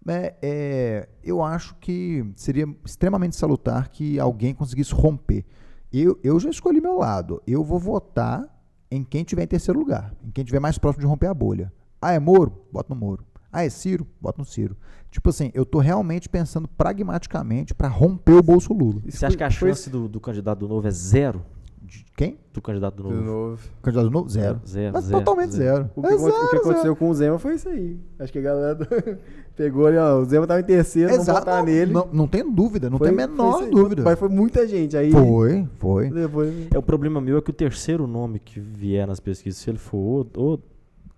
É, 0.07 0.35
é, 0.41 1.09
eu 1.23 1.43
acho 1.43 1.75
que 1.77 2.25
seria 2.35 2.67
extremamente 2.85 3.37
salutar 3.37 3.91
que 3.91 4.19
alguém 4.19 4.55
conseguisse 4.55 4.95
romper. 4.95 5.45
Eu, 5.93 6.19
eu 6.23 6.39
já 6.39 6.51
escolhi 6.51 6.81
meu 6.81 6.99
lado. 6.99 7.43
Eu 7.47 7.63
vou 7.63 7.79
votar 7.79 8.47
em 8.91 9.03
quem 9.03 9.25
tiver 9.25 9.43
em 9.43 9.47
terceiro 9.47 9.79
lugar, 9.79 10.15
em 10.25 10.31
quem 10.31 10.45
tiver 10.45 10.61
mais 10.61 10.79
próximo 10.79 11.03
de 11.03 11.07
romper 11.07 11.27
a 11.27 11.35
bolha. 11.35 11.73
Ah, 12.01 12.13
é 12.13 12.19
Moro? 12.19 12.65
Bota 12.73 12.95
no 12.95 13.01
Moro. 13.01 13.25
Ah, 13.53 13.65
é 13.65 13.71
Ciro? 13.71 14.07
Bota 14.21 14.39
no 14.39 14.45
Ciro. 14.45 14.77
Tipo 15.11 15.31
assim, 15.31 15.51
eu 15.55 15.65
tô 15.65 15.79
realmente 15.79 16.29
pensando 16.29 16.69
pragmaticamente 16.69 17.75
para 17.75 17.89
romper 17.89 18.35
o 18.35 18.43
bolso 18.43 18.73
Lula. 18.73 19.01
Você 19.09 19.25
acha 19.25 19.37
que 19.37 19.43
a 19.43 19.51
chance 19.51 19.89
do, 19.89 20.07
do 20.07 20.21
candidato 20.21 20.61
do 20.61 20.69
novo 20.69 20.87
é 20.87 20.91
zero? 20.91 21.45
De 21.89 22.05
quem? 22.16 22.39
Do 22.52 22.60
candidato 22.60 22.97
do 23.02 23.09
De 23.09 23.15
novo? 23.15 23.24
novo. 23.27 23.69
Candidato 23.82 24.10
novo? 24.10 24.28
Zero. 24.28 24.60
Zero, 24.66 24.93
Mas 24.93 25.05
zero, 25.05 25.19
totalmente 25.20 25.55
zero. 25.55 25.90
O 25.97 26.02
que, 26.02 26.09
É 26.09 26.12
aconte- 26.12 26.23
o 26.23 26.27
que 26.27 26.32
zero, 26.32 26.56
aconteceu 26.59 26.82
zero. 26.82 26.97
com 26.97 27.09
o 27.09 27.15
Zema 27.15 27.39
foi 27.39 27.55
isso 27.55 27.69
aí. 27.69 27.98
Acho 28.19 28.32
que 28.32 28.39
a 28.39 28.43
galera 28.43 28.74
do- 28.74 28.86
pegou 29.56 29.86
ali, 29.86 29.97
ó. 29.97 30.19
O 30.20 30.24
Zema 30.27 30.47
tava 30.47 30.60
em 30.60 30.65
terceiro, 30.65 31.09
vamos 31.09 31.24
Exato, 31.24 31.39
votar 31.40 31.59
não, 31.59 31.65
nele. 31.65 31.93
Não, 31.93 32.09
não 32.12 32.28
tem 32.28 32.52
dúvida, 32.52 32.90
não 32.90 32.98
Foi- 32.98 33.09
tem 33.10 33.24
a 33.24 33.27
menor 33.27 33.62
aí. 33.62 33.70
dúvida. 33.70 34.02
Mas 34.02 34.19
foi 34.19 34.28
muita 34.28 34.69
gente. 34.69 34.97
Aí 34.97 35.10
Foi, 35.10 35.66
foi. 35.78 36.10
Depois, 36.10 36.69
É, 36.74 36.77
o 36.78 36.82
problema 36.82 37.20
meu 37.23 37.39
é 37.39 37.40
que 37.40 37.51
o 37.51 37.55
terceiro 37.55 38.06
nome 38.06 38.39
que 38.39 38.60
vier 38.60 39.06
nas 39.06 39.19
pesquisas, 39.20 39.59
se 39.59 39.70
ele 39.70 39.78
for 39.78 40.27
o, 40.36 40.60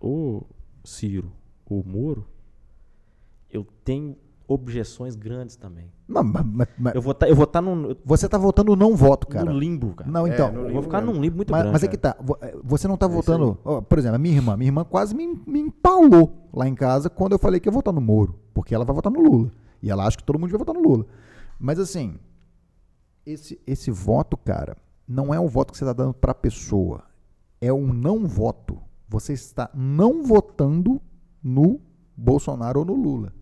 o, 0.00 0.06
o 0.08 0.46
Ciro 0.84 1.32
ou 1.66 1.80
o 1.80 1.84
Moro, 1.88 2.24
eu 3.50 3.66
tenho 3.84 4.16
objeções 4.46 5.16
grandes 5.16 5.56
também. 5.56 5.90
Não, 6.10 6.24
mas- 6.24 6.68
mas- 6.76 6.94
Eu 6.94 7.00
vou 7.00 7.12
estar 7.12 7.28
eu 7.28 7.36
vou 7.36 7.46
tá 7.46 7.62
num, 7.62 7.94
você 8.04 8.28
tá 8.28 8.36
votando 8.36 8.74
não 8.74 8.96
voto, 8.96 9.26
cara. 9.28 9.44
no 9.50 9.56
limbo, 9.58 9.94
cara. 9.94 10.10
Não, 10.10 10.26
É, 10.26 10.30
então. 10.34 10.48
eu 10.48 10.62
limbo 10.62 10.72
vou 10.74 10.82
ficar 10.82 11.00
num 11.00 11.12
limbo 11.20 11.36
muito 11.36 11.50
mas, 11.52 11.60
grande. 11.62 11.72
mas 11.72 11.82
é 11.84 11.86
cara. 11.86 11.96
que 11.96 12.02
tá. 12.02 12.16
vo- 12.20 12.38
Você 12.64 12.88
não 12.88 12.96
tá 12.96 13.06
É 13.06 13.08
votando. 13.08 13.58
ó, 13.64 13.80
por 13.80 13.98
exemplo, 13.98 14.16
a 14.16 14.18
minha 14.18 14.34
irmã. 14.34 14.56
Minha 14.56 14.68
irmã 14.68 14.84
quase 14.84 15.14
me, 15.14 15.26
me 15.46 15.60
empalou 15.60 16.48
lá 16.52 16.68
em 16.68 16.74
casa 16.74 17.08
quando 17.08 17.32
eu 17.32 17.38
falei 17.38 17.60
que 17.60 17.68
ia 17.68 17.72
votar 17.72 17.94
no 17.94 18.00
Moro. 18.00 18.34
Porque 18.52 18.74
ela 18.74 18.84
vai 18.84 18.94
votar 18.94 19.12
no 19.12 19.22
Lula. 19.22 19.52
E 19.82 19.90
ela 19.90 20.04
acha 20.06 20.16
que 20.16 20.24
todo 20.24 20.38
mundo 20.38 20.50
vai 20.50 20.58
votar 20.58 20.74
no 20.74 20.82
Lula. 20.82 21.06
Mas 21.58 21.78
assim, 21.78 22.16
esse, 23.24 23.60
esse 23.66 23.90
voto, 23.90 24.36
cara, 24.36 24.76
não 25.06 25.32
é 25.32 25.38
um 25.38 25.46
voto 25.46 25.72
que 25.72 25.78
você 25.78 25.84
está 25.84 25.92
dando 25.92 26.14
para 26.14 26.32
a 26.32 26.34
pessoa. 26.34 27.04
É 27.60 27.72
um 27.72 27.92
não 27.92 28.26
voto. 28.26 28.78
Você 29.08 29.32
está 29.32 29.70
não 29.74 30.22
votando 30.22 31.00
no 31.42 31.80
Bolsonaro 32.16 32.80
ou 32.80 32.84
no 32.86 32.94
Lula. 32.94 33.32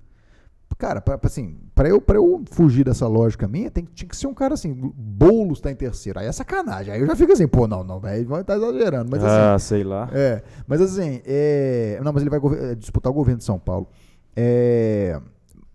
Cara, 0.79 1.01
pra, 1.01 1.19
assim, 1.25 1.57
para 1.75 1.89
eu, 1.89 2.01
pra 2.01 2.17
eu 2.17 2.45
fugir 2.53 2.85
dessa 2.85 3.09
lógica 3.09 3.49
minha, 3.49 3.69
tem, 3.69 3.85
tinha 3.85 4.09
que 4.09 4.17
ser 4.17 4.29
um 4.29 4.33
cara 4.33 4.55
assim, 4.55 4.73
Boulos 4.73 5.61
tá 5.61 5.73
em 5.73 5.75
terceiro. 5.75 6.21
Aí 6.21 6.27
é 6.27 6.31
sacanagem. 6.31 6.95
Aí 6.95 7.01
eu 7.01 7.07
já 7.07 7.17
fico 7.17 7.33
assim, 7.33 7.49
pô, 7.49 7.67
não, 7.67 7.83
não, 7.83 7.99
velho, 7.99 8.29
vai 8.29 8.43
estar 8.43 8.55
exagerando. 8.57 9.11
Mas 9.11 9.25
assim, 9.25 9.55
ah, 9.55 9.59
sei 9.59 9.83
lá. 9.83 10.09
é, 10.13 10.41
mas 10.69 10.81
assim, 10.81 11.21
é, 11.27 12.01
não, 12.05 12.13
mas 12.13 12.23
ele 12.23 12.31
vai 12.31 12.41
é, 12.61 12.77
disputar 12.77 13.11
o 13.11 13.15
governo 13.15 13.39
de 13.39 13.45
São 13.45 13.59
Paulo. 13.59 13.89
É, 14.37 15.21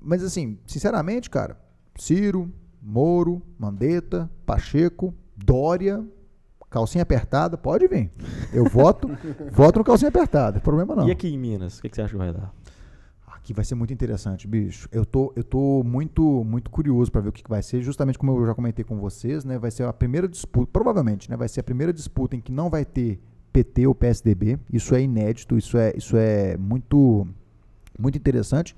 mas 0.01 0.23
assim, 0.23 0.57
sinceramente, 0.65 1.29
cara, 1.29 1.57
Ciro, 1.99 2.49
Moro, 2.81 3.41
Mandetta, 3.59 4.31
Pacheco, 4.45 5.13
Dória, 5.35 6.01
calcinha 6.69 7.01
apertada, 7.01 7.57
pode 7.57 7.89
vir. 7.89 8.09
Eu 8.53 8.69
voto, 8.69 9.09
voto 9.51 9.79
no 9.79 9.85
calcinha 9.85 10.07
apertada, 10.07 10.61
problema 10.61 10.95
não. 10.95 11.09
E 11.09 11.11
aqui 11.11 11.27
em 11.27 11.37
Minas, 11.37 11.79
o 11.79 11.81
que, 11.81 11.89
que 11.89 11.95
você 11.97 12.03
acha 12.03 12.13
que 12.13 12.17
vai 12.17 12.31
dar? 12.31 12.53
Aqui 13.43 13.51
vai 13.51 13.65
ser 13.65 13.75
muito 13.75 13.91
interessante, 13.91 14.47
bicho. 14.47 14.87
Eu 14.89 15.05
tô, 15.05 15.33
eu 15.35 15.43
tô 15.43 15.83
muito, 15.83 16.45
muito 16.45 16.71
curioso 16.71 17.11
para 17.11 17.19
ver 17.19 17.27
o 17.27 17.31
que, 17.33 17.43
que 17.43 17.49
vai 17.49 17.61
ser. 17.61 17.81
Justamente 17.81 18.17
como 18.17 18.31
eu 18.31 18.45
já 18.45 18.55
comentei 18.55 18.85
com 18.85 18.97
vocês, 18.97 19.43
né? 19.43 19.59
Vai 19.59 19.69
ser 19.69 19.83
a 19.83 19.91
primeira 19.91 20.29
disputa, 20.29 20.69
provavelmente, 20.71 21.29
né? 21.29 21.35
Vai 21.35 21.49
ser 21.49 21.59
a 21.59 21.63
primeira 21.63 21.91
disputa 21.91 22.37
em 22.37 22.39
que 22.39 22.53
não 22.53 22.69
vai 22.69 22.85
ter 22.85 23.19
PT 23.51 23.85
ou 23.85 23.93
PSDB. 23.93 24.57
Isso 24.71 24.95
é 24.95 25.01
inédito, 25.01 25.57
isso 25.57 25.77
é, 25.77 25.91
isso 25.93 26.15
é 26.15 26.55
muito, 26.55 27.27
muito 27.99 28.17
interessante. 28.17 28.73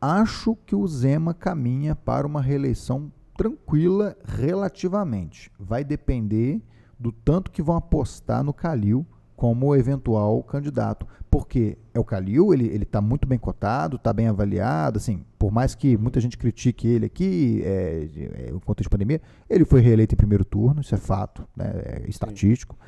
Acho 0.00 0.56
que 0.66 0.74
o 0.74 0.84
Zema 0.84 1.32
caminha 1.32 1.94
para 1.94 2.26
uma 2.26 2.42
reeleição 2.42 3.12
tranquila 3.36 4.16
relativamente. 4.24 5.48
Vai 5.60 5.84
depender 5.84 6.60
do 6.98 7.12
tanto 7.12 7.52
que 7.52 7.62
vão 7.62 7.76
apostar 7.76 8.42
no 8.42 8.52
Calil 8.52 9.06
como 9.42 9.74
eventual 9.74 10.40
candidato. 10.44 11.04
Porque 11.28 11.76
é 11.92 11.98
o 11.98 12.04
Calil, 12.04 12.54
ele 12.54 12.76
está 12.76 13.00
muito 13.00 13.26
bem 13.26 13.36
cotado, 13.36 13.96
está 13.96 14.12
bem 14.12 14.28
avaliado, 14.28 14.98
assim, 14.98 15.24
por 15.36 15.50
mais 15.50 15.74
que 15.74 15.96
muita 15.96 16.20
gente 16.20 16.38
critique 16.38 16.86
ele 16.86 17.06
aqui, 17.06 17.60
é, 17.64 18.06
é, 18.46 18.54
o 18.54 18.60
contexto 18.60 18.84
de 18.84 18.90
pandemia, 18.90 19.20
ele 19.50 19.64
foi 19.64 19.80
reeleito 19.80 20.14
em 20.14 20.16
primeiro 20.16 20.44
turno, 20.44 20.80
isso 20.80 20.94
é 20.94 20.98
fato, 20.98 21.44
né, 21.56 21.72
é 21.74 22.04
estatístico. 22.08 22.78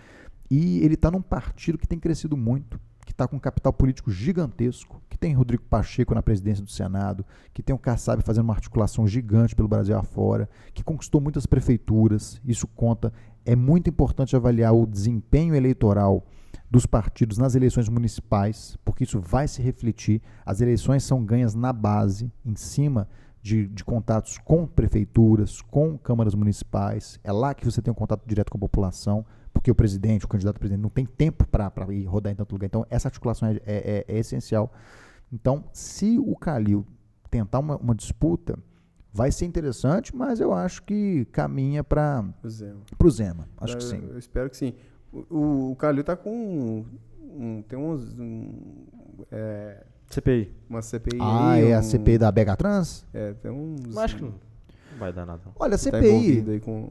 E 0.48 0.78
ele 0.84 0.94
está 0.94 1.10
num 1.10 1.20
partido 1.20 1.76
que 1.76 1.88
tem 1.88 1.98
crescido 1.98 2.36
muito, 2.36 2.78
que 3.04 3.10
está 3.10 3.26
com 3.26 3.34
um 3.34 3.40
capital 3.40 3.72
político 3.72 4.12
gigantesco, 4.12 5.02
que 5.10 5.18
tem 5.18 5.34
Rodrigo 5.34 5.64
Pacheco 5.64 6.14
na 6.14 6.22
presidência 6.22 6.62
do 6.62 6.70
Senado, 6.70 7.26
que 7.52 7.64
tem 7.64 7.74
o 7.74 7.78
Kassab 7.80 8.22
fazendo 8.22 8.44
uma 8.44 8.54
articulação 8.54 9.08
gigante 9.08 9.56
pelo 9.56 9.66
Brasil 9.66 9.98
afora, 9.98 10.48
que 10.72 10.84
conquistou 10.84 11.20
muitas 11.20 11.46
prefeituras, 11.46 12.40
isso 12.44 12.68
conta. 12.68 13.12
É 13.44 13.56
muito 13.56 13.90
importante 13.90 14.36
avaliar 14.36 14.72
o 14.72 14.86
desempenho 14.86 15.56
eleitoral 15.56 16.24
dos 16.74 16.86
partidos 16.86 17.38
nas 17.38 17.54
eleições 17.54 17.88
municipais, 17.88 18.76
porque 18.84 19.04
isso 19.04 19.20
vai 19.20 19.46
se 19.46 19.62
refletir. 19.62 20.20
As 20.44 20.60
eleições 20.60 21.04
são 21.04 21.24
ganhas 21.24 21.54
na 21.54 21.72
base, 21.72 22.32
em 22.44 22.56
cima 22.56 23.08
de, 23.40 23.68
de, 23.68 23.84
contatos 23.84 24.38
com 24.38 24.66
prefeituras, 24.66 25.62
com 25.62 25.96
câmaras 25.96 26.34
municipais. 26.34 27.20
É 27.22 27.30
lá 27.30 27.54
que 27.54 27.64
você 27.64 27.80
tem 27.80 27.92
um 27.92 27.94
contato 27.94 28.26
direto 28.26 28.50
com 28.50 28.58
a 28.58 28.60
população, 28.60 29.24
porque 29.52 29.70
o 29.70 29.74
presidente, 29.74 30.24
o 30.24 30.28
candidato 30.28 30.56
a 30.56 30.58
presidente, 30.58 30.82
não 30.82 30.90
tem 30.90 31.06
tempo 31.06 31.46
para 31.46 31.70
ir 31.94 32.06
rodar 32.06 32.32
em 32.32 32.36
tanto 32.36 32.50
lugar. 32.50 32.66
Então, 32.66 32.84
essa 32.90 33.06
articulação 33.06 33.50
é, 33.50 33.60
é, 33.64 34.04
é 34.08 34.18
essencial. 34.18 34.72
Então, 35.32 35.62
se 35.72 36.18
o 36.18 36.34
Calil 36.34 36.84
tentar 37.30 37.60
uma, 37.60 37.76
uma, 37.76 37.94
disputa, 37.94 38.58
vai 39.12 39.30
ser 39.30 39.44
interessante, 39.44 40.14
mas 40.14 40.40
eu 40.40 40.52
acho 40.52 40.82
que 40.82 41.24
caminha 41.26 41.84
para 41.84 42.24
o 42.42 42.48
Zema. 42.48 42.80
Zema. 43.10 43.48
Acho 43.58 43.74
eu, 43.74 43.78
que 43.78 43.84
sim. 43.84 44.08
Eu 44.10 44.18
espero 44.18 44.50
que 44.50 44.56
sim. 44.56 44.74
O, 45.30 45.72
o 45.72 45.76
Calil 45.76 46.02
tá 46.02 46.16
com. 46.16 46.84
Um, 47.20 47.62
tem 47.62 47.78
uns. 47.78 48.18
Um, 48.18 48.86
é, 49.30 49.84
CPI. 50.10 50.52
Uma 50.68 50.82
CPI. 50.82 51.18
Ah, 51.20 51.58
é 51.58 51.74
um, 51.74 51.78
a 51.78 51.82
CPI 51.82 52.18
da 52.18 52.30
Bega 52.30 52.56
Trans? 52.56 53.06
É, 53.12 53.32
tem 53.34 53.50
uns. 53.50 53.80
Mas 53.86 53.98
acho 53.98 54.16
que 54.16 54.22
não 54.22 54.34
vai 54.98 55.12
dar 55.12 55.26
nada. 55.26 55.42
Olha, 55.56 55.74
a 55.74 55.78
tá 55.78 55.78
CPI. 55.78 56.08
envolvido 56.08 56.50
aí 56.50 56.60
com. 56.60 56.90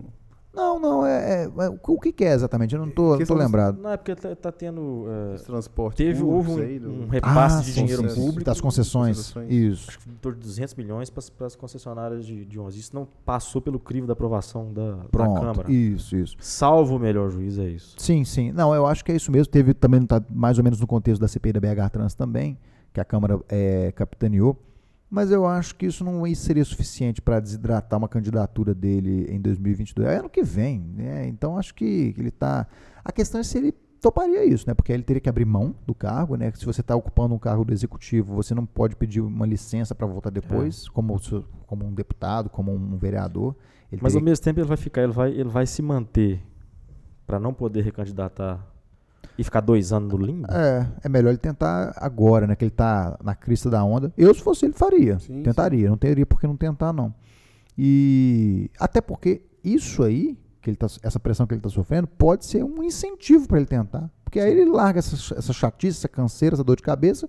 Não, 0.53 0.79
não, 0.79 1.05
é, 1.05 1.45
é- 1.45 1.45
é- 1.45 1.69
o 1.69 1.99
que 1.99 2.11
que 2.11 2.23
é 2.23 2.33
exatamente? 2.33 2.75
Eu 2.75 2.85
não 2.85 2.89
tô, 2.89 3.17
não 3.17 3.25
tô 3.25 3.33
lembrado. 3.33 3.81
Não, 3.81 3.89
é 3.89 3.97
porque 3.97 4.13
tá, 4.15 4.35
tá 4.35 4.51
tendo. 4.51 5.05
é, 5.31 5.33
os 5.33 5.41
transportes 5.41 5.97
teve, 5.97 6.21
houve 6.21 6.51
um, 6.51 7.03
um 7.05 7.07
repasse 7.07 7.65
de 7.65 7.71
sim, 7.71 7.85
dinheiro 7.85 8.13
público. 8.13 8.43
Das 8.43 8.61
concessões. 8.61 9.17
concessões. 9.17 9.51
Isso. 9.51 9.89
Acho 9.89 9.99
que 9.99 10.09
em 10.09 10.13
torno 10.13 10.37
de 10.37 10.45
200 10.45 10.75
milhões 10.75 11.09
para 11.09 11.47
as 11.47 11.55
concessionárias 11.55 12.25
de, 12.25 12.45
de 12.45 12.59
ônibus. 12.59 12.77
Isso 12.77 12.93
não 12.93 13.07
passou 13.25 13.61
pelo 13.61 13.79
crivo 13.79 14.05
da 14.05 14.13
aprovação 14.13 14.71
da, 14.71 14.91
da 14.97 15.03
Pronto. 15.05 15.41
Câmara. 15.41 15.71
Isso, 15.71 16.15
isso. 16.15 16.35
Salvo 16.39 16.97
o 16.97 16.99
melhor 16.99 17.31
juiz, 17.31 17.57
é 17.57 17.67
isso. 17.67 17.95
Sim, 17.97 18.23
sim. 18.23 18.51
Não, 18.51 18.75
eu 18.75 18.85
acho 18.85 19.03
que 19.03 19.11
é 19.11 19.15
isso 19.15 19.31
mesmo. 19.31 19.51
Teve 19.51 19.73
também, 19.73 20.05
tá 20.05 20.21
mais 20.29 20.59
ou 20.59 20.63
menos 20.63 20.79
no 20.79 20.85
contexto 20.85 21.19
da 21.19 21.27
CPI 21.27 21.53
da 21.53 21.59
BH 21.59 21.89
Trans 21.91 22.13
também, 22.13 22.59
que 22.93 22.99
a 23.01 23.05
Câmara 23.05 23.39
é, 23.49 23.91
capitaneou. 23.95 24.55
Mas 25.13 25.29
eu 25.29 25.45
acho 25.45 25.75
que 25.75 25.85
isso 25.85 26.03
não 26.03 26.25
seria 26.33 26.65
suficiente 26.65 27.21
para 27.21 27.39
desidratar 27.39 27.99
uma 27.99 28.07
candidatura 28.07 28.73
dele 28.73 29.27
em 29.29 29.39
2022. 29.39 30.09
É 30.09 30.17
ano 30.17 30.27
que 30.29 30.41
vem, 30.41 30.79
né? 30.79 31.27
Então 31.27 31.55
acho 31.55 31.75
que 31.75 32.15
ele 32.17 32.29
está. 32.29 32.65
A 33.05 33.11
questão 33.11 33.39
é 33.39 33.43
se 33.43 33.59
ele 33.59 33.73
toparia 34.01 34.43
isso, 34.43 34.65
né? 34.67 34.73
Porque 34.73 34.91
aí 34.91 34.95
ele 34.95 35.03
teria 35.03 35.21
que 35.21 35.29
abrir 35.29 35.45
mão 35.45 35.75
do 35.85 35.93
cargo, 35.93 36.35
né? 36.35 36.51
Se 36.55 36.65
você 36.65 36.81
está 36.81 36.95
ocupando 36.95 37.35
um 37.35 37.37
cargo 37.37 37.63
do 37.63 37.71
executivo, 37.71 38.33
você 38.33 38.55
não 38.55 38.65
pode 38.65 38.95
pedir 38.95 39.21
uma 39.21 39.45
licença 39.45 39.93
para 39.93 40.07
voltar 40.07 40.31
depois, 40.31 40.89
como, 40.89 41.19
se- 41.19 41.45
como 41.67 41.85
um 41.85 41.93
deputado, 41.93 42.49
como 42.49 42.71
um 42.73 42.97
vereador. 42.97 43.55
Ele 43.91 44.01
Mas 44.01 44.13
ao 44.15 44.19
teria- 44.19 44.31
mesmo 44.31 44.43
tempo 44.43 44.59
ele 44.61 44.67
vai 44.67 44.77
ficar, 44.77 45.03
ele 45.03 45.11
vai, 45.13 45.29
ele 45.29 45.47
vai 45.49 45.67
se 45.67 45.83
manter 45.83 46.41
para 47.27 47.39
não 47.39 47.53
poder 47.53 47.83
recandidatar 47.83 48.67
e 49.37 49.43
ficar 49.43 49.61
dois 49.61 49.91
anos 49.91 50.11
no 50.11 50.17
limbo. 50.17 50.45
É, 50.51 50.87
é 51.03 51.09
melhor 51.09 51.29
ele 51.29 51.37
tentar 51.37 51.93
agora, 51.97 52.45
né? 52.47 52.55
Que 52.55 52.63
ele 52.65 52.71
tá 52.71 53.17
na 53.23 53.33
crista 53.35 53.69
da 53.69 53.83
onda. 53.83 54.13
Eu, 54.17 54.33
se 54.33 54.41
fosse 54.41 54.65
ele, 54.65 54.73
faria. 54.73 55.17
Sim, 55.19 55.41
Tentaria. 55.43 55.89
Não 55.89 55.97
teria 55.97 56.25
por 56.25 56.39
que 56.39 56.45
não 56.47 56.55
tentar, 56.57 56.93
não. 56.93 57.13
E 57.77 58.69
até 58.79 59.01
porque 59.01 59.41
isso 59.63 60.03
aí, 60.03 60.37
que 60.61 60.69
ele 60.69 60.77
tá, 60.77 60.87
essa 61.01 61.19
pressão 61.19 61.47
que 61.47 61.53
ele 61.53 61.59
está 61.59 61.69
sofrendo, 61.69 62.07
pode 62.07 62.45
ser 62.45 62.63
um 62.63 62.83
incentivo 62.83 63.47
para 63.47 63.57
ele 63.57 63.65
tentar. 63.65 64.09
Porque 64.23 64.39
aí 64.39 64.51
ele 64.51 64.69
larga 64.69 64.99
essa, 64.99 65.35
essa 65.37 65.53
chatice, 65.53 65.99
essa 65.99 66.07
canseira, 66.07 66.55
essa 66.55 66.63
dor 66.63 66.75
de 66.75 66.83
cabeça. 66.83 67.27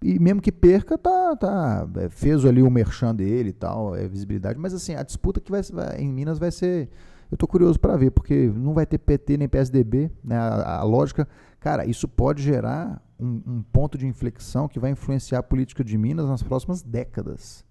E 0.00 0.18
mesmo 0.18 0.40
que 0.40 0.52
perca, 0.52 0.96
tá, 0.96 1.34
tá, 1.36 1.88
é, 1.96 2.08
fez 2.08 2.44
ali 2.44 2.62
o 2.62 2.70
merchan 2.70 3.12
dele 3.14 3.48
e 3.48 3.52
tal, 3.52 3.96
é 3.96 4.06
visibilidade. 4.06 4.58
Mas 4.58 4.72
assim, 4.72 4.94
a 4.94 5.02
disputa 5.02 5.40
que 5.40 5.50
vai, 5.50 5.60
vai- 5.72 5.98
em 5.98 6.08
Minas 6.12 6.38
vai 6.38 6.50
ser. 6.52 6.88
Eu 7.30 7.36
tô 7.36 7.46
curioso 7.46 7.78
para 7.78 7.96
ver, 7.96 8.10
porque 8.10 8.50
não 8.54 8.72
vai 8.72 8.86
ter 8.86 8.98
PT 8.98 9.36
nem 9.36 9.48
PSDB, 9.48 10.10
né? 10.24 10.36
A, 10.36 10.78
a 10.78 10.82
lógica, 10.82 11.28
cara, 11.60 11.84
isso 11.84 12.08
pode 12.08 12.42
gerar 12.42 13.02
um, 13.20 13.42
um 13.46 13.62
ponto 13.70 13.98
de 13.98 14.06
inflexão 14.06 14.66
que 14.68 14.78
vai 14.78 14.90
influenciar 14.90 15.40
a 15.40 15.42
política 15.42 15.84
de 15.84 15.98
Minas 15.98 16.26
nas 16.28 16.42
próximas 16.42 16.82
décadas. 16.82 17.64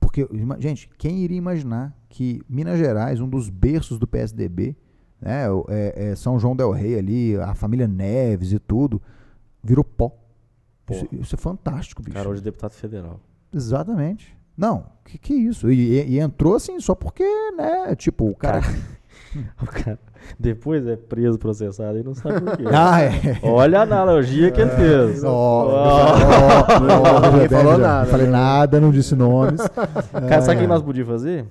Porque, 0.00 0.26
gente, 0.58 0.88
quem 0.98 1.18
iria 1.18 1.36
imaginar 1.38 1.96
que 2.08 2.40
Minas 2.48 2.78
Gerais, 2.78 3.20
um 3.20 3.28
dos 3.28 3.48
berços 3.48 3.98
do 3.98 4.06
PSDB, 4.06 4.76
né, 5.20 5.50
o- 5.50 5.64
é- 5.68 6.10
é 6.10 6.16
São 6.16 6.38
João 6.38 6.54
del 6.54 6.70
Rei 6.70 6.96
ali, 6.98 7.36
a 7.36 7.54
família 7.54 7.86
Neves 7.88 8.52
e 8.52 8.58
tudo, 8.58 9.02
virou 9.62 9.84
pó. 9.84 10.10
Pó. 10.86 10.94
Isso, 10.94 11.08
isso 11.12 11.34
é 11.34 11.38
fantástico, 11.38 12.00
bicho. 12.02 12.16
Cara, 12.16 12.28
hoje 12.28 12.40
é 12.40 12.44
deputado 12.44 12.72
federal. 12.72 13.20
Exatamente. 13.52 14.37
Não, 14.58 14.84
que 15.04 15.16
que 15.16 15.32
isso? 15.34 15.70
E, 15.70 16.00
e- 16.00 16.08
e 16.16 16.18
entrou 16.18 16.56
assim 16.56 16.78
só 16.80 16.94
porque, 16.94 17.24
né, 17.56 17.94
tipo, 17.96 18.28
o 18.28 18.34
cara... 18.36 18.60
O 19.62 19.66
cara 19.66 19.98
depois 20.40 20.86
é 20.86 20.96
preso, 20.96 21.38
processado 21.38 21.98
e 21.98 22.02
não 22.02 22.14
sabe 22.14 22.40
por 22.40 22.56
quê. 22.56 22.64
ah, 22.72 23.00
é. 23.02 23.38
Olha 23.42 23.80
a 23.80 23.82
analogia 23.82 24.50
que 24.50 24.60
ele 24.60 24.70
fez. 24.70 25.22
Ó, 25.22 25.28
Ó. 25.30 25.68
ó, 25.68 26.16
ó, 26.16 27.30
Ninguém 27.30 27.48
Veja 27.48 27.62
falou 27.62 27.78
nada, 27.78 28.06
Falei 28.10 28.26
né? 28.26 28.32
nada, 28.32 28.80
não 28.80 28.90
disse 28.90 29.14
nomes. 29.14 29.60
Cara, 30.28 30.40
sabe 30.42 30.56
o 30.56 30.60
É. 30.60 30.62
que 30.62 30.66
nós 30.66 30.82
podíamos 30.82 31.12
fazer? 31.12 31.46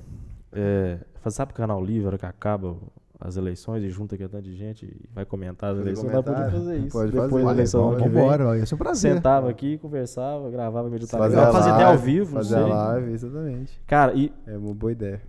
É, 0.51 0.97
fazer- 1.21 1.35
sabe 1.35 1.51
o 1.51 1.55
canal 1.55 1.83
livre, 1.83 2.17
que 2.17 2.25
acaba 2.25 2.75
as 3.19 3.35
eleições 3.37 3.83
e 3.83 3.89
junta 3.89 4.15
aqui 4.15 4.23
um 4.25 4.27
tanto 4.29 4.43
de 4.43 4.55
gente 4.55 4.85
e 4.85 5.09
vai 5.13 5.25
comentar 5.25 5.73
as 5.73 5.79
eleições? 5.79 6.11
Nós 6.11 6.23
podíamos 6.25 6.51
fazer 6.53 6.77
isso. 6.79 6.89
Pode 6.97 7.11
Depois 7.11 7.29
fazer. 7.31 7.41
da 7.43 7.47
Olha, 7.49 7.55
eleição 7.55 7.81
vamos 7.81 7.95
ano 7.95 8.03
que 8.03 8.09
vem. 8.09 8.59
Ia 8.59 8.65
ser 8.65 8.75
um 8.75 8.77
prazer. 8.77 9.13
Sentava 9.15 9.49
aqui, 9.49 9.77
conversava, 9.79 10.49
gravava 10.49 10.87
meio 10.89 10.99
do 11.01 11.07
Fazer 11.07 11.35
Fazer, 11.35 11.49
a 11.49 11.51
fazer 11.51 11.69
até 11.71 11.83
live, 11.85 11.97
ao 11.99 12.05
vivo, 12.05 12.25
não 12.35 12.41
Fazer 12.43 12.55
sei. 12.55 12.63
a 12.63 12.67
live, 12.67 13.11
exatamente. 13.11 13.81
Cara, 13.87 14.13
e 14.13 14.31
É 14.45 14.57
uma 14.57 14.73
boa 14.73 14.91
ideia. 14.91 15.21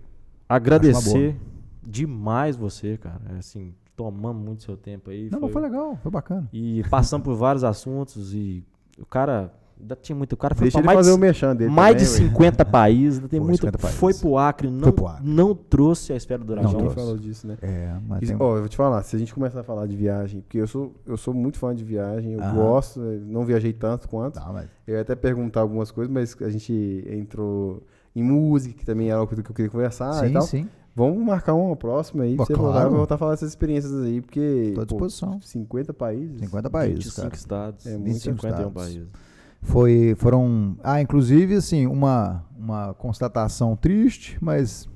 agradecer 0.47 1.35
demais 1.83 2.55
você, 2.55 2.97
cara. 2.97 3.21
É, 3.33 3.39
Assim, 3.39 3.73
tomamos 3.95 4.43
muito 4.43 4.63
seu 4.63 4.77
tempo 4.77 5.09
aí. 5.09 5.29
Não, 5.31 5.39
mas 5.39 5.51
foi 5.51 5.61
legal, 5.61 5.97
foi 6.01 6.11
bacana. 6.11 6.47
E 6.53 6.83
passamos 6.89 7.25
por 7.25 7.35
vários 7.35 7.63
assuntos 7.63 8.33
e 8.33 8.63
o 8.99 9.05
cara. 9.05 9.51
Ainda 9.79 9.95
tinha 9.95 10.15
muito. 10.15 10.33
O 10.33 10.37
cara 10.37 10.53
foi 10.55 10.65
Deixa 10.65 10.77
ele 10.79 10.85
mais, 10.85 10.97
fazer 10.97 11.11
o 11.11 11.15
de, 11.15 11.19
merchan 11.21 11.55
dele 11.55 11.71
mais 11.71 11.95
de 11.97 12.05
também, 12.05 12.23
ué. 12.25 12.29
50 12.31 12.65
países. 12.65 13.17
ainda 13.19 13.29
Tem 13.29 13.39
Foi, 13.39 13.47
muito, 13.47 13.59
50 13.61 13.77
países. 13.77 13.99
foi 13.99 14.13
pro 14.13 14.37
Acre, 14.37 14.69
não, 14.69 14.79
Foi 14.83 14.91
pro 14.91 15.07
Acre. 15.07 15.29
não 15.29 15.55
trouxe 15.55 16.11
a 16.13 16.15
esfera 16.17 16.43
do 16.43 16.47
Não 16.47 16.61
dragão. 16.61 16.71
Ninguém 16.71 16.85
trouxe. 16.93 16.95
falou 17.07 17.17
disso, 17.17 17.47
né? 17.47 17.57
É, 17.61 17.95
mas 18.07 18.21
E, 18.21 18.25
tem... 18.27 18.35
ó, 18.39 18.55
eu 18.55 18.59
vou 18.59 18.69
te 18.69 18.75
falar, 18.75 19.01
se 19.03 19.15
a 19.15 19.19
gente 19.19 19.33
começar 19.33 19.61
a 19.61 19.63
falar 19.63 19.87
de 19.87 19.95
viagem, 19.95 20.41
porque 20.41 20.57
eu 20.57 20.67
sou, 20.67 20.93
eu 21.05 21.15
sou 21.17 21.33
muito 21.33 21.57
fã 21.57 21.73
de 21.73 21.83
viagem, 21.83 22.33
eu 22.33 22.41
Aham. 22.41 22.55
gosto, 22.55 22.99
não 22.99 23.45
viajei 23.45 23.71
tanto 23.73 24.07
quanto. 24.09 24.35
Tá, 24.35 24.51
mas... 24.51 24.67
Eu 24.85 24.95
ia 24.95 25.01
até 25.01 25.15
perguntar 25.15 25.61
algumas 25.61 25.91
coisas, 25.91 26.11
mas 26.13 26.35
a 26.41 26.49
gente 26.49 27.05
entrou 27.09 27.81
em 28.15 28.23
música, 28.23 28.73
que 28.77 28.85
também 28.85 29.09
era 29.11 29.25
coisa 29.25 29.41
que 29.41 29.49
eu 29.49 29.55
queria 29.55 29.71
conversar 29.71 30.23
e 30.25 30.27
sim, 30.27 30.33
tal. 30.33 30.41
sim, 30.41 30.67
Vamos 30.95 31.23
marcar 31.23 31.53
uma 31.53 31.75
próxima 31.77 32.23
aí, 32.23 32.35
Pô, 32.35 32.45
pra 32.45 32.55
você 32.55 32.61
claro. 32.61 32.89
voltar, 32.91 33.15
a 33.15 33.17
falar 33.17 33.31
dessas 33.31 33.49
experiências 33.49 33.93
aí, 34.03 34.19
porque 34.19 34.71
tô 34.75 34.81
à 34.81 34.85
pô, 34.85 35.05
disposição. 35.07 35.39
50 35.41 35.93
países. 35.93 36.39
50 36.41 36.69
países, 36.69 36.97
25 37.05 37.21
cara. 37.21 37.35
estados. 37.35 37.85
É, 37.85 37.91
25 37.91 38.03
25 38.03 38.35
51 38.41 38.67
estados. 38.67 38.73
países. 38.73 39.07
Foi, 39.61 40.15
foram, 40.17 40.77
ah, 40.83 41.01
inclusive, 41.01 41.55
assim, 41.55 41.85
uma, 41.85 42.43
uma 42.57 42.93
constatação 42.93 43.75
triste, 43.75 44.37
mas 44.41 44.87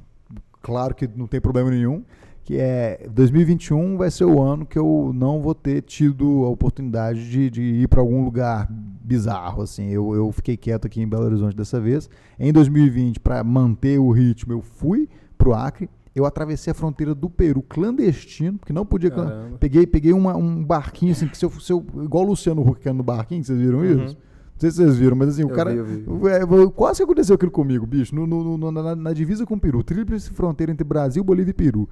claro 0.61 0.95
que 0.95 1.07
não 1.15 1.27
tem 1.27 1.41
problema 1.41 1.69
nenhum, 1.69 2.03
que 2.45 2.57
é 2.57 3.07
2021 3.11 3.97
vai 3.97 4.09
ser 4.09 4.25
o 4.25 4.41
ano 4.41 4.65
que 4.65 4.77
eu 4.77 5.11
não 5.13 5.41
vou 5.41 5.53
ter 5.53 5.81
tido 5.81 6.43
a 6.45 6.49
oportunidade 6.49 7.29
de, 7.29 7.49
de 7.49 7.61
ir 7.61 7.87
para 7.87 8.01
algum 8.01 8.23
lugar 8.23 8.67
bizarro, 8.69 9.61
assim. 9.61 9.89
Eu, 9.89 10.13
eu 10.15 10.31
fiquei 10.31 10.55
quieto 10.57 10.85
aqui 10.85 11.01
em 11.01 11.07
Belo 11.07 11.25
Horizonte 11.25 11.55
dessa 11.55 11.79
vez. 11.79 12.09
Em 12.39 12.51
2020, 12.51 13.19
para 13.19 13.43
manter 13.43 13.99
o 13.99 14.11
ritmo, 14.11 14.53
eu 14.53 14.61
fui 14.61 15.07
pro 15.37 15.53
Acre. 15.53 15.89
Eu 16.15 16.25
atravessei 16.25 16.71
a 16.71 16.73
fronteira 16.75 17.13
do 17.15 17.29
Peru 17.29 17.61
clandestino, 17.61 18.57
porque 18.59 18.71
não 18.73 18.85
podia. 18.85 19.09
Caramba. 19.09 19.57
Peguei, 19.59 19.87
peguei 19.87 20.13
uma- 20.13 20.35
um 20.37 20.63
barquinho, 20.63 21.11
assim, 21.11 21.27
que 21.27 21.37
se 21.37 21.43
eu, 21.45 21.49
se 21.51 21.71
eu, 21.73 21.83
igual 22.03 22.23
o 22.23 22.27
Luciano 22.27 22.61
Huck 22.61 22.87
no 22.91 23.03
barquinho, 23.03 23.43
vocês 23.43 23.57
viram 23.59 23.79
Uhum. 23.79 24.05
isso? 24.05 24.17
Não 24.63 24.71
sei 24.71 24.71
se 24.71 24.77
vocês 24.77 24.97
viram, 24.97 25.15
mas 25.15 25.29
assim, 25.29 25.43
o 25.43 25.49
Eu 25.49 25.55
cara. 25.55 25.71
vi, 25.83 25.97
vi. 25.97 26.27
É, 26.29 26.39
quase 26.73 26.97
que 26.97 27.03
aconteceu 27.03 27.35
aquilo 27.35 27.51
comigo, 27.51 27.85
bicho. 27.85 28.15
No, 28.15 28.25
no- 28.25 28.57
no- 28.57 28.71
na, 28.71 28.95
na 28.95 29.13
divisa 29.13 29.45
com 29.45 29.55
o 29.55 29.59
Peru. 29.59 29.83
Tríplice 29.83 30.29
fronteira 30.31 30.71
entre 30.71 30.83
Brasil, 30.83 31.23
Bolívia 31.23 31.51
e 31.51 31.53
Peru. 31.53 31.89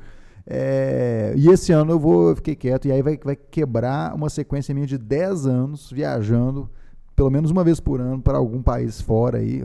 É, 0.47 1.33
e 1.37 1.49
esse 1.49 1.71
ano 1.71 1.91
eu 1.91 1.99
vou 1.99 2.29
eu 2.29 2.35
fiquei 2.35 2.55
quieto. 2.55 2.87
E 2.87 2.91
aí 2.91 3.01
vai, 3.01 3.19
vai 3.23 3.35
quebrar 3.35 4.15
uma 4.15 4.29
sequência 4.29 4.73
minha 4.73 4.87
de 4.87 4.97
10 4.97 5.45
anos 5.45 5.91
viajando 5.91 6.69
pelo 7.15 7.29
menos 7.29 7.51
uma 7.51 7.63
vez 7.63 7.79
por 7.79 7.99
ano 8.01 8.21
para 8.21 8.37
algum 8.37 8.63
país 8.63 8.99
fora 9.01 9.37
aí, 9.37 9.61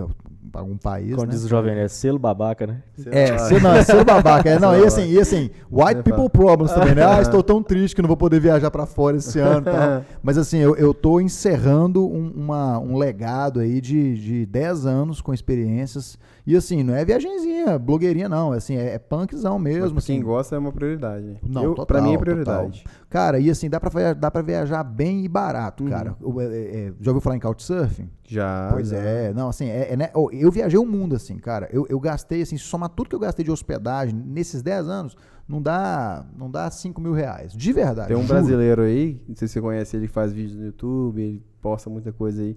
algum 0.52 0.77
país, 0.77 1.14
Como 1.14 1.27
né? 1.27 1.32
diz 1.32 1.44
o 1.44 1.48
Jovem 1.48 1.74
Nerd, 1.74 1.90
selo 1.93 2.18
babaca, 2.18 2.66
né? 2.66 2.82
É, 3.10 3.36
ser, 3.39 3.62
não, 3.62 3.73
é 3.74 3.82
ser 3.82 4.05
babaca. 4.05 4.48
É, 4.48 4.59
não, 4.59 4.78
e 4.78 4.85
assim, 4.85 5.09
e 5.10 5.18
assim, 5.20 5.51
white 5.70 6.02
people 6.02 6.28
problems 6.31 6.73
também, 6.73 6.94
né? 6.94 7.02
Ah, 7.06 7.20
estou 7.20 7.43
tão 7.43 7.62
triste 7.62 7.94
que 7.94 8.02
não 8.02 8.09
vou 8.09 8.16
poder 8.16 8.40
viajar 8.40 8.70
pra 8.70 8.86
fora 8.86 9.16
esse 9.16 9.39
ano 9.39 9.62
tal. 9.62 10.05
Mas 10.23 10.36
assim, 10.39 10.59
eu, 10.59 10.74
eu 10.77 10.93
tô 10.93 11.20
encerrando 11.20 12.06
um, 12.06 12.31
uma- 12.35 12.78
um 12.78 12.97
legado 12.97 13.60
aí 13.60 13.81
de, 13.81 14.14
de 14.16 14.47
10 14.47 14.86
anos 14.86 15.20
com 15.20 15.32
experiências. 15.32 16.18
E 16.47 16.55
assim, 16.56 16.85
não 16.85 16.94
é 16.94 17.05
viagenzinha, 17.05 17.77
blogueirinha, 17.78 18.28
não. 18.28 18.55
É 18.55 18.59
assim, 18.59 18.77
é, 18.77 18.94
é 18.94 18.98
punkzão 18.98 19.59
Mas 19.59 19.62
mesmo. 19.74 19.94
pra 19.97 20.02
quem 20.05 20.16
assim. 20.16 20.24
gosta 20.24 20.55
é 20.55 20.59
uma 20.59 20.70
prioridade. 20.73 21.36
Não, 21.48 21.62
Eu, 21.64 21.70
total, 21.70 21.86
pra 21.86 22.01
mim 22.01 22.10
é 22.10 22.12
total. 22.18 22.20
prioridade. 22.24 22.85
Cara, 23.10 23.40
e 23.40 23.51
assim, 23.51 23.68
dá 23.68 23.81
pra, 23.81 23.90
via- 23.90 24.14
dá 24.14 24.31
pra 24.31 24.43
viajar 24.43 24.85
bem 24.85 25.24
e 25.24 25.28
barato, 25.28 25.82
Uhum. 25.85 25.90
cara. 25.90 26.16
É- 26.39 26.86
é- 26.89 26.93
já 27.01 27.10
ouviu 27.10 27.20
falar 27.20 27.36
em 27.36 27.40
Couchsurfing? 27.40 28.09
Já. 28.28 28.70
Pois 28.73 28.89
já. 28.89 28.97
é, 28.98 29.32
não, 29.32 29.48
assim, 29.48 29.66
é, 29.69 29.93
é, 29.93 29.97
né, 29.97 30.11
eu 30.32 30.51
viajei 30.51 30.78
o 30.78 30.85
mundo, 30.86 31.15
assim, 31.16 31.36
cara. 31.39 31.69
Eu, 31.73 31.86
eu 31.89 31.98
gastei, 32.01 32.43
assim, 32.43 32.57
somar 32.59 32.89
tudo 32.89 33.09
que 33.09 33.15
eu 33.15 33.20
gastei 33.20 33.44
de 33.44 33.51
hospedagem 33.51 34.15
nesses 34.15 34.62
10 34.62 34.89
anos, 34.89 35.16
não 35.48 35.62
dá, 35.62 36.27
não 36.36 36.51
dá 36.51 36.70
5 36.70 37.01
mil 37.01 37.12
reais. 37.12 37.53
De 37.53 37.73
verdade. 37.73 38.09
Tem 38.09 38.16
um 38.16 38.23
juro. 38.23 38.35
brasileiro 38.35 38.82
aí, 38.82 39.20
não 39.28 39.36
sei 39.36 39.47
se 39.48 39.55
você 39.55 39.61
conhece 39.61 39.97
ele, 39.97 40.09
faz 40.09 40.32
vídeos 40.32 40.57
no 40.59 40.66
YouTube, 40.66 41.20
ele 41.23 41.43
posta 41.62 41.89
muita 41.89 42.12
coisa 42.12 42.43
aí. 42.43 42.57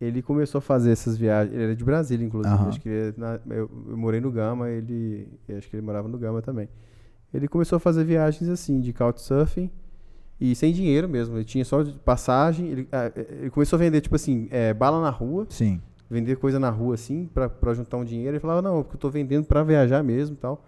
Ele 0.00 0.22
começou 0.22 0.58
a 0.58 0.62
fazer 0.62 0.92
essas 0.92 1.16
viagens. 1.16 1.52
Ele 1.54 1.64
era 1.64 1.74
de 1.76 1.84
Brasília, 1.84 2.24
inclusive. 2.24 2.54
Aham. 2.54 2.68
Acho 2.68 2.80
que 2.80 2.88
ele 2.88 3.08
é 3.16 3.20
na- 3.20 3.40
eu, 3.50 3.68
eu 3.88 3.96
morei 3.96 4.20
no 4.20 4.30
Gama, 4.30 4.68
ele. 4.70 5.26
Acho 5.56 5.68
que 5.68 5.74
ele 5.74 5.84
morava 5.84 6.06
no 6.06 6.16
Gama 6.16 6.40
também. 6.40 6.68
Ele 7.34 7.48
começou 7.48 7.76
a 7.76 7.80
fazer 7.80 8.04
viagens 8.04 8.48
assim, 8.48 8.80
de 8.80 8.92
couchsurfing. 8.92 9.68
E 10.40 10.54
sem 10.54 10.72
dinheiro 10.72 11.08
mesmo. 11.08 11.36
Ele 11.36 11.44
tinha 11.44 11.64
só 11.64 11.82
de 11.82 11.92
passagem. 11.98 12.68
Ele, 12.68 12.88
ah, 12.92 13.10
ele 13.16 13.50
começou 13.50 13.76
a 13.76 13.80
vender, 13.80 14.00
tipo 14.00 14.14
assim, 14.14 14.46
é, 14.50 14.72
bala 14.72 15.00
na 15.00 15.10
rua. 15.10 15.46
Sim. 15.50 15.80
vender 16.10 16.36
coisa 16.36 16.58
na 16.58 16.70
rua 16.70 16.94
assim 16.94 17.28
pra, 17.34 17.48
pra 17.48 17.74
juntar 17.74 17.96
um 17.96 18.04
dinheiro. 18.04 18.32
Ele 18.36 18.40
falava, 18.40 18.62
não, 18.62 18.82
porque 18.82 18.96
eu 18.96 19.00
tô 19.00 19.10
vendendo 19.10 19.44
pra 19.46 19.62
viajar 19.64 20.02
mesmo 20.02 20.34
e 20.34 20.38
tal. 20.38 20.64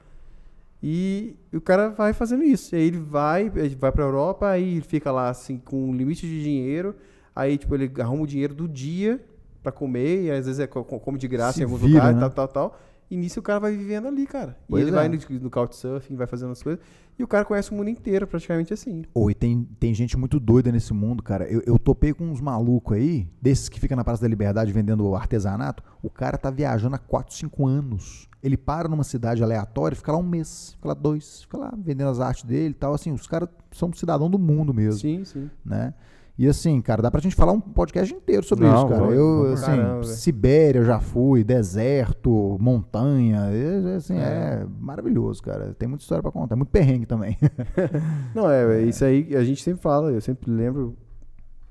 E, 0.83 1.37
o 1.53 1.61
cara 1.61 1.91
vai 1.91 2.13
fazendo 2.13 2.43
isso. 2.43 2.75
E 2.75 2.79
aí 2.79 2.87
ele 2.87 2.99
vai, 2.99 3.53
ele 3.55 3.77
vai 3.77 3.93
pra 3.93 4.05
Europa, 4.05 4.49
aí 4.49 4.73
ele 4.77 4.81
fica 4.81 5.13
lá 5.13 5.29
assim 5.29 5.59
com 5.59 5.91
um 5.91 5.95
limite 5.95 6.27
de 6.27 6.43
dinheiro. 6.43 6.95
Aí, 7.37 7.57
tipo, 7.59 7.75
ele 7.75 7.91
arruma 8.01 8.23
o 8.23 8.27
dinheiro 8.27 8.55
do 8.55 8.67
dia 8.67 9.21
pra 9.63 9.71
comer, 9.71 10.25
e 10.25 10.31
às 10.31 10.47
vezes 10.47 10.59
é 10.59 10.67
co- 10.67 10.83
co- 10.83 10.99
come 10.99 11.19
de 11.19 11.29
graça 11.29 11.55
Se 11.55 11.61
em 11.61 11.65
alguns 11.65 11.81
vira, 11.81 11.93
lugares, 11.95 12.15
né? 12.17 12.21
tal, 12.23 12.31
tal, 12.31 12.49
tal. 12.49 12.81
E 13.11 13.17
nisso 13.17 13.41
o 13.41 13.43
cara 13.43 13.59
vai 13.59 13.77
vivendo 13.77 14.07
ali, 14.07 14.25
cara. 14.27 14.57
E 14.69 14.71
Pois 14.71 14.83
ele 14.83 14.91
é. 14.93 14.95
vai 14.95 15.09
no, 15.09 15.19
no 15.41 15.51
couchsurfing, 15.51 16.15
vai 16.15 16.27
fazendo 16.29 16.53
as 16.53 16.63
coisas. 16.63 16.81
E 17.19 17.25
o 17.25 17.27
cara 17.29 17.45
conhece 17.45 17.71
o 17.71 17.75
mundo 17.75 17.91
inteiro, 17.91 18.27
praticamente 18.27 18.73
assim. 18.73 19.03
Oi, 19.13 19.35
tem, 19.35 19.69
tem 19.79 19.93
gente 19.93 20.17
muito 20.17 20.39
doida 20.39 20.71
nesse 20.71 20.93
mundo, 20.95 21.23
cara. 21.23 21.45
Eu, 21.51 21.61
eu 21.67 21.79
topei 21.79 22.15
com 22.15 22.25
uns 22.25 22.41
malucos 22.41 22.97
aí, 22.97 23.29
desses 23.43 23.69
que 23.69 23.81
ficam 23.81 23.97
na 23.97 24.05
Praça 24.05 24.23
da 24.23 24.29
Liberdade 24.29 24.73
vendendo 24.73 25.15
artesanato. 25.15 25.83
O 26.03 26.09
cara 26.09 26.39
tá 26.39 26.51
viajando 26.51 26.95
há 26.95 26.99
4, 26.99 27.35
5 27.35 27.67
anos. 27.67 28.29
Ele 28.43 28.57
para 28.57 28.89
numa 28.89 29.05
cidade 29.05 29.43
aleatória, 29.43 29.95
fica 29.97 30.13
lá 30.13 30.19
um 30.19 30.23
mês, 30.23 30.73
fica 30.77 30.89
lá 30.89 30.95
dois, 30.95 31.43
fica 31.43 31.59
lá 31.59 31.75
vendendo 31.77 32.09
as 32.09 32.21
artes 32.21 32.45
dele 32.45 32.71
e 32.71 32.75
tal. 32.75 32.95
Assim, 32.95 33.13
os 33.13 33.27
caras 33.27 33.49
são 33.73 33.93
cidadão 33.93 34.31
do 34.31 34.39
mundo 34.39 34.73
mesmo, 34.73 35.01
Sim, 35.01 35.25
sim. 35.25 35.51
né? 35.65 35.93
E 36.43 36.49
assim, 36.49 36.81
cara, 36.81 37.03
dá 37.03 37.11
pra 37.11 37.21
gente 37.21 37.37
falar 37.37 37.53
um 37.53 37.61
podcast 37.61 38.15
inteiro 38.15 38.43
sobre 38.43 38.65
Não, 38.67 38.75
isso, 38.75 38.87
cara. 38.87 39.01
vamos- 39.03 39.15
Eu, 39.15 39.43
vamos 39.43 39.63
assim, 39.63 39.77
caramba. 39.77 40.05
Sibéria 40.05 40.79
eu 40.79 40.85
já 40.87 40.99
fui, 40.99 41.45
deserto, 41.45 42.57
montanha, 42.59 43.51
é, 43.53 43.97
assim, 43.97 44.17
é. 44.17 44.63
É. 44.63 44.67
maravilhoso, 44.81 45.43
cara. 45.43 45.75
Tem 45.79 45.87
muita 45.87 46.01
história 46.03 46.23
pra 46.23 46.33
contar, 46.33 46.57
muito 46.57 46.71
perrengue 46.71 47.05
também. 47.05 47.37
Não, 48.35 48.51
é, 48.51 48.81
é 48.81 48.83
isso 48.85 49.05
aí 49.05 49.37
a 49.37 49.45
gente 49.45 49.63
sempre 49.63 49.83
fala, 49.83 50.11
eu 50.13 50.21
sempre 50.23 50.51
lembro. 50.51 50.97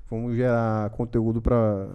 Vamos 0.08 0.36
gerar 0.36 0.90
conteúdo 0.90 1.42
pra. 1.42 1.88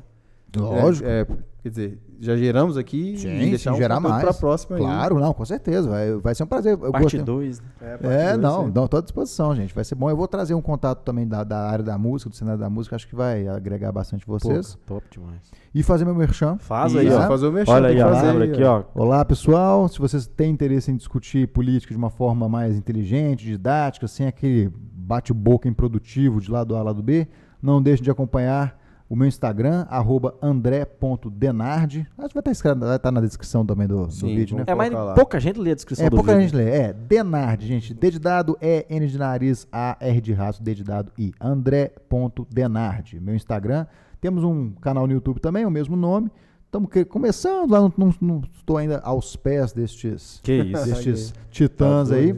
Lógico. 0.60 1.08
É, 1.08 1.22
é, 1.22 1.26
quer 1.64 1.70
dizer, 1.70 2.00
já 2.20 2.36
geramos 2.36 2.78
aqui 2.78 3.18
Sim, 3.18 3.30
e 3.42 3.50
deixar 3.50 3.72
sim, 3.72 3.76
um 3.76 3.80
gerar 3.80 4.00
mais. 4.00 4.24
pra 4.24 4.34
próxima 4.34 4.78
aí. 4.78 4.82
Claro, 4.82 5.20
não, 5.20 5.34
com 5.34 5.44
certeza. 5.46 5.90
Vai, 5.90 6.14
vai 6.16 6.36
ser 6.36 6.44
um 6.44 6.48
prazer. 6.48 6.74
Eu 6.74 6.92
Parte 6.92 7.04
gostei- 7.04 7.22
2, 7.24 7.60
né? 7.60 7.66
É, 7.82 7.86
a 7.94 7.98
parte 7.98 8.14
É, 8.14 8.26
dois, 8.32 8.38
não, 8.42 8.68
não, 8.68 8.88
tô 8.88 8.98
à 8.98 9.02
disposição, 9.02 9.56
gente. 9.56 9.74
Vai 9.74 9.84
ser 9.84 9.96
bom. 9.96 10.10
Eu 10.10 10.16
vou 10.16 10.28
trazer 10.28 10.54
um 10.54 10.62
contato 10.62 11.04
também 11.04 11.28
da, 11.28 11.44
da 11.44 11.70
área 11.70 11.84
da 11.84 11.98
música, 11.98 12.30
do 12.30 12.36
cenário 12.36 12.60
da 12.60 12.70
música. 12.70 12.96
Acho 12.96 13.08
que 13.08 13.16
vai 13.16 13.48
agregar 13.48 13.92
bastante 13.92 14.26
vocês. 14.26 14.76
Pô, 14.86 14.96
top 14.96 15.08
demais. 15.12 15.42
E 15.74 15.84
fazer 15.84 16.06
meu 16.06 16.16
merchan. 16.16 16.58
Faz 16.60 16.96
aí, 16.96 17.10
né? 17.10 17.16
ó. 17.16 17.28
fazer 17.28 17.48
o 17.48 17.52
merchan, 17.52 17.72
Olha 17.74 17.90
aí, 17.90 18.00
fazer 18.00 18.42
aí, 18.42 18.52
aqui, 18.52 18.64
ó. 18.64 18.84
ó. 18.96 19.02
Olá, 19.04 19.26
pessoal. 19.26 19.88
Se 19.88 20.00
vocês 20.00 20.26
têm 20.28 20.52
interesse 20.52 20.90
em 20.92 20.96
discutir 20.96 21.48
política 21.50 21.94
de 21.94 21.98
uma 21.98 22.10
forma 22.10 22.48
mais 22.48 22.78
inteligente, 22.78 23.46
didática, 23.46 24.08
sem 24.08 24.28
aquele 24.28 24.72
bate-boca 24.94 25.68
improdutivo 25.68 26.40
de 26.40 26.50
lado 26.50 26.76
A, 26.76 26.82
lado 26.82 27.04
B, 27.04 27.28
não 27.62 27.82
deixe 27.82 28.02
de 28.02 28.10
acompanhar 28.10 28.80
o 29.08 29.16
meu 29.16 29.28
Instagram, 29.28 29.86
arroba 29.90 30.34
andré.denardi. 30.42 32.08
Acho 32.18 32.30
que 32.30 32.34
vai 32.34 32.42
estar, 32.42 32.52
escrito, 32.52 32.80
vai 32.80 32.96
estar 32.96 33.12
na 33.12 33.22
descrição 33.22 33.66
também 33.66 33.88
do, 33.88 34.06
do 34.08 34.12
Sim, 34.12 34.36
vídeo, 34.36 34.58
né? 34.58 34.64
É, 34.66 34.74
mas 34.74 34.92
lá. 34.92 35.14
pouca 35.14 35.40
gente 35.40 35.60
lê 35.60 35.72
a 35.72 35.76
descrição 35.76 36.06
É, 36.06 36.10
do 36.10 36.16
pouca 36.16 36.32
vídeo. 36.36 36.44
gente 36.50 36.56
lê. 36.56 36.70
É, 36.70 36.94
Denardi, 36.94 37.68
gente. 37.68 37.94
D 37.94 38.12
de 38.12 38.20
dado, 38.20 38.58
E, 38.62 38.86
N 38.90 39.08
de 39.08 39.18
nariz, 39.18 39.68
A, 39.72 39.96
R 40.00 40.20
de 40.22 40.34
raço, 40.34 40.62
D 40.64 40.74
de 40.74 40.84
dado, 40.84 41.12
I. 41.18 41.34
André.denardi, 41.40 43.20
meu 43.20 43.36
Instagram. 43.36 43.86
Temos 44.20 44.44
um 44.44 44.72
canal 44.82 45.06
no 45.06 45.14
YouTube 45.14 45.40
também, 45.40 45.66
o 45.66 45.72
mesmo 45.72 45.96
nome. 45.96 46.32
Estamos 46.66 46.90
começando 47.08 47.72
lá, 47.72 47.80
não, 47.82 47.94
não- 47.98 48.14
não 48.20 48.42
estou 48.58 48.78
ainda 48.78 49.00
aos 49.00 49.36
pés 49.36 49.72
destes, 49.72 50.40
Que 50.44 50.54
isso. 50.64 50.86
destes 50.86 51.34
titãs 51.50 52.10
Tá 52.10 52.16
aí. 52.16 52.36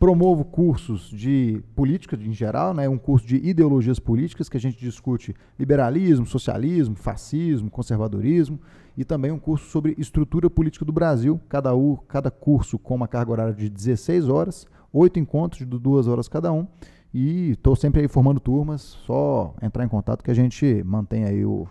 Promovo 0.00 0.46
cursos 0.46 1.10
de 1.10 1.62
política 1.76 2.16
em 2.16 2.32
geral, 2.32 2.72
né? 2.72 2.88
um 2.88 2.96
curso 2.96 3.26
de 3.26 3.36
ideologias 3.36 3.98
políticas 3.98 4.48
que 4.48 4.56
a 4.56 4.60
gente 4.60 4.78
discute 4.80 5.34
liberalismo, 5.58 6.24
socialismo, 6.24 6.96
fascismo, 6.96 7.70
conservadorismo 7.70 8.58
e 8.96 9.04
também 9.04 9.30
um 9.30 9.38
curso 9.38 9.66
sobre 9.68 9.94
estrutura 9.98 10.48
política 10.48 10.86
do 10.86 10.92
Brasil, 10.92 11.38
cada, 11.50 11.74
u- 11.74 11.98
cada 12.08 12.30
curso 12.30 12.78
com 12.78 12.94
uma 12.94 13.06
carga 13.06 13.30
horária 13.30 13.52
de 13.52 13.68
16 13.68 14.26
horas, 14.30 14.66
oito 14.90 15.18
encontros 15.18 15.58
de 15.58 15.78
duas 15.78 16.08
horas 16.08 16.28
cada 16.28 16.50
um 16.50 16.66
e 17.12 17.50
estou 17.50 17.76
sempre 17.76 18.00
aí 18.00 18.08
formando 18.08 18.40
turmas, 18.40 18.80
só 19.04 19.54
entrar 19.60 19.84
em 19.84 19.88
contato 19.88 20.24
que 20.24 20.30
a 20.30 20.34
gente 20.34 20.82
mantém 20.82 21.24
aí 21.24 21.44
o, 21.44 21.68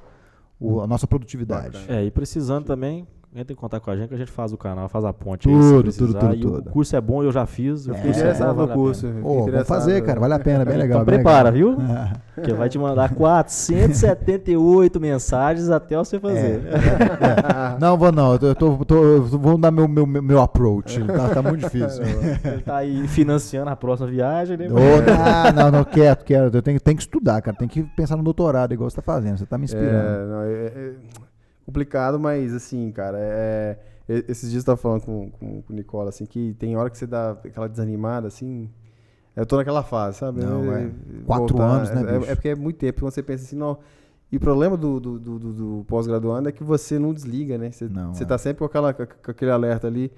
o- 0.60 0.82
a 0.82 0.86
nossa 0.86 1.08
produtividade. 1.08 1.80
É, 1.88 2.06
e 2.06 2.12
precisando 2.12 2.66
também, 2.66 3.08
entra 3.36 3.54
em 3.54 3.56
contato 3.56 3.84
com 3.84 3.92
a 3.92 3.96
gente 3.96 4.10
que 4.10 4.16
a 4.16 4.18
gente 4.18 4.32
faz 4.32 4.52
o 4.52 4.58
canal, 4.58 4.90
faz 4.90 5.06
a 5.06 5.14
ponte 5.14 5.48
aí, 5.48 5.54
Tudo, 5.54 5.92
se 5.92 6.00
tudo, 6.00 6.14
tudo, 6.16 6.36
tudo. 6.40 6.70
O 6.70 6.72
curso 6.72 6.96
é 6.96 7.02
bom, 7.02 7.24
eu 7.24 7.32
já 7.32 7.46
fiz. 7.46 7.88
É. 7.88 7.92
O 7.92 7.96
Fiquei 7.96 8.12
curso 8.12 8.26
é 8.26 8.34
bom, 8.34 8.54
vale 8.56 8.72
a 8.72 8.74
curso. 8.76 9.08
Ô, 9.24 9.46
vamos 9.46 9.68
fazer, 9.68 10.02
cara, 10.04 10.20
vale 10.20 10.34
a 10.34 10.40
pena, 10.40 10.66
bem 10.66 10.78
legal. 10.78 11.02
Então 11.02 11.06
bem 11.06 11.16
prepara, 11.24 11.50
legal. 11.52 11.76
viu? 11.76 11.86
Porque 12.36 12.54
vai 12.54 12.68
te 12.70 12.80
mandar 12.80 13.14
478 13.14 15.00
mensagens 15.02 15.70
até 15.70 15.96
você 15.96 16.20
fazer. 16.20 16.62
É. 16.66 17.80
Não, 17.80 17.98
vou 17.98 18.12
não. 18.12 18.34
Eu, 18.36 18.56
tô, 18.56 18.78
tô- 18.86 19.04
eu 19.04 19.24
vou 19.24 19.58
dar 19.58 19.72
meu, 19.72 19.88
meu, 19.88 20.06
meu 20.08 20.42
approach. 20.42 21.00
Tá, 21.06 21.30
tá 21.30 21.42
muito 21.44 21.62
difícil. 21.62 22.04
Ele 22.44 22.62
tá 22.64 22.78
aí 22.78 23.08
financiando 23.08 23.70
a 23.70 23.76
próxima 23.76 24.10
viagem, 24.10 24.58
né? 24.58 24.68
Ô, 24.68 25.54
não, 25.54 25.64
não, 25.66 25.72
não, 25.80 25.84
quieto, 25.84 26.24
quieto. 26.26 26.56
Eu 26.56 26.62
tenho, 26.62 26.80
tenho 26.80 26.98
que 26.98 27.04
estudar, 27.04 27.42
cara. 27.42 27.56
Tem 27.58 27.68
que 27.68 27.84
pensar 27.84 28.16
no 28.18 28.24
doutorado, 28.24 28.74
igual 28.74 28.90
você 28.90 28.96
tá 28.96 29.02
fazendo. 29.02 29.38
Você 29.38 29.46
tá 29.46 29.58
me 29.58 29.66
inspirando. 29.66 29.88
É, 29.90 30.26
não, 30.26 30.42
é- 30.44 30.66
é 30.66 31.29
complicado, 31.70 32.20
mas 32.20 32.54
assim, 32.54 32.92
cara, 32.92 33.18
é, 33.20 33.78
é- 34.08 34.26
esses 34.28 34.50
dias 34.50 34.64
eu 34.64 34.66
tava 34.66 34.78
falando 34.78 35.02
com, 35.04 35.30
com, 35.32 35.62
com 35.62 35.74
o 35.74 35.76
Nicola, 35.76 36.10
assim, 36.10 36.26
que 36.26 36.56
tem 36.58 36.76
hora 36.76 36.90
que 36.90 36.98
você 36.98 37.06
dá 37.08 37.32
aquela 37.32 37.68
desanimada, 37.70 38.28
assim. 38.28 38.70
Eu 39.36 39.46
tô 39.46 39.56
naquela 39.56 39.84
fase, 39.84 40.18
sabe? 40.18 40.42
Não, 40.44 40.74
É, 40.74 40.86
é. 40.86 40.92
Quatro 41.26 41.62
anos, 41.62 41.90
né, 41.92 42.02
é, 42.02 42.20
bicho? 42.20 42.32
é 42.32 42.36
porque 42.36 42.50
é 42.50 42.56
muito 42.56 42.78
tempo. 42.78 43.00
Quando 43.02 43.14
você 43.14 43.24
pensa 43.24 43.44
assim, 43.46 43.56
não. 43.56 43.78
E 44.32 44.38
o 44.38 44.40
problema 44.40 44.76
do, 44.76 45.00
do, 45.00 45.18
do, 45.20 45.40
do- 45.40 45.54
do 45.54 45.86
pós-graduando 45.88 46.50
é 46.50 46.52
que 46.52 46.64
você 46.64 47.00
não 47.00 47.14
desliga, 47.14 47.58
né? 47.58 47.72
Você, 47.72 47.88
Não, 47.88 48.14
você 48.14 48.24
é. 48.24 48.28
tá 48.28 48.38
sempre 48.38 48.60
com, 48.60 48.66
aquela, 48.66 48.94
com 48.94 49.32
aquele 49.32 49.52
alerta 49.52 49.88
ali. 49.88 50.12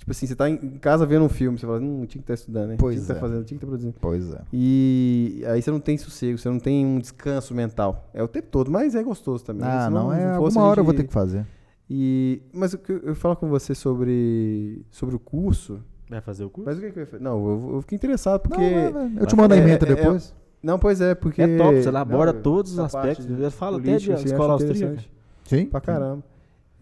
Tipo 0.00 0.12
assim, 0.12 0.26
você 0.26 0.34
tá 0.34 0.48
em 0.48 0.56
casa 0.78 1.04
vendo 1.04 1.26
um 1.26 1.28
filme, 1.28 1.58
você 1.58 1.66
fala, 1.66 1.78
hum, 1.78 2.06
tinha 2.06 2.06
que 2.06 2.18
estar 2.20 2.32
estudando, 2.32 2.68
né? 2.70 2.76
Pois 2.78 2.94
tinha 2.94 3.04
que 3.04 3.12
estar 3.12 3.16
é. 3.16 3.20
fazendo, 3.20 3.44
tinha 3.44 3.58
que 3.58 3.64
estar 3.64 3.66
produzindo. 3.66 3.94
Pois 4.00 4.32
é. 4.32 4.40
E 4.50 5.44
aí 5.46 5.60
você 5.60 5.70
não 5.70 5.78
tem 5.78 5.98
sossego, 5.98 6.38
você 6.38 6.48
não 6.48 6.58
tem 6.58 6.86
um 6.86 6.98
descanso 6.98 7.54
mental. 7.54 8.08
É 8.14 8.22
o 8.22 8.26
tempo 8.26 8.48
todo, 8.50 8.70
mas 8.70 8.94
é 8.94 9.02
gostoso 9.02 9.44
também. 9.44 9.68
Ah, 9.68 9.84
Se 9.88 9.92
não, 9.92 10.10
é. 10.10 10.36
fosse, 10.36 10.56
Alguma 10.56 10.64
hora 10.70 10.80
eu 10.80 10.84
vou 10.84 10.94
gente- 10.94 11.02
ter 11.02 11.08
que 11.08 11.12
fazer. 11.12 11.46
E, 11.88 12.40
mas 12.50 12.72
o 12.72 12.78
que 12.78 12.90
eu, 12.92 12.98
eu 13.00 13.14
falo 13.14 13.36
com 13.36 13.50
você 13.50 13.74
sobre, 13.74 14.82
sobre 14.90 15.14
o 15.16 15.18
curso. 15.18 15.80
Vai 16.08 16.22
fazer 16.22 16.44
o 16.44 16.50
curso? 16.50 16.70
Mas 16.70 16.78
o 16.78 16.80
que, 16.80 16.92
que 16.92 16.98
eu 16.98 17.02
ia 17.02 17.06
fazer? 17.06 17.22
Não, 17.22 17.50
eu, 17.50 17.74
eu 17.74 17.80
fiquei 17.82 17.96
interessado 17.96 18.40
porque. 18.40 18.58
Não, 18.58 18.92
vai, 18.92 19.08
vai. 19.08 19.22
eu 19.22 19.26
te 19.26 19.36
mando 19.36 19.52
a 19.52 19.56
É, 19.58 19.60
emenda 19.60 19.86
é, 19.86 19.92
é, 19.92 19.94
depois. 19.96 20.34
Não, 20.62 20.78
pois 20.78 21.00
é, 21.02 21.14
porque. 21.14 21.42
É 21.42 21.56
top, 21.58 21.82
você 21.82 21.88
elabora 21.88 22.32
não, 22.32 22.40
todos 22.40 22.72
os 22.72 22.78
aspectos. 22.78 23.26
fala 23.52 23.78
até 23.78 23.96
de 23.98 24.12
assim, 24.14 24.24
escola 24.24 24.54
austríaca. 24.54 25.04
Sim? 25.44 25.66
Pra 25.66 25.80
caramba. 25.80 26.22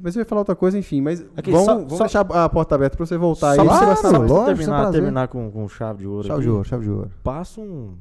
Mas 0.00 0.14
eu 0.14 0.20
ia 0.20 0.24
falar 0.26 0.42
outra 0.42 0.54
coisa, 0.54 0.78
enfim. 0.78 1.00
Mas 1.00 1.20
Aqui, 1.36 1.50
vamos, 1.50 1.66
só- 1.66 1.74
vamos 1.76 1.92
só- 1.94 2.04
deixar 2.04 2.20
a 2.20 2.48
porta 2.48 2.74
aberta 2.74 2.96
pra 2.96 3.04
você 3.04 3.16
voltar 3.16 3.54
Só 3.56 3.62
aí. 3.62 3.66
pra 3.68 3.78
Claro, 3.78 3.96
você, 3.96 4.02
só 4.02 4.08
pra 4.10 4.18
lógico, 4.18 4.44
terminar, 4.46 4.90
terminar 4.92 5.28
com, 5.28 5.50
com 5.50 5.68
chave 5.68 5.98
de 6.00 6.06
ouro. 6.06 6.26
Chave 6.26 6.38
aqui, 6.40 6.42
de 6.48 6.50
ouro, 6.50 6.64
chave 6.68 6.84
de 6.84 6.90
ouro. 6.90 7.10
Passa 7.24 7.60
um, 7.60 7.94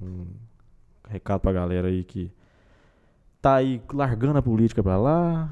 um 0.00 0.26
recado 1.08 1.40
pra 1.40 1.52
galera 1.52 1.88
aí 1.88 2.04
que 2.04 2.30
tá 3.40 3.54
aí 3.56 3.82
largando 3.92 4.38
a 4.38 4.42
política 4.42 4.82
pra 4.82 4.96
lá, 4.96 5.50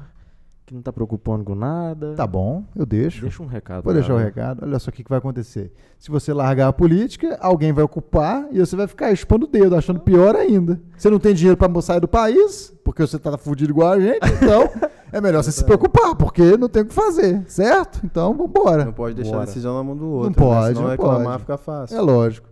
que 0.65 0.73
não 0.73 0.81
tá 0.81 0.93
preocupando 0.93 1.43
com 1.43 1.53
nada. 1.55 2.13
Tá 2.15 2.25
bom, 2.25 2.63
eu 2.73 2.85
deixo. 2.85 3.21
Deixa 3.21 3.43
um 3.43 3.47
recado. 3.47 3.83
Vou 3.83 3.93
deixar 3.93 4.13
o 4.13 4.17
ela. 4.17 4.23
recado. 4.23 4.63
Olha 4.63 4.79
só 4.79 4.89
o 4.89 4.93
que, 4.93 5.03
que 5.03 5.09
vai 5.09 5.19
acontecer. 5.19 5.73
Se 5.99 6.09
você 6.09 6.31
largar 6.33 6.69
a 6.69 6.73
política, 6.73 7.37
alguém 7.41 7.73
vai 7.73 7.83
ocupar 7.83 8.47
e 8.51 8.59
você 8.59 8.75
vai 8.77 8.87
ficar 8.87 9.11
expondo 9.11 9.45
o 9.45 9.49
dedo, 9.49 9.75
achando 9.75 9.99
pior 9.99 10.33
ainda. 10.35 10.79
Você 10.97 11.09
não 11.09 11.19
tem 11.19 11.33
dinheiro 11.33 11.57
pra 11.57 11.81
sair 11.81 11.99
do 11.99 12.07
país, 12.07 12.73
porque 12.85 13.01
você 13.05 13.19
tá 13.19 13.37
fudido 13.37 13.71
igual 13.71 13.91
a 13.91 13.99
gente, 13.99 14.19
então 14.41 14.69
é 15.11 15.21
melhor 15.21 15.43
você 15.43 15.51
se 15.51 15.63
preocupar, 15.63 16.15
porque 16.15 16.55
não 16.57 16.69
tem 16.69 16.83
o 16.83 16.85
que 16.85 16.93
fazer, 16.93 17.43
certo? 17.47 18.01
Então, 18.03 18.33
vambora. 18.33 18.85
Não 18.85 18.93
pode 18.93 19.15
deixar 19.15 19.31
Bora. 19.31 19.43
a 19.43 19.45
decisão 19.45 19.75
na 19.77 19.83
mão 19.83 19.95
do 19.95 20.07
outro. 20.09 20.29
Não 20.29 20.33
pode, 20.33 20.67
né? 20.67 20.73
Senão 20.73 20.81
não 20.83 20.89
reclamar 20.91 21.23
pode. 21.25 21.39
fica 21.39 21.57
fácil. 21.57 21.97
É 21.97 22.01
lógico. 22.01 22.47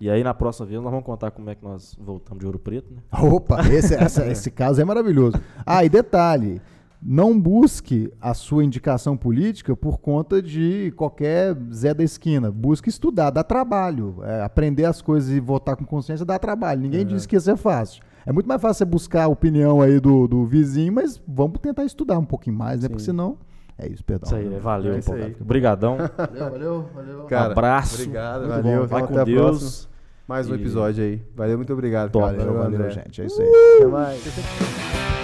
E 0.00 0.10
aí, 0.10 0.22
na 0.24 0.34
próxima 0.34 0.66
vez, 0.66 0.80
nós 0.82 0.90
vamos 0.90 1.06
contar 1.06 1.30
como 1.30 1.48
é 1.50 1.54
que 1.54 1.64
nós 1.64 1.96
voltamos 1.98 2.40
de 2.40 2.46
Ouro 2.46 2.58
Preto, 2.58 2.92
né? 2.92 3.00
Opa, 3.30 3.60
esse, 3.68 3.94
essa- 3.94 4.26
esse 4.30 4.50
caso 4.50 4.80
é 4.80 4.84
maravilhoso. 4.84 5.40
Ah, 5.64 5.84
e 5.84 5.88
detalhe: 5.88 6.60
não 7.00 7.38
busque 7.38 8.12
a 8.20 8.34
sua 8.34 8.64
indicação 8.64 9.16
política 9.16 9.74
por 9.76 9.98
conta 9.98 10.42
de 10.42 10.92
qualquer 10.96 11.56
Zé 11.72 11.94
da 11.94 12.02
esquina. 12.02 12.50
Busque 12.50 12.88
estudar, 12.88 13.30
dá 13.30 13.44
trabalho. 13.44 14.16
É, 14.24 14.42
aprender 14.42 14.84
as 14.84 15.00
coisas 15.00 15.30
e 15.30 15.38
votar 15.40 15.76
com 15.76 15.84
consciência 15.86 16.26
dá 16.26 16.38
trabalho. 16.38 16.80
Ninguém 16.80 17.06
disse 17.06 17.26
que 17.28 17.36
isso 17.36 17.50
é 17.50 17.56
fácil. 17.56 18.02
É 18.26 18.32
muito 18.32 18.46
mais 18.46 18.60
fácil 18.60 18.78
você 18.78 18.84
buscar 18.84 19.24
a 19.24 19.28
opinião 19.28 19.80
aí 19.82 20.00
do, 20.00 20.26
do 20.26 20.44
vizinho, 20.46 20.92
mas 20.92 21.20
vamos 21.26 21.58
tentar 21.60 21.84
estudar 21.84 22.18
um 22.18 22.24
pouquinho 22.24 22.56
mais, 22.56 22.82
né? 22.82 22.88
Porque 22.88 23.00
Sim. 23.02 23.06
senão. 23.12 23.36
É 23.76 23.88
isso, 23.88 24.04
perdão. 24.04 24.26
Isso 24.26 24.36
aí, 24.36 24.48
né? 24.48 24.58
valeu. 24.60 24.94
É 24.94 24.98
isso 24.98 25.12
aí. 25.12 25.36
Obrigadão. 25.40 25.96
Valeu, 25.98 26.50
valeu, 26.50 26.88
valeu. 26.94 27.24
Cara, 27.24 27.52
Abraço. 27.52 27.96
Obrigado, 28.02 28.40
Muito 28.42 28.62
valeu. 28.62 28.80
bom. 28.82 28.86
Vai 28.86 29.02
com 29.02 29.12
até 29.12 29.20
a 29.20 29.24
Deus. 29.24 29.38
próxima. 29.58 29.94
Mais 30.28 30.48
um 30.48 30.52
E- 30.52 30.60
episódio 30.60 31.04
aí. 31.04 31.22
Valeu, 31.36 31.56
muito 31.58 31.72
obrigado. 31.72 32.10
Top. 32.12 32.24
cara. 32.36 32.50
Valeu, 32.50 32.62
valeu, 32.78 32.90
gente. 32.90 33.20
É 33.20 33.26
isso 33.26 33.42
aí. 33.42 33.48
Até 33.78 33.86
mais. 33.88 35.23